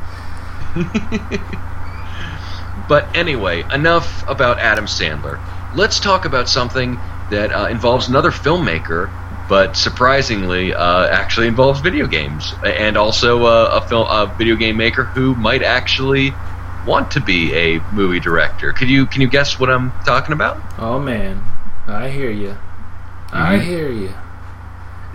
But 2.88 3.14
anyway, 3.16 3.64
enough 3.74 4.28
about 4.30 4.60
Adam 4.60 4.86
Sandler. 4.86 5.40
Let's 5.76 6.00
talk 6.00 6.26
about 6.26 6.48
something 6.48 6.98
that 7.32 7.52
uh, 7.54 7.68
involves 7.68 8.08
another 8.08 8.32
filmmaker, 8.32 9.10
but 9.50 9.76
surprisingly, 9.76 10.74
uh, 10.74 11.08
actually 11.08 11.48
involves 11.48 11.80
video 11.82 12.08
games, 12.08 12.54
and 12.66 12.98
also 12.98 13.46
uh, 13.46 13.80
a 13.84 13.88
film, 13.88 14.08
a 14.10 14.34
video 14.38 14.56
game 14.56 14.78
maker 14.78 15.04
who 15.04 15.36
might 15.36 15.64
actually 15.64 16.34
want 16.86 17.12
to 17.12 17.20
be 17.20 17.54
a 17.54 17.80
movie 17.92 18.20
director. 18.20 18.72
Could 18.74 18.90
you 18.90 19.06
can 19.06 19.22
you 19.22 19.28
guess 19.28 19.60
what 19.60 19.70
I'm 19.70 19.92
talking 20.06 20.34
about? 20.34 20.58
Oh 20.80 21.00
man, 21.00 21.44
I 21.88 22.10
hear 22.10 22.30
you. 22.32 22.56
I 23.34 23.58
Mhm. 23.58 23.62
hear 23.62 23.90
you. 23.90 24.14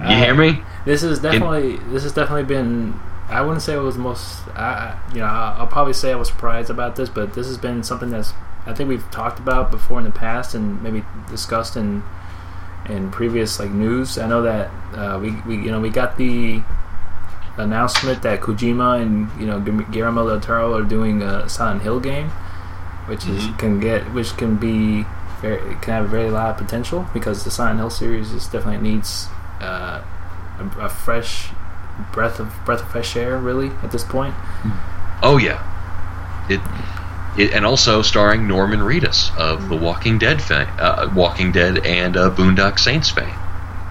You 0.00 0.16
hear 0.16 0.34
me? 0.34 0.62
This 0.84 1.02
is 1.02 1.18
definitely 1.20 1.76
this 1.90 2.02
has 2.02 2.12
definitely 2.12 2.44
been. 2.44 2.98
I 3.28 3.40
wouldn't 3.40 3.62
say 3.62 3.74
it 3.74 3.78
was 3.80 3.96
the 3.96 4.02
most. 4.02 4.40
I, 4.54 4.62
I- 4.64 4.94
you 5.14 5.20
know, 5.20 5.26
I'll 5.26 5.66
probably 5.66 5.92
say 5.94 6.12
I 6.12 6.16
was 6.16 6.28
surprised 6.28 6.68
about 6.70 6.96
this, 6.96 7.08
but 7.08 7.34
this 7.34 7.46
has 7.46 7.56
been 7.56 7.82
something 7.82 8.10
that's 8.10 8.32
I 8.66 8.72
think 8.74 8.88
we've 8.88 9.08
talked 9.10 9.38
about 9.38 9.70
before 9.70 9.98
in 9.98 10.04
the 10.04 10.10
past 10.12 10.54
and 10.54 10.82
maybe 10.82 11.04
discussed 11.30 11.76
in 11.76 12.02
in 12.88 13.10
previous 13.10 13.58
like 13.58 13.70
news. 13.70 14.18
I 14.18 14.26
know 14.26 14.42
that 14.42 14.70
uh, 14.94 15.18
we 15.20 15.32
we 15.46 15.56
you 15.56 15.70
know 15.70 15.80
we 15.80 15.90
got 15.90 16.16
the 16.16 16.62
announcement 17.56 18.22
that 18.22 18.40
Kojima 18.40 19.00
and 19.02 19.28
you 19.40 19.46
know 19.46 19.60
Guillermo 19.60 20.28
del 20.28 20.40
Toro 20.40 20.74
are 20.76 20.82
doing 20.82 21.22
a 21.22 21.48
Silent 21.48 21.82
Hill 21.82 22.00
game, 22.00 22.30
which 23.06 23.26
is 23.26 23.44
Mhm. 23.44 23.58
can 23.58 23.80
get 23.80 24.12
which 24.14 24.36
can 24.36 24.56
be 24.56 25.06
very 25.40 25.58
can 25.82 25.94
have 25.94 26.04
a 26.04 26.08
very 26.08 26.30
lot 26.30 26.50
of 26.50 26.56
potential 26.56 27.06
because 27.12 27.44
the 27.44 27.50
Silent 27.50 27.78
Hill 27.78 27.90
series 27.90 28.32
is 28.32 28.46
definitely 28.46 28.90
needs 28.90 29.28
uh, 29.60 30.00
a, 30.58 30.80
a 30.86 30.88
fresh 30.88 31.50
breath 32.12 32.40
of 32.40 32.52
breath 32.64 32.80
of 32.82 32.88
fresh 32.90 33.16
air 33.16 33.38
really 33.38 33.70
at 33.82 33.90
this 33.92 34.04
point. 34.04 34.34
Oh 35.22 35.36
yeah, 35.36 35.60
it, 36.48 36.60
it 37.38 37.52
and 37.52 37.64
also 37.64 38.02
starring 38.02 38.46
Norman 38.46 38.80
Reedus 38.80 39.36
of 39.36 39.68
The 39.68 39.76
Walking 39.76 40.18
Dead, 40.18 40.42
fa- 40.42 40.68
uh, 40.78 41.10
Walking 41.14 41.52
Dead 41.52 41.84
and 41.86 42.16
uh, 42.16 42.30
Boondock 42.30 42.78
Saints 42.78 43.10
fame. 43.10 43.34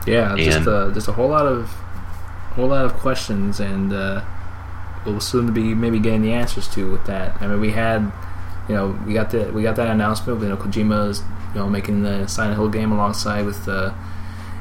Yeah, 0.07 0.35
just 0.37 0.67
uh, 0.67 0.91
just 0.93 1.07
a 1.07 1.11
whole 1.13 1.29
lot 1.29 1.45
of 1.45 1.69
whole 2.55 2.67
lot 2.67 2.85
of 2.85 2.93
questions, 2.93 3.59
and 3.59 3.93
uh, 3.93 4.21
we'll 5.05 5.19
soon 5.19 5.53
be 5.53 5.73
maybe 5.75 5.99
getting 5.99 6.21
the 6.21 6.33
answers 6.33 6.67
to 6.69 6.91
with 6.91 7.05
that. 7.05 7.39
I 7.41 7.47
mean, 7.47 7.59
we 7.61 7.71
had, 7.71 8.11
you 8.67 8.75
know, 8.75 8.99
we 9.05 9.13
got 9.13 9.29
the 9.31 9.51
we 9.53 9.61
got 9.63 9.75
that 9.75 9.87
announcement. 9.89 10.41
You 10.41 10.49
know, 10.49 10.57
Kojima's 10.57 11.21
you 11.53 11.59
know 11.59 11.69
making 11.69 12.03
the 12.03 12.27
Silent 12.27 12.55
Hill 12.57 12.69
game 12.69 12.91
alongside 12.91 13.45
with 13.45 13.67
uh, 13.67 13.93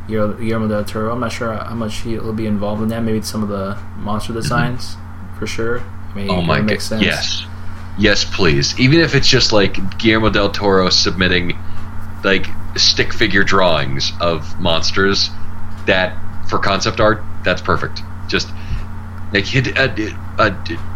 Guillermo 0.09 0.69
del 0.69 0.85
Toro. 0.85 1.13
I'm 1.13 1.21
not 1.21 1.33
sure 1.33 1.53
how 1.55 1.75
much 1.75 2.01
he'll 2.01 2.33
be 2.33 2.47
involved 2.47 2.83
in 2.83 2.89
that. 2.89 3.01
Maybe 3.03 3.23
some 3.23 3.43
of 3.43 3.49
the 3.49 3.79
monster 3.97 4.33
designs 4.33 4.97
for 5.39 5.47
sure. 5.47 5.81
I 5.81 6.15
mean, 6.15 6.29
Mm-hmm. 6.29 6.31
Oh 6.31 6.43
it 6.43 6.47
my 6.47 6.57
god! 6.59 6.67
makes 6.67 6.87
sense. 6.87 7.03
Yes, 7.03 7.45
yes, 7.99 8.25
please. 8.25 8.79
Even 8.79 9.01
if 9.01 9.15
it's 9.15 9.29
just 9.29 9.53
like 9.53 9.99
Guillermo 9.99 10.31
del 10.31 10.51
Toro 10.51 10.89
submitting 10.91 11.59
like 12.25 12.47
stick 12.77 13.13
figure 13.13 13.43
drawings 13.45 14.13
of 14.21 14.59
monsters 14.61 15.31
that 15.87 16.17
for 16.49 16.59
concept 16.59 17.01
art, 17.01 17.23
that's 17.45 17.63
perfect. 17.63 18.03
Just 18.29 18.49
like 19.33 19.45
hit. 19.47 19.77
Uh, 19.79 19.89
uh, 20.39 20.51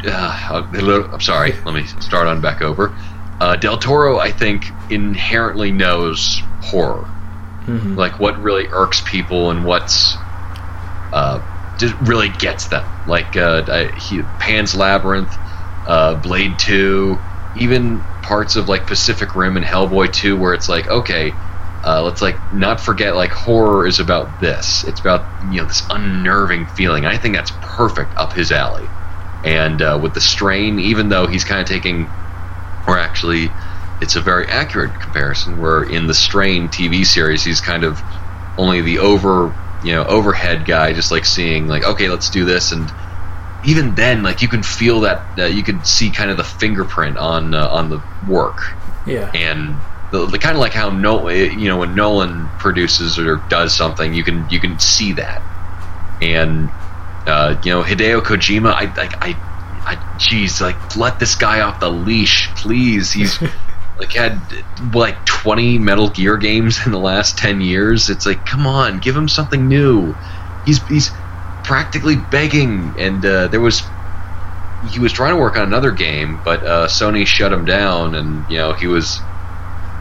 uh, 0.07 1.09
I'm 1.13 1.21
sorry. 1.21 1.53
Let 1.65 1.75
me 1.75 1.85
start 2.01 2.27
on 2.27 2.41
back 2.41 2.63
over. 2.63 2.95
Uh, 3.41 3.57
del 3.57 3.79
Toro, 3.79 4.19
I 4.19 4.31
think, 4.31 4.65
inherently 4.91 5.71
knows 5.73 6.41
horror. 6.63 7.09
Mhm. 7.67 7.97
like 7.97 8.21
what 8.21 8.37
really 8.43 8.67
irks 8.69 9.01
people 9.07 9.51
and 9.51 9.65
what's 9.65 10.17
uh, 11.15 11.41
just 11.79 11.95
really 12.03 12.29
gets 12.29 12.67
them. 12.67 12.85
Like 13.09 13.37
uh, 13.39 13.65
I, 13.67 13.87
he, 13.99 14.21
Pan's 14.39 14.75
Labyrinth, 14.75 15.35
uh, 15.87 16.17
Blade 16.17 16.59
Two, 16.59 17.25
even 17.55 18.07
parts 18.23 18.57
of 18.57 18.69
like 18.69 18.87
Pacific 18.87 19.35
Rim 19.35 19.57
and 19.57 19.67
Hellboy 19.67 20.13
2 20.13 20.37
where 20.37 20.55
it's 20.55 20.69
like, 20.69 20.89
okay, 20.89 21.39
uh, 21.85 22.03
let's 22.03 22.23
like 22.23 22.41
not 22.51 22.81
forget 22.81 23.15
like 23.15 23.33
horror 23.33 23.87
is 23.87 24.01
about 24.01 24.39
this. 24.39 24.85
It's 24.85 25.01
about 25.01 25.29
you 25.39 25.61
know 25.61 25.67
this 25.67 25.85
unnerving 25.91 26.67
feeling. 26.67 27.05
I 27.05 27.19
think 27.19 27.35
that's 27.37 27.53
perfect 27.61 28.15
up 28.17 28.33
his 28.33 28.51
alley. 28.51 28.93
And 29.43 29.83
uh, 29.83 29.99
with 30.03 30.15
the 30.15 30.23
strain, 30.23 30.79
even 30.79 31.11
though 31.11 31.27
he's 31.27 31.45
kind 31.45 31.61
of 31.61 31.67
taking, 31.67 32.15
or 32.87 32.99
actually, 32.99 33.55
it's 34.01 34.17
a 34.17 34.23
very 34.23 34.49
accurate 34.49 34.99
comparison. 34.99 35.59
Where 35.59 35.83
in 35.83 36.07
the 36.07 36.15
strain 36.15 36.69
TV 36.71 37.05
series, 37.05 37.45
he's 37.45 37.61
kind 37.61 37.85
of 37.85 38.03
only 38.57 38.81
the 38.81 39.01
over 39.01 39.55
you 39.83 39.93
know 39.93 40.05
overhead 40.05 40.65
guy, 40.65 40.95
just 40.95 41.11
like 41.11 41.27
seeing 41.27 41.67
like 41.67 41.85
okay, 41.85 42.09
let's 42.09 42.31
do 42.31 42.47
this 42.47 42.73
and 42.73 42.91
even 43.67 43.95
then, 43.95 44.23
like 44.23 44.43
you 44.43 44.49
can 44.49 44.63
feel 44.63 45.01
that 45.01 45.39
uh, 45.39 45.45
you 45.45 45.63
can 45.63 45.85
see 45.85 46.11
kind 46.11 46.31
of 46.31 46.37
the 46.37 46.45
fingerprint 46.45 47.17
on 47.17 47.55
uh, 47.55 47.69
on 47.69 47.91
the 47.91 48.03
work. 48.29 48.59
Yeah. 49.07 49.31
And 49.35 49.77
the, 50.11 50.27
the 50.27 50.39
kind 50.39 50.55
of 50.55 50.61
like 50.61 50.73
how 50.73 50.91
no, 50.91 51.29
you 51.29 51.69
know, 51.69 51.79
when 51.79 51.95
Nolan 51.95 52.49
produces 52.59 53.19
or 53.19 53.37
does 53.49 53.77
something, 53.77 54.15
you 54.15 54.25
can 54.25 54.49
you 54.51 54.61
can 54.61 54.79
see 54.79 55.13
that. 55.13 55.43
And 56.23 56.71
uh, 57.27 57.61
you 57.65 57.73
know, 57.73 57.83
Hideo 57.83 58.21
Kojima, 58.21 58.73
I 58.73 58.95
like 58.95 59.15
I, 59.23 59.37
I, 59.87 59.97
jeez, 60.19 60.61
like 60.61 60.97
let 60.97 61.19
this 61.19 61.35
guy 61.35 61.61
off 61.61 61.81
the 61.81 61.91
leash, 61.91 62.49
please. 62.55 63.13
He's 63.13 63.41
like 63.99 64.13
had 64.13 64.41
like 64.95 65.25
20 65.27 65.79
Metal 65.79 66.11
Gear 66.11 66.37
games 66.37 66.85
in 66.85 66.93
the 66.93 66.99
last 66.99 67.39
10 67.39 67.61
years. 67.61 68.11
It's 68.11 68.27
like, 68.27 68.45
come 68.45 68.67
on, 68.67 68.99
give 69.01 69.17
him 69.17 69.29
something 69.29 69.69
new. 69.69 70.15
He's 70.67 70.83
he's 70.89 71.11
practically 71.65 72.17
begging, 72.17 72.95
and 72.99 73.25
uh, 73.25 73.49
there 73.49 73.61
was 73.61 73.83
he 74.91 75.01
was 75.01 75.13
trying 75.13 75.35
to 75.35 75.41
work 75.41 75.57
on 75.57 75.63
another 75.63 75.91
game, 75.91 76.39
but 76.45 76.63
uh, 76.63 76.87
Sony 76.87 77.27
shut 77.27 77.53
him 77.53 77.65
down, 77.65 78.15
and 78.15 78.49
you 78.51 78.59
know 78.59 78.73
he 78.73 78.87
was 78.87 79.21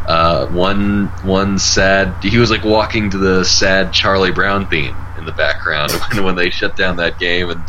uh, 0.08 0.48
one 0.48 1.08
one 1.24 1.58
sad. 1.58 2.24
He 2.24 2.38
was 2.38 2.52
like 2.52 2.64
walking 2.64 3.10
to 3.12 3.18
the 3.18 3.44
sad 3.46 3.94
Charlie 3.94 4.32
Brown 4.32 4.68
theme 4.68 4.96
in 5.18 5.26
the 5.26 5.32
background 5.32 5.92
when, 6.12 6.24
when 6.24 6.36
they 6.36 6.50
shut 6.50 6.76
down 6.76 6.98
that 6.98 7.18
game, 7.18 7.50
and 7.50 7.64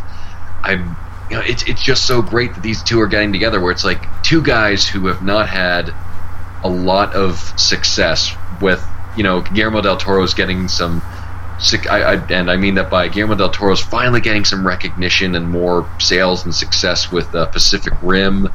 I'm 0.63 0.97
you 1.31 1.37
know 1.37 1.43
it's 1.43 1.63
it's 1.65 1.83
just 1.83 2.07
so 2.07 2.21
great 2.21 2.55
that 2.55 2.63
these 2.63 2.83
two 2.83 3.01
are 3.01 3.07
getting 3.07 3.33
together, 3.33 3.61
where 3.61 3.73
it's 3.73 3.85
like 3.85 4.23
two 4.23 4.43
guys 4.43 4.87
who 4.87 5.07
have 5.07 5.23
not 5.23 5.49
had 5.49 5.95
a 6.65 6.69
lot 6.69 7.15
of 7.15 7.39
success 7.59 8.35
with 8.61 8.85
you 9.17 9.23
know 9.23 9.41
Guillermo 9.41 9.81
del 9.83 9.97
Toro's 9.97 10.35
getting 10.35 10.67
some 10.69 11.03
I, 11.89 12.03
I, 12.03 12.15
and 12.31 12.51
I 12.51 12.57
mean 12.57 12.75
that 12.75 12.91
by 12.91 13.09
Guillermo 13.09 13.37
del 13.37 13.51
Toro's 13.51 13.81
finally 13.81 14.21
getting 14.21 14.45
some 14.45 14.67
recognition 14.67 15.35
and 15.35 15.49
more 15.49 15.89
sales 15.99 16.45
and 16.45 16.55
success 16.55 17.13
with 17.13 17.35
uh, 17.35 17.47
Pacific 17.47 17.95
Rim 18.03 18.49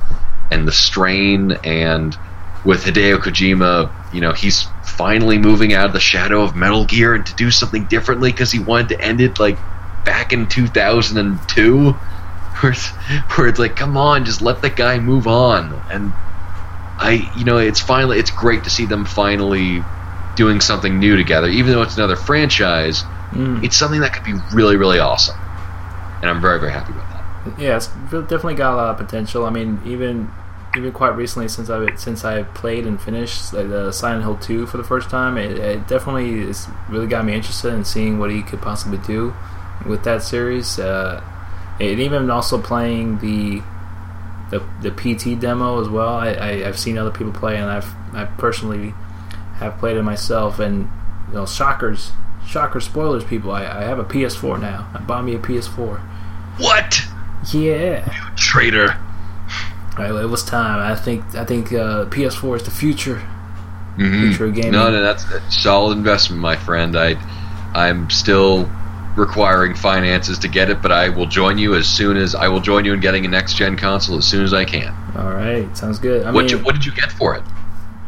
and 0.51 0.67
The 0.67 0.71
Strain, 0.71 1.53
and 1.63 2.17
with 2.65 2.83
Hideo 2.83 3.17
Kojima, 3.17 3.91
you 4.13 4.21
know, 4.21 4.33
he's 4.33 4.67
finally 4.83 5.37
moving 5.37 5.73
out 5.73 5.85
of 5.85 5.93
the 5.93 5.99
shadow 5.99 6.41
of 6.41 6.55
Metal 6.55 6.85
Gear 6.85 7.15
and 7.15 7.25
to 7.25 7.35
do 7.35 7.51
something 7.51 7.85
differently 7.85 8.31
because 8.31 8.51
he 8.51 8.59
wanted 8.59 8.89
to 8.89 9.01
end 9.01 9.21
it 9.21 9.39
like 9.39 9.57
back 10.03 10.33
in 10.33 10.47
2002, 10.47 11.91
where 12.59 12.71
it's, 12.71 12.87
where 12.87 13.47
it's 13.47 13.59
like, 13.59 13.75
come 13.75 13.95
on, 13.95 14.25
just 14.25 14.41
let 14.41 14.61
the 14.61 14.69
guy 14.69 14.99
move 14.99 15.27
on. 15.27 15.81
And 15.89 16.11
I, 16.97 17.31
you 17.37 17.45
know, 17.45 17.57
it's 17.57 17.79
finally, 17.79 18.19
it's 18.19 18.31
great 18.31 18.65
to 18.65 18.69
see 18.69 18.85
them 18.85 19.05
finally 19.05 19.83
doing 20.39 20.61
something 20.61 20.97
new 20.97 21.17
together, 21.17 21.47
even 21.47 21.73
though 21.73 21.81
it's 21.81 21.97
another 21.97 22.15
franchise. 22.15 23.03
Mm. 23.31 23.61
It's 23.61 23.75
something 23.75 23.99
that 23.99 24.13
could 24.13 24.23
be 24.23 24.33
really, 24.53 24.77
really 24.77 24.97
awesome, 24.97 25.37
and 26.21 26.31
I'm 26.31 26.41
very, 26.41 26.59
very 26.59 26.71
happy 26.71 26.93
with 26.93 27.03
that. 27.03 27.59
Yeah, 27.59 27.75
it's 27.75 27.87
definitely 27.87 28.55
got 28.55 28.73
a 28.73 28.77
lot 28.77 28.89
of 28.89 28.97
potential. 28.97 29.45
I 29.45 29.49
mean, 29.49 29.81
even 29.85 30.31
even 30.77 30.93
quite 30.93 31.15
recently, 31.17 31.49
since 31.49 31.69
I 31.69 31.93
since 31.95 32.23
I 32.23 32.43
played 32.43 32.87
and 32.87 32.99
finished 33.01 33.51
the 33.51 33.91
Silent 33.91 34.23
Hill 34.23 34.37
2 34.37 34.65
for 34.65 34.77
the 34.77 34.83
first 34.83 35.09
time, 35.09 35.37
it, 35.37 35.57
it 35.57 35.87
definitely 35.89 36.45
has 36.45 36.67
really 36.87 37.07
got 37.07 37.25
me 37.25 37.33
interested 37.33 37.73
in 37.73 37.83
seeing 37.83 38.17
what 38.17 38.31
he 38.31 38.41
could 38.41 38.61
possibly 38.61 38.97
do 38.99 39.33
with 39.85 40.05
that 40.05 40.23
series. 40.23 40.79
Uh, 40.79 41.21
and 41.81 41.99
even 41.99 42.31
also 42.31 42.61
playing 42.61 43.19
the 43.19 43.61
the 44.51 44.63
the 44.81 44.91
PT 44.91 45.39
demo 45.39 45.81
as 45.81 45.89
well. 45.89 46.15
I, 46.15 46.29
I 46.29 46.51
have 46.63 46.79
seen 46.79 46.97
other 46.97 47.11
people 47.11 47.33
play, 47.33 47.57
and 47.57 47.69
I've 47.69 47.93
I 48.15 48.23
personally 48.37 48.93
have 49.59 49.77
played 49.77 49.97
it 49.97 50.03
myself, 50.03 50.59
and 50.59 50.89
you 51.27 51.35
know, 51.35 51.45
shockers, 51.45 52.11
shocker 52.45 52.79
spoilers, 52.79 53.23
people. 53.23 53.51
I, 53.51 53.63
I 53.63 53.83
have 53.83 53.99
a 53.99 54.05
PS4 54.05 54.59
now. 54.59 54.89
I 54.93 54.99
bought 54.99 55.23
me 55.23 55.35
a 55.35 55.39
PS4. 55.39 55.99
What? 56.59 57.01
Yeah. 57.53 58.05
You 58.05 58.35
traitor. 58.35 58.97
Right, 59.97 60.11
it 60.11 60.29
was 60.29 60.43
time. 60.43 60.79
I 60.79 60.95
think 60.95 61.23
I 61.35 61.43
think 61.43 61.73
uh, 61.73 62.05
PS4 62.05 62.57
is 62.57 62.63
the 62.63 62.71
future. 62.71 63.21
Mm-hmm. 63.97 64.29
Future 64.29 64.45
of 64.45 64.55
gaming. 64.55 64.71
No, 64.71 64.89
no, 64.89 65.01
that's 65.01 65.29
a 65.29 65.51
solid 65.51 65.97
investment, 65.97 66.41
my 66.41 66.55
friend. 66.55 66.95
I, 66.95 67.15
I'm 67.73 68.09
still 68.09 68.69
requiring 69.17 69.75
finances 69.75 70.39
to 70.39 70.47
get 70.47 70.69
it, 70.69 70.81
but 70.81 70.91
I 70.93 71.09
will 71.09 71.25
join 71.25 71.57
you 71.57 71.75
as 71.75 71.87
soon 71.87 72.15
as 72.15 72.33
I 72.33 72.47
will 72.47 72.61
join 72.61 72.85
you 72.85 72.93
in 72.93 73.01
getting 73.01 73.25
a 73.25 73.27
next 73.27 73.55
gen 73.55 73.75
console 73.75 74.17
as 74.17 74.25
soon 74.25 74.43
as 74.43 74.53
I 74.53 74.63
can. 74.63 74.95
All 75.17 75.33
right, 75.33 75.75
sounds 75.75 75.99
good. 75.99 76.25
I 76.25 76.31
what, 76.31 76.45
mean, 76.45 76.57
you, 76.57 76.63
what 76.63 76.75
did 76.75 76.85
you 76.85 76.93
get 76.93 77.11
for 77.11 77.35
it? 77.35 77.43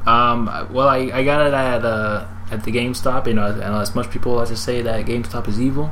Um, 0.05 0.45
well, 0.71 0.87
I, 0.87 1.11
I 1.13 1.23
got 1.23 1.45
it 1.47 1.53
at 1.53 1.85
uh, 1.85 2.27
at 2.51 2.63
the 2.63 2.71
GameStop. 2.71 3.27
You 3.27 3.33
know, 3.33 3.47
and 3.47 3.61
as 3.61 3.93
much 3.95 4.09
people 4.09 4.33
like 4.33 4.47
to 4.47 4.57
say 4.57 4.81
that 4.81 5.05
GameStop 5.05 5.47
is 5.47 5.59
evil, 5.59 5.91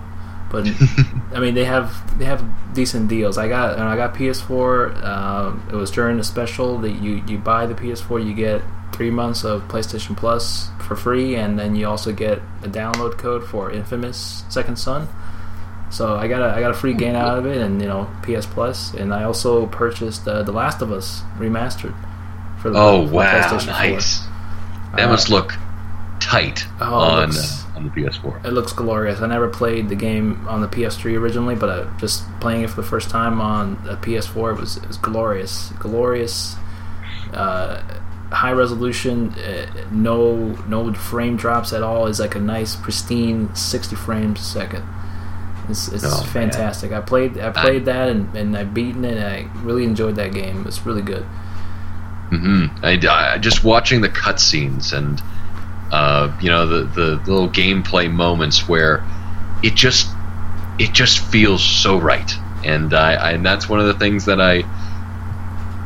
but 0.51 0.67
I 1.33 1.39
mean 1.39 1.53
they 1.53 1.65
have 1.65 2.17
they 2.17 2.25
have 2.25 2.43
decent 2.73 3.07
deals. 3.07 3.37
I 3.37 3.47
got 3.47 3.77
I 3.77 3.95
got 3.95 4.15
PS4. 4.15 5.03
Um, 5.03 5.67
it 5.71 5.75
was 5.75 5.91
during 5.91 6.17
the 6.17 6.23
special 6.23 6.77
that 6.79 6.91
you 6.91 7.23
you 7.27 7.37
buy 7.37 7.65
the 7.65 7.75
PS4, 7.75 8.25
you 8.25 8.33
get 8.33 8.61
three 8.93 9.11
months 9.11 9.43
of 9.43 9.61
PlayStation 9.67 10.17
Plus 10.17 10.69
for 10.79 10.95
free, 10.95 11.35
and 11.35 11.57
then 11.57 11.75
you 11.75 11.87
also 11.87 12.11
get 12.11 12.39
a 12.63 12.67
download 12.67 13.17
code 13.17 13.43
for 13.43 13.71
Infamous 13.71 14.43
Second 14.49 14.77
Son. 14.77 15.07
So 15.91 16.15
I 16.17 16.27
got 16.27 16.41
a 16.41 16.55
I 16.55 16.59
got 16.61 16.71
a 16.71 16.75
free 16.75 16.93
game 16.93 17.15
out 17.15 17.37
of 17.37 17.45
it, 17.45 17.57
and 17.57 17.79
you 17.79 17.87
know 17.87 18.09
PS 18.23 18.47
Plus, 18.47 18.93
and 18.95 19.13
I 19.13 19.23
also 19.23 19.67
purchased 19.67 20.27
uh, 20.27 20.41
The 20.43 20.51
Last 20.51 20.81
of 20.81 20.91
Us 20.91 21.21
remastered 21.37 21.95
for 22.61 22.69
the 22.69 22.79
oh 22.79 23.07
for 23.07 23.13
wow, 23.13 23.59
nice. 23.65 24.19
That 24.95 25.05
uh, 25.05 25.09
must 25.09 25.29
look 25.29 25.53
tight 26.19 26.65
oh, 26.81 26.93
on 26.93 27.29
looks, 27.29 27.65
uh, 27.65 27.77
on 27.77 27.83
the 27.85 27.89
PS4. 27.89 28.45
It 28.45 28.51
looks 28.51 28.73
glorious. 28.73 29.21
I 29.21 29.27
never 29.27 29.47
played 29.47 29.89
the 29.89 29.95
game 29.95 30.47
on 30.47 30.61
the 30.61 30.67
PS3 30.67 31.17
originally, 31.17 31.55
but 31.55 31.69
uh, 31.69 31.97
just 31.97 32.23
playing 32.39 32.63
it 32.63 32.69
for 32.69 32.81
the 32.81 32.87
first 32.87 33.09
time 33.09 33.41
on 33.41 33.83
the 33.83 33.95
PS4 33.95 34.55
it 34.55 34.59
was 34.59 34.77
it 34.77 34.87
was 34.87 34.97
glorious, 34.97 35.71
glorious. 35.79 36.55
Uh, 37.33 37.81
high 38.31 38.51
resolution, 38.51 39.33
uh, 39.33 39.87
no 39.91 40.35
no 40.67 40.93
frame 40.93 41.37
drops 41.37 41.73
at 41.73 41.83
all. 41.83 42.07
Is 42.07 42.19
like 42.19 42.35
a 42.35 42.39
nice 42.39 42.75
pristine 42.75 43.53
60 43.55 43.95
frames 43.95 44.39
a 44.39 44.43
second. 44.43 44.83
It's, 45.69 45.87
it's 45.87 46.03
oh, 46.03 46.23
fantastic. 46.23 46.91
Man. 46.91 47.01
I 47.01 47.05
played 47.05 47.37
I 47.37 47.51
played 47.51 47.83
I, 47.83 47.93
that 47.93 48.09
and, 48.09 48.35
and 48.35 48.57
I 48.57 48.63
beaten 48.63 49.05
it. 49.05 49.21
I 49.21 49.49
really 49.61 49.83
enjoyed 49.83 50.15
that 50.15 50.33
game. 50.33 50.65
It's 50.67 50.85
really 50.85 51.03
good. 51.03 51.25
Mm-hmm. 52.31 52.85
I, 52.85 53.33
I, 53.33 53.37
just 53.39 53.63
watching 53.63 54.01
the 54.01 54.09
cutscenes 54.09 54.93
and 54.93 55.21
uh, 55.91 56.35
you 56.39 56.49
know 56.49 56.67
the, 56.67 56.83
the 56.83 57.31
little 57.31 57.49
gameplay 57.49 58.11
moments 58.11 58.67
where 58.67 59.03
it 59.63 59.73
just 59.73 60.09
it 60.77 60.93
just 60.93 61.19
feels 61.19 61.63
so 61.63 61.97
right, 61.97 62.31
and 62.63 62.93
I, 62.93 63.13
I 63.13 63.31
and 63.31 63.45
that's 63.45 63.67
one 63.67 63.79
of 63.79 63.87
the 63.87 63.95
things 63.95 64.25
that 64.25 64.39
I 64.39 64.61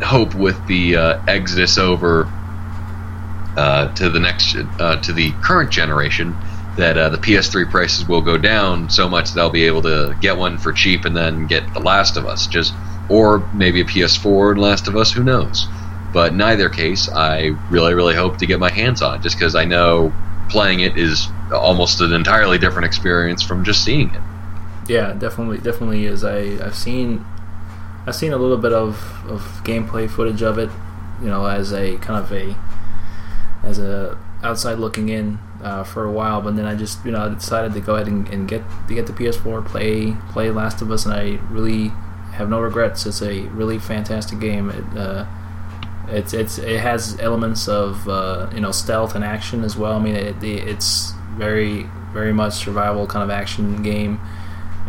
hope 0.03 0.35
with 0.35 0.67
the 0.67 0.97
uh, 0.97 1.23
exodus 1.27 1.77
over 1.77 2.29
uh, 3.55 3.93
to 3.95 4.09
the 4.09 4.19
next 4.19 4.55
uh, 4.79 4.97
to 5.01 5.13
the 5.13 5.31
current 5.43 5.71
generation 5.71 6.35
that 6.75 6.97
uh, 6.97 7.09
the 7.09 7.17
PS3 7.17 7.69
prices 7.69 8.07
will 8.07 8.21
go 8.21 8.37
down 8.37 8.89
so 8.89 9.07
much 9.07 9.31
that 9.31 9.39
I'll 9.39 9.49
be 9.49 9.65
able 9.65 9.83
to 9.83 10.17
get 10.19 10.37
one 10.37 10.57
for 10.57 10.73
cheap 10.73 11.05
and 11.05 11.15
then 11.15 11.45
get 11.47 11.71
The 11.73 11.79
Last 11.79 12.17
of 12.17 12.25
Us, 12.25 12.47
just 12.47 12.73
or 13.09 13.47
maybe 13.53 13.81
a 13.81 13.85
PS4 13.85 14.53
and 14.53 14.61
Last 14.61 14.87
of 14.87 14.95
Us, 14.95 15.11
who 15.11 15.23
knows? 15.23 15.67
But 16.13 16.33
in 16.33 16.41
either 16.41 16.69
case, 16.69 17.09
I 17.09 17.57
really, 17.69 17.95
really 17.95 18.15
hope 18.15 18.37
to 18.37 18.45
get 18.45 18.59
my 18.59 18.69
hands 18.69 19.01
on 19.01 19.15
it 19.15 19.23
just 19.23 19.35
because 19.37 19.55
I 19.55 19.65
know 19.65 20.13
playing 20.49 20.81
it 20.81 20.97
is 20.97 21.27
almost 21.51 21.99
an 22.01 22.13
entirely 22.13 22.57
different 22.59 22.85
experience 22.85 23.41
from 23.41 23.65
just 23.65 23.83
seeing 23.83 24.13
it. 24.13 24.21
Yeah, 24.87 25.13
definitely, 25.13 25.57
definitely 25.57 26.05
is. 26.05 26.23
I 26.23 26.63
I've 26.63 26.75
seen 26.75 27.25
I've 28.05 28.15
seen 28.15 28.33
a 28.33 28.37
little 28.37 28.57
bit 28.57 28.73
of, 28.73 28.95
of 29.27 29.41
gameplay 29.63 30.09
footage 30.09 30.41
of 30.41 30.57
it, 30.57 30.69
you 31.21 31.27
know, 31.27 31.45
as 31.45 31.73
a 31.73 31.97
kind 31.97 32.23
of 32.23 32.31
a 32.31 32.55
as 33.63 33.79
a 33.79 34.17
outside 34.43 34.77
looking 34.77 35.07
in 35.09 35.39
uh, 35.63 35.83
for 35.83 36.03
a 36.03 36.11
while, 36.11 36.41
but 36.41 36.57
then 36.57 36.65
I 36.65 36.75
just 36.75 37.03
you 37.05 37.11
know 37.11 37.33
decided 37.33 37.73
to 37.73 37.79
go 37.79 37.95
ahead 37.95 38.07
and, 38.07 38.27
and, 38.27 38.47
get 38.47 38.61
to 38.89 38.93
get 38.93 39.07
the 39.07 39.13
PS4, 39.13 39.65
play 39.65 40.17
play 40.31 40.51
Last 40.51 40.81
of 40.81 40.91
Us, 40.91 41.05
and 41.05 41.13
I 41.13 41.39
really 41.49 41.87
have 42.33 42.49
no 42.49 42.59
regrets. 42.59 43.05
It's 43.05 43.21
a 43.21 43.43
really 43.43 43.79
fantastic 43.79 44.39
game. 44.39 44.69
It, 44.69 44.97
uh, 44.97 45.25
it's 46.09 46.33
it's 46.33 46.57
it 46.57 46.79
has 46.79 47.19
elements 47.19 47.67
of 47.67 48.07
uh, 48.07 48.49
you 48.53 48.61
know 48.61 48.71
stealth 48.71 49.15
and 49.15 49.23
action 49.23 49.63
as 49.63 49.75
well. 49.75 49.93
I 49.93 49.99
mean, 49.99 50.15
it, 50.15 50.43
it's 50.43 51.11
very 51.37 51.87
very 52.11 52.33
much 52.33 52.53
survival 52.53 53.07
kind 53.07 53.23
of 53.23 53.29
action 53.29 53.81
game. 53.83 54.19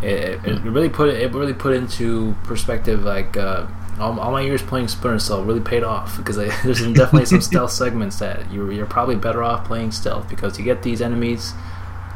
It, 0.03 0.45
it 0.45 0.63
really 0.63 0.91
put 0.91 1.09
it, 1.09 1.21
it 1.23 1.33
really 1.33 1.55
put 1.55 1.75
into 1.75 2.35
perspective 2.45 3.05
like 3.05 3.37
uh, 3.37 3.67
all, 3.99 4.19
all 4.19 4.33
my 4.33 4.43
years 4.43 4.63
playing 4.63 4.89
Splinter 4.89 5.19
Cell 5.19 5.45
really 5.45 5.61
paid 5.61 5.83
off 5.83 6.17
because 6.19 6.39
I, 6.39 6.47
there's 6.65 6.81
definitely 6.93 7.27
some 7.27 7.41
stealth 7.41 7.71
segments 7.83 8.19
that 8.19 8.51
you're, 8.53 8.71
you're 8.73 8.87
probably 8.87 9.17
better 9.17 9.43
off 9.43 9.67
playing 9.67 9.93
stealth 9.93 10.29
because 10.29 10.59
you 10.59 10.65
get 10.65 10.83
these 10.83 11.01
enemies 11.01 11.53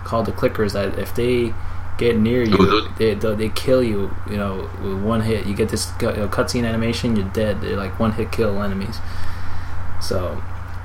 called 0.05 0.27
the 0.27 0.33
clickers 0.33 0.73
that 0.73 0.99
if 0.99 1.15
they 1.15 1.53
get 1.99 2.16
near 2.16 2.43
you, 2.43 2.89
they, 2.99 3.15
they, 3.15 3.35
they 3.35 3.49
kill 3.51 3.83
you. 3.83 4.11
You 4.31 4.37
know, 4.37 4.70
with 4.83 5.03
one 5.03 5.20
hit. 5.20 5.47
You 5.47 5.55
get 5.55 5.69
this 5.69 5.91
you 6.01 6.07
know, 6.07 6.29
cutscene 6.29 6.65
animation, 6.65 7.16
you're 7.16 7.29
dead. 7.29 7.61
They're 7.61 7.77
like 7.77 7.99
one 7.99 8.12
hit 8.12 8.33
kill 8.33 8.62
enemies. 8.62 8.99
So, 10.01 10.43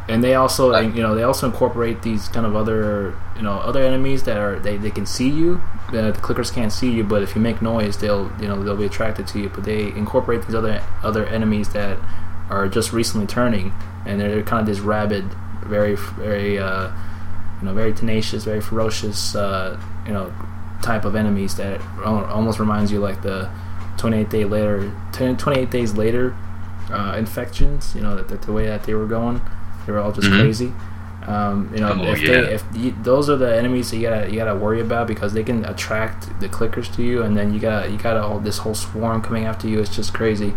and 0.09 0.23
they 0.23 0.35
also 0.35 0.77
you 0.79 1.01
know 1.01 1.15
they 1.15 1.23
also 1.23 1.45
incorporate 1.45 2.01
these 2.01 2.27
kind 2.27 2.45
of 2.45 2.55
other 2.55 3.15
you 3.35 3.43
know 3.43 3.53
other 3.53 3.81
enemies 3.81 4.23
that 4.23 4.37
are 4.37 4.59
they, 4.59 4.77
they 4.77 4.91
can 4.91 5.05
see 5.05 5.29
you. 5.29 5.61
Uh, 5.89 6.11
the 6.11 6.19
clickers 6.21 6.51
can't 6.51 6.71
see 6.71 6.91
you, 6.91 7.03
but 7.03 7.21
if 7.21 7.35
you 7.35 7.41
make 7.41 7.61
noise, 7.61 7.97
they'll 7.97 8.31
you 8.41 8.47
know 8.47 8.61
they'll 8.63 8.75
be 8.75 8.85
attracted 8.85 9.27
to 9.27 9.39
you. 9.39 9.49
But 9.49 9.63
they 9.63 9.87
incorporate 9.87 10.45
these 10.45 10.55
other 10.55 10.81
other 11.03 11.25
enemies 11.27 11.69
that 11.69 11.97
are 12.49 12.67
just 12.67 12.91
recently 12.91 13.27
turning, 13.27 13.71
and 14.05 14.19
they're 14.19 14.43
kind 14.43 14.61
of 14.61 14.65
this 14.65 14.79
rabid, 14.79 15.25
very 15.63 15.95
very 15.95 16.57
uh, 16.57 16.91
you 17.61 17.67
know 17.67 17.73
very 17.73 17.93
tenacious, 17.93 18.43
very 18.43 18.61
ferocious 18.61 19.35
uh, 19.35 19.79
you 20.07 20.13
know 20.13 20.33
type 20.83 21.05
of 21.05 21.15
enemies 21.15 21.55
that 21.55 21.81
almost 22.03 22.59
reminds 22.59 22.91
you 22.91 22.99
like 22.99 23.21
the 23.21 23.49
28 23.97 24.29
day 24.29 24.45
later 24.45 24.91
28 25.13 25.69
days 25.69 25.93
later 25.93 26.35
uh, 26.91 27.15
infections 27.17 27.95
you 27.95 28.01
know 28.01 28.15
the, 28.21 28.35
the, 28.37 28.51
way 28.51 28.65
that 28.65 28.83
they 28.83 28.93
were 28.93 29.05
going 29.05 29.41
they 29.85 29.91
were 29.91 29.99
all 29.99 30.11
just 30.11 30.27
mm-hmm. 30.27 30.41
crazy 30.41 30.73
um, 31.27 31.71
you 31.73 31.79
know, 31.79 31.93
oh, 31.93 32.11
if, 32.11 32.21
yeah. 32.21 32.27
they, 32.27 32.53
if 32.55 32.63
you, 32.75 32.95
those 33.01 33.29
are 33.29 33.37
the 33.37 33.55
enemies 33.55 33.91
that 33.91 33.97
you 33.97 34.09
gotta 34.09 34.29
you 34.29 34.35
gotta 34.35 34.55
worry 34.55 34.81
about 34.81 35.07
because 35.07 35.33
they 35.33 35.43
can 35.43 35.63
attract 35.63 36.37
the 36.41 36.49
clickers 36.49 36.93
to 36.95 37.03
you, 37.03 37.23
and 37.23 37.37
then 37.37 37.53
you 37.53 37.59
got 37.59 37.91
you 37.91 37.97
got 37.97 38.17
all 38.17 38.39
this 38.39 38.57
whole 38.59 38.75
swarm 38.75 39.21
coming 39.21 39.45
after 39.45 39.67
you. 39.67 39.79
It's 39.79 39.95
just 39.95 40.13
crazy. 40.13 40.53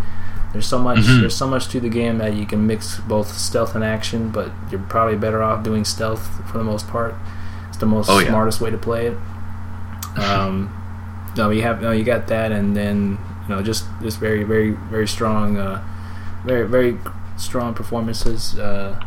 There's 0.53 0.67
so 0.67 0.79
much 0.79 0.99
mm-hmm. 0.99 1.21
there's 1.21 1.37
so 1.37 1.47
much 1.47 1.69
to 1.69 1.81
the 1.81 1.89
game 1.89 2.19
that 2.19 2.35
you 2.35 2.47
can 2.47 2.67
mix 2.67 2.99
both 3.01 3.29
stealth 3.37 3.75
and 3.75 3.85
action, 3.85 4.31
but 4.31 4.51
you're 4.71 4.81
probably 4.81 5.17
better 5.17 5.43
off 5.43 5.63
doing 5.63 5.85
stealth 5.85 6.27
for 6.51 6.59
the 6.59 6.65
most 6.65 6.89
part. 6.89 7.15
It's 7.69 7.79
the 7.79 7.87
most 7.87 8.11
oh, 8.11 8.19
yeah. 8.19 8.29
smartest 8.29 8.61
way 8.61 8.71
to 8.71 8.79
play 8.79 9.07
it. 9.07 9.19
Um, 10.17 10.73
no, 11.37 11.51
you 11.51 11.63
have 11.63 11.83
no, 11.83 11.93
you 11.93 12.05
got 12.05 12.29
that, 12.29 12.53
and 12.53 12.77
then 12.77 13.19
you 13.43 13.55
know 13.55 13.63
just 13.63 13.85
just 14.03 14.19
very 14.19 14.43
very 14.43 14.71
very 14.71 15.07
strong, 15.07 15.59
uh, 15.59 15.85
very 16.45 16.67
very 16.67 16.99
strong 17.37 17.75
performances, 17.75 18.59
uh, 18.59 18.99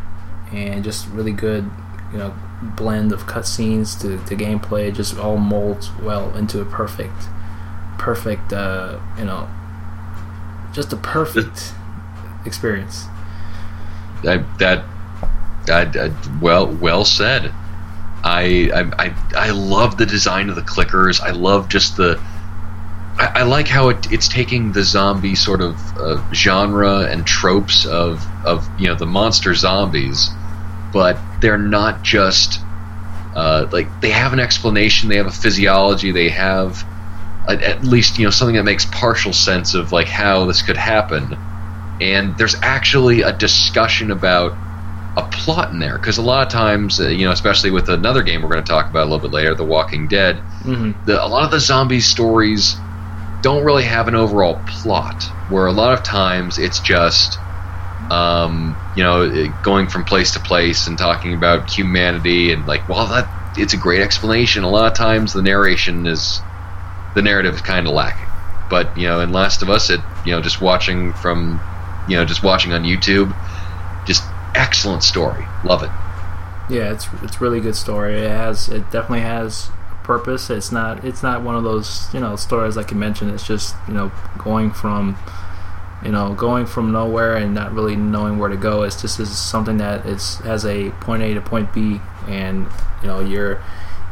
and 0.51 0.83
just 0.83 1.07
really 1.09 1.31
good 1.31 1.69
you 2.11 2.17
know 2.17 2.33
blend 2.75 3.11
of 3.11 3.25
cutscenes 3.25 3.99
to, 4.01 4.23
to 4.25 4.35
gameplay. 4.35 4.93
Just 4.93 5.17
all 5.17 5.37
molds 5.37 5.89
well 6.01 6.35
into 6.35 6.61
a 6.61 6.65
perfect 6.65 7.23
perfect 7.97 8.53
uh, 8.53 8.99
you 9.17 9.25
know 9.25 9.49
just 10.73 10.93
a 10.93 10.97
perfect 10.97 11.73
experience. 12.45 13.05
That 14.23 14.45
that 14.59 14.83
that 15.65 16.39
well 16.41 16.67
well 16.67 17.05
said. 17.05 17.51
I, 18.23 18.91
I 18.97 19.15
I 19.35 19.51
love 19.51 19.97
the 19.97 20.05
design 20.05 20.49
of 20.49 20.55
the 20.55 20.61
clickers. 20.61 21.21
I 21.21 21.31
love 21.31 21.69
just 21.69 21.97
the. 21.97 22.19
I, 23.17 23.31
I 23.35 23.43
like 23.43 23.67
how 23.67 23.89
it, 23.89 24.11
it's 24.11 24.27
taking 24.27 24.71
the 24.71 24.83
zombie 24.83 25.35
sort 25.35 25.61
of 25.61 25.97
uh, 25.97 26.33
genre 26.33 27.01
and 27.01 27.25
tropes 27.25 27.85
of 27.85 28.25
of 28.45 28.67
you 28.79 28.87
know 28.87 28.95
the 28.95 29.05
monster 29.05 29.55
zombies, 29.55 30.29
but 30.91 31.17
they're 31.39 31.57
not 31.57 32.03
just 32.03 32.59
uh, 33.35 33.67
like 33.71 34.01
they 34.01 34.11
have 34.11 34.33
an 34.33 34.39
explanation. 34.39 35.09
They 35.09 35.17
have 35.17 35.27
a 35.27 35.31
physiology. 35.31 36.11
They 36.11 36.29
have 36.29 36.85
a, 37.47 37.51
at 37.51 37.83
least 37.83 38.19
you 38.19 38.25
know 38.25 38.31
something 38.31 38.55
that 38.55 38.63
makes 38.63 38.85
partial 38.85 39.33
sense 39.33 39.75
of 39.75 39.91
like 39.91 40.07
how 40.07 40.45
this 40.45 40.61
could 40.61 40.77
happen. 40.77 41.37
And 42.01 42.37
there's 42.37 42.55
actually 42.61 43.21
a 43.21 43.31
discussion 43.33 44.11
about 44.11 44.57
a 45.19 45.29
plot 45.29 45.71
in 45.71 45.79
there 45.79 45.97
because 45.97 46.17
a 46.17 46.21
lot 46.21 46.45
of 46.45 46.51
times, 46.51 46.99
uh, 46.99 47.07
you 47.07 47.25
know, 47.25 47.31
especially 47.31 47.71
with 47.71 47.89
another 47.89 48.23
game 48.23 48.41
we're 48.41 48.49
going 48.49 48.63
to 48.63 48.69
talk 48.69 48.89
about 48.89 49.03
a 49.03 49.09
little 49.09 49.19
bit 49.19 49.31
later, 49.31 49.55
The 49.55 49.65
Walking 49.65 50.07
Dead, 50.07 50.37
mm-hmm. 50.63 50.91
the, 51.05 51.23
a 51.23 51.27
lot 51.27 51.43
of 51.43 51.51
the 51.51 51.59
zombie 51.59 51.99
stories 51.99 52.75
don't 53.41 53.63
really 53.63 53.83
have 53.83 54.07
an 54.07 54.15
overall 54.15 54.61
plot. 54.67 55.23
Where 55.49 55.67
a 55.67 55.71
lot 55.71 55.97
of 55.97 56.03
times 56.03 56.57
it's 56.57 56.79
just, 56.79 57.37
um, 58.11 58.77
you 58.95 59.03
know, 59.03 59.47
going 59.63 59.87
from 59.87 60.03
place 60.05 60.33
to 60.33 60.39
place 60.39 60.87
and 60.87 60.97
talking 60.97 61.33
about 61.33 61.69
humanity 61.69 62.51
and 62.51 62.65
like, 62.67 62.87
well, 62.87 63.07
that 63.07 63.29
it's 63.57 63.73
a 63.73 63.77
great 63.77 64.01
explanation. 64.01 64.63
A 64.63 64.69
lot 64.69 64.91
of 64.91 64.97
times 64.97 65.33
the 65.33 65.41
narration 65.41 66.05
is, 66.05 66.41
the 67.15 67.21
narrative 67.21 67.55
is 67.55 67.61
kind 67.61 67.87
of 67.87 67.93
lacking. 67.93 68.27
But 68.69 68.95
you 68.95 69.07
know, 69.07 69.21
in 69.21 69.31
Last 69.31 69.63
of 69.63 69.69
Us, 69.69 69.89
it 69.89 70.01
you 70.25 70.31
know, 70.31 70.41
just 70.41 70.61
watching 70.61 71.13
from, 71.13 71.59
you 72.07 72.15
know, 72.15 72.25
just 72.25 72.43
watching 72.43 72.71
on 72.73 72.83
YouTube, 72.83 73.35
excellent 74.55 75.03
story. 75.03 75.45
Love 75.63 75.83
it. 75.83 75.91
Yeah, 76.69 76.91
it's 76.93 77.07
it's 77.23 77.41
really 77.41 77.59
good 77.59 77.75
story. 77.75 78.19
It 78.19 78.29
has 78.29 78.69
it 78.69 78.91
definitely 78.91 79.21
has 79.21 79.69
purpose. 80.03 80.49
It's 80.49 80.71
not 80.71 81.03
it's 81.03 81.23
not 81.23 81.43
one 81.43 81.55
of 81.55 81.63
those 81.63 82.13
you 82.13 82.19
know 82.19 82.35
stories 82.35 82.75
like 82.77 82.91
you 82.91 82.97
mentioned. 82.97 83.31
It's 83.31 83.45
just 83.45 83.75
you 83.87 83.93
know 83.93 84.11
going 84.37 84.71
from 84.71 85.17
you 86.03 86.11
know 86.11 86.33
going 86.33 86.65
from 86.65 86.91
nowhere 86.91 87.35
and 87.35 87.53
not 87.53 87.73
really 87.73 87.95
knowing 87.95 88.37
where 88.37 88.49
to 88.49 88.57
go. 88.57 88.83
It's 88.83 89.01
just 89.01 89.19
is 89.19 89.35
something 89.37 89.77
that 89.77 90.05
is 90.05 90.35
has 90.37 90.65
a 90.65 90.91
point 91.01 91.23
A 91.23 91.33
to 91.33 91.41
point 91.41 91.73
B, 91.73 91.99
and 92.27 92.67
you 93.01 93.07
know 93.07 93.19
you're 93.19 93.61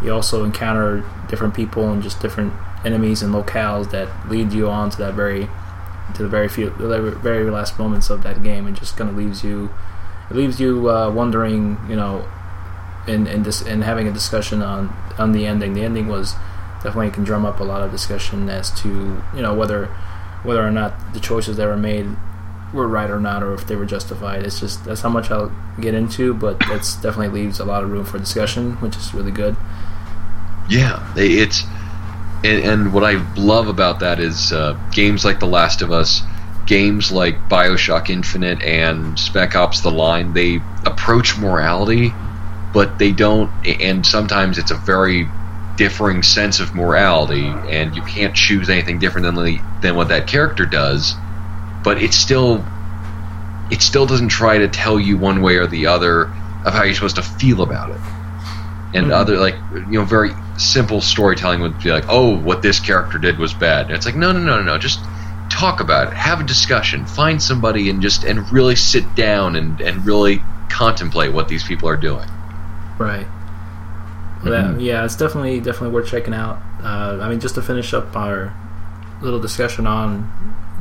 you 0.02 0.14
also 0.14 0.44
encounter 0.44 1.04
different 1.30 1.54
people 1.54 1.92
and 1.92 2.02
just 2.04 2.20
different 2.22 2.54
enemies 2.86 3.22
and 3.22 3.34
locales 3.34 3.92
that 3.92 4.30
lead 4.30 4.54
you 4.54 4.70
on 4.70 4.90
to 4.92 4.98
that 4.98 5.14
very 5.14 5.48
to 6.16 6.24
the 6.24 6.30
very 6.30 6.48
few 6.48 6.70
the 6.70 7.12
very 7.22 7.50
last 7.50 7.78
moments 7.80 8.10
of 8.10 8.24
that 8.24 8.44
game 8.44 8.68
and 8.68 8.78
just 8.78 8.96
kind 8.96 9.10
of 9.10 9.18
leaves 9.18 9.44
you 9.44 9.70
it 10.30 10.36
leaves 10.36 10.60
you 10.60 10.90
uh, 10.90 11.10
wondering, 11.12 11.78
you 11.90 11.96
know, 11.96 12.28
in 13.08 13.28
in 13.28 13.44
this 13.44 13.62
in 13.62 13.82
having 13.82 14.08
a 14.08 14.12
discussion 14.12 14.62
on 14.62 14.94
on 15.18 15.32
the 15.32 15.46
ending. 15.46 15.74
The 15.74 15.84
ending 15.84 16.08
was 16.08 16.34
definitely 16.84 17.12
can 17.12 17.24
drum 17.24 17.46
up 17.46 17.60
a 17.60 17.64
lot 17.64 17.82
of 17.82 17.92
discussion 17.92 18.50
as 18.50 18.72
to 18.82 19.22
you 19.36 19.42
know 19.42 19.54
whether 19.54 19.86
whether 20.44 20.66
or 20.66 20.72
not 20.72 21.14
the 21.14 21.20
choices 21.20 21.58
that 21.58 21.66
were 21.66 21.78
made 21.78 22.08
were 22.74 22.88
right 22.88 23.10
or 23.10 23.20
not, 23.20 23.44
or 23.44 23.54
if 23.54 23.66
they 23.68 23.76
were 23.76 23.86
justified. 23.86 24.44
It's 24.44 24.60
just 24.60 24.84
that's 24.86 25.02
how 25.02 25.10
much 25.10 25.32
I'll 25.32 25.56
get 25.80 25.94
into, 25.94 26.34
but 26.34 26.60
that's 26.60 26.96
definitely 26.96 27.42
leaves 27.42 27.60
a 27.60 27.66
lot 27.66 27.84
of 27.84 27.92
room 27.92 28.06
for 28.06 28.20
discussion, 28.20 28.74
which 28.78 28.96
is 28.98 29.14
really 29.14 29.32
good. 29.32 29.56
Yeah, 30.70 31.14
it's 31.16 31.64
and, 32.44 32.64
and 32.64 32.94
what 32.94 33.04
I 33.04 33.14
love 33.36 33.68
about 33.68 34.00
that 34.02 34.20
is 34.20 34.52
uh, 34.52 34.78
games 34.92 35.24
like 35.24 35.40
The 35.40 35.48
Last 35.48 35.82
of 35.82 35.92
Us 35.92 36.22
games 36.68 37.12
like 37.12 37.50
Bioshock 37.50 38.10
Infinite 38.10 38.62
and 38.62 39.18
Spec 39.18 39.56
Ops 39.56 39.82
The 39.82 39.90
Line, 39.90 40.34
they 40.34 40.62
approach 40.86 41.38
morality, 41.38 42.14
but 42.74 43.00
they 43.00 43.12
don't, 43.12 43.50
and 43.66 44.06
sometimes 44.06 44.58
it's 44.58 44.72
a 44.72 44.76
very 44.76 45.28
differing 45.78 46.24
sense 46.24 46.60
of 46.60 46.76
morality, 46.76 47.46
and 47.46 47.96
you 47.96 48.02
can't 48.04 48.36
choose 48.36 48.70
anything 48.70 49.00
different 49.00 49.26
than, 49.26 49.36
the, 49.36 49.60
than 49.82 49.96
what 49.96 50.10
that 50.10 50.28
character 50.28 50.66
does, 50.66 51.16
but 51.84 52.02
it 52.02 52.14
still. 52.14 52.64
It 53.70 53.82
still 53.82 54.06
doesn't 54.06 54.30
try 54.30 54.60
to 54.60 54.70
tell 54.70 54.98
you 54.98 55.18
one 55.18 55.42
way 55.42 55.58
or 55.58 55.68
the 55.68 55.88
other 55.88 56.32
of 56.66 56.74
how 56.74 56.84
you're 56.84 56.94
supposed 56.94 57.18
to 57.18 57.22
feel 57.22 57.62
about 57.64 57.90
it. 57.90 58.00
And 58.94 59.08
mm-hmm. 59.08 59.12
other 59.12 59.36
like 59.36 59.56
you 59.74 60.00
know 60.00 60.06
very 60.06 60.32
simple 60.58 61.02
storytelling 61.02 61.62
would 61.62 61.78
be 61.80 61.92
like, 61.92 62.06
oh, 62.08 62.38
what 62.38 62.62
this 62.62 62.80
character 62.80 63.18
did 63.18 63.38
was 63.38 63.54
bad. 63.54 63.88
And 63.88 63.96
it's 63.96 64.06
like, 64.06 64.16
no, 64.16 64.32
no, 64.32 64.40
no, 64.40 64.58
no, 64.58 64.64
no. 64.64 64.78
Just 64.78 65.02
talk 65.50 65.80
about 65.80 66.08
it, 66.08 66.14
have 66.14 66.40
a 66.40 66.44
discussion, 66.44 67.06
find 67.06 67.42
somebody 67.42 67.90
and 67.90 68.02
just 68.02 68.24
and 68.24 68.50
really 68.52 68.76
sit 68.76 69.16
down 69.16 69.56
and, 69.56 69.82
and 69.82 70.06
really 70.06 70.42
contemplate 70.70 71.34
what 71.34 71.48
these 71.48 71.64
people 71.64 71.90
are 71.90 71.98
doing. 71.98 72.28
Right. 72.98 73.28
Mm-hmm. 74.42 74.80
yeah, 74.80 75.04
it's 75.04 75.16
definitely 75.16 75.60
definitely 75.60 75.90
worth 75.90 76.10
checking 76.10 76.34
out. 76.34 76.62
Uh, 76.82 77.20
I 77.22 77.30
mean, 77.30 77.40
just 77.40 77.56
to 77.56 77.62
finish 77.62 77.94
up 77.94 78.16
our 78.16 78.54
little 79.22 79.40
discussion 79.40 79.88
on 79.88 80.32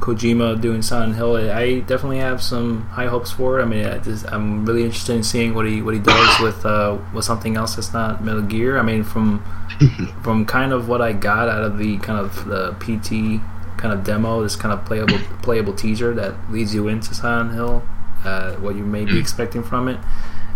Kojima 0.01 0.61
doing 0.61 0.83
Silent 0.83 1.17
Hill, 1.17 1.37
I 1.37 1.81
definitely 1.81 2.19
have 2.19 2.43
some 2.43 2.83
high 2.89 3.07
hopes 3.07 3.33
for 3.33 3.59
it. 3.59 3.63
I 3.63 3.67
mean, 3.67 3.87
I 3.87 3.99
just, 3.99 4.27
I'm 4.31 4.67
really 4.67 4.85
interested 4.85 5.17
in 5.17 5.23
seeing 5.23 5.55
what 5.55 5.67
he 5.67 5.81
what 5.81 5.95
he 5.95 6.01
does 6.01 6.41
with 6.43 6.65
uh, 6.67 6.99
with 7.15 7.25
something 7.25 7.57
else 7.57 7.77
that's 7.77 7.93
not 7.93 8.23
Metal 8.23 8.43
Gear. 8.43 8.79
I 8.79 8.83
mean, 8.83 9.03
from 9.05 9.43
from 10.23 10.45
kind 10.45 10.73
of 10.73 10.89
what 10.89 11.01
I 11.01 11.13
got 11.13 11.49
out 11.49 11.63
of 11.63 11.79
the 11.79 11.99
kind 11.99 12.19
of 12.19 12.45
the 12.45 12.73
PT 12.75 13.41
kind 13.77 13.93
of 13.93 14.05
demo, 14.05 14.43
this 14.43 14.57
kind 14.57 14.73
of 14.73 14.85
playable 14.85 15.19
playable 15.43 15.73
teaser 15.73 16.15
that 16.15 16.51
leads 16.51 16.75
you 16.75 16.89
into 16.89 17.15
Silent 17.15 17.53
Hill, 17.53 17.83
uh, 18.25 18.55
what 18.57 18.77
you 18.77 18.85
may 18.85 19.05
be 19.05 19.13
hmm. 19.13 19.19
expecting 19.19 19.63
from 19.63 19.89
it. 19.89 19.99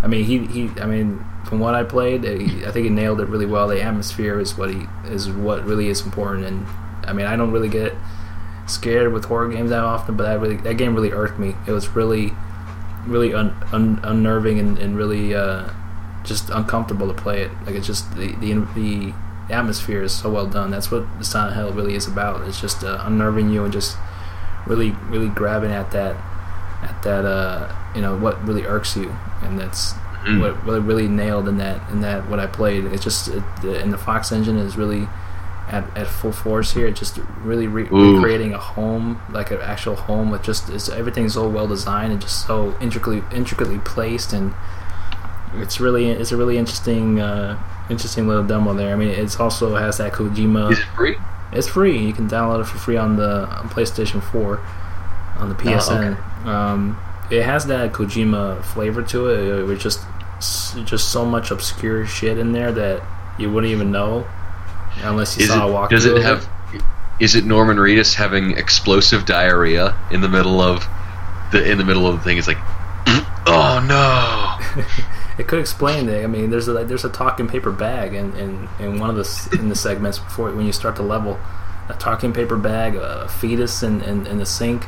I 0.03 0.07
mean, 0.07 0.25
he, 0.25 0.47
he 0.47 0.81
I 0.81 0.87
mean, 0.87 1.25
from 1.45 1.61
what 1.61 1.75
I 1.75 1.85
played, 1.85 2.25
he, 2.25 2.65
I 2.65 2.71
think 2.71 2.85
he 2.85 2.91
nailed 2.91 3.21
it 3.21 3.29
really 3.29 3.47
well. 3.47 3.69
The 3.69 3.83
atmosphere 3.83 4.41
is 4.41 4.57
what 4.57 4.71
he 4.71 4.87
is 5.05 5.29
what 5.29 5.65
really 5.65 5.89
is 5.89 6.01
important, 6.03 6.47
and 6.47 6.67
I 7.05 7.13
mean, 7.13 7.27
I 7.27 7.37
don't 7.37 7.53
really 7.53 7.69
get 7.69 7.95
scared 8.67 9.13
with 9.13 9.27
horror 9.27 9.49
games 9.49 9.71
that 9.71 9.85
often, 9.85 10.17
but 10.17 10.25
that 10.25 10.41
really 10.41 10.57
that 10.57 10.75
game 10.75 10.95
really 10.95 11.13
irked 11.13 11.39
me. 11.39 11.55
It 11.67 11.73
was 11.73 11.89
really, 11.89 12.33
really 13.07 13.35
un, 13.35 13.55
un, 13.73 14.01
unnerving 14.03 14.59
and, 14.59 14.79
and 14.79 14.97
really 14.97 15.35
uh, 15.35 15.69
just 16.25 16.51
uncomfortable 16.51 17.13
to 17.13 17.15
play 17.15 17.43
it. 17.43 17.51
Like 17.67 17.75
it's 17.75 17.87
just 17.87 18.15
the 18.17 18.35
the 18.37 18.55
the 18.75 19.13
atmosphere 19.51 20.03
is 20.03 20.13
so 20.13 20.31
well 20.31 20.47
done. 20.47 20.71
That's 20.71 20.91
what 20.91 21.07
the 21.19 21.25
Silent 21.25 21.57
Hill 21.57 21.73
really 21.73 21.95
is 21.95 22.07
about. 22.07 22.47
It's 22.49 22.61
just 22.61 22.83
uh, 22.85 23.03
unnerving 23.05 23.51
you 23.51 23.65
and 23.65 23.73
just 23.73 23.97
really 24.67 24.91
really 25.09 25.29
grabbing 25.29 25.71
at 25.73 25.91
that 25.93 26.17
at 26.83 27.03
that 27.03 27.25
uh, 27.25 27.75
you 27.95 28.01
know 28.03 28.17
what 28.17 28.43
really 28.47 28.65
irks 28.65 28.97
you, 28.97 29.15
and 29.43 29.59
that's 29.59 29.95
Mm. 30.21 30.39
what 30.43 30.67
really 30.67 30.81
really 30.81 31.09
nailed 31.09 31.49
in 31.49 31.57
that 31.57 31.81
in 31.91 32.03
that 32.03 32.29
what 32.29 32.39
I 32.39 32.47
played. 32.47 32.85
It's 32.85 33.03
just 33.03 33.29
it, 33.29 33.43
the, 33.63 33.81
and 33.81 33.91
the 33.91 33.97
Fox 33.97 34.31
engine 34.31 34.59
is 34.59 34.77
really 34.77 35.09
at, 35.71 35.97
at 35.97 36.09
full 36.09 36.33
force 36.33 36.73
here. 36.73 36.87
It's 36.87 36.99
just 36.99 37.19
really 37.43 37.67
re- 37.67 37.85
recreating 37.85 38.53
a 38.53 38.59
home, 38.59 39.19
like 39.33 39.51
an 39.51 39.61
actual 39.63 39.97
home 39.97 40.31
with 40.31 40.43
just 40.43 40.69
it's, 40.69 40.91
everything's 40.91 41.33
so 41.33 41.49
well 41.49 41.67
designed 41.67 42.13
and 42.13 42.21
just 42.21 42.47
so 42.47 42.77
intricately 42.83 43.23
intricately 43.35 43.79
placed, 43.79 44.35
and 44.35 44.53
it's 45.55 45.81
really 45.81 46.11
it's 46.11 46.33
a 46.33 46.37
really 46.37 46.59
interesting 46.59 47.19
uh, 47.19 47.59
interesting 47.91 48.29
little 48.29 48.45
demo 48.45 48.73
there. 48.75 48.93
I 48.93 48.97
mean, 48.97 49.09
it's 49.11 49.39
also 49.41 49.75
has 49.77 49.99
that 49.99 50.13
Kojima. 50.13 50.73
Is 50.73 50.79
it 50.79 50.85
free? 50.97 51.17
It's 51.53 51.69
free. 51.69 51.99
You 51.99 52.13
can 52.13 52.29
download 52.29 52.61
it 52.61 52.65
for 52.65 52.79
free 52.79 52.97
on 52.97 53.17
the 53.17 53.47
on 53.49 53.69
PlayStation 53.69 54.23
4 54.23 54.59
on 55.39 55.49
the 55.49 55.55
PSN. 55.57 56.17
um, 56.47 56.97
it 57.31 57.43
has 57.43 57.67
that 57.67 57.93
Kojima 57.93 58.63
flavor 58.65 59.03
to 59.03 59.29
it. 59.29 59.59
It 59.61 59.63
was 59.65 59.83
just 59.83 60.01
just 60.87 61.11
so 61.13 61.25
much 61.27 61.51
obscure 61.51 62.07
shit 62.07 62.39
in 62.39 62.53
there 62.53 62.73
that 62.73 63.03
you 63.39 63.51
wouldn't 63.51 63.71
even 63.73 63.91
know 63.91 64.27
unless 65.03 65.37
you 65.37 65.43
Is 65.45 65.51
saw 65.51 65.67
a 65.67 65.71
it, 65.71 65.75
walkthrough. 65.75 65.91
does 65.91 66.05
it 66.07 66.23
have? 66.23 66.49
Is 67.21 67.35
it 67.37 67.45
Norman 67.45 67.77
Reedus 67.77 68.15
having 68.15 68.53
explosive 68.57 69.27
diarrhea 69.27 69.95
in 70.11 70.23
the 70.23 70.29
middle 70.29 70.61
of 70.63 70.85
the 71.53 71.69
in 71.71 71.77
the 71.79 71.85
middle 71.85 72.07
of 72.07 72.17
the 72.17 72.23
thing? 72.23 72.39
It's 72.39 72.47
like, 72.49 72.57
oh 73.47 73.85
no! 73.87 74.83
it 75.41 75.49
could 75.49 75.59
explain 75.59 76.11
it. 76.11 76.23
I 76.23 76.27
mean, 76.27 76.51
there's 76.51 76.69
a 76.69 76.85
there's 76.85 77.07
a 77.07 77.09
talking 77.09 77.49
paper 77.49 77.73
bag 77.73 78.13
in, 78.13 78.37
in, 78.37 78.69
in 78.79 78.99
one 78.99 79.09
of 79.09 79.17
the 79.17 79.59
in 79.59 79.71
the 79.71 79.75
segments 79.75 80.19
before 80.19 80.53
when 80.53 80.67
you 80.67 80.73
start 80.73 80.97
the 80.97 81.03
level, 81.03 81.39
a 81.89 81.95
talking 81.95 82.35
paper 82.35 82.59
bag, 82.59 82.95
a 82.95 83.27
fetus 83.27 83.83
in, 83.83 84.03
in, 84.03 84.27
in 84.27 84.37
the 84.37 84.45
sink 84.45 84.85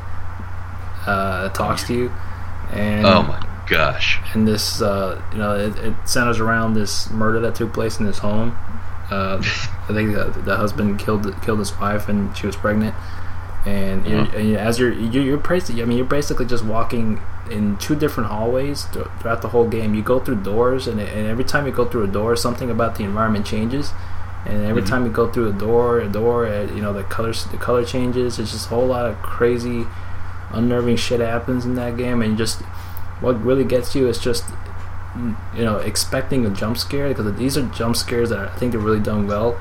uh, 1.07 1.49
talks 1.49 1.85
to 1.85 1.95
you, 1.95 2.13
and 2.71 3.07
Oh 3.07 3.23
my 3.23 3.65
gosh! 3.67 4.21
and 4.35 4.47
this 4.47 4.83
uh, 4.83 5.23
you 5.33 5.39
know 5.39 5.57
it, 5.57 5.75
it 5.79 5.95
centers 6.05 6.39
around 6.39 6.75
this 6.75 7.09
murder 7.09 7.41
that 7.41 7.55
took 7.55 7.73
place 7.73 7.99
in 7.99 8.05
his 8.05 8.19
home. 8.19 8.55
Uh, 9.11 9.39
I 9.89 9.93
think 9.95 10.13
the, 10.13 10.39
the 10.45 10.57
husband 10.57 10.99
killed 10.99 11.35
killed 11.43 11.61
his 11.61 11.73
wife 11.79 12.11
and 12.11 12.37
she 12.37 12.47
was 12.47 12.57
pregnant. 12.57 12.95
And, 13.65 14.05
you're, 14.07 14.21
Uh-huh. 14.23 14.37
and 14.39 14.49
you- 14.51 14.57
as 14.57 14.79
you're 14.81 14.93
you're, 14.93 15.23
you're 15.23 15.37
basically, 15.37 15.83
I 15.83 15.85
mean, 15.87 15.97
you're 15.97 16.07
basically 16.07 16.47
just 16.47 16.65
walking 16.65 17.21
in 17.51 17.77
two 17.77 17.95
different 17.95 18.29
hallways 18.31 18.85
th- 18.93 19.07
throughout 19.21 19.41
the 19.43 19.49
whole 19.49 19.69
game. 19.69 19.95
You 19.95 20.03
go 20.03 20.19
through 20.19 20.37
doors, 20.37 20.89
and, 20.89 20.99
and 21.01 21.27
every 21.29 21.45
time 21.45 21.67
you 21.67 21.73
go 21.73 21.85
through 21.85 22.05
a 22.05 22.09
door, 22.09 22.35
something 22.37 22.71
about 22.71 22.97
the 22.97 23.05
environment 23.05 23.47
changes. 23.47 23.93
And 24.45 24.65
every 24.65 24.83
Mhm. 24.83 24.89
time 24.89 25.05
you 25.07 25.13
go 25.13 25.29
through 25.31 25.49
a 25.49 25.53
door, 25.53 26.01
a 26.01 26.09
door, 26.09 26.47
uh, 26.47 26.67
you 26.75 26.83
know, 26.83 26.93
the 26.93 27.05
colors, 27.05 27.45
the 27.53 27.57
color 27.57 27.85
changes. 27.85 28.41
It's 28.41 28.51
just 28.51 28.67
a 28.67 28.71
whole 28.75 28.87
lot 28.87 29.07
of 29.07 29.23
crazy, 29.23 29.87
unnerving 30.53 30.97
shit 30.97 31.21
happens 31.21 31.65
in 31.65 31.77
that 31.77 31.97
game, 31.97 32.21
and 32.23 32.37
just 32.37 32.61
what 33.21 33.41
really 33.45 33.65
gets 33.65 33.95
you 33.95 34.09
is 34.09 34.19
just 34.19 34.45
you 35.55 35.63
know 35.63 35.77
expecting 35.77 36.47
a 36.47 36.51
jump 36.51 36.77
scare 36.79 37.09
because 37.09 37.31
these 37.35 37.57
are 37.59 37.63
jump 37.65 37.95
scares 37.97 38.31
that 38.31 38.39
I 38.39 38.47
think 38.57 38.73
they're 38.73 38.81
really 38.81 38.99
done 38.99 39.27
well. 39.29 39.57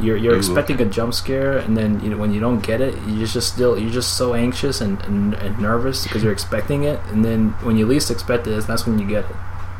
You're 0.00 0.16
you're 0.16 0.34
Ooh, 0.34 0.38
expecting 0.38 0.80
a 0.80 0.86
jump 0.86 1.12
scare, 1.12 1.58
and 1.58 1.76
then 1.76 2.00
you 2.00 2.10
know, 2.10 2.16
when 2.16 2.32
you 2.32 2.40
don't 2.40 2.60
get 2.60 2.80
it, 2.80 2.94
you're 3.06 3.26
just 3.26 3.52
still 3.52 3.78
you're 3.78 3.90
just 3.90 4.16
so 4.16 4.34
anxious 4.34 4.80
and, 4.80 5.00
and, 5.02 5.34
and 5.34 5.58
nervous 5.58 6.04
because 6.04 6.22
you're 6.22 6.32
expecting 6.32 6.84
it, 6.84 6.98
and 7.08 7.24
then 7.24 7.50
when 7.62 7.76
you 7.76 7.84
least 7.86 8.10
expect 8.10 8.46
it, 8.46 8.66
that's 8.66 8.86
when 8.86 8.98
you 8.98 9.06
get 9.06 9.26
it. 9.26 9.36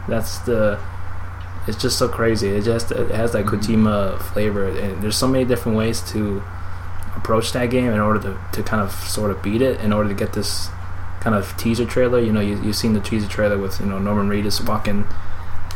That's 0.08 0.38
the 0.40 0.78
it's 1.66 1.80
just 1.80 1.98
so 1.98 2.08
crazy. 2.08 2.48
It 2.48 2.62
just 2.62 2.90
it 2.90 3.10
has 3.10 3.32
that 3.32 3.46
mm-hmm. 3.46 3.86
Kojima 3.86 4.20
flavor, 4.20 4.68
and 4.68 5.02
there's 5.02 5.16
so 5.16 5.28
many 5.28 5.44
different 5.44 5.78
ways 5.78 6.00
to 6.12 6.42
approach 7.16 7.52
that 7.52 7.66
game 7.66 7.90
in 7.90 8.00
order 8.00 8.20
to, 8.20 8.38
to 8.52 8.62
kind 8.62 8.82
of 8.82 8.92
sort 8.92 9.30
of 9.30 9.42
beat 9.42 9.62
it. 9.62 9.80
In 9.80 9.92
order 9.92 10.08
to 10.08 10.14
get 10.14 10.32
this 10.32 10.68
kind 11.20 11.36
of 11.36 11.56
teaser 11.56 11.86
trailer, 11.86 12.18
you 12.18 12.32
know, 12.32 12.40
you 12.40 12.60
you've 12.62 12.76
seen 12.76 12.94
the 12.94 13.00
teaser 13.00 13.28
trailer 13.28 13.58
with 13.58 13.80
you 13.80 13.86
know 13.86 13.98
Norman 13.98 14.28
Reedus 14.28 14.66
walking 14.66 15.06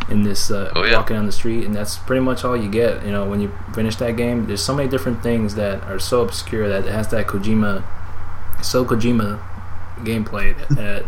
in 0.08 0.22
this 0.22 0.50
uh, 0.50 0.70
Oh, 0.76 0.84
yeah. 0.84 0.96
walking 0.96 1.16
on 1.16 1.26
the 1.26 1.32
street, 1.32 1.64
and 1.64 1.74
that's 1.74 1.98
pretty 1.98 2.20
much 2.20 2.44
all 2.44 2.56
you 2.56 2.70
get. 2.70 3.04
You 3.04 3.10
know, 3.12 3.28
when 3.28 3.40
you 3.40 3.52
finish 3.74 3.96
that 3.96 4.16
game, 4.16 4.46
there's 4.46 4.62
so 4.62 4.74
many 4.74 4.88
different 4.88 5.22
things 5.22 5.54
that 5.56 5.82
are 5.84 5.98
so 5.98 6.22
obscure 6.22 6.68
that 6.68 6.84
it 6.86 6.92
has 6.92 7.08
that 7.08 7.26
Kojima, 7.26 7.82
so 8.62 8.84
Kojima 8.84 9.40
gameplay 9.98 10.56
that. 10.76 11.04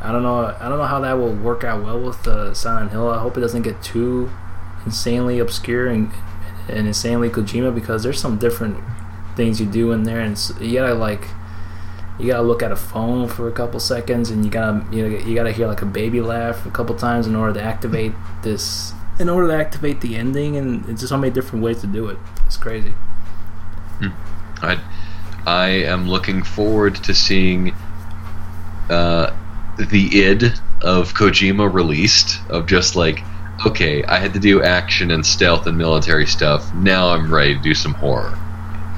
I 0.00 0.12
don't 0.12 0.22
know. 0.22 0.54
I 0.60 0.68
don't 0.68 0.78
know 0.78 0.84
how 0.84 1.00
that 1.00 1.14
will 1.14 1.34
work 1.34 1.64
out 1.64 1.82
well 1.82 1.98
with 2.00 2.26
uh, 2.28 2.54
Silent 2.54 2.92
Hill. 2.92 3.08
I 3.10 3.18
hope 3.18 3.36
it 3.36 3.40
doesn't 3.40 3.62
get 3.62 3.82
too 3.82 4.30
insanely 4.86 5.40
obscure 5.40 5.88
and, 5.88 6.12
and 6.68 6.86
insanely 6.86 7.28
Kojima 7.28 7.74
because 7.74 8.04
there's 8.04 8.20
some 8.20 8.38
different 8.38 8.78
things 9.34 9.58
you 9.60 9.66
do 9.66 9.90
in 9.92 10.04
there, 10.04 10.20
and 10.20 10.38
you 10.60 10.74
gotta 10.74 10.94
like 10.94 11.26
you 12.18 12.26
gotta 12.26 12.42
look 12.42 12.62
at 12.62 12.72
a 12.72 12.76
phone 12.76 13.28
for 13.28 13.48
a 13.48 13.52
couple 13.52 13.80
seconds, 13.80 14.30
and 14.30 14.44
you 14.44 14.50
gotta 14.50 14.84
you 14.94 15.02
know 15.02 15.18
you 15.18 15.34
gotta 15.34 15.52
hear 15.52 15.66
like 15.66 15.82
a 15.82 15.86
baby 15.86 16.20
laugh 16.20 16.66
a 16.66 16.70
couple 16.70 16.94
times 16.96 17.26
in 17.26 17.36
order 17.36 17.54
to 17.54 17.62
activate 17.62 18.12
this. 18.42 18.92
In 19.20 19.28
order 19.28 19.48
to 19.48 19.54
activate 19.54 20.00
the 20.00 20.14
ending, 20.14 20.56
and 20.56 20.88
it's 20.88 21.00
just 21.00 21.08
so 21.08 21.16
many 21.16 21.32
different 21.32 21.64
ways 21.64 21.80
to 21.80 21.86
do 21.86 22.06
it. 22.08 22.18
It's 22.46 22.56
crazy. 22.56 22.94
I 24.62 24.80
I 25.46 25.68
am 25.68 26.08
looking 26.08 26.42
forward 26.42 26.96
to 27.04 27.14
seeing 27.14 27.74
uh, 28.90 29.34
the 29.76 30.22
id 30.22 30.52
of 30.82 31.14
Kojima 31.14 31.72
released 31.72 32.40
of 32.48 32.66
just 32.66 32.96
like 32.96 33.22
okay, 33.66 34.04
I 34.04 34.18
had 34.18 34.34
to 34.34 34.38
do 34.38 34.62
action 34.62 35.10
and 35.10 35.26
stealth 35.26 35.66
and 35.66 35.76
military 35.76 36.26
stuff. 36.26 36.72
Now 36.74 37.08
I'm 37.08 37.32
ready 37.32 37.56
to 37.56 37.60
do 37.60 37.74
some 37.74 37.92
horror. 37.92 38.38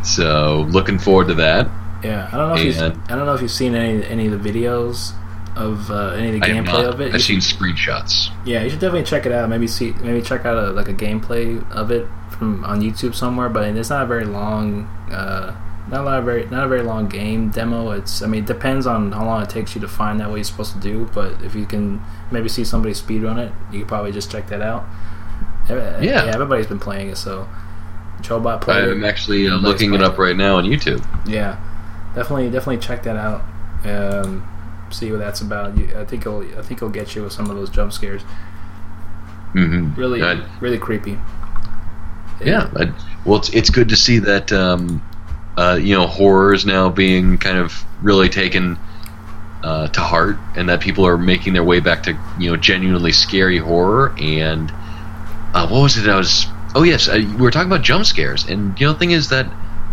So 0.05 0.67
looking 0.71 0.99
forward 0.99 1.29
to 1.29 1.35
that. 1.35 1.67
Yeah, 2.02 2.28
I 2.32 2.36
don't 2.36 2.48
know 2.48 2.55
if 2.56 2.64
you've, 2.64 2.78
I 3.10 3.16
don't 3.16 3.27
know 3.27 3.35
if 3.35 3.43
you've 3.43 3.51
seen 3.51 3.74
any 3.74 4.05
any 4.06 4.27
of 4.27 4.43
the 4.43 4.51
videos 4.52 5.12
of 5.56 5.90
uh, 5.90 6.10
any 6.10 6.28
of 6.28 6.40
the 6.40 6.47
I 6.47 6.51
gameplay 6.51 6.85
of 6.89 7.01
it. 7.01 7.14
I've 7.14 7.22
seen 7.22 7.40
screenshots. 7.40 8.31
Yeah, 8.47 8.62
you 8.62 8.70
should 8.70 8.78
definitely 8.81 9.05
check 9.06 9.27
it 9.27 9.32
out. 9.32 9.48
Maybe 9.48 9.66
see, 9.66 9.93
maybe 10.01 10.22
check 10.22 10.44
out 10.47 10.56
a, 10.56 10.70
like 10.72 10.89
a 10.89 10.94
gameplay 10.94 11.68
of 11.72 11.90
it 11.90 12.06
from 12.31 12.64
on 12.64 12.81
YouTube 12.81 13.14
somewhere. 13.14 13.48
But 13.48 13.77
it's 13.77 13.90
not 13.90 14.05
a 14.05 14.06
very 14.06 14.24
long, 14.24 14.85
uh, 15.10 15.55
not 15.90 16.01
a 16.01 16.05
lot 16.05 16.18
of 16.20 16.24
very, 16.24 16.47
not 16.47 16.64
a 16.64 16.68
very 16.68 16.82
long 16.82 17.09
game 17.09 17.51
demo. 17.51 17.90
It's, 17.90 18.22
I 18.22 18.27
mean, 18.27 18.44
it 18.44 18.47
depends 18.47 18.86
on 18.86 19.12
how 19.12 19.27
long 19.27 19.43
it 19.43 19.51
takes 19.51 19.74
you 19.74 19.81
to 19.82 19.89
find 19.89 20.22
out 20.22 20.31
what 20.31 20.36
you're 20.36 20.44
supposed 20.44 20.72
to 20.74 20.81
do. 20.81 21.10
But 21.12 21.43
if 21.43 21.55
you 21.55 21.66
can 21.66 22.01
maybe 22.31 22.48
see 22.48 22.64
somebody 22.64 22.94
speedrun 22.94 23.39
it, 23.39 23.52
you 23.72 23.81
can 23.81 23.89
probably 23.89 24.12
just 24.12 24.31
check 24.31 24.47
that 24.48 24.62
out. 24.62 24.85
Yeah, 25.68 26.01
Yeah. 26.01 26.24
everybody's 26.32 26.66
been 26.66 26.78
playing 26.81 27.10
it, 27.10 27.16
so 27.16 27.47
Chobot 28.22 28.60
played 28.60 28.85
I'm 28.89 29.05
it. 29.05 29.06
actually 29.06 29.48
uh, 29.48 29.56
looking 29.56 29.94
it 29.94 30.02
up 30.02 30.18
right 30.18 30.36
now 30.36 30.56
on 30.56 30.64
YouTube. 30.64 31.05
Yeah, 31.27 31.56
definitely, 32.15 32.51
definitely 32.51 32.78
check 32.78 33.03
that 33.05 33.16
out. 33.16 33.43
Um, 33.85 34.47
see 34.91 35.11
what 35.11 35.19
that's 35.19 35.41
about. 35.41 35.77
You, 35.77 35.97
I 35.97 36.05
think 36.05 36.23
it'll, 36.27 36.43
I 36.59 36.62
think 36.62 36.78
it'll 36.78 36.89
get 36.91 37.15
you 37.15 37.23
with 37.23 37.32
some 37.32 37.49
of 37.51 37.57
those 37.57 37.70
jump 37.70 37.93
scares. 37.93 38.23
hmm 39.53 39.93
Really, 39.95 40.23
I, 40.23 40.45
really 40.61 40.78
creepy. 40.78 41.19
yeah. 42.45 42.70
I, 42.77 42.93
well, 43.24 43.39
it's 43.39 43.51
it's 43.51 43.70
good 43.70 43.89
to 43.91 43.97
see 43.97 44.19
that 44.20 44.53
um, 44.53 45.03
uh, 45.57 45.78
you 45.81 45.95
know 45.97 46.07
horror 46.07 46.55
is 46.55 46.65
now 46.65 46.89
being 46.89 47.39
kind 47.39 47.59
of 47.59 47.85
really 48.03 48.28
taken 48.28 48.78
uh, 49.62 49.89
to 49.89 50.01
heart, 50.01 50.39
and 50.57 50.69
that 50.69 50.81
people 50.81 51.07
are 51.07 51.19
making 51.19 51.53
their 51.53 51.65
way 51.65 51.81
back 51.81 52.03
to 52.05 52.16
you 52.39 52.51
know 52.51 52.57
genuinely 52.57 53.12
scary 53.12 53.59
horror. 53.59 54.15
And 54.19 54.73
uh, 55.55 55.69
what 55.69 55.82
was 55.82 55.97
it? 55.99 56.09
I 56.09 56.16
was 56.16 56.47
oh 56.74 56.82
yes, 56.82 57.09
uh, 57.09 57.19
we 57.19 57.37
were 57.43 57.51
talking 57.51 57.70
about 57.70 57.82
jump 57.85 58.07
scares, 58.07 58.45
and 58.49 58.78
you 58.81 58.87
know 58.87 58.93
the 58.93 58.99
thing 58.99 59.11
is 59.11 59.28
that 59.31 59.47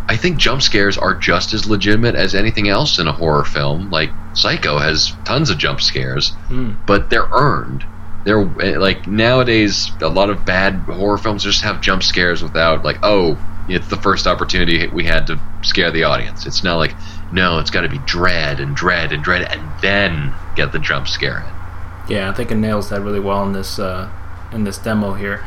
I 0.10 0.16
think 0.16 0.38
jump 0.38 0.62
scares 0.62 0.98
are 0.98 1.14
just 1.14 1.54
as 1.54 1.68
legitimate 1.68 2.16
as 2.16 2.34
anything 2.34 2.70
else 2.70 2.98
in 3.00 3.08
a 3.08 3.12
horror 3.12 3.44
film. 3.44 3.90
Like 3.90 4.10
Psycho 4.34 4.78
has 4.78 5.14
tons 5.26 5.50
of 5.50 5.58
jump 5.58 5.82
scares, 5.82 6.30
Hmm. 6.48 6.74
but 6.86 7.10
they're 7.10 7.28
earned. 7.32 7.84
They're 8.24 8.42
eh, 8.62 8.78
like 8.78 9.08
nowadays 9.08 9.92
a 10.02 10.08
lot 10.08 10.30
of 10.30 10.46
bad 10.46 10.74
horror 10.76 11.18
films 11.18 11.44
just 11.44 11.62
have 11.64 11.82
jump 11.82 12.04
scares 12.04 12.42
without 12.44 12.84
like 12.84 13.00
oh 13.04 13.38
it's 13.70 13.88
the 13.90 13.98
first 13.98 14.28
opportunity 14.28 14.88
we 14.88 15.04
had 15.04 15.28
to 15.28 15.40
scare 15.62 15.92
the 15.92 16.04
audience. 16.04 16.46
It's 16.46 16.64
not 16.64 16.78
like 16.78 16.96
no, 17.32 17.60
it's 17.60 17.70
got 17.70 17.82
to 17.82 17.90
be 17.90 18.00
dread 18.00 18.60
and 18.62 18.76
dread 18.76 19.12
and 19.12 19.22
dread 19.24 19.42
and 19.52 19.62
then 19.82 20.34
get 20.56 20.72
the 20.72 20.80
jump 20.80 21.08
scare 21.10 21.40
in. 21.40 22.14
Yeah, 22.16 22.30
I 22.30 22.34
think 22.34 22.52
it 22.52 22.56
nails 22.56 22.90
that 22.90 23.02
really 23.02 23.20
well 23.20 23.44
in 23.46 23.52
this 23.52 23.78
uh, 23.80 24.10
in 24.54 24.64
this 24.64 24.78
demo 24.78 25.14
here. 25.14 25.46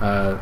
Uh, 0.00 0.38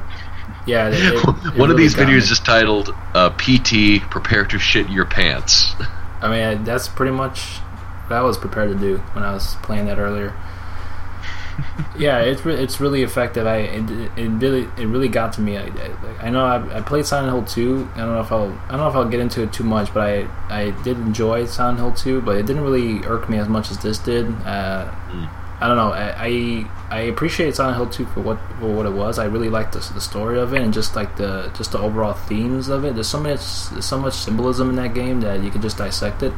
yeah, 0.66 0.88
it, 0.88 0.94
it- 0.94 1.56
One 1.58 1.70
of 1.70 1.76
these 1.76 1.94
videos 1.94 2.26
me. 2.26 2.32
is 2.32 2.40
titled 2.40 2.90
uh, 3.14 3.30
"PT 3.30 4.02
Prepare 4.10 4.44
to 4.46 4.58
Shit 4.58 4.88
Your 4.88 5.04
Pants." 5.06 5.74
I 6.20 6.28
mean, 6.28 6.44
I- 6.44 6.54
that's 6.62 6.88
pretty 6.88 7.12
much 7.12 7.40
what 8.06 8.16
I 8.16 8.22
was 8.22 8.36
prepared 8.38 8.70
to 8.72 8.78
do 8.78 8.98
when 9.14 9.24
I 9.24 9.32
was 9.32 9.54
playing 9.62 9.86
that 9.86 9.98
earlier. 9.98 10.34
yeah, 11.98 12.20
it's 12.20 12.44
re- 12.46 12.54
it's 12.54 12.80
really 12.80 13.02
effective. 13.02 13.46
I 13.46 13.56
it, 13.58 13.90
it 14.16 14.28
really 14.28 14.62
it 14.78 14.86
really 14.86 15.08
got 15.08 15.32
to 15.34 15.40
me. 15.42 15.58
I, 15.58 15.66
I, 15.66 16.26
I 16.26 16.30
know 16.30 16.44
I, 16.44 16.78
I 16.78 16.80
played 16.80 17.04
Silent 17.04 17.32
Hill 17.32 17.44
2. 17.44 17.88
I 17.94 17.98
don't 17.98 18.14
know 18.14 18.20
if 18.20 18.32
I'll 18.32 18.50
I 18.66 18.70
don't 18.70 18.78
know 18.80 18.88
if 18.88 18.94
I'll 18.94 19.08
get 19.08 19.20
into 19.20 19.42
it 19.42 19.52
too 19.52 19.64
much, 19.64 19.92
but 19.92 20.02
I 20.02 20.28
I 20.48 20.70
did 20.82 20.96
enjoy 20.98 21.44
Silent 21.46 21.78
Hill 21.78 21.92
2, 21.92 22.22
but 22.22 22.36
it 22.36 22.46
didn't 22.46 22.62
really 22.62 23.04
irk 23.06 23.28
me 23.28 23.38
as 23.38 23.48
much 23.48 23.70
as 23.70 23.78
this 23.78 23.98
did. 23.98 24.26
Uh, 24.46 24.90
I 25.62 25.68
don't 25.68 25.76
know. 25.76 25.92
I, 25.92 26.64
I 26.90 27.00
appreciate 27.02 27.54
Silent 27.54 27.76
Hill 27.76 27.88
2 27.90 28.06
for 28.06 28.20
what 28.22 28.38
for 28.58 28.74
what 28.74 28.86
it 28.86 28.92
was. 28.92 29.18
I 29.18 29.26
really 29.26 29.50
liked 29.50 29.72
the, 29.74 29.80
the 29.92 30.00
story 30.00 30.38
of 30.38 30.54
it 30.54 30.62
and 30.62 30.72
just 30.72 30.96
like 30.96 31.16
the 31.18 31.52
just 31.54 31.72
the 31.72 31.78
overall 31.78 32.14
themes 32.14 32.68
of 32.68 32.84
it. 32.86 32.94
There's 32.94 33.08
so 33.08 33.20
much 33.20 33.68
there's 33.70 33.84
so 33.84 33.98
much 33.98 34.14
symbolism 34.14 34.70
in 34.70 34.76
that 34.76 34.94
game 34.94 35.20
that 35.20 35.42
you 35.42 35.50
can 35.50 35.60
just 35.60 35.76
dissect 35.76 36.22
it. 36.22 36.32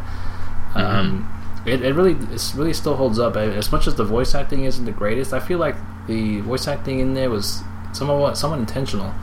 Um, 0.74 1.28
it, 1.65 1.82
it 1.82 1.94
really 1.94 2.15
it 2.35 2.53
really 2.57 2.73
still 2.74 2.97
holds 2.97 3.19
up. 3.20 3.36
As 3.36 3.70
much 3.70 3.86
as 3.86 3.94
the 3.94 4.05
voice 4.05 4.35
acting 4.35 4.65
isn't 4.65 4.85
the 4.85 4.90
greatest, 4.93 5.32
I 5.32 5.39
feel 5.39 5.59
like 5.61 5.77
the 6.09 6.40
voice 6.40 6.66
acting 6.66 6.99
in 6.99 7.15
there 7.15 7.31
was 7.31 7.62
somewhat 7.93 8.36
somewhat 8.36 8.59
intentional. 8.59 9.15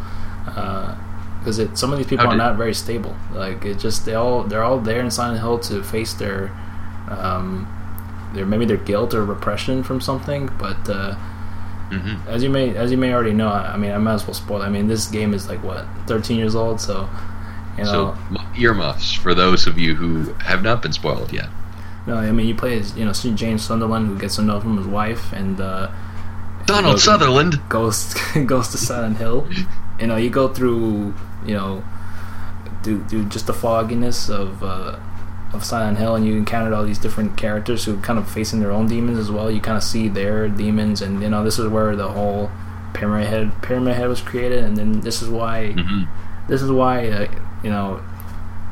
Because 0.45 1.59
it 1.59 1.77
some 1.77 1.91
of 1.91 1.97
these 1.97 2.07
people 2.07 2.26
How 2.26 2.31
are 2.31 2.35
did- 2.35 2.38
not 2.43 2.55
very 2.57 2.73
stable. 2.73 3.15
Like 3.34 3.65
it 3.65 3.80
just 3.80 4.05
they 4.05 4.13
all 4.15 4.43
they're 4.43 4.63
all 4.63 4.80
there 4.80 5.01
in 5.01 5.11
Silent 5.11 5.39
Hill 5.41 5.59
to 5.59 5.84
face 5.84 6.13
their 6.13 6.51
um, 7.09 7.67
their 8.34 8.45
maybe 8.45 8.65
their 8.65 8.77
guilt 8.77 9.14
or 9.14 9.26
repression 9.26 9.84
from 9.84 10.01
something. 10.01 10.49
But 10.57 10.89
uh, 10.89 11.15
hmm 11.89 12.15
as 12.30 12.43
you 12.43 12.49
may 12.49 12.76
as 12.76 12.91
you 12.91 12.97
may 12.97 13.14
already 13.14 13.34
know, 13.34 13.47
I 13.49 13.73
I 13.73 13.77
mean 13.77 13.91
I 13.91 13.97
might 13.97 14.14
as 14.15 14.26
well 14.27 14.34
spoil. 14.34 14.61
it. 14.61 14.65
I 14.65 14.69
mean 14.69 14.88
this 14.88 15.07
game 15.07 15.34
is 15.34 15.47
like 15.49 15.64
what 15.64 15.85
13 16.07 16.38
years 16.38 16.56
old, 16.56 16.80
so 16.81 17.10
you 17.77 17.84
know. 17.85 18.15
So 18.31 18.38
earmuffs 18.57 19.11
for 19.14 19.34
those 19.34 19.68
of 19.68 19.77
you 19.77 19.95
who 19.95 20.34
have 20.34 20.61
not 20.64 20.81
been 20.81 20.93
spoiled 20.93 21.31
yet. 21.34 21.49
No, 22.07 22.15
I 22.18 22.31
mean 22.31 22.47
you 22.47 22.56
play 22.56 22.77
as 22.80 22.95
you 22.95 23.06
know 23.06 23.14
James 23.14 23.64
Sunderland 23.64 24.07
who 24.07 24.18
gets 24.18 24.38
a 24.38 24.41
note 24.43 24.61
from 24.61 24.77
his 24.77 24.88
wife 24.88 25.31
and 25.34 25.60
uh, 25.60 25.89
Donald 26.65 26.93
goes- 26.95 27.03
Sutherland. 27.03 27.60
goes 27.69 28.14
goes 28.45 28.68
to 28.69 28.77
Silent 28.77 29.18
Hill. 29.18 29.47
You 29.99 30.07
know, 30.07 30.15
you 30.15 30.30
go 30.30 30.47
through 30.47 31.14
you 31.45 31.56
know, 31.56 31.84
do 32.84 33.03
do 33.10 33.26
just 33.26 33.47
the 33.47 33.53
fogginess 33.53 34.30
of 34.30 34.64
uh, 34.64 34.97
of 35.53 35.65
Silent 35.65 35.97
Hill, 35.97 36.15
and 36.15 36.26
you 36.26 36.35
encountered 36.35 36.73
all 36.73 36.84
these 36.84 36.99
different 36.99 37.38
characters 37.38 37.85
who 37.85 37.99
kind 38.01 38.19
of 38.19 38.30
facing 38.30 38.59
their 38.59 38.71
own 38.71 38.88
demons 38.88 39.17
as 39.17 39.31
well. 39.31 39.49
You 39.49 39.61
kind 39.61 39.77
of 39.77 39.84
see 39.84 40.07
their 40.07 40.47
demons, 40.47 41.01
and 41.01 41.21
you 41.21 41.30
know 41.30 41.43
this 41.43 41.57
is 41.59 41.67
where 41.67 41.95
the 41.95 42.09
whole 42.09 42.51
pyramid 42.93 43.27
head 43.27 43.51
pyramid 43.61 43.95
head 43.95 44.07
was 44.07 44.21
created, 44.21 44.63
and 44.63 44.77
then 44.77 45.01
this 45.01 45.21
is 45.21 45.30
why 45.30 45.71
hmm 45.73 46.03
this 46.47 46.63
is 46.63 46.71
why 46.71 47.07
uh, 47.09 47.31
you 47.63 47.69
know 47.69 48.01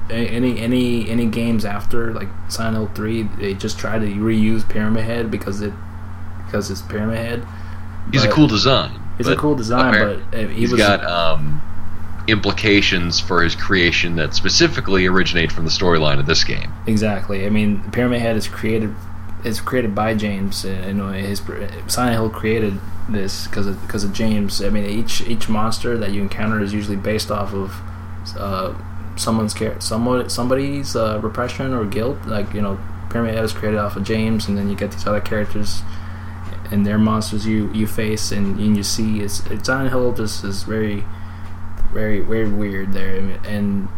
any 0.10 0.60
any 0.60 1.10
any 1.10 1.26
games 1.26 1.66
after 1.66 2.14
like 2.14 2.28
Silent 2.50 2.78
Hill 2.78 2.92
three 2.96 3.24
they 3.24 3.54
just 3.54 3.78
try 3.78 4.00
to 4.00 4.06
reuse 4.06 4.68
Pyramid 4.68 5.04
Head 5.04 5.30
because 5.30 5.62
it 5.62 5.74
because 6.46 6.72
it's 6.72 6.82
Pyramid 6.82 7.18
Head. 7.18 7.48
He's 8.12 8.24
a 8.24 8.30
cool 8.30 8.48
design. 8.48 9.00
He's 9.18 9.28
a 9.28 9.36
cool 9.36 9.56
design, 9.56 9.94
but 10.00 10.20
uh, 10.34 10.48
he 10.48 10.62
he's 10.62 10.72
was 10.72 10.80
got 10.80 11.04
um, 11.04 11.62
implications 12.28 13.20
for 13.20 13.44
his 13.44 13.56
creation 13.56 14.16
that 14.18 14.34
specifically 14.34 15.06
originate 15.06 15.52
from 15.52 15.64
the 15.64 15.72
storyline 15.72 16.20
of 16.20 16.26
this 16.26 16.44
game. 16.44 16.72
exactly. 16.86 17.46
I 17.46 17.50
mean, 17.50 17.82
Pyramid 17.92 18.22
Head 18.22 18.36
is 18.36 18.48
created 18.48 18.94
is 19.44 19.62
created 19.62 19.94
by 19.96 20.14
James. 20.14 20.66
uh, 20.66 20.86
You 20.88 20.94
know, 20.94 21.10
his 21.10 21.42
Silent 21.88 22.16
Hill 22.16 22.30
created 22.30 22.80
this 23.08 23.48
because 23.48 23.68
of, 23.68 23.80
because 23.82 24.04
of 24.04 24.12
James. 24.12 24.62
I 24.62 24.70
mean, 24.70 24.86
each 24.86 25.22
each 25.22 25.48
monster 25.48 25.98
that 25.98 26.12
you 26.12 26.22
encounter 26.22 26.60
is 26.62 26.74
usually 26.74 26.98
based 26.98 27.32
off 27.32 27.54
of 27.54 27.80
uh, 28.38 28.74
someone's 29.16 29.54
care, 29.54 29.80
someone 29.80 30.30
somebody's 30.30 30.96
uh, 30.96 31.20
repression 31.22 31.74
or 31.74 31.86
guilt. 31.86 32.18
Like 32.26 32.54
you 32.54 32.62
know, 32.62 32.78
Pyramid 33.10 33.36
Head 33.36 33.46
is 33.46 33.54
created 33.54 33.80
off 33.80 33.96
of 33.96 34.04
James, 34.04 34.48
and 34.48 34.58
then 34.58 34.70
you 34.70 34.76
get 34.76 34.92
these 34.92 35.08
other 35.08 35.22
characters 35.22 35.82
and 36.72 36.86
their 36.86 36.98
monsters 36.98 37.46
you 37.46 37.72
you 37.74 37.88
face, 37.88 38.32
and, 38.32 38.60
and 38.60 38.76
you 38.76 38.84
see 38.84 39.22
it's, 39.22 39.46
it's 39.48 39.68
Silent 39.68 39.90
Hill 39.90 40.12
just 40.14 40.44
is 40.44 40.64
very 40.64 41.06
very 41.94 42.20
very 42.22 42.50
weird 42.50 42.94
there, 42.94 43.18
and 43.46 43.90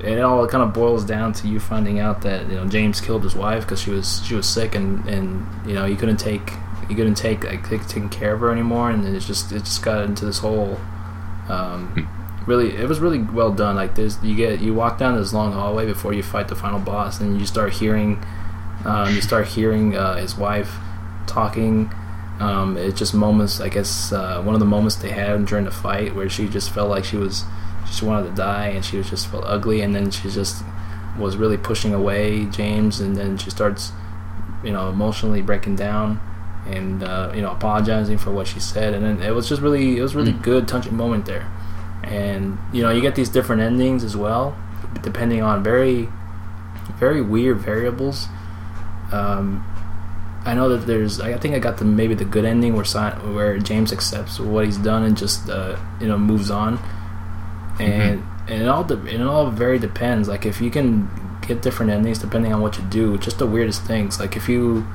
it 0.00 0.20
all 0.20 0.46
kind 0.46 0.62
of 0.62 0.72
boils 0.72 1.04
down 1.04 1.32
to 1.32 1.48
you 1.48 1.58
finding 1.58 1.98
out 1.98 2.22
that 2.22 2.48
you 2.48 2.54
know 2.54 2.66
James 2.68 3.00
killed 3.00 3.24
his 3.24 3.34
wife 3.34 3.64
because 3.64 3.80
she 3.80 3.90
was 3.90 4.24
she 4.24 4.34
was 4.34 4.48
sick 4.48 4.74
and 4.74 5.06
and 5.08 5.46
you 5.66 5.74
know 5.74 5.84
you 5.84 5.96
couldn't 5.96 6.18
take 6.18 6.52
you 6.88 6.96
couldn't 6.96 7.16
take 7.16 7.44
like 7.44 7.68
take, 7.68 7.86
taking 7.86 8.08
care 8.08 8.34
of 8.34 8.40
her 8.40 8.50
anymore. 8.50 8.90
And 8.90 9.04
it 9.06 9.20
just 9.20 9.52
it 9.52 9.60
just 9.60 9.82
got 9.82 10.04
into 10.04 10.24
this 10.24 10.38
whole 10.38 10.78
um, 11.48 12.08
really 12.46 12.76
it 12.76 12.88
was 12.88 13.00
really 13.00 13.20
well 13.20 13.52
done. 13.52 13.76
Like 13.76 13.94
this 13.94 14.18
you 14.22 14.34
get 14.34 14.60
you 14.60 14.74
walk 14.74 14.98
down 14.98 15.16
this 15.16 15.32
long 15.32 15.52
hallway 15.52 15.86
before 15.86 16.12
you 16.12 16.22
fight 16.22 16.48
the 16.48 16.56
final 16.56 16.80
boss 16.80 17.20
and 17.20 17.38
you 17.38 17.46
start 17.46 17.74
hearing 17.74 18.22
um, 18.84 19.14
you 19.14 19.20
start 19.20 19.48
hearing 19.48 19.96
uh, 19.96 20.16
his 20.16 20.36
wife 20.36 20.76
talking 21.26 21.92
um, 22.40 22.76
it's 22.76 22.98
just 22.98 23.14
moments 23.14 23.60
I 23.60 23.68
guess 23.68 24.12
uh, 24.12 24.40
one 24.42 24.54
of 24.54 24.60
the 24.60 24.66
moments 24.66 24.96
they 24.96 25.10
had 25.10 25.44
during 25.46 25.64
the 25.64 25.70
fight 25.70 26.14
where 26.14 26.28
she 26.28 26.48
just 26.48 26.70
felt 26.70 26.88
like 26.90 27.04
she 27.04 27.16
was 27.16 27.44
she 27.84 27.88
just 27.90 28.02
wanted 28.02 28.28
to 28.30 28.34
die 28.34 28.68
and 28.68 28.84
she 28.84 28.96
was 28.96 29.08
just 29.10 29.26
felt 29.28 29.44
ugly 29.46 29.80
and 29.80 29.94
then 29.94 30.10
she 30.10 30.28
just 30.30 30.62
was 31.18 31.36
really 31.36 31.56
pushing 31.56 31.92
away 31.94 32.44
James 32.46 33.00
and 33.00 33.16
then 33.16 33.36
she 33.38 33.50
starts 33.50 33.92
you 34.62 34.70
know 34.72 34.88
emotionally 34.88 35.42
breaking 35.42 35.74
down 35.76 36.20
and 36.66 37.02
uh, 37.02 37.32
you 37.34 37.40
know 37.42 37.50
apologizing 37.52 38.18
for 38.18 38.30
what 38.30 38.46
she 38.46 38.60
said 38.60 38.94
and 38.94 39.04
then 39.04 39.22
it 39.22 39.34
was 39.34 39.48
just 39.48 39.60
really 39.62 39.96
it 39.98 40.02
was 40.02 40.14
really 40.14 40.32
Mm. 40.32 40.42
good 40.42 40.68
touching 40.68 40.96
moment 40.96 41.26
there 41.26 41.50
and 42.04 42.58
you 42.72 42.82
know 42.82 42.90
you 42.90 43.00
get 43.00 43.14
these 43.16 43.28
different 43.30 43.62
endings 43.62 44.04
as 44.04 44.16
well 44.16 44.56
depending 45.02 45.42
on 45.42 45.62
very 45.62 46.08
very 46.98 47.20
weird 47.22 47.58
variables 47.58 48.26
um, 49.12 49.64
I 50.48 50.54
know 50.54 50.70
that 50.70 50.86
there's. 50.86 51.20
I 51.20 51.36
think 51.36 51.54
I 51.54 51.58
got 51.58 51.76
the 51.76 51.84
maybe 51.84 52.14
the 52.14 52.24
good 52.24 52.46
ending 52.46 52.74
where 52.74 52.84
where 53.34 53.58
James 53.58 53.92
accepts 53.92 54.40
what 54.40 54.64
he's 54.64 54.78
done 54.78 55.02
and 55.02 55.14
just 55.14 55.50
uh, 55.50 55.76
you 56.00 56.08
know 56.08 56.16
moves 56.16 56.50
on, 56.50 56.78
and 57.78 58.24
and 58.48 58.62
it 58.62 58.66
all 58.66 58.82
de- 58.82 58.94
and 58.94 59.08
it 59.08 59.26
all 59.26 59.50
very 59.50 59.78
depends. 59.78 60.26
Like 60.26 60.46
if 60.46 60.62
you 60.62 60.70
can 60.70 61.10
get 61.46 61.60
different 61.60 61.92
endings 61.92 62.18
depending 62.18 62.54
on 62.54 62.62
what 62.62 62.78
you 62.78 62.84
do, 62.84 63.18
just 63.18 63.38
the 63.38 63.46
weirdest 63.46 63.82
things. 63.84 64.18
Like 64.18 64.36
if 64.36 64.48
you 64.48 64.86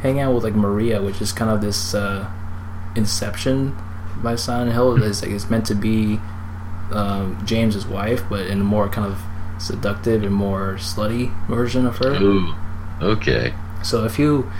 hang 0.00 0.18
out 0.18 0.32
with 0.32 0.44
like 0.44 0.54
Maria, 0.54 1.02
which 1.02 1.20
is 1.20 1.30
kind 1.30 1.50
of 1.50 1.60
this 1.60 1.92
uh, 1.94 2.30
Inception 2.96 3.76
by 4.22 4.34
Silent 4.34 4.72
Hill, 4.72 5.02
is 5.02 5.20
like 5.20 5.30
it's 5.30 5.50
meant 5.50 5.66
to 5.66 5.74
be 5.74 6.18
um, 6.90 7.38
James's 7.44 7.86
wife, 7.86 8.22
but 8.30 8.46
in 8.46 8.62
a 8.62 8.64
more 8.64 8.88
kind 8.88 9.06
of 9.06 9.20
seductive 9.60 10.22
and 10.22 10.32
more 10.32 10.76
slutty 10.76 11.28
version 11.48 11.84
of 11.84 11.98
her. 11.98 12.14
Ooh, 12.14 12.54
okay. 13.02 13.52
So 13.82 14.04
if 14.04 14.18
you 14.18 14.50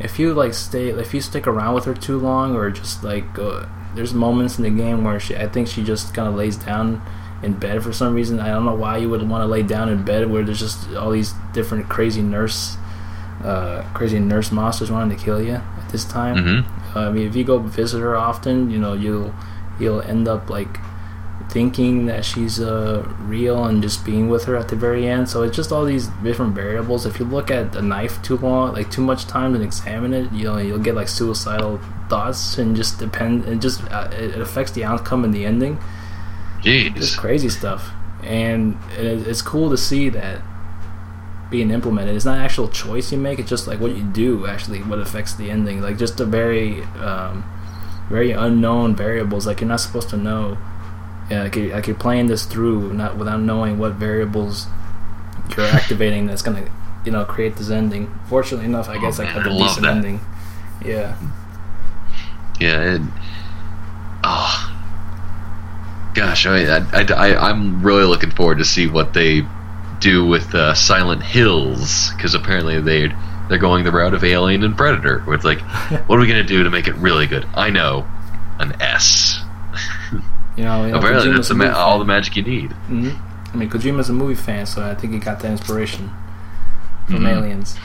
if 0.00 0.18
you 0.18 0.34
like 0.34 0.54
stay 0.54 0.88
if 0.88 1.14
you 1.14 1.20
stick 1.20 1.46
around 1.46 1.74
with 1.74 1.84
her 1.84 1.94
too 1.94 2.18
long 2.18 2.56
or 2.56 2.70
just 2.70 3.04
like 3.04 3.38
uh, 3.38 3.66
there's 3.94 4.12
moments 4.12 4.58
in 4.58 4.64
the 4.64 4.70
game 4.70 5.04
where 5.04 5.20
she 5.20 5.36
I 5.36 5.48
think 5.48 5.68
she 5.68 5.84
just 5.84 6.14
kind 6.14 6.28
of 6.28 6.34
lays 6.34 6.56
down 6.56 7.00
in 7.42 7.54
bed 7.54 7.82
for 7.82 7.92
some 7.92 8.14
reason. 8.14 8.40
I 8.40 8.48
don't 8.48 8.64
know 8.64 8.74
why 8.74 8.96
you 8.98 9.08
would 9.10 9.28
want 9.28 9.42
to 9.42 9.46
lay 9.46 9.62
down 9.62 9.88
in 9.88 10.04
bed 10.04 10.30
where 10.30 10.42
there's 10.42 10.60
just 10.60 10.90
all 10.94 11.10
these 11.10 11.32
different 11.52 11.88
crazy 11.88 12.22
nurse 12.22 12.76
uh, 13.42 13.82
crazy 13.94 14.18
nurse 14.18 14.50
monsters 14.50 14.90
wanting 14.90 15.16
to 15.16 15.22
kill 15.22 15.40
you 15.40 15.54
at 15.54 15.88
this 15.90 16.04
time. 16.04 16.64
hmm 16.64 16.98
I 16.98 17.10
mean, 17.10 17.26
if 17.26 17.34
you 17.34 17.42
go 17.42 17.58
visit 17.58 18.00
her 18.00 18.16
often, 18.16 18.70
you 18.70 18.78
know 18.78 18.92
you'll 18.94 19.34
you'll 19.80 20.00
end 20.02 20.28
up 20.28 20.48
like 20.48 20.78
thinking 21.50 22.06
that 22.06 22.24
she's 22.24 22.60
uh, 22.60 23.06
real 23.20 23.64
and 23.64 23.82
just 23.82 24.04
being 24.04 24.28
with 24.28 24.44
her 24.44 24.56
at 24.56 24.68
the 24.68 24.76
very 24.76 25.06
end. 25.06 25.28
So 25.28 25.42
it's 25.42 25.54
just 25.54 25.70
all 25.70 25.84
these 25.84 26.08
different 26.22 26.54
variables. 26.54 27.06
If 27.06 27.18
you 27.18 27.24
look 27.24 27.50
at 27.50 27.74
a 27.76 27.82
knife 27.82 28.20
too 28.22 28.36
long, 28.36 28.72
like 28.72 28.90
too 28.90 29.02
much 29.02 29.26
time 29.26 29.54
and 29.54 29.62
examine 29.62 30.12
it, 30.12 30.32
you 30.32 30.44
know 30.44 30.58
you'll 30.58 30.78
get 30.78 30.94
like 30.94 31.08
suicidal 31.08 31.80
thoughts 32.08 32.58
and 32.58 32.74
just 32.74 32.98
depend. 32.98 33.44
It 33.46 33.60
just 33.60 33.82
uh, 33.90 34.08
it 34.12 34.40
affects 34.40 34.72
the 34.72 34.84
outcome 34.84 35.24
and 35.24 35.32
the 35.32 35.44
ending. 35.44 35.78
Just 36.62 37.14
Jeez. 37.14 37.18
crazy 37.18 37.48
stuff, 37.50 37.90
and 38.22 38.78
it's 38.96 39.42
cool 39.42 39.70
to 39.70 39.76
see 39.76 40.08
that 40.08 40.40
being 41.50 41.70
implemented. 41.70 42.16
It's 42.16 42.24
not 42.24 42.38
an 42.38 42.44
actual 42.44 42.68
choice 42.68 43.12
you 43.12 43.18
make; 43.18 43.38
it's 43.38 43.50
just 43.50 43.66
like 43.66 43.80
what 43.80 43.94
you 43.96 44.02
do 44.02 44.46
actually 44.46 44.82
what 44.82 44.98
affects 44.98 45.34
the 45.34 45.50
ending. 45.50 45.82
Like 45.82 45.98
just 45.98 46.18
a 46.20 46.24
very, 46.24 46.82
um, 46.94 47.44
very 48.08 48.32
unknown 48.32 48.96
variables. 48.96 49.46
Like 49.46 49.60
you're 49.60 49.68
not 49.68 49.80
supposed 49.80 50.08
to 50.10 50.16
know. 50.16 50.58
Yeah, 51.30 51.44
like, 51.44 51.56
you're, 51.56 51.74
like 51.74 51.86
you're 51.86 51.96
playing 51.96 52.26
this 52.26 52.44
through 52.44 52.92
not 52.92 53.16
without 53.16 53.40
knowing 53.40 53.78
what 53.78 53.94
variables 53.94 54.66
you're 55.56 55.66
activating. 55.80 56.26
That's 56.26 56.42
gonna, 56.42 56.70
you 57.04 57.12
know, 57.12 57.24
create 57.24 57.56
this 57.56 57.70
ending. 57.70 58.12
Fortunately 58.26 58.66
enough, 58.66 58.88
I 58.88 58.98
guess 58.98 59.18
Oh, 59.18 59.24
I 59.24 59.32
got 59.32 59.44
the 59.44 59.50
decent 59.50 59.82
that. 59.82 59.96
ending. 59.96 60.20
Yeah. 60.84 61.16
Yeah. 62.60 62.94
It, 62.96 63.00
oh. 64.22 64.70
Gosh, 66.14 66.46
I, 66.46 66.76
I, 66.76 67.02
I, 67.12 67.50
I'm 67.50 67.82
really 67.82 68.04
looking 68.04 68.30
forward 68.30 68.58
to 68.58 68.64
see 68.64 68.86
what 68.86 69.14
they 69.14 69.42
do 70.00 70.24
with 70.26 70.54
uh, 70.54 70.74
Silent 70.74 71.22
Hills 71.22 72.10
because 72.12 72.34
apparently 72.34 72.80
they 72.80 73.12
they're 73.48 73.58
going 73.58 73.84
the 73.84 73.90
route 73.92 74.14
of 74.14 74.22
Alien 74.24 74.62
and 74.62 74.76
Predator. 74.76 75.20
Where 75.20 75.34
it's 75.34 75.44
like, 75.44 75.60
what 76.06 76.16
are 76.16 76.20
we 76.20 76.26
gonna 76.28 76.44
do 76.44 76.62
to 76.64 76.70
make 76.70 76.86
it 76.86 76.94
really 76.96 77.26
good? 77.26 77.46
I 77.54 77.70
know, 77.70 78.06
an 78.60 78.80
S. 78.80 79.40
You 80.56 80.64
know, 80.64 80.84
you 80.86 80.92
know 80.92 80.98
apparently 80.98 81.28
Kojima's 81.30 81.36
that's 81.48 81.50
a 81.50 81.54
ma- 81.54 81.72
all 81.72 81.98
the 81.98 82.04
magic 82.04 82.36
you 82.36 82.42
need. 82.42 82.72
hmm 82.72 83.10
I 83.52 83.56
mean, 83.56 83.70
Kojima's 83.70 84.08
a 84.10 84.12
movie 84.12 84.34
fan, 84.34 84.66
so 84.66 84.82
I 84.82 84.94
think 84.96 85.12
he 85.12 85.18
got 85.20 85.40
that 85.40 85.50
inspiration 85.52 86.10
from 87.06 87.20
Mhm. 87.22 87.28
Aliens. 87.36 87.76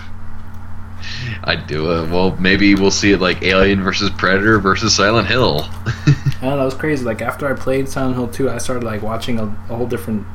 I 1.43 1.55
do. 1.55 1.89
Uh, 1.91 2.07
well, 2.11 2.35
maybe 2.39 2.75
we'll 2.75 2.91
see 2.91 3.11
it 3.11 3.19
like 3.21 3.41
Alien 3.43 3.81
versus 3.83 4.09
Predator 4.09 4.59
versus 4.59 4.95
Silent 4.95 5.27
Hill. 5.27 5.61
I 5.85 6.13
don't 6.41 6.57
know, 6.57 6.61
it 6.61 6.65
was 6.65 6.73
crazy. 6.73 7.05
Like 7.05 7.21
after 7.21 7.47
I 7.47 7.53
played 7.57 7.87
Silent 7.87 8.15
Hill 8.15 8.27
2, 8.27 8.49
I 8.49 8.57
started 8.57 8.83
like 8.83 9.01
watching 9.01 9.39
a, 9.39 9.43
a 9.45 9.75
whole 9.75 9.87
different, 9.87 10.25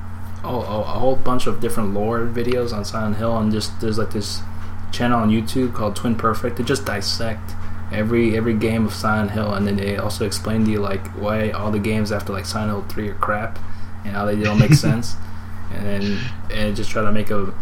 a, 0.43 0.49
a, 0.49 0.81
a 0.81 0.85
whole 0.85 1.17
bunch 1.17 1.47
of 1.47 1.61
different 1.61 1.93
lore 1.95 2.21
videos 2.27 2.73
on 2.73 2.85
Silent 2.85 3.17
Hill, 3.17 3.37
and 3.39 3.53
just 3.53 3.79
there's 3.81 3.99
like 3.99 4.11
this 4.13 4.41
channel 4.93 5.19
on 5.21 5.31
YouTube 5.31 5.75
called 5.75 5.97
Twin 5.97 6.15
Perfect. 6.15 6.57
They 6.57 6.65
just 6.65 6.85
dissect 6.85 7.53
every 7.95 8.37
every 8.37 8.55
game 8.55 8.87
of 8.87 8.95
Silent 8.95 9.31
Hill, 9.31 9.53
and 9.55 9.67
then 9.67 9.77
they 9.77 9.97
also 9.97 10.27
explain 10.27 10.65
to 10.65 10.71
you 10.71 10.81
like 10.81 11.07
why 11.19 11.51
all 11.51 11.71
the 11.71 11.79
games 11.79 12.13
after 12.13 12.33
like 12.33 12.47
Silent 12.47 12.71
Hill 12.71 12.95
3 12.95 13.09
are 13.11 13.15
crap, 13.15 13.59
and 14.05 14.13
how 14.15 14.25
they 14.25 14.37
don't 14.37 14.59
make 14.59 14.75
sense, 14.89 15.17
and 15.73 15.87
then 15.87 16.19
and 16.51 16.77
just 16.77 16.91
try 16.91 17.03
to 17.03 17.13
make 17.13 17.31
a 17.31 17.55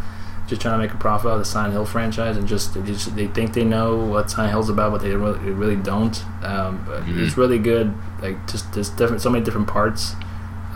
just 0.49 0.61
trying 0.61 0.75
to 0.75 0.79
make 0.79 0.93
a 0.93 0.99
profit 0.99 1.31
out 1.31 1.35
of 1.35 1.39
the 1.39 1.45
Silent 1.45 1.73
Hill 1.73 1.85
franchise, 1.85 2.37
and 2.37 2.47
just 2.47 2.75
they, 2.75 2.83
just, 2.83 3.15
they 3.17 3.27
think 3.27 3.55
they 3.55 3.65
know 3.65 3.97
what 3.97 4.31
Silent 4.31 4.51
Hill's 4.51 4.69
about, 4.69 4.93
but 4.93 5.01
they 5.01 5.15
really, 5.15 5.39
they 5.39 5.51
really 5.51 5.77
don't. 5.77 6.25
Um, 6.45 6.85
mm-hmm. 6.87 7.25
It's 7.25 7.37
really 7.37 7.59
good. 7.59 7.95
Like 8.21 8.47
just 8.51 8.73
there's 8.73 8.91
different, 8.91 9.23
so 9.23 9.31
many 9.31 9.45
different 9.45 9.69
parts 9.69 10.15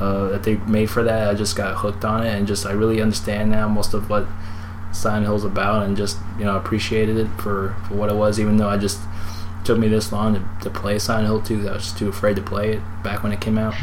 uh, 0.00 0.28
that 0.28 0.44
they 0.44 0.56
made 0.56 0.88
for 0.88 1.02
that. 1.02 1.28
I 1.28 1.34
just 1.34 1.56
got 1.56 1.78
hooked 1.78 2.04
on 2.04 2.24
it, 2.24 2.34
and 2.34 2.46
just 2.46 2.64
I 2.64 2.72
really 2.72 3.00
understand 3.00 3.50
now 3.50 3.68
most 3.68 3.92
of 3.92 4.08
what 4.08 4.26
Silent 4.92 5.26
Hill's 5.26 5.44
about, 5.44 5.82
and 5.82 5.96
just 5.96 6.18
you 6.38 6.44
know 6.44 6.56
appreciated 6.56 7.16
it 7.16 7.28
for, 7.38 7.76
for 7.88 7.94
what 7.94 8.08
it 8.08 8.16
was, 8.16 8.38
even 8.38 8.56
though 8.56 8.68
I 8.68 8.76
just 8.76 9.00
took 9.66 9.78
me 9.78 9.88
this 9.88 10.12
long 10.12 10.34
to, 10.34 10.64
to 10.64 10.70
play 10.70 10.98
Silent 10.98 11.26
Hill 11.26 11.42
2. 11.42 11.68
I 11.68 11.72
was 11.72 11.92
too 11.92 12.08
afraid 12.08 12.36
to 12.36 12.42
play 12.42 12.74
it 12.74 12.82
back 13.02 13.22
when 13.22 13.32
it 13.32 13.40
came 13.40 13.58
out. 13.58 13.74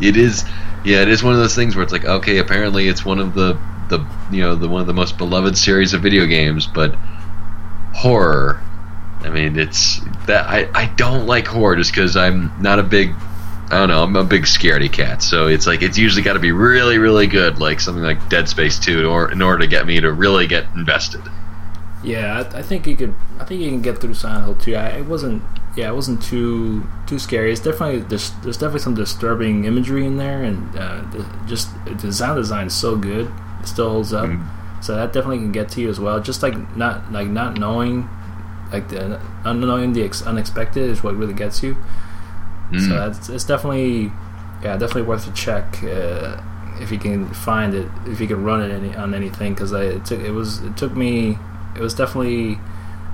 It 0.00 0.16
is, 0.16 0.44
yeah, 0.84 1.02
it 1.02 1.08
is 1.08 1.22
one 1.22 1.34
of 1.34 1.40
those 1.40 1.54
things 1.54 1.74
where 1.74 1.82
it's 1.82 1.92
like, 1.92 2.04
okay, 2.04 2.38
apparently 2.38 2.88
it's 2.88 3.04
one 3.04 3.18
of 3.18 3.34
the 3.34 3.58
the 3.88 3.98
you 4.30 4.40
know 4.40 4.54
the 4.54 4.68
one 4.68 4.80
of 4.80 4.86
the 4.86 4.94
most 4.94 5.18
beloved 5.18 5.58
series 5.58 5.92
of 5.92 6.00
video 6.00 6.26
games, 6.26 6.66
but 6.66 6.94
horror. 7.92 8.62
I 9.20 9.28
mean, 9.28 9.58
it's 9.58 10.00
that 10.26 10.46
I 10.46 10.68
I 10.74 10.86
don't 10.96 11.26
like 11.26 11.46
horror 11.46 11.76
just 11.76 11.92
because 11.92 12.16
I'm 12.16 12.50
not 12.60 12.78
a 12.78 12.82
big 12.82 13.14
I 13.70 13.78
don't 13.78 13.88
know. 13.88 14.02
I'm 14.02 14.16
a 14.16 14.24
big 14.24 14.42
scaredy 14.42 14.92
cat, 14.92 15.22
so 15.22 15.46
it's 15.46 15.66
like 15.66 15.82
it's 15.82 15.96
usually 15.96 16.22
got 16.22 16.34
to 16.34 16.38
be 16.38 16.52
really, 16.52 16.98
really 16.98 17.26
good, 17.26 17.58
like 17.58 17.80
something 17.80 18.02
like 18.02 18.28
Dead 18.28 18.48
Space 18.48 18.78
Two, 18.78 19.08
or 19.08 19.32
in 19.32 19.40
order 19.40 19.60
to 19.60 19.66
get 19.66 19.86
me 19.86 19.98
to 20.00 20.12
really 20.12 20.46
get 20.46 20.66
invested. 20.74 21.22
Yeah, 22.02 22.42
I, 22.52 22.58
I, 22.58 22.62
think 22.62 22.86
you 22.86 22.96
could. 22.96 23.14
I 23.38 23.44
think 23.44 23.60
you 23.60 23.70
can 23.70 23.80
get 23.80 23.98
through 23.98 24.14
Silent 24.14 24.44
Hill 24.44 24.54
2. 24.56 24.74
I, 24.74 24.88
it 24.98 25.06
wasn't. 25.06 25.42
Yeah, 25.76 25.90
it 25.90 25.94
wasn't 25.94 26.22
too 26.22 26.86
too 27.06 27.18
scary. 27.18 27.52
It's 27.52 27.60
definitely 27.60 28.00
there's, 28.00 28.30
there's 28.42 28.56
definitely 28.56 28.80
some 28.80 28.94
disturbing 28.94 29.64
imagery 29.64 30.04
in 30.04 30.16
there, 30.16 30.42
and 30.42 30.76
uh, 30.76 31.02
the, 31.10 31.26
just 31.46 31.70
the 31.86 32.12
sound 32.12 32.36
design 32.36 32.66
is 32.66 32.74
so 32.74 32.96
good. 32.96 33.32
It 33.60 33.68
still 33.68 33.90
holds 33.90 34.12
up. 34.12 34.26
Mm. 34.26 34.46
So 34.82 34.96
that 34.96 35.12
definitely 35.12 35.38
can 35.38 35.52
get 35.52 35.68
to 35.70 35.80
you 35.80 35.88
as 35.88 36.00
well. 36.00 36.20
Just 36.20 36.42
like 36.42 36.76
not 36.76 37.12
like 37.12 37.28
not 37.28 37.58
knowing, 37.58 38.08
like 38.72 38.88
the 38.88 39.20
unknowing 39.44 39.92
the 39.92 40.02
ex- 40.02 40.22
unexpected 40.22 40.90
is 40.90 41.02
what 41.02 41.16
really 41.16 41.34
gets 41.34 41.62
you. 41.62 41.76
Mm. 42.70 42.88
So 42.88 43.10
that's 43.10 43.28
it's 43.28 43.44
definitely 43.44 44.12
yeah 44.62 44.76
definitely 44.76 45.02
worth 45.02 45.28
a 45.28 45.32
check. 45.32 45.82
Uh, 45.84 46.42
if 46.80 46.90
you 46.90 46.98
can 46.98 47.32
find 47.32 47.74
it, 47.74 47.88
if 48.06 48.20
you 48.20 48.26
can 48.26 48.42
run 48.42 48.60
it 48.62 48.74
any, 48.74 48.94
on 48.96 49.14
anything, 49.14 49.54
because 49.54 49.72
it 49.72 50.04
took 50.04 50.20
it 50.20 50.32
was 50.32 50.60
it 50.62 50.76
took 50.76 50.96
me 50.96 51.38
it 51.74 51.80
was 51.80 51.94
definitely 51.94 52.58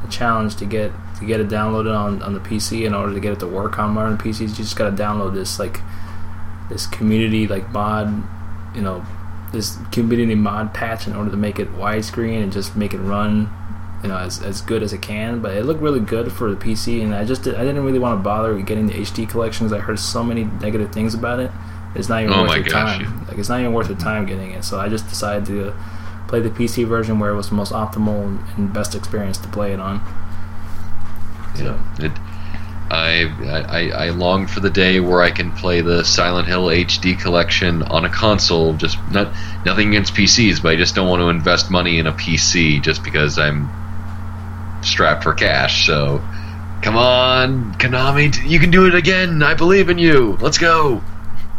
a 0.05 0.09
challenge 0.11 0.57
to 0.57 0.67
get 0.67 0.93
to 1.19 1.27
get 1.27 1.41
it 1.41 1.49
downloaded 1.49 1.97
on, 1.97 2.23
on 2.23 2.35
the 2.35 2.41
PC 2.41 2.87
in 2.87 2.95
order 2.95 3.13
to 3.13 3.21
get 3.21 3.33
it 3.33 3.41
to 3.41 3.47
work 3.47 3.79
on 3.79 3.91
modern 3.91 4.17
PCs. 4.17 4.41
You 4.41 4.49
just 4.49 4.77
gotta 4.77 4.95
download 4.95 5.35
this 5.35 5.59
like 5.59 5.81
this 6.69 6.87
community 6.87 7.47
like 7.47 7.71
mod, 7.71 8.23
you 8.75 8.83
know, 8.83 9.05
this 9.53 9.79
community 9.93 10.35
mod 10.35 10.75
patch 10.75 11.07
in 11.07 11.15
order 11.17 11.31
to 11.31 11.37
make 11.37 11.59
it 11.59 11.73
widescreen 11.75 12.43
and 12.43 12.53
just 12.53 12.77
make 12.77 12.93
it 12.95 12.99
run, 12.99 13.51
you 14.03 14.09
know, 14.09 14.19
as, 14.19 14.43
as 14.43 14.61
good 14.61 14.83
as 14.83 14.93
it 14.93 15.03
can. 15.03 15.41
But 15.41 15.57
it 15.57 15.65
looked 15.65 15.81
really 15.81 16.01
good 16.01 16.31
for 16.33 16.55
the 16.55 16.57
PC, 16.57 17.03
and 17.03 17.15
I 17.15 17.25
just 17.25 17.43
did, 17.43 17.55
I 17.55 17.65
didn't 17.65 17.85
really 17.85 17.99
want 17.99 18.19
to 18.19 18.23
bother 18.23 18.61
getting 18.61 18.87
the 18.87 18.95
HD 18.95 19.29
collection 19.29 19.67
because 19.67 19.81
I 19.81 19.85
heard 19.85 19.99
so 19.99 20.23
many 20.23 20.45
negative 20.45 20.93
things 20.93 21.15
about 21.15 21.41
it. 21.41 21.51
It's 21.95 22.09
not 22.09 22.23
even 22.23 22.35
oh 22.35 22.43
worth 22.43 22.65
the 22.65 22.71
gosh. 22.71 22.99
time. 22.99 23.27
Like 23.27 23.39
it's 23.39 23.49
not 23.49 23.61
even 23.61 23.73
worth 23.73 23.89
the 23.89 23.95
time 23.95 24.27
getting 24.27 24.53
it. 24.53 24.65
So 24.65 24.79
I 24.79 24.89
just 24.89 25.09
decided 25.09 25.47
to 25.47 25.75
play 26.29 26.41
the 26.41 26.51
PC 26.51 26.87
version 26.87 27.19
where 27.19 27.31
it 27.31 27.37
was 27.37 27.49
the 27.49 27.55
most 27.55 27.73
optimal 27.73 28.39
and 28.57 28.73
best 28.73 28.95
experience 28.95 29.39
to 29.39 29.49
play 29.49 29.73
it 29.73 29.81
on. 29.81 30.01
So. 31.57 31.65
Yeah, 31.65 32.07
it, 32.07 32.13
I, 32.91 33.25
I 33.45 34.07
I 34.07 34.11
long 34.11 34.47
for 34.47 34.61
the 34.61 34.71
day 34.71 35.01
where 35.01 35.21
I 35.21 35.31
can 35.31 35.53
play 35.53 35.81
the 35.81 36.05
Silent 36.05 36.49
Hill 36.49 36.67
HD 36.67 37.19
collection 37.19 37.83
on 37.83 38.05
a 38.05 38.09
console. 38.09 38.75
Just 38.75 38.99
not 39.11 39.33
nothing 39.67 39.89
against 39.89 40.15
PCs, 40.15 40.63
but 40.63 40.73
I 40.73 40.77
just 40.77 40.95
don't 40.95 41.09
want 41.09 41.21
to 41.21 41.29
invest 41.29 41.71
money 41.71 41.99
in 41.99 42.07
a 42.07 42.13
PC 42.13 42.83
just 42.83 43.03
because 43.03 43.39
I'm 43.39 43.69
strapped 44.83 45.25
for 45.25 45.35
cash. 45.35 45.87
So, 45.87 46.23
come 46.81 46.97
on, 46.97 47.75
Konami, 47.75 48.49
you 48.49 48.59
can 48.59 48.71
do 48.71 48.87
it 48.87 48.95
again. 48.95 49.43
I 49.43 49.55
believe 49.55 49.91
in 49.91 49.99
you. 49.99 50.39
Let's 50.41 50.59
go. 50.59 51.03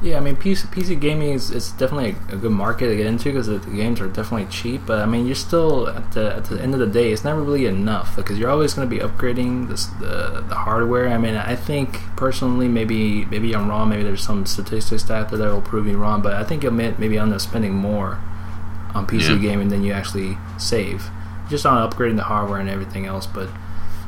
Yeah, 0.02 0.16
I 0.16 0.22
mean, 0.22 0.38
PC, 0.38 0.68
PC 0.68 1.00
gaming 1.00 1.32
is, 1.32 1.52
is 1.52 1.72
definitely 1.72 2.16
a, 2.34 2.38
good 2.38 2.52
market 2.52 2.88
to 2.88 2.96
get 2.96 3.06
into 3.06 3.26
because 3.26 3.48
the, 3.48 3.60
games 3.60 4.00
are 4.00 4.08
definitely 4.08 4.46
cheap. 4.50 4.86
But 4.86 5.00
I 5.00 5.06
mean, 5.06 5.26
you're 5.26 5.36
still 5.36 5.90
at 5.90 6.14
the 6.14 6.36
at 6.38 6.46
the 6.46 6.62
end 6.62 6.74
of 6.74 6.80
the 6.80 6.88
day, 6.88 7.12
it's 7.12 7.26
never 7.26 7.42
really 7.42 7.66
enough 7.66 8.16
because 8.16 8.40
you're 8.40 8.50
always 8.50 8.74
going 8.74 8.90
to 8.90 8.96
be 8.96 9.02
upgrading 9.02 9.68
this, 9.68 9.88
the 9.88 10.44
the 10.48 10.56
hardware. 10.56 11.10
I 11.10 11.18
mean, 11.18 11.36
I 11.36 11.56
think 11.56 12.00
personally, 12.16 12.70
maybe 12.70 13.26
maybe 13.26 13.54
I'm 13.54 13.68
wrong. 13.68 13.90
Maybe 13.90 14.04
there's 14.04 14.24
some 14.24 14.46
statistics 14.46 15.10
out 15.12 15.30
there 15.30 15.40
that 15.40 15.52
will 15.52 15.62
prove 15.62 15.86
me 15.86 15.96
wrong. 15.96 16.22
But 16.22 16.34
I 16.34 16.46
think 16.46 16.64
you'll 16.64 16.72
maybe 16.72 17.18
end 17.18 17.34
up 17.34 17.42
spending 17.42 17.74
more 17.74 18.20
on 18.96 19.06
PC 19.06 19.30
yeah. 19.30 19.38
gaming 19.38 19.68
than 19.68 19.84
you 19.84 19.92
actually 19.92 20.38
save, 20.58 21.10
just 21.50 21.66
on 21.66 21.90
upgrading 21.90 22.16
the 22.16 22.24
hardware 22.24 22.60
and 22.60 22.70
everything 22.70 23.06
else. 23.06 23.28
But 23.28 23.50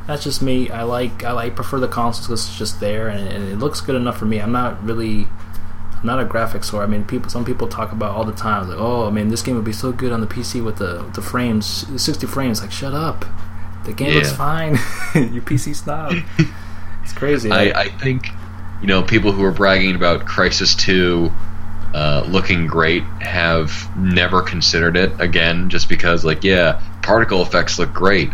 that's 0.08 0.24
just 0.24 0.42
me. 0.42 0.70
I 0.70 0.84
like 0.84 1.26
I 1.26 1.34
like 1.34 1.58
prefer 1.58 1.82
the 1.82 1.90
consoles 1.90 2.28
because 2.28 2.48
it's 2.48 2.58
just 2.58 2.80
there 2.80 3.10
and, 3.10 3.28
and 3.28 3.50
it 3.50 3.58
looks 3.58 3.82
good 3.82 3.96
enough 3.96 4.18
for 4.18 4.26
me. 4.26 4.40
I'm 4.40 4.54
not 4.54 4.82
really 4.84 5.28
not 6.04 6.20
a 6.20 6.26
graphics 6.26 6.72
whore. 6.72 6.84
I 6.84 6.88
mean, 6.88 7.06
people. 7.06 7.30
Some 7.30 7.46
people 7.46 7.68
talk 7.68 7.92
about 7.92 8.16
all 8.16 8.24
the 8.24 8.32
time, 8.32 8.68
like, 8.68 8.78
"Oh, 8.80 9.08
I 9.08 9.12
mean, 9.12 9.30
this 9.30 9.42
game 9.42 9.56
would 9.56 9.66
be 9.66 9.74
so 9.74 9.92
good 9.92 10.12
on 10.12 10.22
the 10.22 10.28
PC 10.28 10.64
with 10.64 10.78
the 10.78 11.04
with 11.06 11.14
the 11.14 11.22
frames, 11.22 11.86
60 12.02 12.26
frames." 12.28 12.62
Like, 12.62 12.72
shut 12.72 12.94
up. 12.94 13.26
The 13.86 13.94
game 13.94 14.10
yeah. 14.10 14.16
looks 14.16 14.32
fine. 14.32 14.74
you 15.16 15.42
PC 15.42 15.76
snob. 15.76 16.14
it's 17.04 17.14
crazy. 17.14 17.52
I, 17.52 17.82
I 17.82 17.90
think 17.90 18.28
you 18.82 18.88
know 18.88 19.04
people 19.04 19.32
who 19.32 19.44
are 19.44 19.52
bragging 19.52 19.96
about 19.96 20.26
Crysis 20.26 20.78
Two 20.78 21.32
uh, 21.94 22.26
looking 22.28 22.68
great 22.68 23.04
have 23.20 23.90
never 23.98 24.42
considered 24.42 24.98
it 24.98 25.12
again, 25.20 25.70
just 25.70 25.90
because 25.90 26.24
like 26.24 26.44
yeah, 26.44 26.82
particle 27.02 27.42
effects 27.42 27.80
look 27.80 27.94
great. 27.94 28.30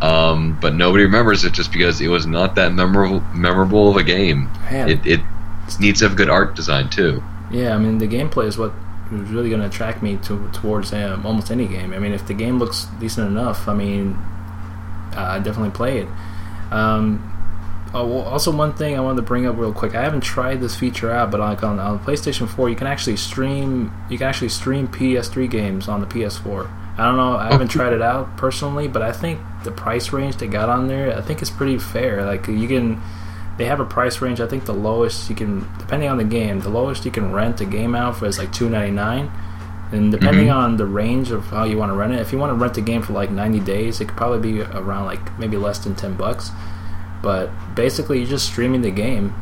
Um, 0.00 0.58
but 0.60 0.74
nobody 0.74 1.04
remembers 1.04 1.44
it 1.44 1.52
just 1.52 1.70
because 1.72 2.00
it 2.00 2.08
was 2.08 2.26
not 2.26 2.56
that 2.56 2.72
memorable 2.72 3.20
memorable 3.32 3.90
of 3.90 3.96
a 3.96 4.02
game. 4.02 4.50
Man. 4.70 4.88
It, 4.88 5.06
it 5.06 5.20
needs 5.80 6.00
to 6.00 6.08
have 6.08 6.16
good 6.16 6.30
art 6.30 6.54
design 6.54 6.90
too. 6.90 7.22
Yeah, 7.50 7.74
I 7.74 7.78
mean 7.78 7.98
the 7.98 8.08
gameplay 8.08 8.46
is 8.46 8.58
what 8.58 8.72
is 9.12 9.30
really 9.30 9.50
going 9.50 9.60
to 9.60 9.66
attract 9.66 10.02
me 10.02 10.16
to, 10.18 10.48
towards 10.52 10.92
um, 10.92 11.26
almost 11.26 11.50
any 11.50 11.66
game. 11.66 11.92
I 11.92 11.98
mean, 11.98 12.12
if 12.12 12.26
the 12.26 12.34
game 12.34 12.58
looks 12.58 12.86
decent 12.98 13.26
enough, 13.26 13.68
I 13.68 13.74
mean, 13.74 14.12
uh, 15.14 15.20
I 15.20 15.38
definitely 15.38 15.70
play 15.70 15.98
it. 15.98 16.08
Um, 16.70 17.28
oh, 17.92 18.06
well, 18.06 18.22
also, 18.22 18.50
one 18.50 18.74
thing 18.74 18.96
I 18.96 19.00
wanted 19.00 19.16
to 19.16 19.22
bring 19.22 19.46
up 19.46 19.56
real 19.56 19.72
quick. 19.72 19.94
I 19.94 20.02
haven't 20.02 20.22
tried 20.22 20.60
this 20.60 20.76
feature 20.76 21.10
out, 21.10 21.30
but 21.30 21.40
like 21.40 21.62
on, 21.62 21.78
on 21.78 21.98
PlayStation 22.00 22.48
4, 22.48 22.70
you 22.70 22.76
can 22.76 22.86
actually 22.86 23.16
stream. 23.16 23.92
You 24.08 24.18
can 24.18 24.26
actually 24.26 24.48
stream 24.48 24.88
PS3 24.88 25.50
games 25.50 25.88
on 25.88 26.00
the 26.00 26.06
PS4. 26.06 26.70
I 26.98 27.06
don't 27.06 27.16
know. 27.16 27.36
I 27.36 27.50
haven't 27.50 27.68
tried 27.68 27.92
it 27.94 28.02
out 28.02 28.36
personally, 28.36 28.86
but 28.86 29.02
I 29.02 29.12
think 29.12 29.40
the 29.64 29.70
price 29.70 30.12
range 30.12 30.36
they 30.36 30.46
got 30.46 30.68
on 30.68 30.88
there, 30.88 31.16
I 31.16 31.22
think 31.22 31.40
it's 31.40 31.50
pretty 31.50 31.78
fair. 31.78 32.24
Like 32.24 32.46
you 32.48 32.68
can 32.68 33.00
they 33.58 33.66
have 33.66 33.80
a 33.80 33.84
price 33.84 34.20
range. 34.20 34.40
I 34.40 34.46
think 34.46 34.64
the 34.64 34.74
lowest 34.74 35.28
you 35.28 35.36
can, 35.36 35.68
depending 35.78 36.08
on 36.08 36.16
the 36.16 36.24
game, 36.24 36.60
the 36.60 36.70
lowest 36.70 37.04
you 37.04 37.10
can 37.10 37.32
rent 37.32 37.60
a 37.60 37.64
game 37.64 37.94
out 37.94 38.16
for 38.16 38.26
is 38.26 38.38
like 38.38 38.52
two 38.52 38.68
ninety 38.68 38.92
nine. 38.92 39.30
And 39.92 40.10
depending 40.10 40.46
mm-hmm. 40.46 40.56
on 40.56 40.76
the 40.78 40.86
range 40.86 41.30
of 41.32 41.44
how 41.48 41.64
you 41.64 41.76
want 41.76 41.90
to 41.90 41.96
rent 41.96 42.14
it, 42.14 42.20
if 42.20 42.32
you 42.32 42.38
want 42.38 42.50
to 42.50 42.54
rent 42.54 42.78
a 42.78 42.80
game 42.80 43.02
for 43.02 43.12
like 43.12 43.30
90 43.30 43.60
days, 43.60 44.00
it 44.00 44.06
could 44.08 44.16
probably 44.16 44.52
be 44.52 44.62
around 44.62 45.04
like 45.04 45.38
maybe 45.38 45.58
less 45.58 45.80
than 45.80 45.94
10 45.94 46.16
bucks. 46.16 46.50
But 47.22 47.50
basically, 47.74 48.18
you're 48.20 48.26
just 48.26 48.46
streaming 48.46 48.80
the 48.80 48.90
game. 48.90 49.34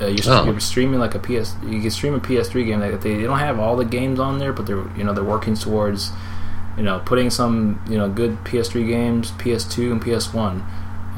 Uh, 0.00 0.06
you're, 0.06 0.24
oh. 0.28 0.44
you're, 0.46 0.60
streaming 0.60 0.98
like 0.98 1.14
a 1.14 1.18
PS. 1.18 1.56
You 1.62 1.78
can 1.78 1.90
stream 1.90 2.14
a 2.14 2.20
PS3 2.20 2.64
game. 2.64 2.80
Like 2.80 3.02
they, 3.02 3.16
they 3.16 3.24
don't 3.24 3.38
have 3.38 3.60
all 3.60 3.76
the 3.76 3.84
games 3.84 4.18
on 4.18 4.38
there, 4.38 4.54
but 4.54 4.66
they're 4.66 4.88
you 4.96 5.04
know 5.04 5.12
they're 5.12 5.22
working 5.22 5.54
towards 5.54 6.10
you 6.78 6.82
know 6.82 7.02
putting 7.04 7.28
some 7.28 7.84
you 7.86 7.98
know 7.98 8.08
good 8.08 8.38
PS3 8.44 8.88
games, 8.88 9.32
PS2 9.32 9.92
and 9.92 10.02
PS1 10.02 10.64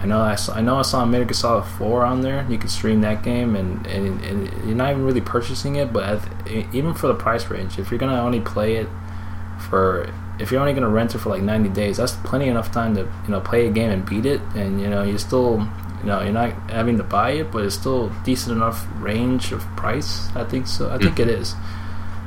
I 0.03 0.07
know 0.07 0.21
I 0.21 0.35
saw, 0.35 0.55
I 0.55 0.61
know 0.61 0.79
I 0.79 0.83
saw 0.83 1.05
Metal 1.05 1.27
Gear 1.27 1.35
Solid 1.35 1.63
4 1.63 2.05
on 2.05 2.23
there. 2.23 2.45
You 2.51 2.59
can 2.59 2.69
stream 2.69 3.03
that 3.03 3.23
game, 3.23 3.55
and, 3.55 3.87
and, 3.87 4.21
and 4.25 4.49
you're 4.67 4.75
not 4.75 4.91
even 4.91 5.05
really 5.05 5.21
purchasing 5.21 5.77
it. 5.77 5.93
But 5.93 6.21
even 6.73 6.93
for 6.93 7.07
the 7.07 7.15
price 7.15 7.49
range, 7.49 7.79
if 7.79 7.91
you're 7.91 8.01
gonna 8.01 8.21
only 8.21 8.41
play 8.41 8.77
it 8.77 8.89
for, 9.71 10.13
if 10.41 10.51
you're 10.51 10.61
only 10.61 10.73
gonna 10.73 10.89
rent 10.89 11.15
it 11.15 11.19
for 11.19 11.29
like 11.29 11.43
90 11.43 11.69
days, 11.69 11.99
that's 11.99 12.17
plenty 12.25 12.49
enough 12.49 12.73
time 12.73 12.97
to 12.97 13.03
you 13.03 13.29
know 13.29 13.41
play 13.41 13.69
a 13.69 13.71
game 13.71 13.91
and 13.91 14.05
beat 14.05 14.27
it. 14.27 14.41
And 14.57 14.81
you 14.81 14.91
know 14.91 15.05
you're 15.05 15.19
still, 15.19 15.69
you 16.01 16.07
know, 16.07 16.21
you're 16.21 16.33
not 16.33 16.51
having 16.69 16.97
to 16.97 17.05
buy 17.05 17.31
it, 17.33 17.53
but 17.53 17.65
it's 17.65 17.77
still 17.77 18.09
decent 18.25 18.57
enough 18.57 18.85
range 18.97 19.53
of 19.53 19.63
price. 19.77 20.35
I 20.35 20.43
think 20.43 20.67
so. 20.67 20.91
I 20.91 20.99
think 20.99 21.15
mm. 21.19 21.21
it 21.21 21.29
is. 21.29 21.55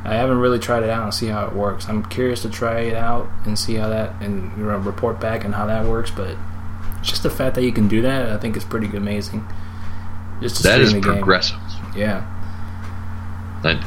I 0.05 0.13
haven't 0.13 0.37
really 0.37 0.59
tried 0.59 0.83
it 0.83 0.89
out 0.89 1.03
and 1.03 1.13
see 1.13 1.27
how 1.27 1.45
it 1.47 1.53
works. 1.53 1.89
I'm 1.89 2.05
curious 2.05 2.43
to 2.43 2.49
try 2.49 2.81
it 2.81 2.95
out 2.95 3.27
and 3.43 3.59
see 3.59 3.73
how 3.73 3.89
that 3.89 4.21
and 4.21 4.55
you 4.57 4.63
know, 4.63 4.77
report 4.77 5.19
back 5.19 5.43
on 5.43 5.51
how 5.51 5.65
that 5.65 5.85
works. 5.85 6.09
But 6.11 6.37
just 7.05 7.23
the 7.23 7.29
fact 7.29 7.55
that 7.55 7.63
you 7.63 7.71
can 7.71 7.87
do 7.87 8.01
that, 8.01 8.29
I 8.29 8.37
think 8.37 8.57
is 8.57 8.63
pretty 8.63 8.95
amazing. 8.95 9.45
Just 10.41 10.63
that 10.63 10.81
is 10.81 10.93
progressive. 10.93 11.57
Game. 11.93 12.01
Yeah. 12.01 12.31
That, 13.63 13.83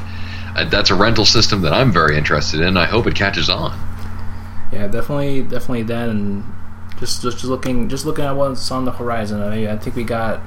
uh, 0.55 0.69
that's 0.69 0.89
a 0.89 0.95
rental 0.95 1.25
system 1.25 1.61
that 1.61 1.73
I'm 1.73 1.91
very 1.91 2.17
interested 2.17 2.61
in. 2.61 2.75
I 2.77 2.85
hope 2.85 3.07
it 3.07 3.15
catches 3.15 3.49
on. 3.49 3.77
Yeah, 4.71 4.87
definitely, 4.87 5.43
definitely 5.43 5.83
that, 5.83 6.09
and 6.09 6.43
just 6.99 7.21
just 7.21 7.43
looking 7.43 7.89
just 7.89 8.05
looking 8.05 8.25
at 8.25 8.35
what's 8.35 8.69
on 8.71 8.85
the 8.85 8.91
horizon. 8.91 9.41
I, 9.41 9.71
I 9.73 9.77
think 9.77 9.95
we 9.95 10.03
got 10.03 10.41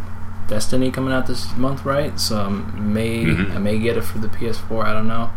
Destiny 0.48 0.90
coming 0.90 1.12
out 1.12 1.26
this 1.26 1.56
month, 1.56 1.84
right? 1.84 2.18
So 2.18 2.40
I 2.40 2.48
may 2.48 3.24
mm-hmm. 3.24 3.56
I 3.56 3.58
may 3.58 3.78
get 3.78 3.96
it 3.96 4.02
for 4.02 4.18
the 4.18 4.28
PS4. 4.28 4.84
I 4.84 4.92
don't 4.92 5.08
know. 5.08 5.30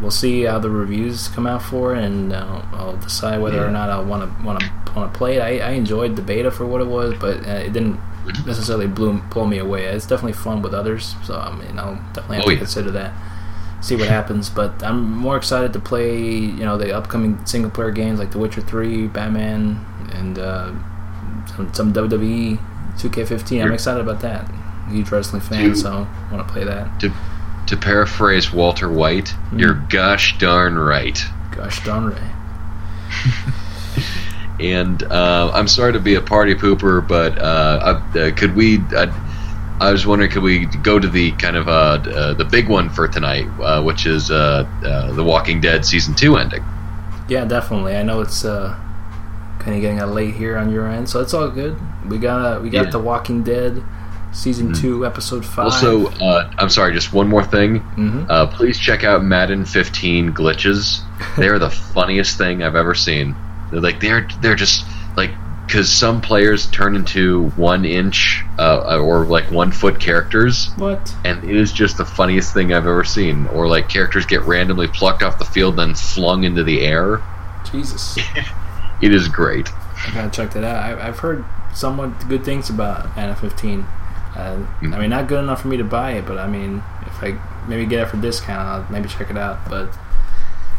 We'll 0.00 0.10
see 0.10 0.42
how 0.42 0.58
the 0.58 0.70
reviews 0.70 1.28
come 1.28 1.46
out 1.46 1.62
for 1.62 1.94
it, 1.94 2.02
and 2.04 2.32
uh, 2.32 2.62
I'll 2.72 2.96
decide 2.96 3.40
whether 3.40 3.56
Yeah. 3.58 3.64
or 3.68 3.70
not 3.70 3.90
I 3.90 4.00
want 4.00 4.22
to 4.38 4.44
want 4.44 4.60
to 4.60 4.70
want 4.94 5.12
to 5.12 5.18
play 5.18 5.36
it. 5.36 5.40
I, 5.40 5.68
I 5.68 5.70
enjoyed 5.72 6.16
the 6.16 6.22
beta 6.22 6.50
for 6.50 6.66
what 6.66 6.80
it 6.80 6.86
was, 6.86 7.14
but 7.18 7.46
uh, 7.46 7.50
it 7.52 7.72
didn't 7.72 7.98
Mm-hmm. 8.24 8.48
necessarily 8.48 8.86
blow, 8.86 9.20
pull 9.28 9.44
me 9.44 9.58
away. 9.58 9.84
It's 9.84 10.06
definitely 10.06 10.32
fun 10.32 10.62
with 10.62 10.72
others, 10.72 11.14
so 11.24 11.36
I 11.38 11.54
mean, 11.54 11.78
I'll 11.78 11.96
definitely 12.14 12.36
have 12.36 12.44
Oh, 12.46 12.48
to 12.48 12.52
yeah. 12.54 12.58
consider 12.58 12.90
that. 12.92 13.12
See 13.82 13.96
what 13.96 14.08
happens, 14.08 14.48
but 14.48 14.82
I'm 14.82 15.12
more 15.12 15.36
excited 15.36 15.74
to 15.74 15.78
play, 15.78 16.18
you 16.26 16.64
know, 16.64 16.78
the 16.78 16.96
upcoming 16.96 17.44
single 17.44 17.70
player 17.70 17.90
games 17.90 18.18
like 18.18 18.30
The 18.32 18.38
Witcher 18.38 18.62
Three, 18.62 19.08
Batman, 19.08 19.84
and 20.14 20.38
uh, 20.38 20.72
some, 21.54 21.74
some 21.74 21.92
WWE 21.92 22.58
2K15. 22.96 23.62
I'm 23.62 23.72
excited 23.72 24.00
about 24.00 24.20
that. 24.22 24.50
Huge 24.88 25.10
wrestling 25.10 25.42
fan, 25.42 25.62
You- 25.64 25.74
so 25.74 26.06
I 26.08 26.32
want 26.34 26.46
to 26.48 26.50
play 26.50 26.64
that. 26.64 26.98
To 27.66 27.76
paraphrase 27.76 28.52
Walter 28.52 28.90
White, 28.90 29.34
you're 29.56 29.74
gosh 29.74 30.38
darn 30.38 30.76
right. 30.76 31.18
Gosh 31.54 31.84
darn 31.84 32.10
right. 32.10 33.54
And 34.60 35.02
uh, 35.02 35.50
I'm 35.52 35.66
sorry 35.66 35.92
to 35.94 35.98
be 35.98 36.14
a 36.14 36.20
party 36.20 36.54
pooper, 36.54 37.06
but 37.06 37.36
uh, 37.38 38.00
uh, 38.14 38.30
could 38.36 38.54
we? 38.54 38.78
I 39.80 39.90
was 39.90 40.06
wondering, 40.06 40.30
could 40.30 40.44
we 40.44 40.66
go 40.66 41.00
to 41.00 41.08
the 41.08 41.32
kind 41.32 41.56
of 41.56 41.68
uh, 41.68 41.70
uh, 41.70 42.34
the 42.34 42.44
big 42.44 42.68
one 42.68 42.88
for 42.88 43.08
tonight, 43.08 43.46
uh, 43.60 43.82
which 43.82 44.06
is 44.06 44.30
uh, 44.30 44.64
uh, 44.84 45.12
the 45.12 45.24
Walking 45.24 45.60
Dead 45.60 45.84
season 45.84 46.14
two 46.14 46.36
ending? 46.36 46.64
Yeah, 47.28 47.44
definitely. 47.44 47.96
I 47.96 48.04
know 48.04 48.20
it's 48.20 48.44
uh, 48.44 48.78
kind 49.58 49.74
of 49.74 49.80
getting 49.80 49.98
a 49.98 50.06
late 50.06 50.34
here 50.34 50.56
on 50.56 50.70
your 50.70 50.86
end, 50.86 51.08
so 51.08 51.20
it's 51.20 51.34
all 51.34 51.50
good. 51.50 51.76
We 52.08 52.18
got 52.18 52.62
we 52.62 52.70
got 52.70 52.84
Yeah. 52.84 52.90
The 52.90 53.00
Walking 53.00 53.42
Dead 53.42 53.82
season 54.34 54.72
two, 54.74 55.06
episode 55.06 55.44
five. 55.46 55.66
Also, 55.66 56.08
uh, 56.08 56.50
I'm 56.58 56.68
sorry, 56.68 56.92
just 56.92 57.12
one 57.12 57.28
more 57.28 57.44
thing. 57.44 57.80
Mhm. 57.96 58.26
Uh, 58.28 58.46
please 58.48 58.78
check 58.78 59.04
out 59.04 59.24
Madden 59.24 59.64
15 59.64 60.32
glitches. 60.34 61.00
They 61.38 61.48
are 61.48 61.58
the 61.58 61.70
funniest 61.70 62.36
thing 62.36 62.62
I've 62.62 62.76
ever 62.76 62.94
seen. 62.94 63.34
They're 63.70 63.80
like 63.80 64.00
they're 64.00 64.28
they're 64.40 64.54
just 64.56 64.84
like 65.16 65.30
because 65.66 65.90
some 65.90 66.20
players 66.20 66.66
turn 66.66 66.94
into 66.94 67.48
one 67.56 67.84
inch 67.86 68.44
uh, 68.58 68.98
or 69.00 69.24
like 69.24 69.50
one 69.50 69.72
foot 69.72 69.98
characters, 69.98 70.68
what? 70.76 71.14
and 71.24 71.42
it 71.42 71.56
is 71.56 71.72
just 71.72 71.96
the 71.96 72.04
funniest 72.04 72.52
thing 72.52 72.72
I've 72.74 72.86
ever 72.86 73.04
seen. 73.04 73.46
Or 73.46 73.66
like 73.66 73.88
characters 73.88 74.26
get 74.26 74.42
randomly 74.42 74.88
plucked 74.88 75.22
off 75.22 75.38
the 75.38 75.44
field 75.46 75.76
then 75.76 75.94
flung 75.94 76.44
into 76.44 76.62
the 76.64 76.82
air. 76.84 77.22
Jesus, 77.72 78.18
It 79.00 79.12
is 79.14 79.26
great. 79.28 79.68
I 80.06 80.10
gotta 80.14 80.30
check 80.30 80.52
that 80.52 80.64
out. 80.64 80.76
I, 81.00 81.08
I've 81.08 81.20
heard 81.20 81.44
somewhat 81.74 82.28
good 82.28 82.44
things 82.44 82.68
about 82.70 83.16
Madden 83.16 83.34
15. 83.36 83.86
Uh, 84.36 84.58
I 84.82 84.98
mean, 84.98 85.10
not 85.10 85.28
good 85.28 85.38
enough 85.42 85.62
for 85.62 85.68
me 85.68 85.76
to 85.76 85.84
buy 85.84 86.12
it, 86.12 86.26
but 86.26 86.38
I 86.38 86.46
mean, 86.48 86.82
if 87.06 87.22
I 87.22 87.38
maybe 87.68 87.86
get 87.86 88.00
it 88.00 88.06
for 88.08 88.16
discount, 88.16 88.66
I'll 88.68 88.86
maybe 88.92 89.08
check 89.08 89.30
it 89.30 89.36
out. 89.36 89.68
But 89.68 89.90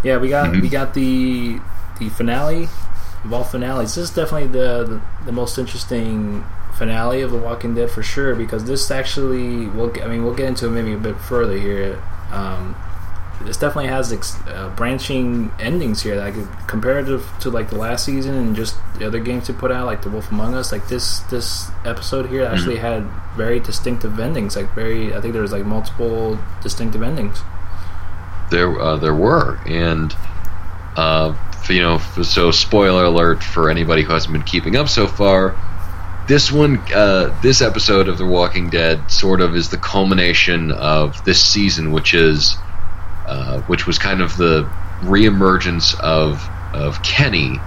yeah, 0.04 0.18
we 0.18 0.30
got 0.30 0.52
Mhm. 0.52 0.62
we 0.62 0.70
got 0.70 0.94
the 0.94 1.60
the 2.00 2.10
finale 2.10 2.68
of 3.24 3.32
all 3.34 3.44
finales. 3.46 3.96
This 3.96 4.10
is 4.10 4.16
definitely 4.16 4.48
the, 4.48 4.84
the 4.84 5.02
the 5.28 5.32
most 5.32 5.58
interesting 5.58 6.44
finale 6.74 7.22
of 7.22 7.32
The 7.32 7.38
Walking 7.38 7.74
Dead 7.74 7.90
for 7.90 8.04
sure 8.04 8.36
because 8.36 8.66
this 8.66 8.92
actually 8.92 9.68
we'll 9.68 9.88
get- 9.88 10.04
I 10.04 10.08
mean 10.10 10.26
we'll 10.26 10.34
get 10.36 10.48
into 10.50 10.68
it 10.68 10.72
maybe 10.72 10.92
a 10.92 10.98
bit 10.98 11.18
further 11.18 11.58
here. 11.58 11.98
Um, 12.34 12.76
this 13.44 13.58
definitely 13.58 13.90
has 13.90 14.14
ex- 14.14 14.38
uh, 14.48 14.72
branching 14.76 15.52
endings 15.60 16.02
here, 16.02 16.16
like 16.16 16.36
comparative 16.68 17.30
to 17.42 17.50
like 17.50 17.70
the 17.70 17.78
last 17.78 18.06
season 18.06 18.36
and 18.36 18.56
just 18.56 18.76
the 18.98 19.06
other 19.06 19.20
games 19.20 19.48
they 19.48 19.54
put 19.54 19.72
out, 19.72 19.86
like 19.86 20.02
The 20.02 20.10
Wolf 20.10 20.32
Among 20.32 20.54
Us. 20.54 20.72
Like 20.72 20.88
this 20.88 21.20
this 21.32 21.70
episode 21.84 22.30
here 22.30 22.46
actually 22.46 22.78
had 22.78 23.08
very 23.36 23.60
distinctive 23.60 24.20
endings. 24.20 24.56
Like 24.56 24.74
very, 24.74 25.14
I 25.14 25.22
think 25.22 25.34
there 25.34 25.42
was 25.42 25.52
like 25.52 25.66
multiple 25.66 26.40
distinctive 26.62 27.04
endings. 27.04 27.42
There, 28.52 28.80
uh, 28.80 28.98
there 28.98 29.16
were, 29.16 29.60
and 29.66 30.16
uh, 30.96 31.36
you 31.70 31.82
know, 31.82 31.98
so 31.98 32.52
spoiler 32.52 33.06
alert 33.06 33.44
for 33.44 33.70
anybody 33.70 34.04
who 34.04 34.14
hasn't 34.14 34.34
been 34.34 34.44
keeping 34.44 34.76
up 34.76 34.88
so 34.88 35.08
far. 35.08 35.56
This 36.28 36.52
one, 36.52 36.78
uh, 36.94 37.38
this 37.44 37.62
episode 37.62 38.08
of 38.08 38.18
The 38.18 38.26
Walking 38.26 38.70
Dead, 38.70 39.12
sort 39.12 39.42
of 39.42 39.56
is 39.56 39.70
the 39.70 39.78
culmination 39.78 40.72
of 40.72 41.24
this 41.24 41.44
season, 41.44 41.92
which 41.92 42.16
is, 42.16 42.58
uh, 43.28 43.62
which 43.62 43.88
was 43.88 43.98
kind 43.98 44.22
of 44.22 44.38
the 44.38 44.70
reemergence 45.02 45.98
of 46.00 46.48
of 46.74 47.02
Kenny, 47.02 47.60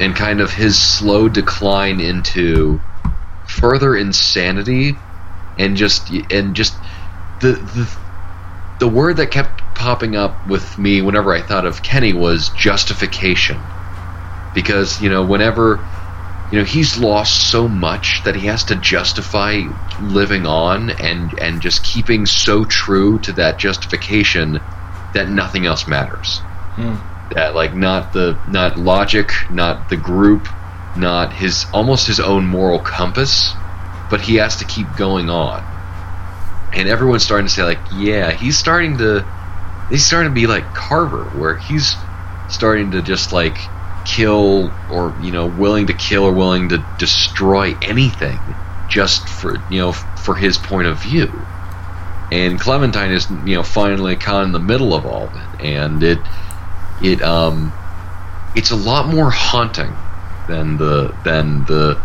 and 0.00 0.14
kind 0.14 0.40
of 0.40 0.52
his 0.52 0.78
slow 0.78 1.28
decline 1.28 2.00
into 2.00 2.80
further 3.46 3.96
insanity, 3.96 4.96
and 5.58 5.76
just 5.76 6.10
and 6.10 6.54
just 6.54 6.74
the 7.40 7.52
the 7.52 7.96
the 8.78 8.88
word 8.88 9.16
that 9.16 9.30
kept 9.30 9.62
popping 9.74 10.16
up 10.16 10.46
with 10.48 10.78
me 10.78 11.02
whenever 11.02 11.32
I 11.32 11.42
thought 11.42 11.66
of 11.66 11.82
Kenny 11.82 12.12
was 12.12 12.50
justification. 12.50 13.60
Because, 14.54 15.02
you 15.02 15.10
know, 15.10 15.24
whenever 15.24 15.80
you 16.50 16.58
know, 16.58 16.64
he's 16.64 16.96
lost 16.96 17.50
so 17.50 17.66
much 17.66 18.22
that 18.24 18.36
he 18.36 18.46
has 18.46 18.64
to 18.64 18.76
justify 18.76 19.62
living 20.00 20.46
on 20.46 20.90
and 20.90 21.36
and 21.40 21.60
just 21.60 21.82
keeping 21.82 22.24
so 22.24 22.64
true 22.64 23.18
to 23.20 23.32
that 23.32 23.58
justification 23.58 24.60
that 25.14 25.28
nothing 25.28 25.66
else 25.66 25.86
matters. 25.86 26.40
Hmm. 26.74 26.96
That 27.32 27.54
like 27.54 27.74
not 27.74 28.12
the 28.12 28.38
not 28.46 28.78
logic, 28.78 29.32
not 29.50 29.88
the 29.88 29.96
group, 29.96 30.48
not 30.94 31.32
his 31.32 31.66
almost 31.72 32.06
his 32.06 32.20
own 32.20 32.46
moral 32.46 32.78
compass, 32.78 33.54
but 34.10 34.20
he 34.20 34.36
has 34.36 34.56
to 34.56 34.64
keep 34.64 34.86
going 34.96 35.28
on. 35.28 35.62
And 36.72 36.88
everyone's 36.88 37.24
starting 37.24 37.46
to 37.46 37.52
say 37.52 37.62
like 37.64 37.80
yeah 37.90 38.30
he's 38.30 38.58
starting 38.58 38.98
to 38.98 39.24
he's 39.90 40.04
starting 40.04 40.30
to 40.30 40.34
be 40.34 40.46
like 40.46 40.72
carver 40.74 41.24
where 41.38 41.56
he's 41.56 41.94
starting 42.48 42.90
to 42.92 43.02
just 43.02 43.32
like 43.32 43.58
kill 44.04 44.70
or 44.90 45.14
you 45.20 45.32
know 45.32 45.46
willing 45.46 45.86
to 45.88 45.94
kill 45.94 46.24
or 46.24 46.32
willing 46.32 46.68
to 46.68 46.78
destroy 46.98 47.76
anything 47.82 48.38
just 48.88 49.28
for 49.28 49.56
you 49.70 49.80
know 49.80 49.92
for 49.92 50.34
his 50.34 50.58
point 50.58 50.86
of 50.86 50.98
view 50.98 51.28
and 52.30 52.60
clementine 52.60 53.12
is 53.12 53.30
you 53.30 53.54
know 53.56 53.62
finally 53.62 54.16
caught 54.16 54.44
in 54.44 54.52
the 54.52 54.58
middle 54.60 54.94
of 54.94 55.04
all 55.04 55.28
of 55.28 55.36
it 55.36 55.54
and 55.60 56.02
it 56.02 56.28
it 56.98 57.22
um 57.22 57.76
it's 58.54 58.70
a 58.70 58.76
lot 58.76 59.08
more 59.08 59.30
haunting 59.30 60.04
than 60.46 60.76
the 60.76 61.18
than 61.22 61.64
the 61.64 62.02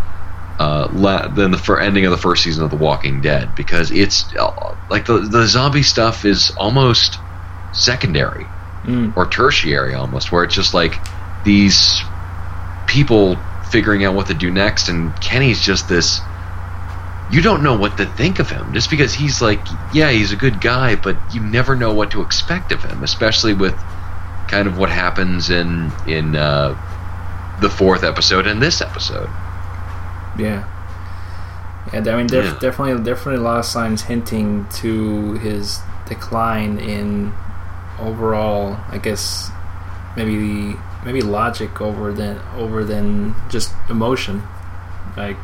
uh, 0.60 0.88
la- 0.92 1.28
than 1.28 1.52
the 1.52 1.58
fir- 1.58 1.80
ending 1.80 2.06
of 2.06 2.12
the 2.12 2.18
first 2.18 2.44
season 2.44 2.64
of 2.64 2.70
The 2.70 2.78
Walking 2.78 3.22
Dead 3.22 3.56
because 3.56 3.90
it's 3.92 4.32
uh, 4.40 4.52
like 4.90 5.06
the 5.06 5.20
the 5.22 5.48
zombie 5.48 5.84
stuff 5.84 6.26
is 6.26 6.52
almost 6.58 7.20
secondary 7.72 8.54
Mm. 8.86 9.14
or 9.16 9.28
tertiary 9.30 9.94
almost, 9.94 10.32
where 10.32 10.44
it's 10.44 10.56
just 10.56 10.74
like 10.74 11.04
these 11.44 12.04
people 12.88 13.48
figuring 13.62 14.04
out 14.04 14.16
what 14.16 14.28
to 14.28 14.34
do 14.34 14.50
next, 14.52 14.90
and 14.90 15.20
Kenny's 15.20 15.62
just 15.62 15.88
this. 15.88 16.28
You 17.32 17.42
don't 17.42 17.64
know 17.64 17.78
what 17.78 17.98
to 17.98 18.06
think 18.06 18.40
of 18.40 18.50
him 18.50 18.74
just 18.74 18.90
because 18.90 19.14
he's 19.14 19.42
like, 19.42 19.62
yeah, 19.94 20.12
he's 20.12 20.32
a 20.32 20.36
good 20.36 20.60
guy, 20.60 20.96
but 20.96 21.16
you 21.34 21.42
never 21.42 21.76
know 21.76 21.94
what 21.94 22.12
to 22.12 22.22
expect 22.22 22.72
of 22.72 22.84
him, 22.84 23.04
especially 23.04 23.54
with 23.54 23.76
kind 24.50 24.68
of 24.68 24.78
what 24.78 24.90
happens 24.90 25.50
in 25.50 25.92
in 26.08 26.36
uh, 26.36 26.76
the 27.62 27.70
fourth 27.70 28.04
episode 28.04 28.48
and 28.48 28.62
this 28.62 28.82
episode. 28.82 29.30
Yeah. 30.38 30.68
Yeah, 31.94 32.00
I 32.14 32.16
mean, 32.18 32.28
def- 32.28 32.46
Yeah. 32.46 32.58
definitely, 32.60 33.04
definitely 33.04 33.36
a 33.38 33.44
lot 33.44 33.60
of 33.60 33.66
signs 33.66 34.04
hinting 34.04 34.68
to 34.82 35.34
his 35.34 35.80
decline 36.08 36.78
in 36.80 37.34
overall. 38.00 38.78
I 38.90 38.98
guess 38.98 39.50
maybe 40.18 40.76
maybe 41.06 41.22
logic 41.22 41.82
over 41.82 42.12
than 42.14 42.40
over 42.58 42.84
than 42.84 43.36
just 43.50 43.74
emotion. 43.90 44.44
Like 45.18 45.38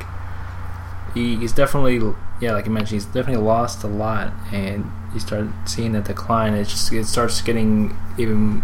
he, 1.17 1.35
he's 1.37 1.53
definitely 1.53 2.13
yeah, 2.39 2.51
like 2.53 2.65
you 2.65 2.71
mentioned, 2.71 3.01
he's 3.01 3.05
definitely 3.05 3.43
lost 3.43 3.83
a 3.83 3.87
lot, 3.87 4.31
and 4.53 4.85
you 5.13 5.19
start 5.19 5.47
seeing 5.65 5.93
the 5.93 6.01
decline. 6.01 6.53
It 6.53 6.65
just 6.65 6.91
it 6.93 7.05
starts 7.05 7.41
getting 7.41 7.97
even 8.17 8.63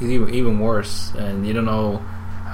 even 0.00 0.32
even 0.34 0.58
worse, 0.60 1.12
and 1.18 1.46
you 1.46 1.52
don't 1.52 1.66
know 1.66 1.98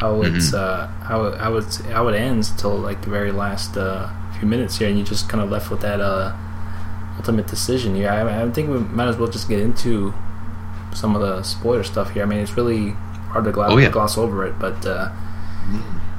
how 0.00 0.22
it's 0.22 0.52
uh, 0.52 0.88
how 1.02 1.30
how 1.36 1.56
it's 1.56 1.76
how 1.86 2.08
it 2.08 2.16
ends 2.16 2.50
till 2.60 2.76
like 2.76 3.02
the 3.02 3.10
very 3.10 3.32
last 3.32 3.76
uh, 3.76 4.08
few 4.38 4.48
minutes 4.48 4.78
here, 4.78 4.88
and 4.88 4.98
you 4.98 5.04
just 5.04 5.28
kind 5.28 5.42
of 5.42 5.50
left 5.50 5.70
with 5.70 5.80
that 5.82 6.00
uh, 6.00 6.34
ultimate 7.16 7.46
decision. 7.46 7.94
Yeah, 7.96 8.14
I, 8.14 8.42
I 8.44 8.50
think 8.50 8.68
we 8.68 8.78
might 8.78 9.08
as 9.08 9.16
well 9.16 9.30
just 9.30 9.48
get 9.48 9.60
into 9.60 10.12
some 10.94 11.14
of 11.14 11.22
the 11.22 11.42
spoiler 11.44 11.84
stuff 11.84 12.10
here. 12.12 12.22
I 12.22 12.26
mean, 12.26 12.40
it's 12.40 12.56
really 12.56 12.90
hard 13.30 13.44
to 13.44 13.52
gloss, 13.52 13.70
Oh, 13.72 13.76
yeah. 13.78 13.90
gloss 13.90 14.16
over 14.18 14.44
it, 14.46 14.58
but 14.58 14.84
uh, 14.86 15.10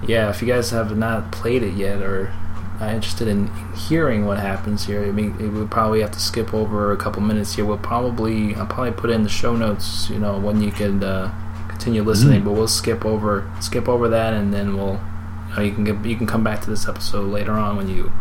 yeah, 0.07 0.29
if 0.29 0.41
you 0.41 0.47
guys 0.47 0.69
have 0.71 0.95
not 0.97 1.31
played 1.31 1.63
it 1.63 1.73
yet 1.73 2.01
or 2.01 2.31
are 2.79 2.89
interested 2.89 3.27
in 3.27 3.47
hearing 3.75 4.25
what 4.25 4.39
happens 4.39 4.85
here, 4.85 5.03
I 5.03 5.11
mean, 5.11 5.35
we 5.37 5.49
would 5.49 5.71
probably 5.71 6.01
have 6.01 6.11
to 6.11 6.19
skip 6.19 6.53
over 6.53 6.91
a 6.91 6.97
couple 6.97 7.21
minutes 7.23 7.55
here. 7.55 7.65
We'll 7.65 7.77
probably 7.77 8.55
I'll 8.55 8.67
probably 8.67 8.91
put 8.91 9.09
in 9.09 9.23
the 9.23 9.29
show 9.29 9.55
notes, 9.55 10.09
you 10.09 10.19
know, 10.19 10.37
when 10.37 10.61
you 10.61 10.71
could 10.71 11.03
uh, 11.03 11.31
continue 11.69 12.03
listening, 12.03 12.41
Mm. 12.41 12.45
but 12.45 12.51
we'll 12.53 12.67
skip 12.67 13.05
over 13.05 13.49
skip 13.59 13.87
over 13.89 14.07
that, 14.09 14.33
and 14.33 14.53
then 14.53 14.75
we'll 14.77 14.99
you, 15.49 15.55
know, 15.55 15.61
you 15.63 15.71
can 15.73 15.83
get 15.83 16.05
you 16.05 16.15
can 16.15 16.27
come 16.27 16.43
back 16.43 16.61
to 16.61 16.69
this 16.69 16.87
episode 16.87 17.27
later 17.31 17.53
on 17.53 17.77
when 17.77 17.89
you 17.89 18.11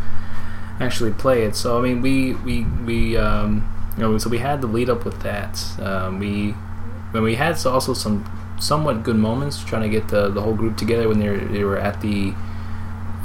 actually 0.80 1.12
play 1.12 1.42
it. 1.44 1.54
So 1.56 1.78
I 1.78 1.82
mean, 1.82 2.00
we 2.00 2.34
we 2.34 2.64
we 2.84 3.16
um, 3.16 3.66
you 3.96 4.02
know, 4.02 4.18
so 4.18 4.30
we 4.30 4.38
had 4.38 4.60
the 4.60 4.66
lead 4.66 4.88
up 4.88 5.04
with 5.04 5.22
that. 5.22 5.62
Um, 5.80 6.18
we 6.18 6.52
when 7.12 7.22
we 7.22 7.34
had 7.34 7.64
also 7.66 7.92
some 7.94 8.24
somewhat 8.58 9.02
good 9.02 9.16
moments 9.16 9.62
trying 9.62 9.82
to 9.82 9.88
get 9.88 10.08
the 10.08 10.28
the 10.30 10.40
whole 10.40 10.54
group 10.54 10.76
together 10.78 11.08
when 11.08 11.18
they 11.18 11.28
were, 11.28 11.38
they 11.38 11.64
were 11.64 11.76
at 11.76 12.00
the 12.00 12.32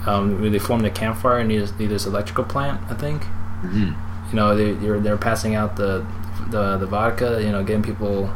um, 0.05 0.51
they 0.51 0.59
formed 0.59 0.85
a 0.85 0.89
campfire 0.89 1.43
near, 1.43 1.67
near 1.77 1.87
this 1.87 2.05
electrical 2.05 2.43
plant, 2.43 2.81
I 2.89 2.93
think. 2.95 3.23
Mhm. 3.63 3.95
You 4.29 4.35
know, 4.35 4.55
they 4.55 4.71
they're, 4.73 4.99
they're 4.99 5.17
passing 5.17 5.55
out 5.55 5.75
the, 5.75 6.05
the 6.49 6.77
the 6.77 6.85
vodka. 6.85 7.41
You 7.43 7.51
know, 7.51 7.63
getting 7.63 7.83
people, 7.83 8.33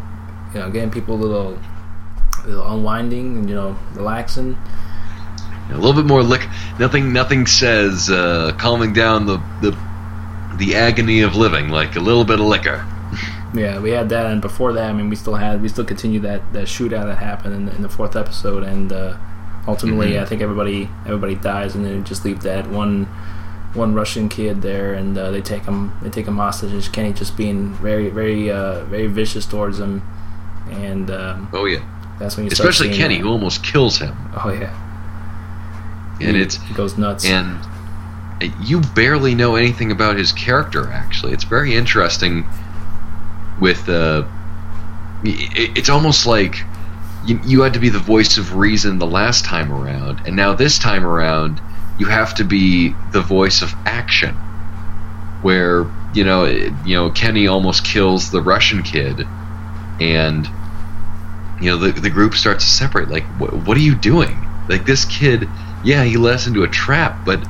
you 0.53 0.59
know, 0.59 0.69
getting 0.69 0.91
people 0.91 1.15
a 1.15 1.21
little, 1.21 1.59
a 2.43 2.47
little 2.47 2.67
unwinding 2.73 3.37
and 3.37 3.49
you 3.49 3.55
know, 3.55 3.77
relaxing. 3.93 4.57
A 5.71 5.75
little 5.75 5.93
bit 5.93 6.05
more 6.05 6.21
lick. 6.21 6.47
Nothing. 6.79 7.11
Nothing 7.11 7.47
says 7.47 8.09
uh, 8.09 8.51
calming 8.57 8.93
down 8.93 9.25
the 9.25 9.37
the 9.61 9.71
the 10.57 10.75
agony 10.75 11.21
of 11.21 11.35
living 11.35 11.69
like 11.69 11.95
a 11.95 11.99
little 11.99 12.23
bit 12.25 12.39
of 12.39 12.45
liquor. 12.45 12.85
Yeah, 13.53 13.79
we 13.79 13.91
had 13.91 14.09
that, 14.09 14.25
and 14.25 14.41
before 14.41 14.73
that, 14.73 14.89
I 14.89 14.91
mean, 14.91 15.09
we 15.09 15.15
still 15.15 15.35
had 15.35 15.61
we 15.61 15.69
still 15.69 15.85
continued 15.85 16.23
that 16.23 16.41
that 16.51 16.67
shootout 16.67 17.05
that 17.05 17.19
happened 17.19 17.55
in 17.55 17.65
the, 17.67 17.75
in 17.75 17.81
the 17.83 17.87
fourth 17.89 18.17
episode, 18.17 18.63
and 18.63 18.91
uh, 18.91 19.15
ultimately, 19.67 20.11
Mhm. 20.13 20.21
I 20.21 20.25
think 20.25 20.41
everybody 20.41 20.89
everybody 21.05 21.35
dies, 21.35 21.75
and 21.75 21.85
then 21.85 22.03
just 22.03 22.23
leave 22.25 22.41
that 22.41 22.67
one 22.69 23.07
one 23.73 23.93
Russian 23.93 24.29
kid 24.29 24.61
there, 24.61 24.93
and 24.93 25.17
uh, 25.17 25.31
they 25.31 25.41
take 25.41 25.65
him 25.65 25.91
they 26.01 26.09
take 26.09 26.27
him 26.27 26.37
hostage. 26.37 26.71
And 26.71 26.93
Kenny 26.93 27.13
just 27.13 27.35
being 27.35 27.73
very 27.81 28.09
very 28.09 28.49
uh, 28.51 28.83
very 28.85 29.07
vicious 29.07 29.45
towards 29.45 29.79
him, 29.79 30.01
and 30.71 31.09
um, 31.11 31.49
Oh 31.53 31.65
yeah, 31.65 31.79
that's 32.19 32.37
when 32.37 32.45
you 32.45 32.51
especially 32.51 32.93
Kenny, 32.93 33.15
that. 33.15 33.21
who 33.23 33.29
almost 33.29 33.63
kills 33.63 33.97
him, 33.99 34.15
Oh 34.43 34.49
yeah, 34.51 34.69
and 36.21 36.35
he, 36.37 36.41
it's 36.41 36.55
he 36.55 36.73
goes 36.73 36.97
nuts. 36.97 37.25
and 37.25 37.57
you 38.61 38.81
barely 38.95 39.33
know 39.35 39.55
anything 39.55 39.91
about 39.91 40.17
his 40.17 40.31
character. 40.31 40.89
Actually, 40.91 41.33
it's 41.33 41.43
very 41.45 41.75
interesting. 41.75 42.45
With 43.59 43.87
uh, 43.87 44.23
it, 45.23 45.77
it's 45.77 45.89
almost 45.89 46.25
like 46.25 46.63
you, 47.25 47.39
you 47.43 47.61
had 47.61 47.73
to 47.73 47.79
be 47.79 47.89
the 47.89 47.99
voice 47.99 48.37
of 48.37 48.55
reason 48.55 48.99
the 48.99 49.07
last 49.07 49.45
time 49.45 49.71
around, 49.71 50.21
and 50.25 50.35
now 50.35 50.53
this 50.53 50.77
time 50.79 51.05
around 51.05 51.61
you 51.97 52.05
have 52.07 52.35
to 52.35 52.43
be 52.43 52.93
the 53.11 53.21
voice 53.21 53.61
of 53.61 53.73
action. 53.85 54.35
Where 55.41 55.85
you 56.13 56.23
know, 56.23 56.45
it- 56.45 56.73
you 56.85 56.95
know, 56.95 57.09
Kenny 57.11 57.47
almost 57.47 57.83
kills 57.83 58.29
the 58.31 58.41
Russian 58.41 58.83
kid, 58.83 59.27
and 59.99 60.47
you 61.61 61.69
know 61.71 61.77
the 61.77 61.91
the 61.91 62.09
group 62.09 62.35
starts 62.35 62.65
to 62.65 62.71
separate. 62.71 63.09
Like, 63.09 63.25
what, 63.39 63.53
what 63.53 63.77
are 63.77 63.81
you 63.81 63.95
doing? 63.95 64.47
Like 64.67 64.85
this 64.85 65.05
kid, 65.05 65.47
yeah, 65.83 66.03
he 66.03 66.17
led 66.17 66.35
us 66.35 66.47
into 66.47 66.63
a 66.63 66.67
trap, 66.67 67.23
but 67.25 67.45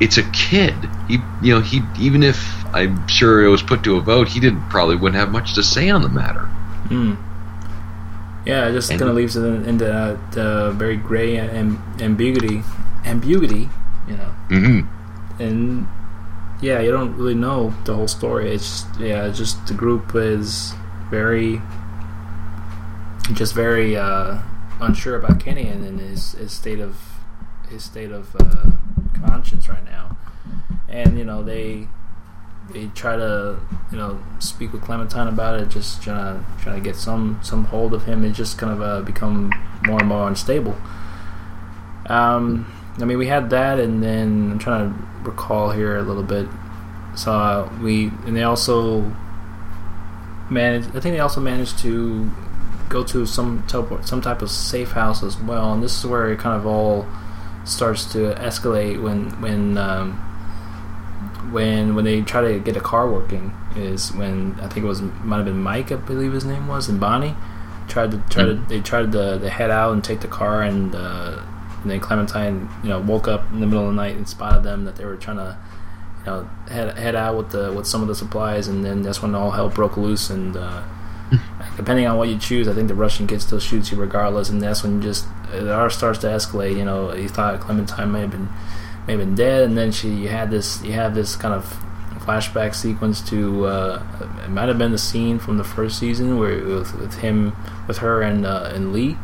it's 0.00 0.18
a 0.18 0.22
kid. 0.30 0.74
He, 1.08 1.18
you 1.40 1.54
know, 1.54 1.60
he 1.60 1.82
even 1.98 2.22
if 2.22 2.64
I'm 2.74 3.06
sure 3.08 3.44
it 3.44 3.48
was 3.48 3.62
put 3.62 3.82
to 3.84 3.96
a 3.96 4.00
vote, 4.00 4.28
he 4.28 4.40
didn't 4.40 4.68
probably 4.68 4.96
wouldn't 4.96 5.20
have 5.20 5.30
much 5.30 5.54
to 5.54 5.62
say 5.62 5.90
on 5.90 6.02
the 6.02 6.08
matter. 6.08 6.46
Hmm. 6.88 7.14
Yeah, 8.44 8.68
it 8.68 8.72
just 8.72 8.90
kind 8.90 9.02
of 9.02 9.14
leaves 9.14 9.36
it 9.36 9.44
in- 9.44 9.64
into 9.64 9.84
that 9.84 10.36
uh, 10.38 10.70
very 10.72 10.96
gray 10.96 11.36
am- 11.38 11.82
ambiguity, 12.00 12.62
ambiguity, 13.04 13.68
you 14.08 14.16
know. 14.16 14.34
Mm-hmm. 14.50 15.42
and 15.42 15.86
yeah, 16.60 16.80
you 16.80 16.90
don't 16.92 17.16
really 17.16 17.34
know 17.34 17.74
the 17.84 17.94
whole 17.94 18.08
story. 18.08 18.52
It's 18.54 18.64
just, 18.82 19.00
yeah, 19.00 19.26
it's 19.26 19.38
just 19.38 19.66
the 19.66 19.74
group 19.74 20.14
is 20.14 20.72
very, 21.10 21.60
just 23.34 23.54
very 23.54 23.96
uh, 23.96 24.38
unsure 24.80 25.16
about 25.16 25.40
Kenny 25.40 25.68
and, 25.68 25.84
and 25.84 26.00
his 26.00 26.32
his 26.32 26.52
state 26.52 26.78
of 26.80 26.96
his 27.68 27.84
state 27.84 28.10
of 28.12 28.34
uh, 28.40 28.70
conscience 29.26 29.68
right 29.68 29.84
now. 29.84 30.16
And 30.88 31.18
you 31.18 31.24
know 31.24 31.42
they 31.42 31.88
they 32.72 32.86
try 32.94 33.16
to 33.16 33.58
you 33.90 33.98
know 33.98 34.22
speak 34.38 34.72
with 34.72 34.82
Clementine 34.82 35.28
about 35.28 35.60
it, 35.60 35.68
just 35.68 36.02
trying 36.02 36.38
to 36.38 36.62
trying 36.62 36.76
to 36.76 36.82
get 36.82 36.96
some 36.96 37.38
some 37.42 37.64
hold 37.64 37.94
of 37.94 38.04
him. 38.04 38.24
It 38.24 38.32
just 38.32 38.58
kind 38.58 38.72
of 38.72 38.82
uh, 38.82 39.00
become 39.02 39.52
more 39.84 39.98
and 40.00 40.08
more 40.08 40.28
unstable. 40.28 40.76
Um, 42.06 42.72
I 42.98 43.04
mean, 43.04 43.18
we 43.18 43.26
had 43.26 43.50
that, 43.50 43.78
and 43.78 44.02
then 44.02 44.52
I'm 44.52 44.58
trying 44.58 44.92
to 44.92 45.30
recall 45.30 45.70
here 45.70 45.96
a 45.96 46.02
little 46.02 46.22
bit. 46.22 46.46
So 47.14 47.32
uh, 47.32 47.72
we 47.82 48.08
and 48.26 48.36
they 48.36 48.42
also 48.42 49.14
managed. 50.50 50.88
I 50.88 51.00
think 51.00 51.14
they 51.14 51.20
also 51.20 51.40
managed 51.40 51.78
to 51.80 52.30
go 52.88 53.02
to 53.04 53.24
some 53.26 53.64
type 53.66 54.04
some 54.04 54.20
type 54.20 54.42
of 54.42 54.50
safe 54.50 54.92
house 54.92 55.22
as 55.22 55.36
well, 55.38 55.72
and 55.72 55.82
this 55.82 55.98
is 55.98 56.06
where 56.06 56.30
it 56.30 56.38
kind 56.38 56.56
of 56.56 56.66
all 56.66 57.06
starts 57.64 58.04
to 58.12 58.34
escalate 58.34 59.00
when 59.02 59.30
when 59.40 59.78
um, 59.78 60.31
when 61.52 61.94
when 61.94 62.04
they 62.04 62.22
try 62.22 62.40
to 62.40 62.58
get 62.58 62.76
a 62.76 62.80
car 62.80 63.10
working. 63.10 63.52
Is 63.76 64.12
when 64.12 64.58
I 64.60 64.68
think 64.68 64.84
it 64.84 64.88
was 64.88 65.00
might 65.00 65.36
have 65.36 65.46
been 65.46 65.62
Mike, 65.62 65.92
I 65.92 65.96
believe 65.96 66.32
his 66.32 66.44
name 66.44 66.66
was, 66.66 66.88
and 66.88 67.00
Bonnie 67.00 67.34
tried 67.88 68.10
to 68.10 68.18
try 68.28 68.44
to 68.44 68.54
they 68.54 68.80
tried 68.80 69.12
to, 69.12 69.38
to 69.38 69.50
head 69.50 69.70
out 69.70 69.92
and 69.92 70.02
take 70.02 70.20
the 70.20 70.28
car 70.28 70.62
and. 70.62 70.94
Uh, 70.94 71.42
and 71.82 71.90
then 71.90 72.00
Clementine, 72.00 72.68
you 72.82 72.88
know, 72.88 73.00
woke 73.00 73.28
up 73.28 73.50
in 73.52 73.60
the 73.60 73.66
middle 73.66 73.88
of 73.88 73.90
the 73.90 73.96
night 73.96 74.16
and 74.16 74.28
spotted 74.28 74.62
them 74.62 74.84
that 74.84 74.96
they 74.96 75.04
were 75.04 75.16
trying 75.16 75.38
to, 75.38 75.58
you 76.20 76.26
know, 76.26 76.48
head 76.68 76.96
head 76.96 77.16
out 77.16 77.36
with 77.36 77.50
the 77.50 77.72
with 77.72 77.86
some 77.86 78.02
of 78.02 78.08
the 78.08 78.14
supplies, 78.14 78.68
and 78.68 78.84
then 78.84 79.02
that's 79.02 79.20
when 79.20 79.34
all 79.34 79.50
hell 79.50 79.68
broke 79.68 79.96
loose. 79.96 80.30
And 80.30 80.56
uh, 80.56 80.84
depending 81.76 82.06
on 82.06 82.16
what 82.16 82.28
you 82.28 82.38
choose, 82.38 82.68
I 82.68 82.72
think 82.72 82.88
the 82.88 82.94
Russian 82.94 83.26
kid 83.26 83.42
still 83.42 83.58
shoots 83.58 83.90
you 83.90 83.98
regardless, 83.98 84.48
and 84.48 84.62
that's 84.62 84.82
when 84.84 85.02
just 85.02 85.26
it 85.52 85.68
all 85.68 85.90
starts 85.90 86.20
to 86.20 86.28
escalate. 86.28 86.76
You 86.76 86.84
know, 86.84 87.10
he 87.10 87.26
thought 87.26 87.60
Clementine 87.60 88.12
may 88.12 88.20
have 88.20 88.30
been 88.30 88.48
may 89.06 89.14
have 89.14 89.20
been 89.20 89.34
dead, 89.34 89.62
and 89.64 89.76
then 89.76 89.92
she 89.92 90.08
you 90.10 90.28
had 90.28 90.50
this 90.50 90.82
you 90.84 90.92
have 90.92 91.14
this 91.14 91.36
kind 91.36 91.54
of 91.54 91.64
flashback 92.20 92.72
sequence 92.74 93.20
to 93.30 93.66
uh, 93.66 94.02
it 94.44 94.48
might 94.50 94.68
have 94.68 94.78
been 94.78 94.92
the 94.92 94.98
scene 94.98 95.38
from 95.40 95.58
the 95.58 95.64
first 95.64 95.98
season 95.98 96.38
where 96.38 96.56
with, 96.64 96.94
with 96.94 97.14
him 97.16 97.52
with 97.88 97.98
her 97.98 98.22
and 98.22 98.46
uh, 98.46 98.70
and 98.72 98.92
Lee 98.92 99.16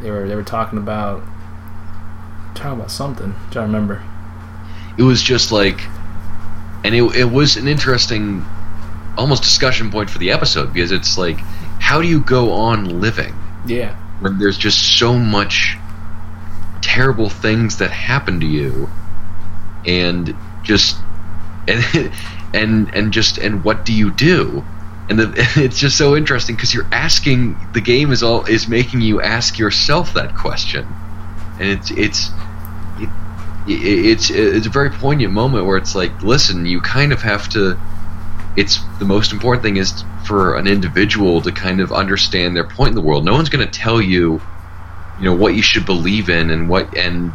they 0.00 0.10
were 0.10 0.28
they 0.28 0.36
were 0.36 0.44
talking 0.44 0.78
about 0.78 1.22
talking 2.54 2.78
about 2.78 2.90
something. 2.90 3.26
I'm 3.34 3.50
trying 3.50 3.52
to 3.52 3.60
remember. 3.62 4.02
It 4.98 5.02
was 5.02 5.22
just 5.22 5.50
like, 5.52 5.80
and 6.84 6.94
it 6.94 7.02
it 7.16 7.30
was 7.30 7.56
an 7.56 7.66
interesting, 7.68 8.44
almost 9.16 9.42
discussion 9.42 9.90
point 9.90 10.10
for 10.10 10.18
the 10.18 10.30
episode 10.30 10.72
because 10.72 10.92
it's 10.92 11.18
like, 11.18 11.38
how 11.80 12.00
do 12.00 12.08
you 12.08 12.20
go 12.20 12.52
on 12.52 13.00
living 13.00 13.34
Yeah. 13.66 13.96
when 14.20 14.38
there's 14.38 14.58
just 14.58 14.98
so 14.98 15.14
much 15.18 15.76
terrible 16.90 17.28
things 17.28 17.78
that 17.78 17.90
happen 17.90 18.40
to 18.40 18.46
you 18.46 18.90
and 19.86 20.34
just 20.64 20.96
and 21.68 21.84
and 22.54 22.92
and 22.94 23.12
just 23.12 23.38
and 23.38 23.62
what 23.64 23.84
do 23.84 23.92
you 23.92 24.10
do? 24.10 24.64
And 25.08 25.18
the, 25.18 25.32
it's 25.56 25.78
just 25.78 25.96
so 25.96 26.16
interesting 26.16 26.56
because 26.56 26.74
you're 26.74 26.88
asking 26.92 27.56
the 27.74 27.80
game 27.80 28.10
is 28.10 28.22
all 28.22 28.44
is 28.46 28.66
making 28.66 29.02
you 29.02 29.20
ask 29.20 29.58
yourself 29.58 30.14
that 30.14 30.36
question. 30.36 30.86
And 31.60 31.68
it's 31.68 31.90
it's 31.92 32.30
it, 32.98 33.08
it's 33.68 34.30
it's 34.30 34.66
a 34.66 34.70
very 34.70 34.90
poignant 34.90 35.32
moment 35.32 35.66
where 35.66 35.76
it's 35.76 35.94
like 35.94 36.22
listen 36.22 36.66
you 36.66 36.80
kind 36.80 37.12
of 37.12 37.22
have 37.22 37.48
to 37.50 37.78
it's 38.56 38.80
the 38.98 39.04
most 39.04 39.32
important 39.32 39.62
thing 39.62 39.76
is 39.76 40.02
for 40.24 40.56
an 40.56 40.66
individual 40.66 41.40
to 41.42 41.52
kind 41.52 41.80
of 41.80 41.92
understand 41.92 42.56
their 42.56 42.64
point 42.64 42.88
in 42.90 42.94
the 42.96 43.00
world. 43.00 43.24
No 43.24 43.32
one's 43.32 43.48
going 43.48 43.64
to 43.64 43.78
tell 43.78 44.00
you 44.00 44.40
you 45.20 45.26
know 45.26 45.34
what 45.34 45.54
you 45.54 45.60
should 45.60 45.84
believe 45.84 46.30
in 46.30 46.48
and 46.48 46.66
what 46.66 46.96
and 46.96 47.34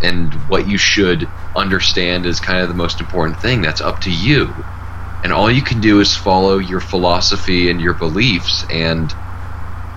and 0.00 0.32
what 0.48 0.66
you 0.66 0.78
should 0.78 1.30
understand 1.54 2.24
is 2.24 2.40
kind 2.40 2.62
of 2.62 2.68
the 2.68 2.74
most 2.74 2.98
important 2.98 3.38
thing. 3.38 3.60
That's 3.60 3.82
up 3.82 4.00
to 4.00 4.10
you. 4.10 4.64
And 5.22 5.30
all 5.30 5.50
you 5.50 5.60
can 5.60 5.82
do 5.82 6.00
is 6.00 6.16
follow 6.16 6.56
your 6.56 6.80
philosophy 6.80 7.70
and 7.70 7.78
your 7.78 7.92
beliefs 7.92 8.64
and 8.70 9.14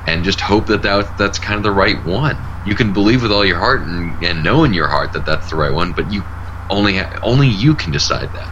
and 0.06 0.26
just 0.26 0.42
hope 0.42 0.68
that, 0.68 0.82
that 0.82 1.16
that's 1.16 1.40
kind 1.40 1.56
of 1.56 1.64
the 1.64 1.72
right 1.72 2.04
one. 2.04 2.50
You 2.66 2.76
can 2.76 2.92
believe 2.92 3.22
with 3.22 3.32
all 3.32 3.46
your 3.46 3.60
heart 3.60 3.84
and, 3.88 4.22
and 4.22 4.44
know 4.44 4.66
in 4.66 4.74
your 4.74 4.90
heart 4.90 5.14
that 5.14 5.26
that's 5.26 5.50
the 5.50 5.56
right 5.56 5.74
one 5.74 5.94
but 5.94 6.12
you 6.12 6.26
only 6.70 7.00
only 7.22 7.48
you 7.48 7.74
can 7.74 7.94
decide 7.94 8.34
that. 8.34 8.52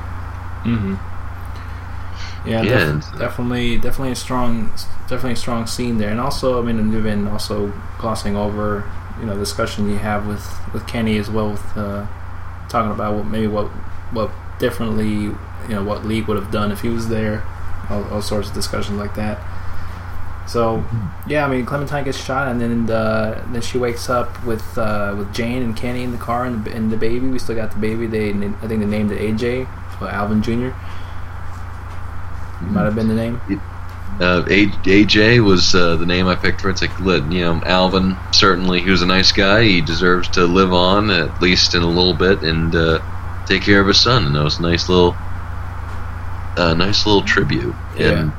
Mm-hmm. 0.66 0.96
Yeah, 2.46 2.64
Yeah, 2.64 2.86
def- 2.94 3.20
definitely, 3.20 3.78
definitely 3.78 4.12
a 4.14 4.16
strong, 4.16 4.72
definitely 5.08 5.34
a 5.34 5.36
strong 5.36 5.68
scene 5.68 5.98
there, 5.98 6.10
and 6.10 6.20
also, 6.20 6.62
I 6.62 6.66
mean, 6.66 6.80
and 6.80 6.94
even 6.94 7.28
also 7.28 7.72
glossing 8.00 8.36
over, 8.36 8.90
you 9.20 9.26
know, 9.26 9.38
discussion 9.38 9.90
you 9.90 9.98
have 9.98 10.28
with 10.28 10.44
with 10.74 10.88
Kenny 10.88 11.18
as 11.18 11.30
well, 11.30 11.52
with 11.52 11.78
uh, 11.78 12.08
talking 12.70 12.92
about 12.92 13.16
what 13.16 13.26
maybe 13.28 13.48
what 13.48 13.68
what 14.12 14.32
differently, 14.60 15.08
you 15.10 15.36
know, 15.70 15.84
what 15.84 16.06
Lee 16.06 16.22
would 16.22 16.38
have 16.38 16.52
done 16.52 16.72
if 16.72 16.82
he 16.82 16.90
was 16.90 17.10
there, 17.10 17.44
all, 17.90 18.04
all 18.06 18.22
sorts 18.22 18.50
of 18.50 18.56
discussions 18.56 18.98
like 18.98 19.16
that. 19.16 19.40
So, 20.48 20.84
yeah, 21.28 21.46
I 21.46 21.50
mean, 21.50 21.66
Clementine 21.66 22.04
gets 22.04 22.22
shot, 22.22 22.48
and 22.50 22.60
then 22.60 22.90
uh, 22.90 23.46
then 23.54 23.62
she 23.62 23.78
wakes 23.78 24.10
up 24.10 24.44
with 24.44 24.78
uh, 24.78 25.16
with 25.18 25.34
Jane 25.34 25.62
and 25.62 25.76
Kenny 25.78 26.04
in 26.04 26.12
the 26.12 26.18
car 26.18 26.46
and 26.46 26.66
the, 26.66 26.72
and 26.74 26.92
the 26.92 26.98
baby. 26.98 27.28
We 27.28 27.40
still 27.40 27.56
got 27.56 27.72
the 27.72 27.78
baby. 27.80 28.08
They 28.08 28.32
I 28.32 28.68
think 28.68 28.82
they 28.82 28.86
named 28.86 29.12
it 29.12 29.20
AJ, 29.22 29.68
or 30.02 30.10
Alvin 30.10 30.42
Jr. 30.42 30.72
Might 32.70 32.84
have 32.84 32.96
been 32.96 33.08
the 33.08 33.16
name. 33.16 33.42
uh, 34.20 34.44
A- 34.48 34.68
AJ 34.68 35.44
was 35.44 35.74
uh, 35.76 35.96
the 35.96 36.06
name 36.06 36.28
I 36.28 36.36
picked 36.36 36.62
for 36.62 36.70
it. 36.70 36.74
It's 36.74 36.82
like, 36.82 37.00
you 37.32 37.42
know, 37.42 37.62
Alvin, 37.66 38.16
certainly 38.32 38.82
he 38.82 38.90
was 38.90 39.02
a 39.02 39.06
nice 39.08 39.32
guy. 39.32 39.64
He 39.64 39.82
deserves 39.82 40.28
to 40.30 40.46
live 40.46 40.74
on, 40.74 41.10
at 41.10 41.42
least 41.42 41.74
in 41.76 41.82
a 41.82 41.88
little 41.88 42.14
bit, 42.14 42.44
and 42.44 42.74
uh, 42.76 43.00
take 43.48 43.64
care 43.64 43.82
of 43.82 43.88
his 43.88 44.00
son. 44.00 44.26
And 44.28 44.36
that 44.36 44.44
was 44.44 44.60
a 44.60 44.62
nice 44.62 44.88
little, 44.90 45.16
uh, 46.58 46.74
nice 46.78 47.06
little 47.06 47.22
tribute. 47.24 47.76
Yeah. 47.98 48.10
And 48.20 48.32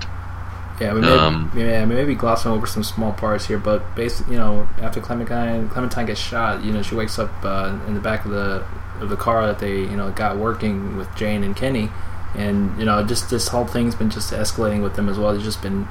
Yeah, 0.80 0.94
we 0.94 1.00
may, 1.00 1.08
um, 1.08 1.52
yeah, 1.56 1.84
maybe 1.84 2.14
glossing 2.14 2.50
over 2.52 2.66
some 2.66 2.82
small 2.84 3.12
parts 3.12 3.46
here, 3.46 3.58
but 3.58 3.94
basically, 3.94 4.32
you 4.34 4.38
know, 4.38 4.68
after 4.80 5.00
Clementine 5.00 5.68
Clementine 5.68 6.06
gets 6.06 6.20
shot, 6.20 6.62
you 6.64 6.72
know, 6.72 6.82
she 6.82 6.94
wakes 6.94 7.18
up 7.18 7.30
uh, 7.44 7.78
in 7.86 7.94
the 7.94 8.00
back 8.00 8.24
of 8.24 8.30
the 8.30 8.64
of 9.00 9.08
the 9.08 9.16
car 9.16 9.46
that 9.46 9.58
they 9.58 9.78
you 9.80 9.96
know 9.96 10.10
got 10.12 10.36
working 10.38 10.96
with 10.96 11.12
Jane 11.16 11.42
and 11.44 11.56
Kenny, 11.56 11.90
and 12.34 12.78
you 12.78 12.84
know, 12.84 13.04
just 13.04 13.30
this 13.30 13.48
whole 13.48 13.66
thing's 13.66 13.94
been 13.94 14.10
just 14.10 14.32
escalating 14.32 14.82
with 14.82 14.96
them 14.96 15.09
as 15.09 15.18
well. 15.18 15.32
They've 15.32 15.42
just 15.42 15.62
been 15.62 15.86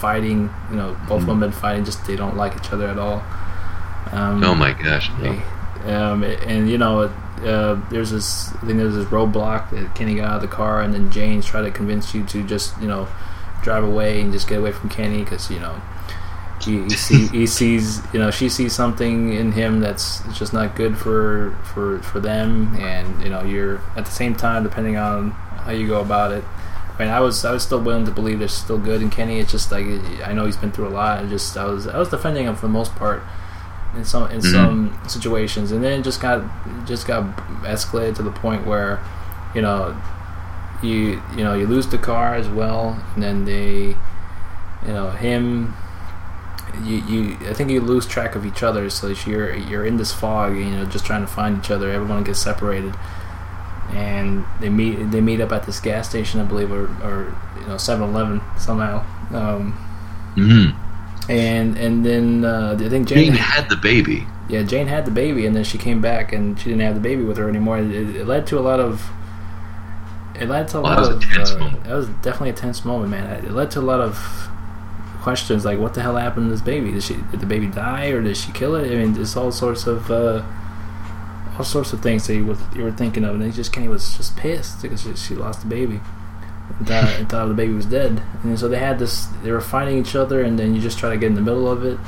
fighting, 0.00 0.50
you 0.70 0.76
know, 0.76 0.94
both 0.94 1.00
mm-hmm. 1.00 1.14
of 1.14 1.26
them 1.26 1.40
been 1.40 1.52
fighting. 1.52 1.84
Just 1.84 2.06
they 2.06 2.16
don't 2.16 2.36
like 2.36 2.56
each 2.56 2.72
other 2.72 2.86
at 2.86 2.98
all. 2.98 3.22
Um, 4.12 4.42
oh 4.44 4.54
my 4.54 4.72
gosh! 4.72 5.10
They, 5.20 5.42
um, 5.92 6.22
and 6.22 6.68
you 6.68 6.78
know, 6.78 7.02
uh, 7.42 7.80
there's 7.90 8.10
this. 8.10 8.48
I 8.54 8.66
think 8.66 8.78
there's 8.78 8.94
this 8.94 9.06
roadblock 9.06 9.70
that 9.70 9.94
Kenny 9.94 10.16
got 10.16 10.24
out 10.24 10.36
of 10.36 10.42
the 10.42 10.48
car, 10.48 10.82
and 10.82 10.92
then 10.92 11.10
Jane's 11.10 11.46
try 11.46 11.62
to 11.62 11.70
convince 11.70 12.14
you 12.14 12.24
to 12.26 12.42
just 12.44 12.80
you 12.80 12.88
know 12.88 13.08
drive 13.62 13.84
away 13.84 14.20
and 14.20 14.32
just 14.32 14.48
get 14.48 14.58
away 14.58 14.72
from 14.72 14.88
Kenny 14.88 15.24
because 15.24 15.50
you 15.50 15.58
know 15.58 15.80
he, 16.62 16.82
he, 16.84 16.90
see, 16.90 17.26
he, 17.28 17.46
sees 17.46 18.00
you 18.12 18.20
know 18.20 18.30
she 18.30 18.48
sees 18.48 18.72
something 18.72 19.32
in 19.32 19.52
him 19.52 19.80
that's 19.80 20.20
just 20.38 20.52
not 20.52 20.76
good 20.76 20.96
for 20.96 21.56
for 21.74 22.00
for 22.00 22.20
them, 22.20 22.74
and 22.76 23.22
you 23.22 23.28
know 23.28 23.42
you're 23.42 23.80
at 23.96 24.04
the 24.04 24.12
same 24.12 24.34
time 24.34 24.62
depending 24.62 24.96
on 24.96 25.34
how 25.66 25.72
you 25.72 25.86
go 25.86 26.00
about 26.00 26.32
it. 26.32 26.44
I 26.98 27.02
mean, 27.04 27.08
I 27.08 27.20
was 27.20 27.44
I 27.44 27.52
was 27.52 27.62
still 27.62 27.80
willing 27.80 28.06
to 28.06 28.10
believe 28.10 28.38
there's 28.38 28.54
still 28.54 28.78
good 28.78 29.02
in 29.02 29.10
Kenny. 29.10 29.38
It's 29.38 29.52
just 29.52 29.70
like 29.70 29.84
I 30.24 30.32
know 30.32 30.46
he's 30.46 30.56
been 30.56 30.72
through 30.72 30.88
a 30.88 30.90
lot. 30.96 31.20
and 31.20 31.28
just 31.28 31.56
I 31.56 31.64
was 31.64 31.86
I 31.86 31.98
was 31.98 32.08
defending 32.08 32.46
him 32.46 32.56
for 32.56 32.62
the 32.62 32.72
most 32.72 32.94
part 32.94 33.22
in 33.94 34.04
some 34.04 34.30
in 34.30 34.40
mm-hmm. 34.40 34.52
some 34.52 35.00
situations, 35.08 35.72
and 35.72 35.84
then 35.84 36.00
it 36.00 36.02
just 36.02 36.20
got 36.20 36.42
just 36.86 37.06
got 37.06 37.36
escalated 37.62 38.16
to 38.16 38.22
the 38.22 38.30
point 38.30 38.66
where 38.66 39.02
you 39.54 39.62
know 39.62 40.00
you 40.82 41.22
you 41.36 41.44
know 41.44 41.54
you 41.54 41.66
lose 41.66 41.86
the 41.88 41.98
car 41.98 42.34
as 42.34 42.48
well, 42.48 43.02
and 43.14 43.22
then 43.22 43.44
they 43.44 43.96
you 44.86 44.92
know 44.92 45.10
him. 45.10 45.74
You, 46.84 46.96
you 47.06 47.36
I 47.48 47.54
think 47.54 47.70
you 47.70 47.80
lose 47.80 48.06
track 48.06 48.34
of 48.34 48.44
each 48.44 48.62
other, 48.62 48.90
so 48.90 49.14
you're 49.26 49.54
you're 49.54 49.86
in 49.86 49.96
this 49.96 50.12
fog, 50.12 50.56
you 50.56 50.64
know, 50.64 50.84
just 50.84 51.06
trying 51.06 51.22
to 51.22 51.26
find 51.26 51.58
each 51.58 51.70
other. 51.70 51.90
Everyone 51.90 52.22
gets 52.22 52.40
separated, 52.40 52.94
and 53.90 54.44
they 54.60 54.68
meet 54.68 55.10
they 55.10 55.20
meet 55.20 55.40
up 55.40 55.52
at 55.52 55.64
this 55.64 55.80
gas 55.80 56.08
station, 56.08 56.40
I 56.40 56.44
believe, 56.44 56.72
or, 56.72 56.84
or 57.02 57.36
you 57.60 57.66
know 57.66 57.76
7-Eleven 57.76 58.40
somehow. 58.58 59.04
Um, 59.30 59.72
mm-hmm 60.34 60.86
and 61.28 61.76
and 61.76 62.04
then 62.04 62.44
uh, 62.44 62.76
I 62.78 62.88
think 62.88 63.08
Jane, 63.08 63.26
Jane 63.26 63.32
had 63.34 63.68
the 63.68 63.76
baby. 63.76 64.26
Yeah, 64.48 64.62
Jane 64.62 64.86
had 64.86 65.04
the 65.04 65.10
baby, 65.10 65.46
and 65.46 65.56
then 65.56 65.64
she 65.64 65.78
came 65.78 66.00
back, 66.00 66.32
and 66.32 66.58
she 66.58 66.66
didn't 66.66 66.82
have 66.82 66.94
the 66.94 67.00
baby 67.00 67.24
with 67.24 67.36
her 67.36 67.48
anymore. 67.48 67.78
It, 67.78 68.16
it 68.16 68.26
led 68.26 68.46
to 68.48 68.58
a 68.58 68.60
lot 68.60 68.80
of. 68.80 69.10
It 70.38 70.48
led 70.48 70.68
to 70.68 70.78
a 70.78 70.82
well, 70.82 71.02
lot 71.02 71.12
of. 71.12 71.22
Uh, 71.32 71.76
that 71.84 71.94
was 71.94 72.08
definitely 72.08 72.50
a 72.50 72.54
tense 72.54 72.84
moment, 72.84 73.10
man. 73.10 73.44
It 73.44 73.50
led 73.50 73.70
to 73.72 73.80
a 73.80 73.82
lot 73.82 74.00
of 74.00 74.48
questions 75.20 75.64
like, 75.64 75.78
"What 75.78 75.94
the 75.94 76.02
hell 76.02 76.16
happened 76.16 76.46
to 76.46 76.50
this 76.50 76.62
baby? 76.62 76.92
Did 76.92 77.02
she 77.02 77.14
did 77.14 77.40
the 77.40 77.46
baby 77.46 77.66
die, 77.66 78.06
or 78.08 78.22
did 78.22 78.36
she 78.36 78.52
kill 78.52 78.76
it?" 78.76 78.92
I 78.92 78.96
mean, 78.96 79.20
it's 79.20 79.36
all 79.36 79.50
sorts 79.50 79.86
of. 79.86 80.10
Uh, 80.10 80.44
all 81.56 81.64
sorts 81.64 81.92
of 81.92 82.02
things 82.02 82.26
that 82.26 82.34
you 82.34 82.46
were, 82.46 82.56
you 82.74 82.82
were 82.82 82.92
thinking 82.92 83.24
of, 83.24 83.34
and 83.34 83.44
he 83.44 83.50
just 83.50 83.72
Kenny 83.72 83.88
was 83.88 84.16
just 84.16 84.36
pissed 84.36 84.82
because 84.82 85.02
she, 85.02 85.14
she 85.16 85.34
lost 85.34 85.62
the 85.62 85.66
baby 85.66 86.00
and 86.78 86.86
thought, 86.86 87.04
and 87.18 87.28
thought 87.28 87.48
the 87.48 87.54
baby 87.54 87.72
was 87.72 87.86
dead. 87.86 88.22
And 88.42 88.58
so 88.58 88.68
they 88.68 88.78
had 88.78 88.98
this. 88.98 89.26
They 89.42 89.50
were 89.50 89.60
fighting 89.60 89.98
each 89.98 90.14
other, 90.14 90.42
and 90.42 90.58
then 90.58 90.74
you 90.74 90.80
just 90.80 90.98
try 90.98 91.10
to 91.10 91.16
get 91.16 91.26
in 91.26 91.34
the 91.34 91.40
middle 91.40 91.70
of 91.70 91.84
it, 91.84 91.98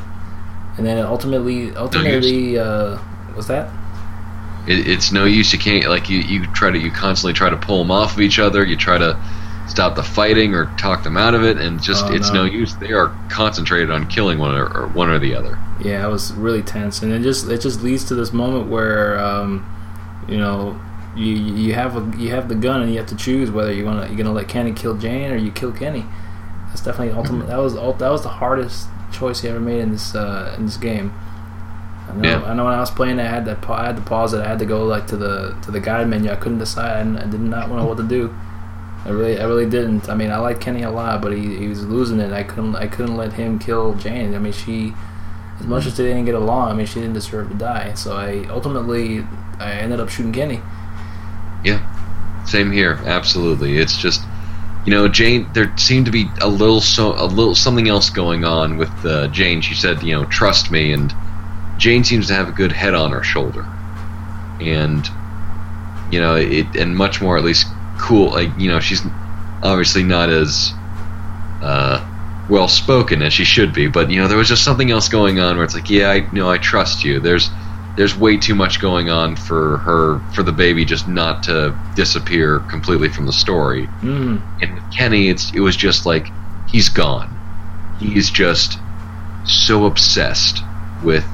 and 0.76 0.86
then 0.86 1.04
ultimately, 1.04 1.74
ultimately, 1.74 2.58
uh, 2.58 2.98
was 3.36 3.46
that? 3.48 3.72
It, 4.66 4.86
it's 4.86 5.12
no 5.12 5.24
use. 5.24 5.52
You 5.52 5.58
can't 5.58 5.88
like 5.88 6.10
you. 6.10 6.18
You 6.18 6.46
try 6.48 6.70
to. 6.70 6.78
You 6.78 6.90
constantly 6.90 7.32
try 7.32 7.50
to 7.50 7.56
pull 7.56 7.78
them 7.78 7.90
off 7.90 8.14
of 8.14 8.20
each 8.20 8.38
other. 8.38 8.64
You 8.64 8.76
try 8.76 8.98
to 8.98 9.18
stop 9.68 9.94
the 9.94 10.02
fighting 10.02 10.54
or 10.54 10.66
talk 10.76 11.04
them 11.04 11.16
out 11.16 11.34
of 11.34 11.44
it, 11.44 11.58
and 11.58 11.82
just 11.82 12.06
oh, 12.06 12.12
it's 12.12 12.30
no. 12.30 12.44
no. 12.46 12.52
use. 12.52 12.76
They 12.76 12.92
are 12.92 13.08
concentrated 13.30 13.90
on 13.90 14.08
killing 14.08 14.38
one 14.38 14.54
or, 14.54 14.66
or, 14.66 14.88
one 14.88 15.08
or 15.10 15.18
the 15.18 15.34
other. 15.34 15.58
Yeah, 15.82 16.06
it 16.06 16.10
was 16.10 16.32
really 16.32 16.62
tense, 16.62 17.02
and 17.02 17.12
it 17.12 17.22
just 17.22 17.48
it 17.48 17.60
just 17.60 17.82
leads 17.82 18.04
to 18.04 18.14
this 18.14 18.32
moment 18.32 18.68
where, 18.68 19.18
um, 19.18 19.64
you 20.28 20.38
know, 20.38 20.80
you 21.16 21.34
you 21.34 21.74
have 21.74 21.96
a 21.96 22.18
you 22.18 22.30
have 22.30 22.48
the 22.48 22.54
gun 22.54 22.82
and 22.82 22.90
you 22.90 22.98
have 22.98 23.08
to 23.08 23.16
choose 23.16 23.50
whether 23.50 23.72
you 23.72 23.84
want 23.84 24.02
to 24.02 24.08
you're 24.08 24.16
gonna 24.16 24.32
let 24.32 24.48
Kenny 24.48 24.72
kill 24.72 24.96
Jane 24.96 25.30
or 25.30 25.36
you 25.36 25.50
kill 25.50 25.72
Kenny. 25.72 26.04
That's 26.68 26.82
definitely 26.82 27.14
ultimate. 27.16 27.46
Mm-hmm. 27.46 27.50
That 27.50 27.58
was 27.58 27.74
that 27.74 28.10
was 28.10 28.22
the 28.22 28.28
hardest 28.28 28.88
choice 29.12 29.40
he 29.40 29.48
ever 29.48 29.60
made 29.60 29.80
in 29.80 29.92
this 29.92 30.14
uh, 30.14 30.54
in 30.58 30.66
this 30.66 30.76
game. 30.76 31.12
I 32.08 32.14
know, 32.14 32.28
yeah. 32.28 32.42
I 32.44 32.54
know 32.54 32.64
when 32.64 32.72
I 32.72 32.80
was 32.80 32.90
playing, 32.90 33.20
I 33.20 33.24
had 33.24 33.44
that 33.44 33.68
I 33.68 33.86
had 33.86 33.96
to 33.96 34.02
pause 34.02 34.32
it. 34.32 34.40
I 34.40 34.48
had 34.48 34.58
to 34.60 34.66
go 34.66 34.84
like 34.84 35.06
to 35.08 35.16
the 35.16 35.58
to 35.62 35.70
the 35.70 35.80
guide 35.80 36.08
menu. 36.08 36.30
I 36.30 36.36
couldn't 36.36 36.58
decide. 36.58 37.06
And 37.06 37.18
I, 37.18 37.26
did 37.26 37.40
not 37.40 37.70
know 37.70 37.84
what 37.84 37.98
to 37.98 38.02
do. 38.02 38.34
I 39.04 39.10
really 39.10 39.38
I 39.40 39.44
really 39.44 39.68
didn't. 39.68 40.08
I 40.08 40.14
mean, 40.14 40.30
I 40.30 40.38
like 40.38 40.60
Kenny 40.60 40.82
a 40.82 40.90
lot, 40.90 41.22
but 41.22 41.32
he, 41.32 41.56
he 41.56 41.68
was 41.68 41.84
losing 41.86 42.20
it. 42.20 42.32
I 42.32 42.42
couldn't 42.42 42.76
I 42.76 42.86
couldn't 42.88 43.16
let 43.16 43.32
him 43.32 43.58
kill 43.58 43.94
Jane. 43.94 44.34
I 44.34 44.38
mean, 44.38 44.52
she 44.52 44.92
as 45.60 45.66
much 45.66 45.86
as 45.86 45.96
they 45.96 46.04
didn't 46.04 46.24
get 46.24 46.34
along, 46.34 46.70
I 46.70 46.74
mean, 46.74 46.86
she 46.86 47.00
didn't 47.00 47.14
deserve 47.14 47.48
to 47.48 47.54
die. 47.54 47.94
So 47.94 48.16
I 48.16 48.44
ultimately 48.48 49.24
I 49.58 49.72
ended 49.72 50.00
up 50.00 50.08
shooting 50.08 50.32
Kenny. 50.32 50.60
Yeah, 51.64 52.44
same 52.44 52.70
here. 52.70 53.00
Absolutely. 53.04 53.78
It's 53.78 53.96
just 53.96 54.22
you 54.84 54.92
know 54.92 55.08
Jane. 55.08 55.48
There 55.54 55.76
seemed 55.76 56.06
to 56.06 56.12
be 56.12 56.26
a 56.40 56.48
little 56.48 56.80
so 56.80 57.12
a 57.12 57.26
little 57.26 57.54
something 57.54 57.88
else 57.88 58.10
going 58.10 58.44
on 58.44 58.78
with 58.78 58.90
uh, 59.04 59.28
Jane. 59.28 59.60
She 59.60 59.74
said, 59.74 60.02
you 60.02 60.14
know, 60.14 60.24
trust 60.26 60.70
me, 60.70 60.92
and 60.92 61.14
Jane 61.78 62.04
seems 62.04 62.26
to 62.28 62.34
have 62.34 62.48
a 62.48 62.52
good 62.52 62.72
head 62.72 62.94
on 62.94 63.12
her 63.12 63.22
shoulder, 63.22 63.66
and 64.60 65.08
you 66.10 66.20
know 66.20 66.36
it 66.36 66.74
and 66.76 66.96
much 66.96 67.20
more 67.20 67.38
at 67.38 67.44
least 67.44 67.66
cool. 68.08 68.30
Like 68.30 68.50
you 68.58 68.68
know 68.68 68.80
she's 68.80 69.02
obviously 69.62 70.02
not 70.02 70.30
as 70.30 70.72
uh, 71.62 72.46
well 72.48 72.68
spoken 72.68 73.22
as 73.22 73.34
she 73.34 73.44
should 73.44 73.74
be, 73.74 73.86
but 73.86 74.10
you 74.10 74.20
know 74.20 74.28
there 74.28 74.38
was 74.38 74.48
just 74.48 74.64
something 74.64 74.90
else 74.90 75.08
going 75.08 75.38
on 75.38 75.56
where 75.56 75.64
it's 75.64 75.74
like, 75.74 75.90
yeah, 75.90 76.10
I 76.10 76.14
you 76.16 76.32
know 76.32 76.50
I 76.50 76.56
trust 76.58 77.04
you. 77.04 77.20
There's 77.20 77.50
there's 77.96 78.16
way 78.16 78.38
too 78.38 78.54
much 78.54 78.80
going 78.80 79.10
on 79.10 79.36
for 79.36 79.78
her 79.78 80.20
for 80.32 80.42
the 80.42 80.52
baby 80.52 80.84
just 80.84 81.06
not 81.06 81.42
to 81.44 81.78
disappear 81.94 82.60
completely 82.70 83.10
from 83.10 83.26
the 83.26 83.32
story. 83.32 83.86
Mm. 84.00 84.40
And 84.62 84.74
with 84.74 84.92
Kenny, 84.92 85.28
it's 85.28 85.52
it 85.52 85.60
was 85.60 85.76
just 85.76 86.06
like 86.06 86.28
he's 86.68 86.88
gone. 86.88 87.34
He's 88.00 88.30
just 88.30 88.78
so 89.44 89.84
obsessed 89.84 90.62
with 91.02 91.26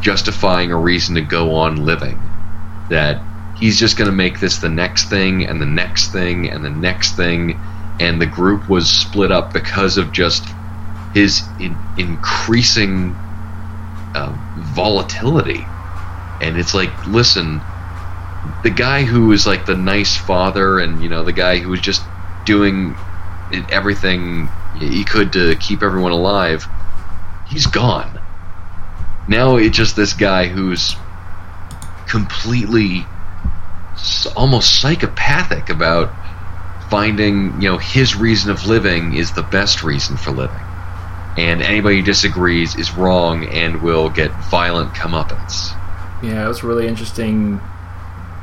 justifying 0.00 0.72
a 0.72 0.76
reason 0.76 1.16
to 1.16 1.20
go 1.20 1.56
on 1.56 1.84
living 1.84 2.22
that 2.88 3.20
he's 3.58 3.78
just 3.78 3.96
going 3.96 4.10
to 4.10 4.16
make 4.16 4.40
this 4.40 4.58
the 4.58 4.68
next 4.68 5.08
thing 5.08 5.46
and 5.46 5.60
the 5.60 5.66
next 5.66 6.12
thing 6.12 6.48
and 6.48 6.64
the 6.64 6.70
next 6.70 7.16
thing. 7.16 7.58
And 8.00 8.20
the 8.20 8.26
group 8.26 8.68
was 8.68 8.88
split 8.88 9.32
up 9.32 9.52
because 9.52 9.98
of 9.98 10.12
just 10.12 10.44
his 11.14 11.42
in, 11.58 11.76
increasing 11.96 13.14
uh, 14.14 14.36
volatility. 14.74 15.64
And 16.40 16.56
it's 16.56 16.74
like 16.74 17.06
listen 17.06 17.60
the 18.62 18.70
guy 18.70 19.02
who 19.02 19.26
was 19.26 19.46
like 19.46 19.66
the 19.66 19.74
nice 19.74 20.16
father 20.16 20.78
and 20.78 21.02
you 21.02 21.08
know 21.08 21.24
the 21.24 21.32
guy 21.32 21.58
who 21.58 21.70
was 21.70 21.80
just 21.80 22.02
doing 22.46 22.94
everything 23.70 24.48
he 24.78 25.04
could 25.04 25.32
to 25.32 25.56
keep 25.56 25.82
everyone 25.82 26.12
alive 26.12 26.64
he's 27.48 27.66
gone. 27.66 28.20
Now 29.26 29.56
it's 29.56 29.76
just 29.76 29.96
this 29.96 30.12
guy 30.12 30.46
who's 30.46 30.96
completely 32.06 33.04
almost 34.36 34.80
psychopathic 34.80 35.70
about 35.70 36.12
finding 36.90 37.60
you 37.60 37.68
know 37.68 37.78
his 37.78 38.16
reason 38.16 38.50
of 38.50 38.66
living 38.66 39.14
is 39.14 39.32
the 39.32 39.42
best 39.42 39.82
reason 39.82 40.16
for 40.16 40.30
living 40.30 40.60
and 41.36 41.62
anybody 41.62 41.98
who 41.98 42.02
disagrees 42.02 42.76
is 42.76 42.90
wrong 42.92 43.44
and 43.46 43.82
will 43.82 44.08
get 44.08 44.30
violent 44.50 44.92
comeuppance 44.94 45.74
yeah, 46.22 46.44
it 46.44 46.48
was 46.48 46.64
really 46.64 46.88
interesting 46.88 47.60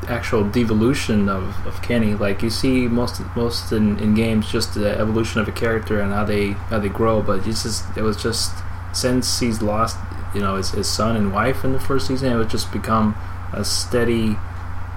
actual 0.08 0.48
devolution 0.48 1.28
of, 1.30 1.66
of 1.66 1.82
Kenny. 1.82 2.14
Like 2.14 2.42
you 2.42 2.50
see 2.50 2.88
most 2.88 3.22
most 3.36 3.72
in, 3.72 4.00
in 4.00 4.14
games 4.16 4.52
just 4.52 4.76
the 4.76 4.98
evolution 4.98 5.42
of 5.42 5.48
a 5.48 5.52
character 5.52 6.00
and 6.00 6.14
how 6.14 6.24
they 6.24 6.52
how 6.52 6.80
they 6.80 6.90
grow, 6.90 7.22
but 7.22 7.46
it's 7.46 7.64
just 7.64 7.98
it 7.98 8.02
was 8.02 8.22
just 8.22 8.54
since 8.94 9.40
he's 9.40 9.62
lost 9.62 9.98
you 10.34 10.42
know 10.42 10.56
his, 10.56 10.72
his 10.72 10.88
son 10.88 11.18
and 11.18 11.34
wife 11.34 11.64
in 11.66 11.74
the 11.74 11.80
first 11.80 12.08
season, 12.08 12.32
it 12.32 12.38
would 12.38 12.50
just 12.50 12.72
become 12.72 13.16
a 13.52 13.66
steady 13.66 14.38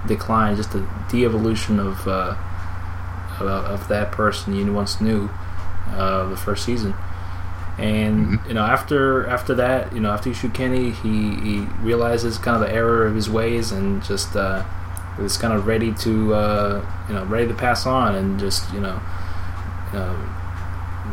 decline, 0.08 0.56
just 0.56 0.74
a 0.74 0.88
de-evolution 1.10 1.78
of 1.78 2.06
uh, 2.08 2.36
of, 3.40 3.46
of, 3.46 3.88
that 3.88 4.10
person 4.10 4.54
you 4.54 4.72
once 4.72 5.00
knew 5.00 5.30
uh, 5.90 6.28
the 6.28 6.36
first 6.36 6.64
season. 6.64 6.94
And 7.78 8.26
mm-hmm. 8.26 8.48
you 8.48 8.54
know, 8.54 8.64
after 8.64 9.26
after 9.28 9.54
that, 9.54 9.92
you 9.92 10.00
know, 10.00 10.10
after 10.10 10.28
you 10.28 10.34
shoot 10.34 10.52
Kenny, 10.54 10.90
he, 10.90 11.36
he 11.36 11.58
realizes 11.80 12.38
kind 12.38 12.60
of 12.60 12.68
the 12.68 12.74
error 12.74 13.06
of 13.06 13.14
his 13.14 13.30
ways 13.30 13.70
and 13.70 14.02
just 14.02 14.34
uh, 14.34 14.64
is 15.20 15.36
kind 15.36 15.52
of 15.52 15.66
ready 15.66 15.92
to 15.94 16.34
uh, 16.34 16.86
you 17.08 17.14
know 17.14 17.24
ready 17.26 17.46
to 17.46 17.54
pass 17.54 17.86
on 17.86 18.14
and 18.14 18.40
just 18.40 18.72
you 18.72 18.80
know 18.80 19.00
uh, 19.92 20.28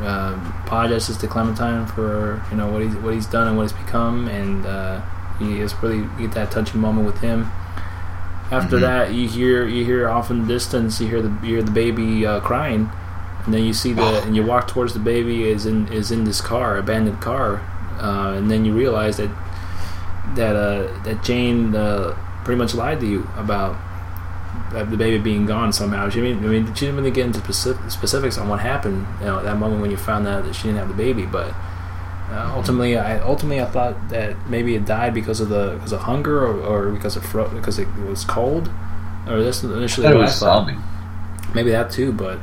uh, 0.01 0.53
apologizes 0.65 1.17
to 1.17 1.27
Clementine 1.27 1.85
for 1.85 2.43
you 2.51 2.57
know 2.57 2.71
what 2.71 2.81
he's 2.81 2.95
what 2.95 3.13
he's 3.13 3.27
done 3.27 3.47
and 3.47 3.57
what 3.57 3.63
he's 3.63 3.85
become, 3.85 4.27
and 4.27 4.65
uh, 4.65 5.01
he 5.39 5.59
is 5.59 5.73
really 5.81 6.07
get 6.17 6.31
that 6.33 6.51
touching 6.51 6.81
moment 6.81 7.05
with 7.05 7.19
him. 7.19 7.49
After 8.51 8.75
mm-hmm. 8.77 8.85
that, 8.85 9.13
you 9.13 9.27
hear 9.27 9.67
you 9.67 9.83
hear 9.85 10.07
off 10.09 10.29
in 10.29 10.41
the 10.41 10.47
distance, 10.47 11.01
you 11.01 11.07
hear 11.07 11.21
the 11.21 11.29
you 11.45 11.55
hear 11.55 11.63
the 11.63 11.71
baby 11.71 12.25
uh, 12.25 12.39
crying 12.41 12.89
and 13.45 13.53
then 13.53 13.63
you 13.63 13.73
see 13.73 13.93
the 13.93 14.23
and 14.23 14.35
you 14.35 14.43
walk 14.43 14.67
towards 14.67 14.93
the 14.93 14.99
baby 14.99 15.47
is 15.47 15.65
in 15.65 15.87
is 15.93 16.11
in 16.11 16.23
this 16.23 16.41
car, 16.41 16.77
abandoned 16.77 17.21
car, 17.21 17.57
uh, 17.99 18.33
and 18.35 18.49
then 18.49 18.65
you 18.65 18.73
realize 18.73 19.17
that 19.17 19.29
that 20.35 20.55
uh, 20.55 21.03
that 21.03 21.23
Jane 21.23 21.75
uh, 21.75 22.17
pretty 22.43 22.57
much 22.57 22.73
lied 22.73 22.99
to 23.01 23.05
you 23.05 23.29
about 23.37 23.77
the 24.71 24.97
baby 24.97 25.19
being 25.19 25.45
gone 25.45 25.71
somehow. 25.71 26.09
She 26.09 26.21
didn't, 26.21 26.43
I 26.43 26.47
mean, 26.47 26.73
she 26.73 26.85
didn't 26.85 26.97
really 26.97 27.11
get 27.11 27.27
into 27.27 27.39
specific, 27.39 27.91
specifics 27.91 28.37
on 28.37 28.49
what 28.49 28.59
happened. 28.59 29.05
You 29.19 29.27
know, 29.27 29.37
at 29.37 29.43
that 29.43 29.57
moment 29.57 29.81
when 29.81 29.91
you 29.91 29.97
found 29.97 30.27
out 30.27 30.43
that 30.43 30.53
she 30.53 30.63
didn't 30.63 30.79
have 30.79 30.87
the 30.87 30.95
baby, 30.95 31.25
but. 31.25 31.53
Uh, 32.31 32.53
ultimately, 32.55 32.97
I 32.97 33.19
ultimately 33.19 33.61
I 33.61 33.65
thought 33.65 34.09
that 34.09 34.49
maybe 34.49 34.75
it 34.75 34.85
died 34.85 35.13
because 35.13 35.39
of 35.39 35.49
the 35.49 35.73
because 35.75 35.91
of 35.91 36.01
hunger 36.01 36.43
or, 36.45 36.59
or 36.61 36.91
because 36.91 37.15
of 37.15 37.23
fro- 37.25 37.49
because 37.49 37.77
it 37.79 37.87
was 38.09 38.25
cold, 38.25 38.69
or 39.27 39.43
this 39.43 39.63
initially 39.63 40.07
I 40.07 40.11
thought 40.11 40.17
it 40.17 40.21
was 40.21 40.35
zombie. 40.37 40.75
Maybe 41.53 41.71
that 41.71 41.91
too, 41.91 42.11
but 42.11 42.39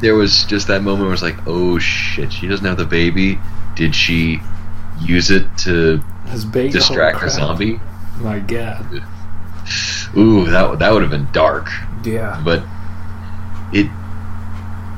There 0.00 0.14
was 0.16 0.44
just 0.44 0.66
that 0.68 0.82
moment 0.82 1.04
where 1.04 1.12
it's 1.12 1.22
like, 1.22 1.36
oh 1.46 1.78
shit, 1.78 2.32
she 2.32 2.48
doesn't 2.48 2.64
have 2.66 2.78
the 2.78 2.86
baby. 2.86 3.38
Did 3.76 3.94
she 3.94 4.40
use 5.00 5.30
it 5.30 5.44
to 5.58 6.02
distract 6.72 7.20
the 7.20 7.28
zombie? 7.30 7.78
My 8.18 8.38
God, 8.40 9.02
Ooh, 10.16 10.46
that 10.46 10.78
that 10.78 10.92
would 10.92 11.02
have 11.02 11.10
been 11.10 11.28
dark. 11.32 11.68
yeah, 12.04 12.40
but 12.42 12.64
it 13.72 13.86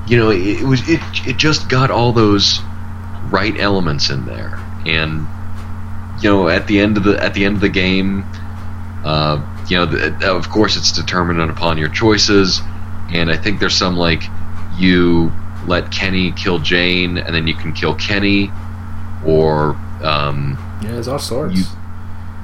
you 0.07 0.17
know 0.17 0.31
it, 0.31 0.63
it 0.63 0.65
was 0.65 0.89
it 0.89 1.01
it 1.27 1.37
just 1.37 1.69
got 1.69 1.91
all 1.91 2.13
those 2.13 2.61
right 3.31 3.59
elements 3.59 4.11
in 4.11 4.25
there 4.27 4.59
and 4.87 5.27
you 6.23 6.29
know 6.31 6.49
at 6.49 6.67
the 6.67 6.79
end 6.81 6.97
of 6.97 7.05
the 7.05 7.23
at 7.23 7.35
the 7.35 7.45
end 7.45 7.55
of 7.57 7.61
the 7.61 7.69
game 7.69 8.25
uh 9.05 9.41
you 9.69 9.77
know 9.77 9.87
the, 9.87 10.31
of 10.31 10.49
course 10.49 10.77
it's 10.77 10.93
determined 10.93 11.41
upon 11.51 11.79
your 11.79 11.89
choices 11.89 12.61
and 13.13 13.31
i 13.31 13.37
think 13.37 13.61
there's 13.61 13.77
some 13.77 13.97
like 13.97 14.23
you 14.77 15.33
let 15.67 15.91
kenny 15.93 16.33
kill 16.33 16.59
jane 16.59 17.19
and 17.19 17.35
then 17.35 17.47
you 17.47 17.55
can 17.55 17.73
kill 17.73 17.95
kenny 17.95 18.51
or 19.25 19.77
um 20.03 20.57
yeah, 20.83 20.93
there's 20.93 21.09
all 21.09 21.19
sorts. 21.19 21.57
You- 21.59 21.65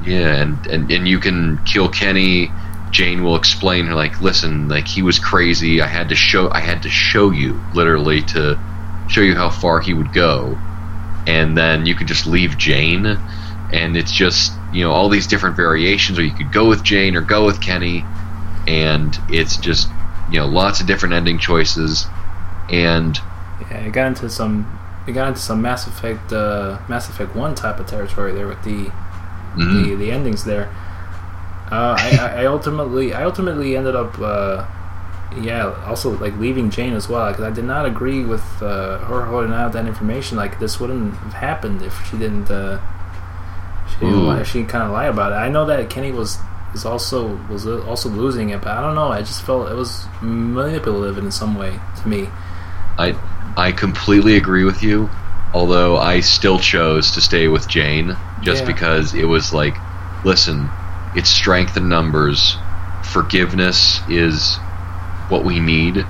yeah, 0.04 0.42
and, 0.42 0.66
and 0.66 0.90
and 0.90 1.08
you 1.08 1.18
can 1.18 1.58
kill 1.64 1.88
Kenny. 1.88 2.50
Jane 2.90 3.22
will 3.24 3.36
explain 3.36 3.86
her 3.86 3.94
like, 3.94 4.20
listen, 4.20 4.68
like 4.68 4.86
he 4.86 5.02
was 5.02 5.18
crazy. 5.18 5.80
I 5.80 5.86
had 5.86 6.10
to 6.10 6.14
show, 6.14 6.50
I 6.50 6.60
had 6.60 6.82
to 6.82 6.90
show 6.90 7.30
you, 7.30 7.58
literally, 7.74 8.20
to 8.22 8.58
show 9.08 9.20
you 9.22 9.34
how 9.34 9.50
far 9.50 9.80
he 9.80 9.94
would 9.94 10.12
go, 10.12 10.58
and 11.26 11.56
then 11.56 11.86
you 11.86 11.94
could 11.94 12.06
just 12.06 12.26
leave 12.26 12.58
Jane, 12.58 13.06
and 13.72 13.96
it's 13.96 14.12
just 14.12 14.52
you 14.72 14.84
know 14.84 14.92
all 14.92 15.08
these 15.08 15.26
different 15.26 15.56
variations, 15.56 16.18
or 16.18 16.22
you 16.22 16.32
could 16.32 16.52
go 16.52 16.68
with 16.68 16.82
Jane 16.82 17.16
or 17.16 17.20
go 17.20 17.44
with 17.44 17.60
Kenny, 17.60 18.04
and 18.66 19.16
it's 19.28 19.56
just 19.56 19.88
you 20.30 20.38
know 20.38 20.46
lots 20.46 20.80
of 20.80 20.86
different 20.86 21.14
ending 21.14 21.38
choices, 21.38 22.06
and 22.70 23.18
yeah, 23.70 23.78
it 23.78 23.92
got 23.92 24.08
into 24.08 24.28
some 24.28 24.80
it 25.06 25.12
got 25.12 25.28
into 25.28 25.40
some 25.40 25.62
Mass 25.62 25.86
Effect 25.86 26.32
uh, 26.32 26.78
Mass 26.88 27.08
Effect 27.08 27.34
One 27.34 27.54
type 27.54 27.78
of 27.78 27.86
territory 27.86 28.32
there 28.32 28.46
with 28.46 28.62
the 28.64 28.90
mhm. 29.54 29.84
the, 29.84 29.94
the 29.96 30.10
endings 30.10 30.44
there. 30.44 30.74
Uh, 31.70 31.96
I, 31.98 32.18
I, 32.20 32.42
I 32.42 32.46
ultimately 32.46 33.14
I 33.14 33.24
ultimately 33.24 33.76
ended 33.76 33.96
up 33.96 34.18
uh, 34.18 34.66
yeah 35.40 35.74
also 35.86 36.16
like 36.18 36.36
leaving 36.38 36.70
Jane 36.70 36.94
as 36.94 37.08
well 37.08 37.30
because 37.30 37.44
I 37.44 37.50
did 37.50 37.64
not 37.64 37.86
agree 37.86 38.24
with 38.24 38.44
uh, 38.62 38.98
her 38.98 39.24
holding 39.24 39.52
out 39.52 39.72
that 39.72 39.86
information 39.86 40.36
like 40.36 40.58
this 40.60 40.78
wouldn't 40.78 41.14
have 41.14 41.34
happened 41.34 41.82
if 41.82 41.94
she 42.08 42.16
didn't 42.18 42.50
uh, 42.50 42.80
she 43.90 44.00
didn't 44.00 44.14
Ooh. 44.14 44.26
lie, 44.26 44.42
she 44.42 44.64
kind 44.64 44.84
of 44.84 44.90
lie 44.92 45.06
about 45.06 45.32
it 45.32 45.36
I 45.36 45.48
know 45.48 45.66
that 45.66 45.90
Kenny 45.90 46.12
was 46.12 46.38
was 46.72 46.84
also 46.84 47.36
was 47.48 47.66
also 47.66 48.08
losing 48.08 48.50
it 48.50 48.60
but 48.60 48.70
I 48.76 48.80
don't 48.80 48.94
know 48.94 49.08
I 49.08 49.20
just 49.20 49.42
felt 49.42 49.70
it 49.70 49.74
was 49.74 50.06
manipulative 50.20 51.18
in 51.18 51.30
some 51.30 51.56
way 51.56 51.78
to 52.02 52.08
me 52.08 52.28
I 52.98 53.16
I 53.56 53.72
completely 53.72 54.36
agree 54.36 54.64
with 54.64 54.82
you. 54.82 55.08
Although 55.52 55.96
I 55.96 56.20
still 56.20 56.58
chose 56.58 57.12
to 57.12 57.20
stay 57.20 57.46
with 57.46 57.68
Jane 57.68 58.16
just 58.42 58.62
Yeah. 58.62 58.66
because 58.66 59.14
it 59.14 59.26
was 59.26 59.54
like, 59.54 59.76
listen, 60.24 60.68
it's 61.14 61.30
strength 61.30 61.76
in 61.76 61.88
numbers. 61.88 62.56
Forgiveness 63.04 64.00
is 64.08 64.58
what 65.28 65.44
we 65.44 65.60
need. 65.60 66.04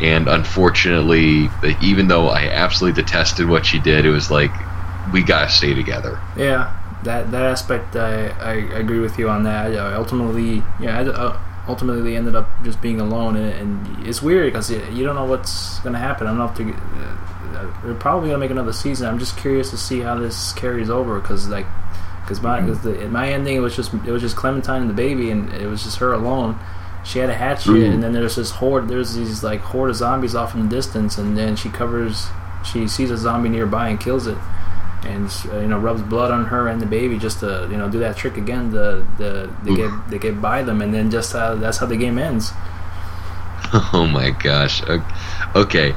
And 0.00 0.28
unfortunately, 0.28 1.48
even 1.82 2.08
though 2.08 2.28
I 2.28 2.48
absolutely 2.48 3.02
detested 3.02 3.48
what 3.48 3.64
she 3.64 3.78
did, 3.78 4.04
it 4.04 4.10
was 4.10 4.30
like, 4.30 4.50
we 5.12 5.22
gotta 5.22 5.48
stay 5.48 5.72
together. 5.74 6.20
Yeah, 6.36 6.76
that 7.04 7.30
that 7.30 7.44
aspect 7.44 7.96
I, 7.96 8.28
I 8.28 8.52
agree 8.54 8.98
with 8.98 9.18
you 9.18 9.28
on 9.28 9.44
that. 9.44 9.72
I 9.72 9.94
ultimately, 9.94 10.62
yeah, 10.80 10.98
I, 10.98 11.06
uh, 11.06 11.40
ultimately 11.68 12.16
ended 12.16 12.34
up 12.34 12.48
just 12.62 12.82
being 12.82 13.00
alone, 13.00 13.36
and, 13.36 13.52
and 13.86 14.06
it's 14.06 14.20
weird 14.20 14.52
because 14.52 14.70
you, 14.70 14.84
you 14.92 15.04
don't 15.04 15.14
know 15.14 15.24
what's 15.24 15.78
gonna 15.80 15.98
happen. 15.98 16.26
I 16.26 16.30
don't 16.30 16.38
know 16.38 16.46
if 16.46 16.56
they're, 16.56 16.74
uh, 17.56 17.82
they're 17.84 17.94
probably 17.94 18.28
gonna 18.28 18.38
make 18.38 18.50
another 18.50 18.72
season. 18.72 19.06
I'm 19.08 19.18
just 19.18 19.36
curious 19.38 19.70
to 19.70 19.76
see 19.76 20.00
how 20.00 20.16
this 20.16 20.52
carries 20.52 20.90
over 20.90 21.20
because 21.20 21.48
like. 21.48 21.66
Because 22.22 22.42
my, 22.42 22.58
cause 22.58 22.82
the, 22.82 23.08
my 23.08 23.32
ending, 23.32 23.54
it 23.54 23.60
was 23.60 23.76
just 23.76 23.94
it 23.94 24.10
was 24.10 24.20
just 24.20 24.34
Clementine 24.34 24.80
and 24.80 24.90
the 24.90 24.94
baby, 24.94 25.30
and 25.30 25.52
it 25.52 25.68
was 25.68 25.84
just 25.84 25.98
her 25.98 26.12
alone. 26.12 26.58
She 27.06 27.20
had 27.20 27.30
a 27.30 27.34
hatchet, 27.34 27.70
Ooh. 27.70 27.84
and 27.84 28.02
then 28.02 28.12
there's 28.12 28.36
this 28.36 28.50
horde. 28.50 28.88
There's 28.88 29.14
these 29.14 29.44
like 29.44 29.60
horde 29.60 29.90
of 29.90 29.96
zombies 29.96 30.34
off 30.34 30.54
in 30.54 30.68
the 30.68 30.68
distance, 30.68 31.18
and 31.18 31.38
then 31.38 31.56
she 31.56 31.68
covers. 31.68 32.26
She 32.64 32.88
sees 32.88 33.12
a 33.12 33.16
zombie 33.16 33.48
nearby 33.48 33.88
and 33.88 34.00
kills 34.00 34.26
it 34.26 34.36
and 35.06 35.30
uh, 35.52 35.58
you 35.58 35.68
know 35.68 35.78
rubs 35.78 36.02
blood 36.02 36.30
on 36.30 36.46
her 36.46 36.68
and 36.68 36.80
the 36.80 36.86
baby 36.86 37.18
just 37.18 37.40
to 37.40 37.68
you 37.70 37.76
know 37.76 37.88
do 37.88 37.98
that 38.00 38.16
trick 38.16 38.36
again. 38.36 38.70
The 38.70 39.06
the 39.18 39.50
they 39.62 39.70
Oof. 39.70 39.78
get 39.78 40.10
they 40.10 40.18
get 40.18 40.40
by 40.40 40.62
them, 40.62 40.82
and 40.82 40.92
then 40.92 41.10
just 41.10 41.32
how 41.32 41.54
that's 41.54 41.78
how 41.78 41.86
the 41.86 41.96
game 41.96 42.18
ends. 42.18 42.52
Oh 43.92 44.06
my 44.06 44.30
gosh. 44.30 44.80
Okay, 45.56 45.92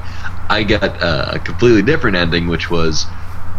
I 0.48 0.64
got 0.64 1.00
uh, 1.00 1.32
a 1.34 1.38
completely 1.38 1.82
different 1.82 2.16
ending, 2.16 2.48
which 2.48 2.68
was 2.68 3.06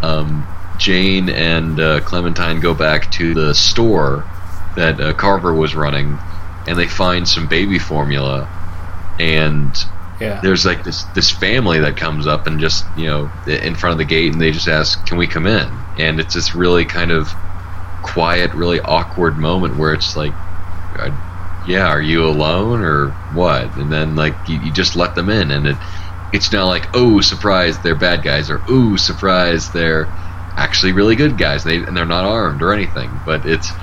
um, 0.02 0.45
Jane 0.78 1.30
and 1.30 1.80
uh, 1.80 2.02
Clementine 2.02 2.60
go 2.60 2.73
back 2.73 3.10
to 3.14 3.34
the 3.34 3.56
store 3.56 4.26
that 4.76 4.99
uh, 4.99 5.14
Carver 5.14 5.53
was 5.53 5.76
running, 5.76 6.19
and 6.68 6.78
they 6.78 6.88
find 6.88 7.28
some 7.28 7.48
baby 7.48 7.80
formula, 7.80 8.52
and 9.20 9.76
Yeah, 10.20 10.42
there's 10.42 10.66
like 10.66 10.84
this 10.84 11.10
this 11.16 11.32
family 11.32 11.80
that 11.82 11.98
comes 11.98 12.28
up 12.28 12.48
and 12.48 12.60
just 12.60 12.92
you 12.96 13.08
know 13.08 13.34
in 13.48 13.76
front 13.76 13.94
of 13.94 13.98
the 14.00 14.06
gate, 14.06 14.34
and 14.34 14.42
they 14.42 14.52
just 14.52 14.68
ask, 14.68 15.06
"Can 15.06 15.18
we 15.18 15.28
come 15.28 15.48
in?" 15.48 15.88
And 15.98 16.20
it's 16.20 16.34
this 16.36 16.56
really 16.56 16.86
kind 16.86 17.12
of 17.12 17.30
quiet, 18.04 18.54
really 18.54 18.82
awkward 18.82 19.38
moment 19.38 19.78
where 19.78 19.94
it's 19.94 20.16
like. 20.16 20.38
uh, 21.00 21.12
yeah, 21.64 21.88
are 21.88 22.02
you 22.02 22.26
alone 22.28 22.82
or 22.82 23.20
what? 23.28 23.76
And 23.76 23.92
then 23.92 24.16
like 24.16 24.42
you, 24.48 24.58
you 24.58 24.74
just 24.74 24.96
let 24.96 25.16
them 25.16 25.30
in, 25.30 25.52
and 25.52 25.68
it 25.68 25.80
it's 26.32 26.52
not 26.54 26.68
like 26.68 26.90
oh 26.94 27.22
surprise 27.22 27.82
they're 27.82 27.96
bad 27.96 28.24
guys 28.24 28.50
or 28.50 28.64
oh 28.70 28.96
surprise 28.98 29.70
they're 29.72 30.12
actually 30.58 30.94
really 30.94 31.16
good 31.16 31.38
guys. 31.38 31.64
They 31.64 31.78
and 31.78 31.96
they're 31.96 32.06
not 32.06 32.26
armed 32.26 32.62
or 32.64 32.74
anything, 32.74 33.22
but 33.26 33.46
it's 33.46 33.74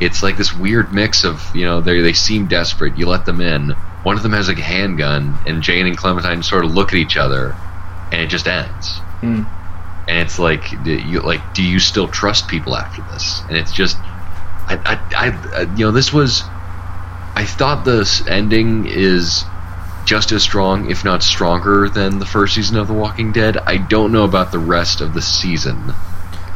it's 0.00 0.22
like 0.22 0.36
this 0.36 0.54
weird 0.54 0.92
mix 0.92 1.24
of 1.24 1.54
you 1.54 1.64
know 1.64 1.80
they 1.80 2.00
they 2.00 2.12
seem 2.12 2.46
desperate. 2.46 2.98
You 2.98 3.06
let 3.06 3.24
them 3.24 3.40
in. 3.40 3.70
One 4.02 4.16
of 4.16 4.22
them 4.22 4.32
has 4.32 4.48
like 4.48 4.58
a 4.58 4.62
handgun, 4.62 5.38
and 5.46 5.62
Jane 5.62 5.86
and 5.86 5.96
Clementine 5.96 6.42
sort 6.42 6.64
of 6.64 6.74
look 6.74 6.88
at 6.88 6.94
each 6.94 7.16
other, 7.16 7.56
and 8.12 8.20
it 8.20 8.28
just 8.28 8.46
ends. 8.46 8.98
Hmm. 9.20 9.44
And 10.08 10.18
it's 10.18 10.38
like 10.38 10.82
do 10.84 10.92
you 10.92 11.20
like 11.20 11.54
do 11.54 11.62
you 11.62 11.80
still 11.80 12.08
trust 12.08 12.48
people 12.48 12.76
after 12.76 13.02
this? 13.12 13.42
And 13.48 13.56
it's 13.56 13.72
just 13.72 13.96
I 13.98 14.78
I, 14.84 15.26
I 15.26 15.60
you 15.76 15.86
know 15.86 15.90
this 15.90 16.12
was 16.12 16.42
I 17.34 17.44
thought 17.44 17.84
this 17.84 18.26
ending 18.26 18.86
is 18.86 19.44
just 20.06 20.32
as 20.32 20.42
strong, 20.42 20.90
if 20.90 21.04
not 21.04 21.22
stronger, 21.22 21.88
than 21.88 22.18
the 22.18 22.24
first 22.24 22.54
season 22.54 22.78
of 22.78 22.86
The 22.86 22.94
Walking 22.94 23.32
Dead. 23.32 23.58
I 23.58 23.76
don't 23.76 24.12
know 24.12 24.24
about 24.24 24.52
the 24.52 24.58
rest 24.58 25.00
of 25.00 25.12
the 25.12 25.20
season. 25.20 25.76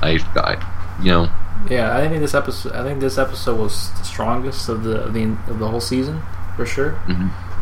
I, 0.01 0.21
I 0.37 0.97
you 1.03 1.11
know, 1.11 1.31
yeah. 1.69 1.97
I 1.97 2.09
think 2.09 2.21
this 2.21 2.35
episode. 2.35 2.73
I 2.73 2.83
think 2.85 3.01
this 3.01 3.19
episode 3.19 3.59
was 3.59 3.91
the 3.99 4.05
strongest 4.05 4.69
of 4.69 4.83
the 4.85 5.03
of 5.05 5.15
the, 5.15 5.25
of 5.49 5.59
the 5.59 5.69
whole 5.69 5.81
season 5.81 6.23
for 6.57 6.65
sure. 6.67 6.99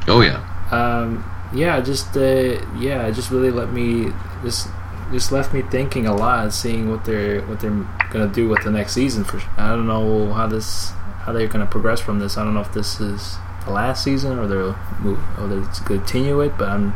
oh 0.08 0.20
yeah, 0.20 0.40
Um, 0.70 1.24
yeah, 1.52 1.80
just 1.80 2.16
uh, 2.16 2.60
yeah, 2.78 3.06
it 3.06 3.12
just 3.14 3.30
really 3.30 3.50
let 3.50 3.72
me 3.72 4.12
just 4.42 4.68
just 5.12 5.32
left 5.32 5.54
me 5.54 5.62
thinking 5.62 6.06
a 6.06 6.14
lot, 6.14 6.52
seeing 6.52 6.90
what 6.90 7.04
they're 7.04 7.40
what 7.46 7.60
they're 7.60 7.86
gonna 8.10 8.28
do 8.28 8.48
with 8.48 8.62
the 8.64 8.70
next 8.70 8.92
season. 8.92 9.24
For 9.24 9.40
I 9.56 9.70
don't 9.70 9.86
know 9.86 10.32
how 10.32 10.46
this 10.46 10.90
how 11.24 11.32
they're 11.32 11.48
gonna 11.48 11.66
progress 11.66 12.00
from 12.00 12.18
this. 12.18 12.36
I 12.36 12.44
don't 12.44 12.54
know 12.54 12.60
if 12.60 12.72
this 12.72 13.00
is 13.00 13.36
the 13.64 13.72
last 13.72 14.04
season 14.04 14.38
or 14.38 14.46
they'll 14.46 14.76
move 15.00 15.18
or 15.38 15.46
they'll 15.48 15.66
continue 15.84 16.40
it, 16.40 16.56
but 16.58 16.68
I'm 16.68 16.94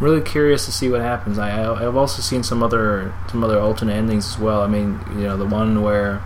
really 0.00 0.20
curious 0.22 0.64
to 0.66 0.72
see 0.72 0.88
what 0.88 1.00
happens. 1.02 1.38
I 1.38 1.50
I- 1.62 1.86
I've 1.86 1.96
also 1.96 2.22
seen 2.22 2.42
some 2.42 2.62
other 2.62 3.12
some 3.30 3.44
other 3.44 3.58
alternate 3.58 3.94
endings 3.94 4.26
as 4.26 4.38
well. 4.38 4.62
I 4.62 4.66
mean, 4.66 4.98
you 5.12 5.22
know, 5.24 5.36
the 5.36 5.46
one 5.46 5.82
where 5.82 6.20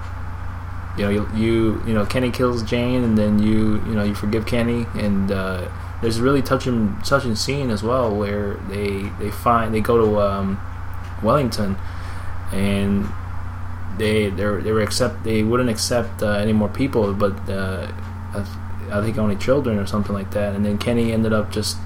you 0.97 1.05
know 1.05 1.11
you 1.11 1.29
you, 1.35 1.83
you 1.87 1.93
know 1.95 2.07
Kenny 2.07 2.31
kills 2.31 2.63
Jane 2.63 3.03
and 3.03 3.19
then 3.19 3.41
you 3.41 3.83
you 3.87 3.95
know 3.95 4.05
you 4.05 4.15
forgive 4.15 4.47
Kenny 4.47 4.87
and 4.95 5.31
uh, 5.33 5.69
there's 6.01 6.19
a 6.19 6.23
really 6.23 6.41
touching 6.43 6.97
touching 7.05 7.35
scene 7.35 7.71
as 7.71 7.83
well 7.83 8.15
where 8.15 8.55
they 8.69 9.03
they 9.19 9.31
find 9.31 9.75
they 9.75 9.81
go 9.81 9.99
to 9.99 10.21
um, 10.21 10.61
Wellington 11.23 11.77
and 12.53 13.09
they 13.99 14.31
they 14.31 14.45
they 14.63 14.71
were 14.73 14.83
accept 14.83 15.25
they 15.25 15.43
wouldn't 15.43 15.69
accept 15.71 16.23
uh, 16.23 16.31
any 16.33 16.53
more 16.53 16.69
people 16.69 17.13
but 17.13 17.33
uh, 17.51 17.91
I 18.93 19.01
think 19.03 19.19
only 19.19 19.35
children 19.37 19.79
or 19.79 19.87
something 19.87 20.15
like 20.15 20.31
that 20.33 20.55
and 20.55 20.65
then 20.65 20.79
Kenny 20.79 21.13
ended 21.13 21.33
up 21.33 21.51
just 21.51 21.77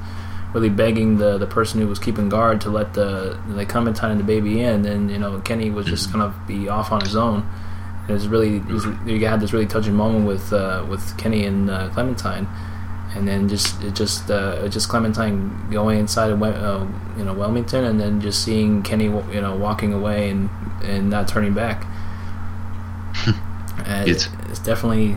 really 0.55 0.71
begging 0.71 1.19
the 1.19 1.37
the 1.39 1.47
person 1.47 1.81
who 1.81 1.87
was 1.89 1.99
keeping 1.99 2.29
guard 2.29 2.61
to 2.63 2.71
let 2.71 2.95
the 2.95 3.39
the 3.49 3.67
Clementine 3.67 4.11
and 4.13 4.21
the 4.21 4.25
baby 4.25 4.61
in, 4.61 4.87
and 4.87 5.11
you 5.11 5.19
know 5.19 5.41
Kenny 5.41 5.71
was 5.71 5.87
just 5.87 6.09
Mm-hmm. 6.11 6.19
gonna 6.21 6.35
be 6.47 6.69
off 6.69 6.91
on 6.93 7.01
his 7.03 7.17
own. 7.17 7.47
It 8.09 8.13
was 8.13 8.27
really 8.29 8.57
it 8.57 8.67
was, 8.67 8.87
you 9.07 9.27
had 9.27 9.41
this 9.41 9.53
really 9.53 9.67
touching 9.67 9.95
moment 9.95 10.27
with 10.27 10.53
uh, 10.53 10.85
with 10.89 11.17
Kenny 11.19 11.45
and 11.45 11.69
uh, 11.71 11.91
Clementine, 11.91 12.49
and 13.15 13.29
then 13.29 13.49
just 13.49 13.83
it 13.83 13.95
just 13.95 14.31
uh, 14.31 14.67
just 14.69 14.89
Clementine 14.89 15.71
going 15.71 15.99
inside 15.99 16.31
of 16.31 16.43
uh, 16.43 16.87
you 17.19 17.25
know 17.25 17.35
Wellington, 17.35 17.85
and 17.85 18.01
then 18.01 18.21
just 18.21 18.43
seeing 18.43 18.83
Kenny 18.83 19.05
you 19.05 19.41
know 19.43 19.55
walking 19.57 19.93
away 19.93 20.31
and 20.31 20.49
and 20.83 21.11
not 21.11 21.29
turning 21.29 21.53
back. 21.53 21.85
It's- 23.87 24.29
it's 24.51 24.59
definitely 24.59 25.17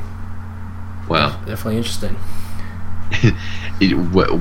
Wow. 1.08 1.30
definitely 1.46 1.78
interesting. 1.78 2.16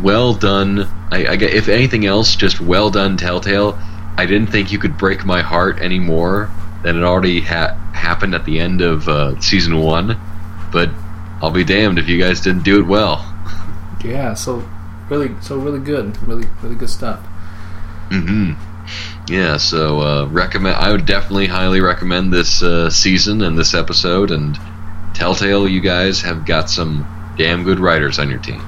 well 0.03 0.35
done. 0.35 0.81
I, 1.11 1.25
I 1.27 1.33
if 1.35 1.69
anything 1.69 2.07
else, 2.07 2.37
just 2.37 2.61
well 2.61 2.91
done, 2.91 3.17
Telltale. 3.17 3.79
I 4.17 4.27
didn't 4.27 4.49
think 4.49 4.71
you 4.73 4.79
could 4.79 4.99
break 4.99 5.25
my 5.25 5.41
heart 5.41 5.81
any 5.81 5.99
more 5.99 6.51
than 6.83 6.97
it 6.97 7.03
already 7.05 7.41
ha- 7.41 7.75
happened 7.95 8.35
at 8.35 8.45
the 8.45 8.61
end 8.61 8.81
of 8.81 9.09
uh, 9.09 9.41
season 9.41 9.79
one. 9.79 10.19
But 10.73 10.91
I'll 11.43 11.51
be 11.51 11.65
damned 11.65 11.99
if 11.99 12.09
you 12.09 12.19
guys 12.21 12.41
didn't 12.41 12.65
do 12.65 12.81
it 12.81 12.87
well. 12.87 13.27
Yeah, 14.03 14.33
so 14.33 14.67
really, 15.11 15.31
so 15.43 15.59
really 15.59 15.79
good, 15.79 16.17
really, 16.27 16.49
really 16.63 16.75
good 16.75 16.89
stuff. 16.89 17.21
hmm 18.09 18.53
Yeah, 19.29 19.59
so 19.59 20.01
uh, 20.01 20.27
recommend. 20.29 20.77
I 20.77 20.91
would 20.91 21.05
definitely 21.05 21.49
highly 21.49 21.83
recommend 21.83 22.33
this 22.33 22.63
uh, 22.63 22.89
season 22.89 23.43
and 23.43 23.59
this 23.59 23.75
episode. 23.75 24.31
And 24.31 24.59
Telltale, 25.13 25.69
you 25.69 25.81
guys 25.83 26.23
have 26.23 26.47
got 26.47 26.71
some 26.71 27.07
damn 27.41 27.65
good 27.65 27.81
writers 27.81 28.19
on 28.19 28.29
your 28.29 28.39
team. 28.39 28.61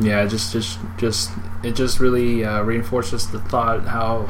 Yeah, 0.00 0.24
just, 0.26 0.50
just, 0.50 0.78
just, 0.96 1.30
it 1.62 1.72
just 1.72 2.00
really 2.00 2.42
uh, 2.42 2.62
reinforces 2.62 3.30
the 3.30 3.38
thought 3.38 3.84
how, 3.84 4.26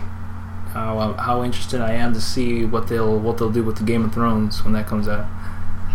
how, 0.73 0.99
uh, 0.99 1.17
how 1.17 1.45
interested 1.45 1.81
I 1.81 1.93
am 1.93 2.13
to 2.15 2.21
see 2.21 2.65
what 2.65 2.89
they'll, 2.89 3.19
what 3.21 3.39
they'll 3.39 3.53
do 3.53 3.63
with 3.63 3.77
the 3.77 3.85
Game 3.85 4.05
of 4.05 4.13
Thrones 4.13 4.65
when 4.65 4.73
that 4.73 4.89
comes 4.89 5.07
out. 5.07 5.29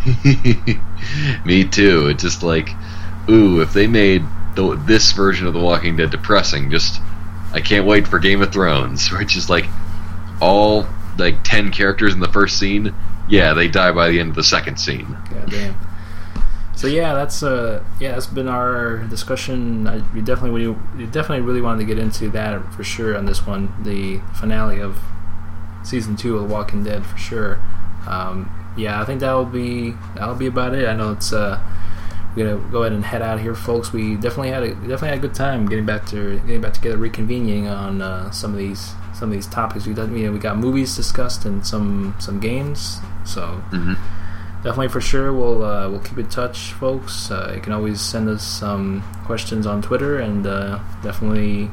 Me 1.46 1.66
too. 1.66 2.08
It's 2.08 2.24
just 2.24 2.42
like, 2.42 2.70
ooh, 3.30 3.62
if 3.62 3.74
they 3.74 3.88
made 3.88 4.24
the, 4.56 4.82
this 4.86 5.12
version 5.12 5.46
of 5.48 5.54
The 5.54 5.60
Walking 5.60 5.98
Dead 5.98 6.12
depressing, 6.12 6.72
just 6.72 7.02
I 7.52 7.60
can't 7.60 7.86
wait 7.86 8.08
for 8.08 8.18
Game 8.18 8.42
of 8.42 8.54
Thrones, 8.54 9.12
which 9.18 9.36
is 9.36 9.50
like 9.50 9.66
all 10.42 10.88
like 11.18 11.44
ten 11.44 11.72
characters 11.72 12.14
in 12.14 12.22
the 12.22 12.32
first 12.32 12.58
scene. 12.58 12.94
Yeah, 13.28 13.54
they 13.54 13.68
die 13.68 13.92
by 13.92 14.10
the 14.10 14.20
end 14.20 14.30
of 14.30 14.36
the 14.36 14.44
second 14.44 14.78
scene. 14.78 15.18
God 15.30 15.50
damn. 15.50 15.76
So 16.76 16.88
yeah, 16.88 17.14
that's 17.14 17.44
uh 17.44 17.84
yeah, 18.00 18.14
that's 18.14 18.26
been 18.26 18.48
our 18.48 18.98
discussion. 19.10 19.88
I, 19.88 20.02
we 20.14 20.22
definitely 20.22 20.68
we, 20.68 20.76
we 20.98 21.06
definitely 21.06 21.42
really 21.42 21.62
wanted 21.62 21.80
to 21.80 21.86
get 21.86 22.00
into 22.00 22.30
that 22.32 22.74
for 22.74 22.84
sure 22.84 23.16
on 23.18 23.26
this 23.26 23.46
one, 23.46 23.74
the 23.84 24.20
finale 24.34 24.82
of 24.82 24.98
season 25.84 26.16
two 26.16 26.36
of 26.36 26.48
The 26.48 26.54
Walking 26.54 26.84
Dead 26.84 27.06
for 27.06 27.18
sure. 27.18 27.60
Um, 28.08 28.50
yeah, 28.76 29.02
I 29.02 29.06
think 29.06 29.20
that'll 29.20 29.46
be 29.46 29.94
that'll 30.16 30.36
be 30.36 30.48
about 30.48 30.74
it. 30.74 30.88
I 30.88 30.94
know 30.96 31.12
it's 31.12 31.32
uh 31.32 31.60
we're 32.36 32.56
gonna 32.56 32.72
go 32.72 32.82
ahead 32.82 32.94
and 32.94 33.06
head 33.06 33.22
out 33.22 33.40
here, 33.40 33.54
folks. 33.54 33.94
We 33.94 34.16
definitely 34.16 34.50
had 34.50 34.64
a 34.64 34.70
definitely 34.74 35.10
had 35.10 35.18
a 35.20 35.22
good 35.22 35.36
time 35.36 35.68
getting 35.68 35.86
back 35.86 36.06
to 36.08 36.40
getting 36.40 36.62
back 36.62 36.74
together, 36.74 36.98
reconvening 36.98 37.72
on 37.72 38.02
uh, 38.02 38.32
some 38.32 38.52
of 38.52 38.58
these 38.58 38.94
some 39.14 39.30
of 39.30 39.34
these 39.36 39.46
topics. 39.48 39.86
We 39.86 39.94
done, 39.94 40.18
you 40.18 40.26
know, 40.26 40.32
we 40.32 40.40
got 40.40 40.58
movies 40.58 40.96
discussed 40.96 41.46
and 41.46 41.66
some 41.66 42.16
some 42.20 42.40
games. 42.40 42.98
So 43.26 43.46
hmm 43.70 43.94
definitely 44.64 44.88
for 44.88 45.02
sure. 45.02 45.34
We'll 45.34 45.64
uh, 45.64 45.90
we'll 45.90 46.00
keep 46.00 46.18
in 46.18 46.30
touch 46.30 46.72
folks. 46.74 47.30
Uh, 47.30 47.52
you 47.56 47.62
can 47.62 47.74
always 47.74 48.00
send 48.02 48.30
us 48.30 48.44
some 48.44 49.04
questions 49.26 49.68
on 49.68 49.82
twitter 49.82 50.20
and 50.20 50.48
uh, 50.48 50.80
definitely 51.02 51.70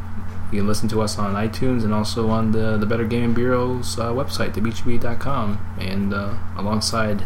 you 0.53 0.59
can 0.59 0.67
listen 0.67 0.89
to 0.89 1.01
us 1.01 1.19
on 1.19 1.35
itunes 1.35 1.85
and 1.85 1.95
also 1.95 2.29
on 2.29 2.53
the 2.53 2.77
the 2.77 2.87
better 2.87 3.05
gaming 3.05 3.33
bureau's 3.33 3.99
uh, 3.99 4.12
website 4.12 4.53
theb2b.com 4.53 5.59
and 5.79 6.12
uh, 6.12 6.35
alongside 6.57 7.25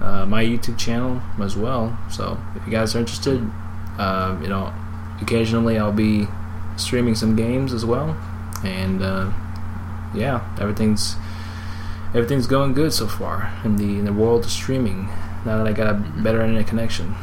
uh, 0.00 0.24
my 0.26 0.42
youtube 0.42 0.78
channel 0.78 1.20
as 1.42 1.56
well. 1.56 1.98
So 2.10 2.38
if 2.56 2.64
you 2.66 2.72
guys 2.72 2.96
are 2.96 2.98
interested 2.98 3.40
uh, 3.98 4.38
you 4.42 4.48
know 4.48 4.72
occasionally 5.20 5.78
i'll 5.78 5.92
be 5.92 6.26
streaming 6.76 7.14
some 7.14 7.36
games 7.36 7.74
as 7.74 7.84
well. 7.84 8.16
And 8.64 9.00
yeah 10.14 10.44
everything's 10.58 11.16
everything's 12.14 12.46
going 12.46 12.74
good 12.74 12.92
so 12.92 13.06
far 13.06 13.52
in 13.64 13.76
the 13.76 13.98
in 13.98 14.04
the 14.04 14.12
world 14.12 14.44
of 14.44 14.50
streaming. 14.50 15.08
Now 15.44 15.58
that 15.58 15.66
I 15.66 15.72
got 15.72 15.88
a 15.88 15.94
better 15.94 16.42
internet 16.42 16.66
connection. 16.66 17.14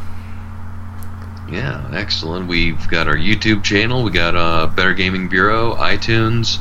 Yeah, 1.49 1.89
excellent. 1.93 2.47
We've 2.47 2.87
got 2.89 3.07
our 3.07 3.15
YouTube 3.15 3.63
channel. 3.63 4.03
We 4.03 4.11
got 4.11 4.35
uh, 4.35 4.67
Better 4.67 4.93
Gaming 4.93 5.29
Bureau, 5.29 5.75
iTunes, 5.75 6.57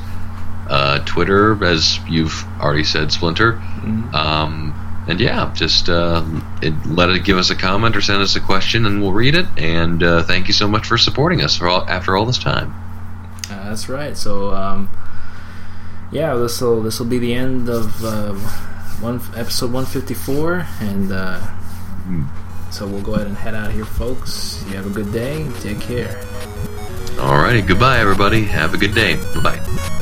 uh, 0.69 1.01
Twitter, 1.05 1.63
as 1.65 1.99
you've 2.09 2.45
already 2.61 2.85
said, 2.85 3.11
Splinter. 3.11 3.55
Mhm. 3.55 4.15
Um, 4.15 5.05
and 5.09 5.21
yeah, 5.21 5.53
just 5.55 5.89
uh, 5.89 6.25
it, 6.63 6.75
let 6.87 7.11
it 7.11 7.25
give 7.25 7.39
us 7.39 7.51
a 7.51 7.57
comment 7.57 7.97
or 7.97 8.01
send 8.01 8.23
us 8.23 8.37
a 8.37 8.41
question, 8.41 8.87
and 8.87 9.01
we'll 9.01 9.13
read 9.13 9.35
it. 9.35 9.47
And 9.57 10.03
uh, 10.03 10.23
thank 10.23 10.47
you 10.47 10.55
so 10.55 10.69
much 10.69 10.87
for 10.87 10.99
supporting 10.99 11.43
us 11.43 11.57
for 11.57 11.69
all, 11.69 11.85
after 11.89 12.17
all 12.17 12.27
this 12.27 12.39
time. 12.39 12.75
Uh, 13.51 13.71
that's 13.71 13.89
right. 13.89 14.17
So 14.17 14.53
um, 14.53 14.89
yeah, 16.13 16.35
this 16.35 16.61
will 16.61 16.83
this 16.83 16.99
will 16.99 17.07
be 17.07 17.19
the 17.19 17.35
end 17.35 17.69
of 17.69 18.05
uh, 18.05 18.35
one 19.01 19.21
episode 19.37 19.73
one 19.73 19.87
fifty 19.87 20.15
four, 20.15 20.67
and 20.81 21.13
uh, 21.13 21.41
so 22.71 22.87
we'll 22.87 23.03
go 23.03 23.15
ahead 23.15 23.27
and 23.27 23.37
head 23.37 23.55
out 23.55 23.69
of 23.69 23.75
here, 23.75 23.85
folks. 23.85 24.65
You 24.69 24.77
have 24.77 24.87
a 24.87 24.91
good 24.91 25.13
day. 25.13 25.49
Take 25.61 25.81
care. 25.81 26.21
Alrighty, 27.17 27.67
goodbye, 27.67 27.99
everybody. 27.99 28.45
Have 28.45 28.75
a 28.75 28.79
good 28.79 28.95
day. 28.95 29.17
Bye 29.35 29.57
bye. 29.57 29.93